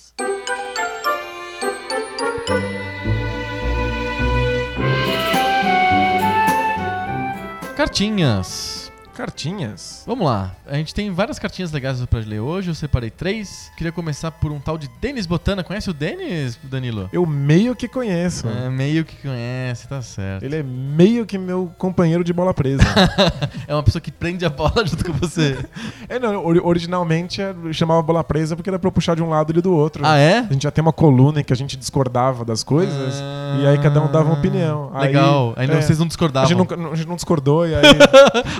Cartinhas. 7.76 8.83
Cartinhas. 9.14 10.02
Vamos 10.06 10.26
lá. 10.26 10.52
A 10.66 10.74
gente 10.76 10.92
tem 10.94 11.10
várias 11.10 11.38
cartinhas 11.38 11.70
legais 11.72 12.04
pra 12.06 12.20
ler 12.20 12.40
hoje. 12.40 12.70
Eu 12.70 12.74
separei 12.74 13.10
três. 13.10 13.70
Queria 13.76 13.92
começar 13.92 14.30
por 14.30 14.50
um 14.52 14.58
tal 14.60 14.76
de 14.76 14.88
Denis 15.00 15.26
Botana. 15.26 15.62
Conhece 15.64 15.88
o 15.88 15.94
Denis, 15.94 16.58
Danilo? 16.64 17.08
Eu 17.12 17.24
meio 17.24 17.74
que 17.76 17.86
conheço. 17.88 18.46
É, 18.48 18.68
meio 18.68 19.04
que 19.04 19.16
conhece, 19.22 19.86
tá 19.88 20.02
certo. 20.02 20.42
Ele 20.42 20.56
é 20.56 20.62
meio 20.62 21.24
que 21.24 21.38
meu 21.38 21.72
companheiro 21.78 22.22
de 22.24 22.32
bola 22.32 22.52
presa. 22.52 22.82
é 23.66 23.74
uma 23.74 23.82
pessoa 23.82 24.02
que 24.02 24.10
prende 24.10 24.44
a 24.44 24.50
bola 24.50 24.84
junto 24.86 25.04
com 25.04 25.12
você. 25.12 25.58
é, 26.08 26.18
não, 26.18 26.44
ori- 26.44 26.60
originalmente 26.62 27.40
eu 27.40 27.72
chamava 27.72 28.02
bola 28.02 28.22
presa 28.24 28.56
porque 28.56 28.68
era 28.68 28.78
pra 28.78 28.88
eu 28.88 28.92
puxar 28.92 29.14
de 29.16 29.22
um 29.22 29.28
lado 29.28 29.56
e 29.56 29.62
do 29.62 29.72
outro. 29.74 30.04
ah, 30.04 30.18
é? 30.18 30.38
A 30.40 30.52
gente 30.52 30.62
já 30.64 30.70
tem 30.70 30.82
uma 30.82 30.92
coluna 30.92 31.40
em 31.40 31.44
que 31.44 31.52
a 31.52 31.56
gente 31.56 31.76
discordava 31.76 32.44
das 32.44 32.62
coisas. 32.64 33.14
e 33.62 33.66
aí 33.66 33.78
cada 33.78 34.00
um 34.02 34.10
dava 34.10 34.24
uma 34.30 34.34
opinião. 34.38 34.90
Aí- 34.92 35.06
Legal. 35.08 35.52
Aí, 35.56 35.66
não- 35.66 35.74
é, 35.76 35.80
vocês 35.82 35.98
não 35.98 36.06
A 36.06 36.08
discordavam. 36.08 36.48
gente, 36.48 36.58
nunca- 36.58 36.74
a 36.74 36.94
gente 36.96 37.08
não 37.08 37.16
discordou 37.16 37.66
e 37.66 37.74
aí. 37.74 37.82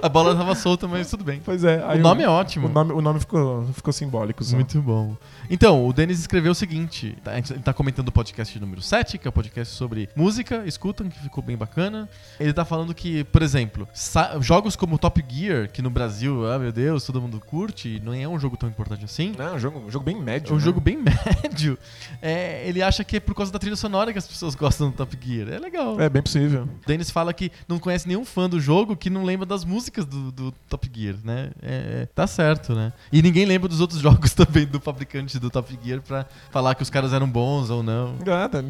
A 0.02 0.08
bola 0.08 0.43
tava 0.44 0.54
solta, 0.54 0.86
mas 0.86 1.10
tudo 1.10 1.24
bem. 1.24 1.40
pois 1.44 1.64
é. 1.64 1.84
o 1.94 1.98
nome 1.98 2.22
é 2.22 2.28
ótimo. 2.28 2.68
O 2.68 2.70
nome, 2.70 2.92
o 2.92 3.00
nome 3.00 3.20
ficou, 3.20 3.64
ficou 3.72 3.92
simbólico. 3.92 4.44
Só. 4.44 4.56
Muito 4.56 4.80
bom. 4.80 5.16
Então, 5.50 5.86
o 5.86 5.92
Denis 5.92 6.20
escreveu 6.20 6.52
o 6.52 6.54
seguinte: 6.54 7.16
tá- 7.22 7.34
gente 7.36 7.54
tá 7.60 7.72
comentando 7.72 8.08
o 8.08 8.12
podcast 8.12 8.58
número 8.58 8.80
7, 8.80 9.18
que 9.18 9.28
é 9.28 9.30
o 9.30 9.32
podcast 9.32 9.74
sobre 9.74 10.08
música, 10.16 10.64
escutam, 10.66 11.08
que 11.08 11.18
ficou 11.20 11.42
bem 11.42 11.56
bacana. 11.56 12.08
Ele 12.38 12.52
tá 12.52 12.64
falando 12.64 12.94
que, 12.94 13.24
por 13.24 13.42
exemplo, 13.42 13.88
jogos 14.40 14.76
como 14.76 14.98
Top 14.98 15.24
Gear, 15.28 15.70
que 15.70 15.82
no 15.82 15.90
Brasil, 15.90 16.50
ah 16.50 16.58
meu 16.58 16.72
Deus, 16.72 17.04
todo 17.04 17.20
mundo 17.20 17.40
curte, 17.40 18.00
não 18.04 18.14
é 18.14 18.26
um 18.26 18.38
jogo 18.38 18.56
tão 18.56 18.68
importante 18.68 19.04
assim. 19.04 19.32
Não, 19.36 19.48
é 19.48 19.52
um 19.52 19.58
jogo, 19.58 19.78
um 19.80 19.90
jogo 19.90 20.04
bem 20.04 20.20
médio. 20.20 20.50
É 20.50 20.52
um 20.52 20.56
né? 20.56 20.62
jogo 20.64 20.80
bem 20.80 20.98
médio. 21.02 21.78
É, 22.22 22.66
ele 22.66 22.82
acha 22.82 23.04
que 23.04 23.16
é 23.16 23.20
por 23.20 23.34
causa 23.34 23.52
da 23.52 23.58
trilha 23.58 23.76
sonora 23.76 24.12
que 24.12 24.18
as 24.18 24.26
pessoas 24.26 24.54
gostam 24.54 24.90
do 24.90 24.96
Top 24.96 25.16
Gear. 25.20 25.48
É 25.48 25.58
legal. 25.58 26.00
É 26.00 26.08
bem 26.08 26.22
possível. 26.22 26.64
O 26.64 26.86
Dennis 26.86 27.10
fala 27.10 27.32
que 27.32 27.50
não 27.68 27.78
conhece 27.78 28.08
nenhum 28.08 28.24
fã 28.24 28.48
do 28.48 28.60
jogo 28.60 28.96
que 28.96 29.10
não 29.10 29.24
lembra 29.24 29.46
das 29.46 29.64
músicas 29.64 30.04
do, 30.04 30.32
do 30.32 30.52
Top 30.68 30.90
Gear, 30.92 31.16
né? 31.24 31.50
É, 31.62 32.02
é, 32.02 32.06
tá 32.06 32.26
certo, 32.26 32.74
né? 32.74 32.92
E 33.12 33.22
ninguém 33.22 33.44
lembra 33.44 33.68
dos 33.68 33.80
outros 33.80 34.00
jogos 34.02 34.32
também 34.32 34.66
do 34.66 34.80
fabricante 34.80 35.33
do 35.38 35.50
Top 35.50 35.78
Gear 35.82 36.00
pra 36.00 36.26
falar 36.50 36.74
que 36.74 36.82
os 36.82 36.90
caras 36.90 37.12
eram 37.12 37.28
bons 37.28 37.70
ou 37.70 37.82
não. 37.82 38.16
Nada. 38.24 38.64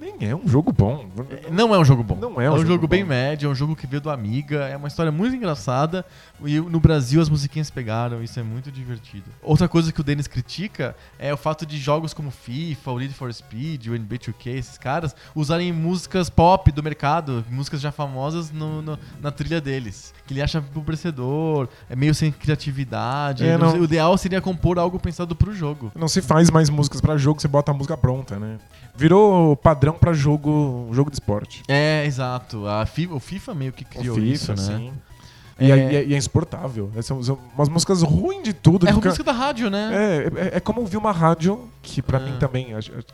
Nem 0.00 0.14
é 0.30 0.34
um 0.36 0.46
jogo 0.46 0.72
bom. 0.72 1.06
Não 1.50 1.74
é 1.74 1.78
um 1.78 1.84
jogo 1.84 2.02
bom. 2.02 2.16
Não 2.16 2.40
é 2.40 2.50
um 2.50 2.56
jogo, 2.58 2.68
jogo 2.68 2.86
bem 2.88 3.02
médio, 3.04 3.48
é 3.48 3.50
um 3.50 3.54
jogo 3.54 3.74
que 3.74 3.86
veio 3.86 4.00
do 4.00 4.10
Amiga, 4.10 4.64
é 4.66 4.76
uma 4.76 4.88
história 4.88 5.10
muito 5.10 5.34
engraçada. 5.34 6.04
E 6.44 6.60
no 6.60 6.78
Brasil 6.78 7.20
as 7.20 7.28
musiquinhas 7.28 7.70
pegaram, 7.70 8.22
isso 8.22 8.38
é 8.38 8.42
muito 8.42 8.70
divertido. 8.70 9.24
Outra 9.42 9.68
coisa 9.68 9.92
que 9.92 10.00
o 10.00 10.04
Dennis 10.04 10.26
critica 10.26 10.94
é 11.18 11.32
o 11.32 11.36
fato 11.36 11.64
de 11.64 11.78
jogos 11.78 12.12
como 12.12 12.30
FIFA, 12.30 12.90
o 12.92 12.98
Need 12.98 13.14
for 13.14 13.32
Speed, 13.32 13.86
o 13.86 13.94
NBA 13.94 14.18
2K, 14.18 14.50
esses 14.50 14.78
caras, 14.78 15.14
usarem 15.34 15.72
músicas 15.72 16.28
pop 16.28 16.70
do 16.70 16.82
mercado, 16.82 17.44
músicas 17.50 17.80
já 17.80 17.90
famosas 17.90 18.50
no- 18.50 18.82
no- 18.82 18.98
na 19.20 19.30
trilha 19.30 19.60
deles. 19.60 20.12
Que 20.26 20.34
ele 20.34 20.42
acha 20.42 20.58
empobrecedor, 20.58 21.68
é 21.88 21.96
meio 21.96 22.14
sem 22.14 22.30
criatividade. 22.32 23.44
É, 23.46 23.56
não- 23.56 23.76
O 23.80 23.84
ideal 23.84 24.16
seria 24.18 24.40
compor 24.40 24.78
algo 24.78 24.98
pensado 24.98 25.34
pro 25.36 25.54
jogo. 25.54 25.92
Não 25.94 26.08
se 26.08 26.20
faz 26.20 26.50
mais 26.50 26.68
músicas 26.68 27.00
pra 27.00 27.16
jogo, 27.16 27.40
você 27.40 27.48
bota 27.48 27.70
a 27.70 27.74
música 27.74 27.96
pronta, 27.96 28.38
né? 28.38 28.58
Virou 28.96 29.56
padrão 29.56 29.94
pra 29.94 30.12
jogo, 30.12 30.88
jogo 30.92 31.10
de 31.10 31.16
esporte. 31.16 31.62
É, 31.68 32.04
exato. 32.06 32.66
A 32.66 32.86
FIFA, 32.86 33.14
o 33.14 33.20
FIFA 33.20 33.54
meio 33.54 33.72
que 33.72 33.84
criou 33.84 34.16
o 34.16 34.20
FIFA, 34.20 34.32
isso, 34.32 34.50
né? 34.52 34.78
sim. 34.78 34.92
E, 35.58 35.70
É. 35.72 35.74
é, 35.78 35.92
e 35.92 35.96
é- 35.96 36.04
e 36.08 36.14
é 36.14 36.16
insuportável. 36.18 36.90
É, 36.94 37.00
São, 37.02 37.22
são 37.22 37.38
umas 37.54 37.68
músicas 37.68 38.02
ruins 38.02 38.42
de 38.42 38.52
tudo. 38.52 38.86
É 38.86 38.90
a 38.90 38.94
fica- 38.94 39.08
música 39.08 39.24
da 39.24 39.32
rádio, 39.32 39.70
né? 39.70 39.90
É, 39.92 40.16
é, 40.54 40.56
é 40.56 40.60
como 40.60 40.80
ouvir 40.80 40.96
uma 40.98 41.12
rádio, 41.12 41.60
que 41.82 42.02
pra 42.02 42.18
Ah. 42.18 42.20
mim 42.20 42.32
também, 42.38 42.68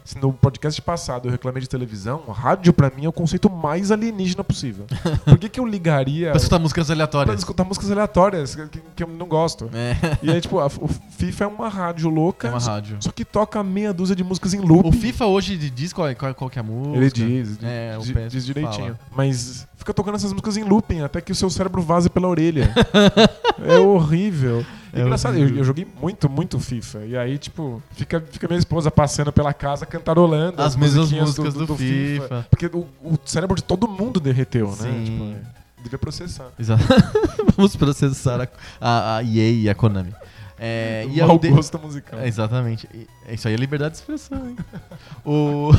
se 0.05 0.19
no 0.19 0.33
podcast 0.33 0.81
passado 0.83 1.29
eu 1.29 1.31
reclamei 1.33 1.61
de 1.63 1.69
televisão, 1.69 2.23
rádio 2.29 2.73
pra 2.73 2.91
mim 2.91 3.05
é 3.05 3.09
o 3.09 3.13
conceito 3.13 3.49
mais 3.49 3.91
alienígena 3.93 4.43
possível. 4.43 4.87
Por 5.25 5.39
que, 5.39 5.49
que 5.49 5.61
eu 5.61 5.67
ligaria 5.67 6.31
Pra 6.31 6.37
escutar 6.39 6.59
músicas 6.59 6.87
pra 6.87 6.95
aleatórias. 6.95 7.39
escutar 7.39 7.65
músicas 7.65 7.91
aleatórias 7.91 8.55
que, 8.57 8.81
que 8.97 9.03
eu 9.05 9.09
não 9.09 9.27
gosto? 9.27 9.71
É, 9.73 10.19
E 10.23 10.31
aí, 10.31 10.41
tipo, 10.41 10.59
a- 10.59 10.67
o 10.67 10.89
FIFA 11.11 11.45
é 11.45 11.47
uma 11.47 11.69
rádio 11.69 12.09
louca, 12.09 12.49
é 12.49 12.51
uma 12.51 12.59
rádio. 12.59 12.97
só 12.99 13.13
que 13.13 13.25
toca 13.25 13.63
meia 13.63 13.93
dúzia 13.93 14.17
de 14.17 14.25
músicas 14.25 14.53
em 14.55 14.59
loop. 14.61 14.89
O 14.89 14.93
FIFA 14.93 15.27
hoje 15.27 15.57
diz 15.57 15.93
qual, 15.93 16.09
é- 16.09 16.15
qual, 16.17 16.35
qual 16.35 16.51
que 16.51 16.59
é 16.59 16.61
a 16.61 16.65
música. 16.65 16.97
Ele 16.97 17.11
diz, 17.11 17.59
É, 17.63 17.97
o 17.99 18.03
di- 18.03 18.13
PS 18.15 18.29
diz 18.33 18.45
direitinho. 18.47 18.95
fala. 18.97 18.99
Mas 19.15 19.67
fica 19.83 19.93
tocando 19.93 20.15
essas 20.15 20.33
músicas 20.33 20.57
em 20.57 20.63
looping 20.65 21.01
até 21.01 21.21
que 21.21 21.33
o 21.33 21.35
seu 21.35 21.51
cérebro 21.51 21.83
vaze 21.83 22.09
pela 22.09 22.29
orelha. 22.29 22.73
é 23.67 23.79
horrível. 23.79 24.65
É 24.93 25.01
Engraçado, 25.01 25.37
eu, 25.37 25.57
eu 25.57 25.65
joguei 25.65 25.87
muito, 26.01 26.29
muito 26.29 26.61
FIFA. 26.61 27.05
E 27.05 27.17
aí, 27.17 27.39
tipo, 27.39 27.83
fica, 27.93 28.21
fica 28.21 28.47
minha 28.47 28.59
esposa 28.59 28.91
passando 28.91 29.33
pela 29.33 29.53
casa 29.53 29.85
cantarolando 29.85 30.61
As 30.61 30.77
mesmas 30.77 31.11
musiquinhas 31.11 31.39
músicas 31.39 31.55
do 31.55 31.77
FIFA. 31.77 32.47
Porque 32.49 32.67
o, 32.67 32.87
o 33.03 33.19
cérebro 33.25 33.57
de 33.57 33.65
todo 33.65 33.89
mundo 33.89 34.21
derreteu, 34.21 34.69
né? 34.69 34.93
Sim. 34.93 35.05
Tipo, 35.05 35.25
é, 35.25 35.83
devia 35.83 35.99
processar. 35.99 36.49
Exato. 36.59 36.85
Vamos 37.57 37.75
processar 37.75 38.49
a, 38.81 39.17
a, 39.17 39.23
EA 39.23 39.51
e 39.51 39.69
a 39.69 39.75
Konami. 39.75 40.15
É, 40.59 41.07
e 41.11 41.21
o 41.21 41.25
a 41.25 41.27
mau 41.27 41.39
de- 41.39 41.49
gosto 41.49 41.77
musical. 41.79 42.21
É, 42.21 42.29
exatamente. 42.29 42.89
E- 42.95 43.35
Isso 43.35 43.49
aí 43.49 43.55
é 43.55 43.57
liberdade 43.57 43.95
de 43.95 44.01
expressão, 44.01 44.47
hein? 44.47 44.57
o... 45.25 45.71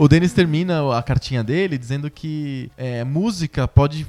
O 0.00 0.06
Denis 0.06 0.32
termina 0.32 0.96
a 0.96 1.02
cartinha 1.02 1.42
dele 1.42 1.76
dizendo 1.76 2.08
que 2.08 2.70
é, 2.76 3.02
música 3.02 3.66
pode 3.66 4.06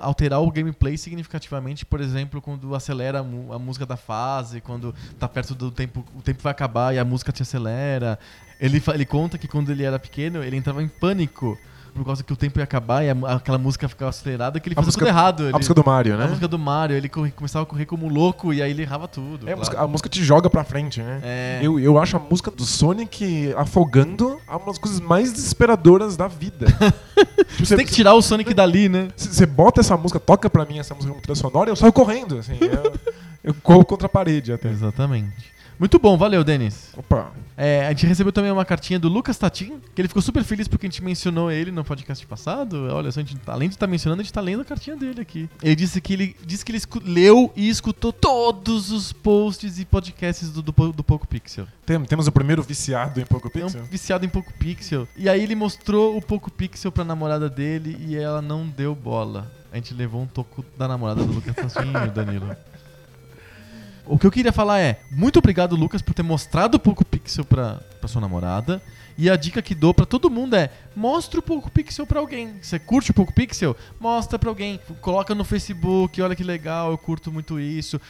alterar 0.00 0.40
o 0.40 0.50
gameplay 0.50 0.96
significativamente, 0.96 1.84
por 1.84 2.00
exemplo, 2.00 2.40
quando 2.40 2.74
acelera 2.74 3.18
a, 3.20 3.58
música 3.58 3.84
da 3.84 3.98
fase, 3.98 4.62
quando 4.62 4.94
tá 5.18 5.28
perto 5.28 5.54
do 5.54 5.70
tempo, 5.70 6.02
o 6.16 6.22
tempo 6.22 6.42
vai 6.42 6.52
acabar 6.52 6.94
e 6.94 6.98
a 6.98 7.04
música 7.04 7.32
te 7.32 7.42
acelera. 7.42 8.18
Ele, 8.58 8.82
ele 8.94 9.04
conta 9.04 9.36
que 9.36 9.46
quando 9.46 9.70
ele 9.70 9.82
era 9.82 9.98
pequeno, 9.98 10.42
ele 10.42 10.56
entrava 10.56 10.82
em 10.82 10.88
pânico 10.88 11.58
por 11.96 12.04
causa 12.04 12.22
que 12.22 12.32
o 12.32 12.36
tempo 12.36 12.58
ia 12.58 12.64
acabar 12.64 13.02
e 13.04 13.10
a 13.10 13.16
aquela 13.34 13.58
música 13.58 13.88
ficava 13.88 14.10
acelerada, 14.10 14.60
que 14.60 14.68
ele 14.68 14.74
A 14.74 14.76
fazia 14.76 14.86
música- 14.88 15.04
tudo 15.06 15.08
errado. 15.08 15.42
Ele, 15.44 15.52
A 15.54 15.56
música 15.58 15.74
do 15.74 15.84
Mario, 15.84 16.16
né? 16.16 16.24
a 16.24 16.28
música 16.28 16.48
do 16.48 16.58
Mario, 16.58 16.96
ele 16.96 17.08
corre- 17.08 17.30
começava 17.32 17.62
a 17.64 17.66
correr 17.66 17.86
como 17.86 18.08
louco 18.08 18.52
e 18.52 18.62
aí 18.62 18.70
ele 18.70 18.82
errava 18.82 19.08
tudo. 19.08 19.48
É, 19.48 19.52
a, 19.52 19.54
claro. 19.54 19.58
música, 19.58 19.80
a 19.80 19.86
música 19.86 20.08
te 20.08 20.22
joga 20.24 20.48
pra 20.50 20.62
frente, 20.64 21.00
né? 21.02 21.20
É. 21.22 21.60
Eu, 21.62 21.78
eu 21.80 21.98
acho 21.98 22.16
a 22.16 22.20
música 22.20 22.50
do 22.50 22.64
Sonic 22.64 23.52
afogando 23.56 24.38
uma 24.48 24.66
das 24.66 24.78
coisas 24.78 25.00
mais 25.00 25.32
desesperadoras 25.32 26.16
da 26.16 26.28
vida. 26.28 26.66
Tipo, 27.56 27.64
Você 27.66 27.76
tem 27.76 27.86
que 27.86 27.92
tirar 27.92 28.12
o 28.14 28.20
Sonic 28.20 28.52
dali, 28.52 28.88
né? 28.90 29.08
Você 29.16 29.46
bota 29.46 29.80
essa 29.80 29.96
música, 29.96 30.20
toca 30.20 30.50
pra 30.50 30.66
mim 30.66 30.78
essa 30.78 30.94
música 30.94 31.10
como 31.12 31.22
trilha 31.22 31.34
sonora 31.36 31.70
e 31.70 31.72
eu 31.72 31.76
saio 31.76 31.92
correndo, 31.92 32.38
assim. 32.38 32.58
eu, 32.60 32.92
eu 33.42 33.54
corro 33.62 33.84
contra 33.86 34.06
a 34.06 34.08
parede 34.10 34.52
até. 34.52 34.68
Exatamente. 34.68 35.55
Muito 35.78 35.98
bom, 35.98 36.16
valeu, 36.16 36.42
Denis. 36.42 36.90
Opa. 36.96 37.30
É, 37.56 37.86
a 37.86 37.90
gente 37.90 38.06
recebeu 38.06 38.32
também 38.32 38.50
uma 38.50 38.64
cartinha 38.64 38.98
do 38.98 39.08
Lucas 39.08 39.36
Tatin, 39.36 39.78
que 39.94 40.00
ele 40.00 40.08
ficou 40.08 40.22
super 40.22 40.42
feliz 40.44 40.66
porque 40.68 40.86
a 40.86 40.90
gente 40.90 41.02
mencionou 41.02 41.50
ele 41.50 41.70
no 41.70 41.84
podcast 41.84 42.26
passado. 42.26 42.88
Olha 42.90 43.10
só, 43.12 43.20
a 43.20 43.22
gente, 43.22 43.38
além 43.46 43.68
de 43.68 43.74
estar 43.74 43.86
mencionando, 43.86 44.20
a 44.20 44.24
gente 44.24 44.32
tá 44.32 44.40
lendo 44.40 44.60
a 44.62 44.64
cartinha 44.64 44.96
dele 44.96 45.20
aqui. 45.20 45.48
Ele 45.62 45.74
disse 45.76 46.00
que 46.00 46.12
ele 46.14 46.36
disse 46.44 46.64
que 46.64 46.72
ele 46.72 46.80
leu 47.04 47.52
e 47.56 47.68
escutou 47.68 48.12
todos 48.12 48.90
os 48.90 49.12
posts 49.12 49.78
e 49.78 49.84
podcasts 49.84 50.50
do, 50.50 50.62
do, 50.62 50.92
do 50.92 51.04
Poco 51.04 51.26
Pixel. 51.26 51.66
Tem- 51.84 52.02
temos 52.04 52.26
o 52.26 52.32
primeiro 52.32 52.62
viciado 52.62 53.20
em 53.20 53.24
Poco 53.26 53.48
É 53.48 53.50
Pixel. 53.50 53.82
um 53.82 53.84
viciado 53.84 54.24
em 54.24 54.28
Poco 54.28 54.52
Pixel. 54.54 55.06
E 55.16 55.28
aí 55.28 55.42
ele 55.42 55.54
mostrou 55.54 56.16
o 56.16 56.22
Poco 56.22 56.50
Pixel 56.50 56.90
pra 56.92 57.04
namorada 57.04 57.48
dele 57.50 57.96
e 58.00 58.16
ela 58.16 58.40
não 58.42 58.66
deu 58.66 58.94
bola. 58.94 59.50
A 59.72 59.76
gente 59.76 59.92
levou 59.92 60.22
um 60.22 60.26
toco 60.26 60.64
da 60.78 60.88
namorada 60.88 61.22
do 61.22 61.32
Lucas 61.32 61.54
Tatin, 61.54 61.92
Danilo. 62.14 62.56
O 64.06 64.18
que 64.18 64.26
eu 64.26 64.30
queria 64.30 64.52
falar 64.52 64.80
é, 64.80 65.00
muito 65.10 65.38
obrigado, 65.38 65.74
Lucas, 65.74 66.00
por 66.00 66.14
ter 66.14 66.22
mostrado 66.22 66.76
o 66.76 66.80
Poco 66.80 67.04
Pixel 67.04 67.44
pra, 67.44 67.80
pra 67.98 68.08
sua 68.08 68.20
namorada. 68.20 68.80
E 69.18 69.30
a 69.30 69.36
dica 69.36 69.62
que 69.62 69.74
dou 69.74 69.94
pra 69.94 70.04
todo 70.04 70.30
mundo 70.30 70.54
é: 70.54 70.70
mostra 70.94 71.40
o 71.40 71.42
Poco 71.42 71.70
Pixel 71.70 72.06
pra 72.06 72.20
alguém. 72.20 72.54
Você 72.60 72.78
curte 72.78 73.10
o 73.10 73.14
Poco 73.14 73.32
Pixel? 73.32 73.76
Mostra 73.98 74.38
pra 74.38 74.50
alguém. 74.50 74.80
Coloca 75.00 75.34
no 75.34 75.44
Facebook, 75.44 76.20
olha 76.20 76.36
que 76.36 76.44
legal, 76.44 76.90
eu 76.90 76.98
curto 76.98 77.32
muito 77.32 77.58
isso. 77.58 78.00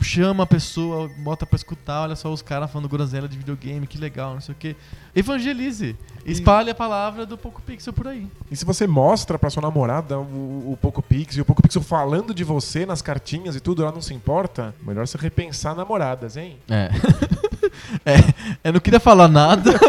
Chama 0.00 0.44
a 0.44 0.46
pessoa, 0.46 1.10
bota 1.18 1.44
pra 1.44 1.56
escutar, 1.56 2.02
olha 2.02 2.16
só 2.16 2.32
os 2.32 2.42
caras 2.42 2.70
falando 2.70 2.88
groselha 2.88 3.28
de 3.28 3.36
videogame, 3.36 3.86
que 3.86 3.98
legal, 3.98 4.34
não 4.34 4.40
sei 4.40 4.54
o 4.54 4.58
quê. 4.58 4.76
Evangelize. 5.14 5.96
Espalhe 6.24 6.70
a 6.70 6.74
palavra 6.74 7.26
do 7.26 7.36
Poco 7.36 7.60
Pixel 7.62 7.92
por 7.92 8.08
aí. 8.08 8.26
E 8.50 8.56
se 8.56 8.64
você 8.64 8.86
mostra 8.86 9.38
pra 9.38 9.50
sua 9.50 9.62
namorada 9.62 10.18
o, 10.18 10.72
o 10.72 10.78
Poco 10.80 11.02
Pixel, 11.02 11.40
e 11.40 11.42
o 11.42 11.44
Poco 11.44 11.62
Pixel 11.62 11.82
falando 11.82 12.34
de 12.34 12.42
você 12.42 12.86
nas 12.86 13.02
cartinhas 13.02 13.54
e 13.54 13.60
tudo, 13.60 13.82
ela 13.82 13.92
não 13.92 14.00
se 14.00 14.14
importa, 14.14 14.74
melhor 14.82 15.06
você 15.06 15.18
repensar 15.18 15.74
namoradas, 15.74 16.36
hein? 16.36 16.58
É. 16.68 16.90
é. 18.04 18.16
Eu 18.62 18.74
não 18.74 18.80
queria 18.80 19.00
falar 19.00 19.28
nada. 19.28 19.70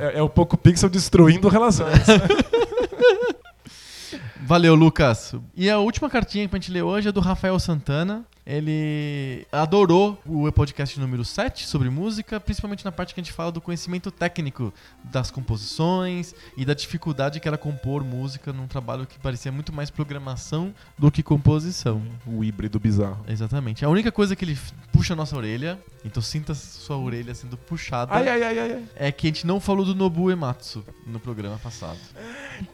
É, 0.00 0.06
é- 0.06 0.18
é 0.18 0.22
o 0.22 0.28
Poco 0.28 0.56
Pixel 0.58 0.88
destruindo 0.90 1.48
relações. 1.48 1.98
Valeu, 4.42 4.74
Lucas. 4.74 5.34
E 5.56 5.70
a 5.70 5.78
última 5.78 6.10
cartinha 6.10 6.48
pra 6.48 6.58
gente 6.58 6.72
ler 6.72 6.82
hoje 6.82 7.08
é 7.08 7.12
do 7.12 7.20
Rafael 7.20 7.58
Santana. 7.58 8.24
Ele 8.54 9.46
adorou 9.52 10.20
o 10.26 10.50
podcast 10.50 10.98
número 10.98 11.24
7 11.24 11.66
sobre 11.66 11.88
música, 11.88 12.40
principalmente 12.40 12.84
na 12.84 12.90
parte 12.90 13.14
que 13.14 13.20
a 13.20 13.22
gente 13.22 13.32
fala 13.32 13.52
do 13.52 13.60
conhecimento 13.60 14.10
técnico 14.10 14.74
das 15.04 15.30
composições 15.30 16.34
e 16.56 16.64
da 16.64 16.74
dificuldade 16.74 17.38
que 17.38 17.46
era 17.46 17.56
compor 17.56 18.02
música 18.02 18.52
num 18.52 18.66
trabalho 18.66 19.06
que 19.06 19.18
parecia 19.18 19.52
muito 19.52 19.72
mais 19.72 19.88
programação 19.90 20.74
do 20.98 21.10
que 21.10 21.22
composição. 21.22 22.02
O 22.26 22.42
híbrido 22.42 22.80
bizarro. 22.80 23.24
Exatamente. 23.28 23.84
A 23.84 23.88
única 23.88 24.10
coisa 24.10 24.34
que 24.34 24.44
ele 24.44 24.58
puxa 24.92 25.12
a 25.12 25.16
nossa 25.16 25.36
orelha, 25.36 25.78
então 26.04 26.22
sinta 26.22 26.54
sua 26.54 26.96
orelha 26.96 27.34
sendo 27.34 27.56
puxada, 27.56 28.12
Ai, 28.14 28.28
ai, 28.28 28.42
ai, 28.58 28.84
é 28.96 29.12
que 29.12 29.26
a 29.26 29.30
gente 29.30 29.46
não 29.46 29.60
falou 29.60 29.84
do 29.84 29.94
Nobu 29.94 30.30
Ematsu 30.30 30.84
no 31.06 31.20
programa 31.20 31.58
passado. 31.58 31.98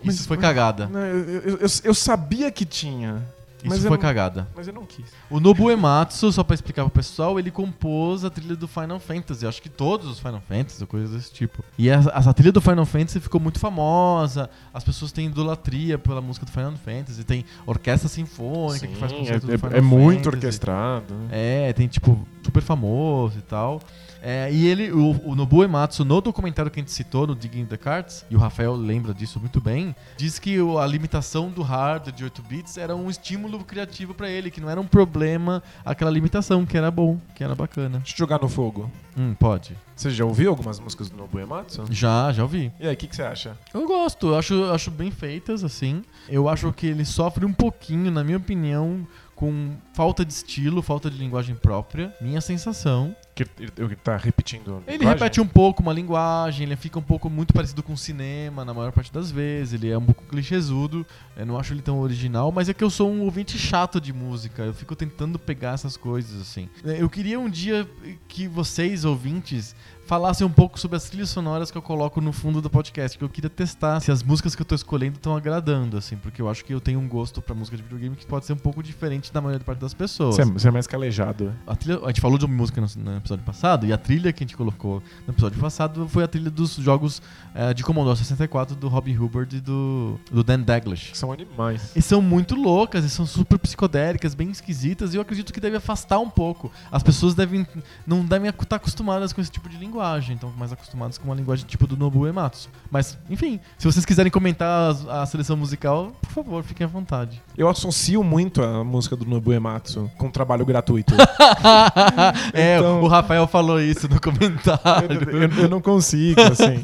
Mas- 0.03 0.15
Isso 0.17 0.27
foi 0.29 0.37
cagada. 0.39 0.87
Não, 0.87 1.01
eu, 1.01 1.19
eu, 1.29 1.57
eu- 1.59 1.69
eu 1.85 1.95
sabia 1.95 2.51
que 2.51 2.65
tinha, 2.65 3.23
mas 3.69 3.85
eu 3.85 3.89
foi 3.89 3.97
não- 3.97 4.03
cagada. 4.03 4.49
mas 4.57 4.67
eu 4.69 4.75
não 4.75 4.85
quis. 4.85 5.07
O 5.31 5.41
Nobu 5.41 5.71
Ematsu, 5.71 6.31
só 6.33 6.43
pra 6.45 6.55
explicar 6.55 6.83
pro 6.85 6.91
pessoal, 6.91 7.39
ele 7.39 7.51
compôs 7.51 8.25
a 8.25 8.31
trilha 8.31 8.57
do 8.57 8.67
Final 8.69 8.99
Fantasy. 9.01 9.47
Acho 9.47 9.61
que 9.63 9.69
todos 9.69 10.07
os 10.09 10.19
Final 10.19 10.41
Fantasy, 10.41 10.81
ou 10.83 10.87
coisas 10.87 11.11
desse 11.11 11.33
tipo. 11.33 11.65
E 11.79 11.89
essa, 11.89 12.11
essa 12.15 12.35
trilha 12.35 12.53
do 12.53 12.61
Final 12.61 12.87
Fantasy 12.87 13.21
ficou 13.21 13.41
muito 13.41 13.59
famosa. 13.59 14.49
As 14.73 14.83
pessoas 14.85 15.13
têm 15.13 15.27
idolatria 15.27 15.99
pela 15.99 16.21
música 16.21 16.47
do 16.47 16.53
Final 16.53 16.73
Fantasy. 16.77 17.25
Tem 17.25 17.45
orquestra 17.67 18.09
sinfônica 18.09 18.87
que 18.87 18.97
faz 18.97 19.13
Sim, 19.13 19.19
concerto 19.19 19.47
do 19.47 19.53
é, 19.55 19.59
Final 19.59 19.73
é, 19.75 19.79
é 19.79 19.81
muito 19.81 20.25
Fantasy. 20.25 20.29
orquestrado. 20.37 21.15
É, 21.31 21.73
tem 21.73 21.87
tipo, 21.89 22.27
super 22.43 22.63
famoso 22.63 23.39
e 23.39 23.43
tal. 23.43 23.81
É, 24.23 24.51
e 24.53 24.67
ele, 24.67 24.91
o, 24.93 25.21
o 25.25 25.35
Nobuo 25.35 25.65
Ematsu, 25.65 26.05
no 26.05 26.21
documentário 26.21 26.71
que 26.71 26.81
a 26.81 26.83
gente 26.83 26.93
citou, 26.93 27.27
no 27.27 27.35
Digging 27.35 27.67
the 27.67 27.77
Cards, 27.77 28.25
e 28.31 28.37
o 28.37 28.39
Rafael 28.39 28.75
lembra 28.75 29.15
disso 29.15 29.39
muito 29.41 29.61
bem, 29.61 29.95
diz 30.17 30.39
que 30.39 30.57
a 30.81 30.87
limitação 30.87 31.51
do 31.51 31.63
hardware 31.63 32.15
de 32.15 32.25
8 32.25 32.43
bits 32.43 32.77
era 32.77 32.95
um 32.95 33.09
estímulo 33.09 33.63
criativo 33.65 34.15
pra 34.15 34.29
ele, 34.29 34.51
que 34.51 34.61
não 34.61 34.71
era 34.71 34.81
um 34.81 34.87
problema 34.87 35.63
aquela 35.85 36.11
limitação, 36.11 36.67
que 36.67 36.77
era 36.77 36.91
bom, 36.91 37.19
que 37.35 37.45
era 37.45 37.55
bacana. 37.55 37.99
Deixa 37.99 38.15
eu 38.15 38.19
jogar 38.19 38.41
no 38.41 38.49
fogo. 38.49 38.91
Hum, 39.17 39.35
pode. 39.35 39.75
Você 39.95 40.11
já 40.11 40.25
ouviu 40.27 40.51
algumas 40.51 40.79
músicas 40.79 41.09
do 41.09 41.17
Nobu 41.17 41.39
Ematsu? 41.39 41.85
Já, 41.91 42.31
já 42.31 42.43
ouvi. 42.43 42.71
E 42.79 42.87
aí, 42.87 42.95
o 42.95 42.97
que, 42.97 43.07
que 43.07 43.17
você 43.17 43.23
acha? 43.23 43.57
Eu 43.73 43.87
gosto, 43.87 44.29
eu 44.29 44.39
acho, 44.39 44.65
acho 44.65 44.91
bem 44.91 45.11
feitas, 45.11 45.65
assim. 45.65 46.05
Eu 46.29 46.49
acho 46.49 46.71
que 46.73 46.87
ele 46.87 47.05
sofre 47.05 47.47
um 47.47 47.53
pouquinho, 47.53 48.11
na 48.11 48.23
minha 48.23 48.37
opinião, 48.37 49.07
com 49.35 49.75
falta 49.95 50.23
de 50.25 50.33
estilo, 50.33 50.83
falta 50.83 51.11
de 51.11 51.17
linguagem 51.17 51.55
própria. 51.55 52.15
Minha 52.21 52.43
sensação. 52.43 53.17
Que 53.37 53.47
ele, 53.59 53.97
tá 53.97 54.17
repetindo. 54.17 54.77
a 54.77 54.91
Ele 54.91 54.97
linguagem? 54.97 55.09
repete 55.09 55.41
um 55.43 55.47
pouco 55.47 55.83
uma 55.83 55.93
linguagem, 55.93 56.67
ele 56.67 56.75
fica 56.75 56.99
um 56.99 57.03
pouco 57.03 57.29
muito 57.29 57.53
parecido 57.53 57.83
com 57.83 57.95
cinema 57.95 58.65
na 58.65 58.73
maior 58.73 58.93
parte 58.93 59.13
das 59.13 59.31
vezes, 59.31 59.75
ele 59.75 59.91
é 59.91 59.99
um 59.99 60.07
pouco 60.07 60.25
clichêsudo, 60.25 61.07
eu 61.37 61.45
não 61.45 61.59
acho 61.59 61.75
ele 61.75 61.83
tão 61.83 62.01
original, 62.01 62.51
mas 62.51 62.71
é 62.71 62.73
que 62.73 62.83
eu 62.83 62.89
sou 62.89 63.11
um 63.11 63.21
ouvinte 63.21 63.59
chato 63.59 64.01
de 64.01 64.11
música, 64.11 64.63
eu 64.63 64.73
fico 64.73 64.97
tentando 64.97 65.39
pegar 65.39 65.75
essas 65.75 65.99
coisas 65.99 66.41
assim. 66.41 66.67
Eu 66.83 67.11
queria 67.11 67.39
um 67.39 67.51
dia 67.51 67.87
que 68.27 68.49
vocês, 68.49 69.05
ouvintes, 69.05 69.77
falassem 70.07 70.47
um 70.47 70.51
pouco 70.51 70.79
sobre 70.79 70.97
as 70.97 71.05
trilhas 71.05 71.29
sonoras 71.29 71.71
que 71.71 71.77
eu 71.77 71.83
coloco 71.83 72.21
no 72.21 72.33
fundo 72.33 72.63
do 72.63 72.71
podcast, 72.71 73.19
que 73.19 73.25
eu 73.25 73.29
queria 73.29 73.51
testar 73.51 74.01
se 74.01 74.11
as 74.11 74.23
músicas 74.23 74.55
que 74.55 74.63
eu 74.63 74.67
tô 74.67 74.75
escolhendo 74.75 75.17
estão 75.17 75.37
agradando, 75.37 75.97
assim, 75.99 76.17
porque 76.17 76.41
eu 76.41 76.49
acho 76.49 76.65
que 76.65 76.73
eu 76.73 76.81
tenho 76.81 77.01
um 77.01 77.09
gosto 77.09 77.43
pra 77.43 77.55
música 77.55 77.77
de 77.77 77.83
videogame 77.83 78.15
que 78.17 78.25
pode 78.25 78.47
ser 78.47 78.53
um 78.53 78.59
pouco 78.59 78.83
diferente 78.83 79.33
da 79.33 79.41
maioria 79.41 79.65
parte 79.65 79.81
das 79.81 79.93
pessoas. 79.93 80.37
Você 80.37 80.69
é, 80.69 80.69
é 80.69 80.73
mais 80.73 80.87
calejado. 80.87 81.53
A, 81.67 81.75
trilha, 81.75 81.99
a 82.05 82.07
gente 82.07 82.21
falou 82.21 82.39
de 82.39 82.47
música 82.47 82.81
no, 82.81 82.87
no 83.03 83.11
episódio 83.27 83.45
passado, 83.45 83.87
e 83.87 83.93
a 83.93 83.99
trilha 83.99 84.33
que 84.33 84.43
a 84.43 84.47
gente 84.47 84.57
colocou 84.57 85.03
no 85.27 85.33
episódio 85.33 85.59
passado 85.61 86.09
foi 86.09 86.23
a 86.25 86.29
trilha 86.29 86.51
dos 86.51 86.77
jogos 86.77 87.21
eh, 87.55 87.75
de 87.75 87.83
Commodore 87.83 88.17
64 88.17 88.77
do 88.77 88.89
Robbie 88.89 89.17
Hubbard 89.19 89.57
e 89.57 89.61
do, 89.61 90.19
do 90.31 90.45
Dan 90.45 90.61
Daglish. 90.61 91.11
São 91.15 91.33
animais. 91.33 91.91
E 91.97 92.01
são 92.01 92.23
muito 92.23 92.55
loucas, 92.55 93.05
e 93.05 93.11
são 93.11 93.27
super 93.27 93.59
psicodélicas, 93.59 94.35
bem 94.35 94.51
esquisitas, 94.51 95.13
e 95.13 95.17
eu 95.17 95.23
acredito 95.23 95.53
que 95.53 95.61
deve 95.61 95.77
afastar 95.77 96.19
um 96.21 96.31
pouco. 96.31 96.71
As 96.91 97.03
pessoas 97.03 97.35
devem 97.35 97.67
não 98.07 98.25
devem 98.25 98.49
estar 98.49 98.77
acostumadas 98.77 99.33
com 99.33 99.41
esse 99.41 99.51
tipo 99.51 99.69
de 99.69 99.77
linguagem, 99.77 100.37
então 100.37 100.53
mais 100.57 100.73
acostumadas 100.73 101.19
com 101.19 101.25
uma 101.25 101.35
linguagem 101.35 101.67
tipo 101.67 101.87
do 101.87 101.97
Nobuo 101.97 102.27
Ematsu. 102.27 102.69
Mas, 102.91 103.19
enfim, 103.29 103.59
se 103.77 103.85
vocês 103.91 104.05
quiserem 104.05 104.31
comentar 104.31 104.95
a, 105.09 105.23
a 105.23 105.27
seleção 105.27 105.57
musical, 105.57 106.13
por 106.23 106.31
favor, 106.31 106.63
fiquem 106.63 106.85
à 106.85 106.89
vontade. 106.89 107.43
Eu 107.57 107.69
associo 107.69 108.23
muito 108.23 108.63
a 108.63 108.85
música 108.85 109.17
do 109.17 109.25
Nobu 109.25 109.53
Ematsu 109.53 110.11
com 110.17 110.31
trabalho 110.31 110.65
gratuito. 110.65 111.15
é, 112.53 112.79
Então- 112.79 113.03
o 113.03 113.09
Rafael 113.17 113.47
falou 113.47 113.81
isso 113.81 114.09
no 114.09 114.21
comentário. 114.21 115.13
eu, 115.31 115.41
eu- 115.43 115.63
eu 115.65 115.69
não 115.69 115.81
consigo, 115.81 116.41
assim. 116.41 116.81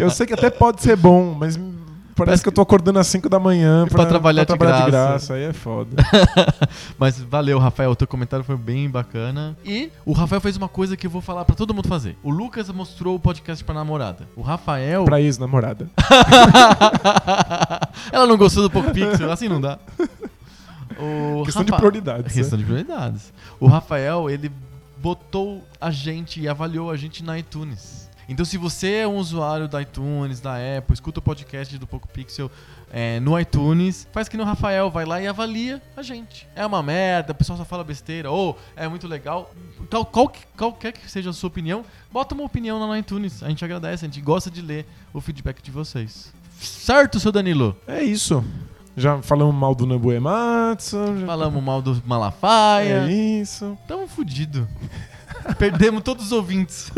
Eu 0.00 0.10
sei 0.10 0.26
que 0.26 0.34
até 0.34 0.50
pode 0.50 0.82
ser 0.82 0.96
bom, 0.96 1.34
mas 1.38 1.58
parece 2.16 2.42
que 2.42 2.48
eu 2.48 2.52
tô 2.52 2.60
acordando 2.60 2.98
às 2.98 3.06
5 3.06 3.28
da 3.30 3.38
manhã 3.40 3.86
Pra 3.88 4.04
trabalhar 4.04 4.44
de 4.44 4.52
de 4.52 4.58
graça. 4.58 4.90
graça. 4.90 5.34
Aí 5.34 5.44
é 5.44 5.52
foda. 5.54 5.96
Mas 6.98 7.18
valeu, 7.18 7.58
Rafael. 7.58 7.90
O 7.92 7.96
teu 7.96 8.06
comentário 8.06 8.44
foi 8.44 8.56
bem 8.58 8.90
bacana. 8.90 9.56
E 9.64 9.90
o 10.04 10.12
Rafael 10.12 10.38
fez 10.40 10.56
uma 10.58 10.68
coisa 10.68 10.96
que 10.98 11.06
eu 11.06 11.10
vou 11.10 11.22
falar 11.22 11.46
pra 11.46 11.56
todo 11.56 11.72
mundo 11.72 11.88
fazer. 11.88 12.16
O 12.22 12.30
Lucas 12.30 12.68
mostrou 12.70 13.16
o 13.16 13.18
podcast 13.18 13.64
pra 13.64 13.74
namorada. 13.74 14.28
O 14.36 14.42
Rafael. 14.42 15.04
pra 15.04 15.18
ex-namorada. 15.20 15.88
Ela 18.12 18.26
não 18.26 18.36
gostou 18.36 18.62
do 18.64 18.70
Poco 18.70 18.90
Pixel, 18.90 19.30
assim 19.32 19.48
não 19.48 19.60
dá. 19.60 19.78
O 21.02 21.44
Questão 21.46 21.64
de 21.64 21.70
Rafa- 21.70 21.80
prioridades. 21.80 22.34
Questão 22.34 22.58
de 22.58 22.64
prioridades. 22.64 23.32
O 23.58 23.66
Rafael, 23.66 24.28
ele 24.28 24.52
botou 25.00 25.64
a 25.80 25.90
gente 25.90 26.40
e 26.40 26.48
avaliou 26.48 26.90
a 26.90 26.96
gente 26.96 27.22
na 27.24 27.38
iTunes. 27.38 28.08
Então, 28.28 28.44
se 28.44 28.56
você 28.56 28.92
é 28.98 29.08
um 29.08 29.16
usuário 29.16 29.66
da 29.66 29.82
iTunes, 29.82 30.40
da 30.40 30.54
Apple, 30.54 30.94
escuta 30.94 31.18
o 31.18 31.22
podcast 31.22 31.76
do 31.78 31.86
Poco 31.86 32.06
Pixel 32.06 32.48
é, 32.92 33.18
no 33.18 33.38
iTunes, 33.38 34.06
faz 34.12 34.28
que 34.28 34.36
no 34.36 34.44
Rafael, 34.44 34.88
vai 34.88 35.04
lá 35.04 35.20
e 35.20 35.26
avalia 35.26 35.82
a 35.96 36.02
gente. 36.02 36.46
É 36.54 36.64
uma 36.64 36.80
merda, 36.80 37.32
o 37.32 37.34
pessoal 37.34 37.58
só 37.58 37.64
fala 37.64 37.82
besteira, 37.82 38.30
ou 38.30 38.56
é 38.76 38.86
muito 38.86 39.08
legal. 39.08 39.52
Qual, 39.90 40.04
qual 40.04 40.28
que- 40.28 40.46
qualquer 40.56 40.92
que 40.92 41.10
seja 41.10 41.30
a 41.30 41.32
sua 41.32 41.48
opinião, 41.48 41.84
bota 42.12 42.32
uma 42.34 42.44
opinião 42.44 42.78
lá 42.78 42.86
no 42.86 42.96
iTunes. 42.96 43.42
A 43.42 43.48
gente 43.48 43.64
agradece, 43.64 44.04
a 44.04 44.08
gente 44.08 44.20
gosta 44.20 44.48
de 44.48 44.62
ler 44.62 44.86
o 45.12 45.20
feedback 45.20 45.60
de 45.60 45.72
vocês. 45.72 46.32
Certo, 46.60 47.18
seu 47.18 47.32
Danilo? 47.32 47.76
É 47.84 48.00
isso. 48.00 48.44
Já 49.00 49.20
falamos 49.22 49.54
mal 49.54 49.74
do 49.74 49.86
Nobu 49.86 50.12
Ematsu. 50.12 50.98
já- 51.20 51.26
Falamos 51.26 51.62
mal 51.62 51.80
do 51.80 52.00
Malafaia. 52.06 53.06
É 53.08 53.12
isso. 53.12 53.76
Tamo 53.88 54.06
fudido. 54.06 54.68
Perdemos 55.58 56.02
todos 56.02 56.26
os 56.26 56.32
ouvintes. 56.32 56.92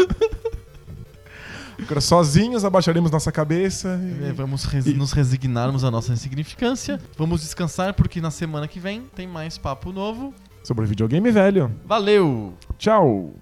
Agora 1.81 2.01
sozinhos 2.01 2.65
abaixaremos 2.65 3.11
nossa 3.11 3.31
cabeça. 3.33 4.01
e- 4.21 4.29
É, 4.29 4.33
Vamos 4.33 4.65
res- 4.65 4.87
E- 4.87 4.95
nos 4.95 5.13
resignarmos 5.13 5.85
à 5.85 5.91
nossa 5.91 6.13
insignificância. 6.13 7.01
Vamos 7.17 7.41
descansar 7.41 7.95
porque 7.95 8.21
na 8.21 8.31
semana 8.31 8.67
que 8.69 8.79
vem 8.81 9.03
tem 9.15 9.27
mais 9.27 9.57
papo 9.59 9.93
novo. 9.93 10.35
Sobre 10.65 10.87
videogame 10.87 11.31
velho. 11.33 11.73
Valeu! 11.85 12.55
Tchau. 12.79 13.33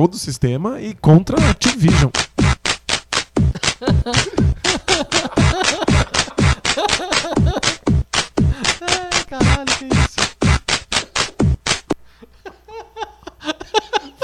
Todo 0.00 0.14
o 0.14 0.18
sistema 0.18 0.80
e 0.80 0.94
contra 0.94 1.38
a 1.38 1.50
Activision. 1.50 2.10
Ai, 8.80 9.24
caralho, 9.28 9.66
que 9.78 9.84
isso? 9.84 10.16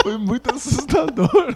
Foi 0.03 0.17
muito 0.17 0.51
assustador. 0.55 1.55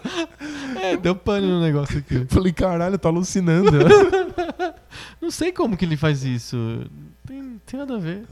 É, 0.83 0.99
deu 0.99 1.17
pane 1.17 1.47
no 1.47 1.63
negócio 1.63 2.01
aqui. 2.01 2.27
Falei, 2.29 2.53
caralho, 2.53 2.99
tô 2.99 3.09
alucinando. 3.09 3.71
Não 5.19 5.31
sei 5.31 5.51
como 5.51 5.79
que 5.79 5.87
ele 5.87 5.97
faz 5.97 6.25
isso. 6.25 6.85
Tem, 7.27 7.59
tem 7.65 7.81
nada 7.81 7.97
a 7.97 7.99
ver. 7.99 8.27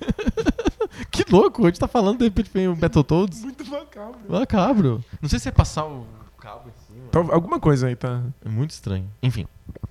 que 1.10 1.24
louco, 1.30 1.62
a 1.62 1.66
gente 1.66 1.80
tá 1.80 1.88
falando, 1.88 2.18
de 2.18 2.24
repente 2.24 2.50
vem 2.52 2.68
o 2.68 2.74
Battletoads. 2.76 3.42
muito 3.42 3.64
macabro. 3.66 4.20
Macabro. 4.28 5.04
Não 5.20 5.28
sei 5.28 5.38
se 5.38 5.48
é 5.48 5.52
passar 5.52 5.84
o 5.86 6.06
cabo 6.38 6.68
em 6.68 6.94
cima. 6.94 7.32
Alguma 7.32 7.58
coisa 7.58 7.88
aí 7.88 7.96
tá. 7.96 8.22
É 8.44 8.48
muito 8.48 8.70
estranho. 8.70 9.08
Enfim, 9.22 9.46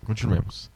continuemos. 0.05 0.69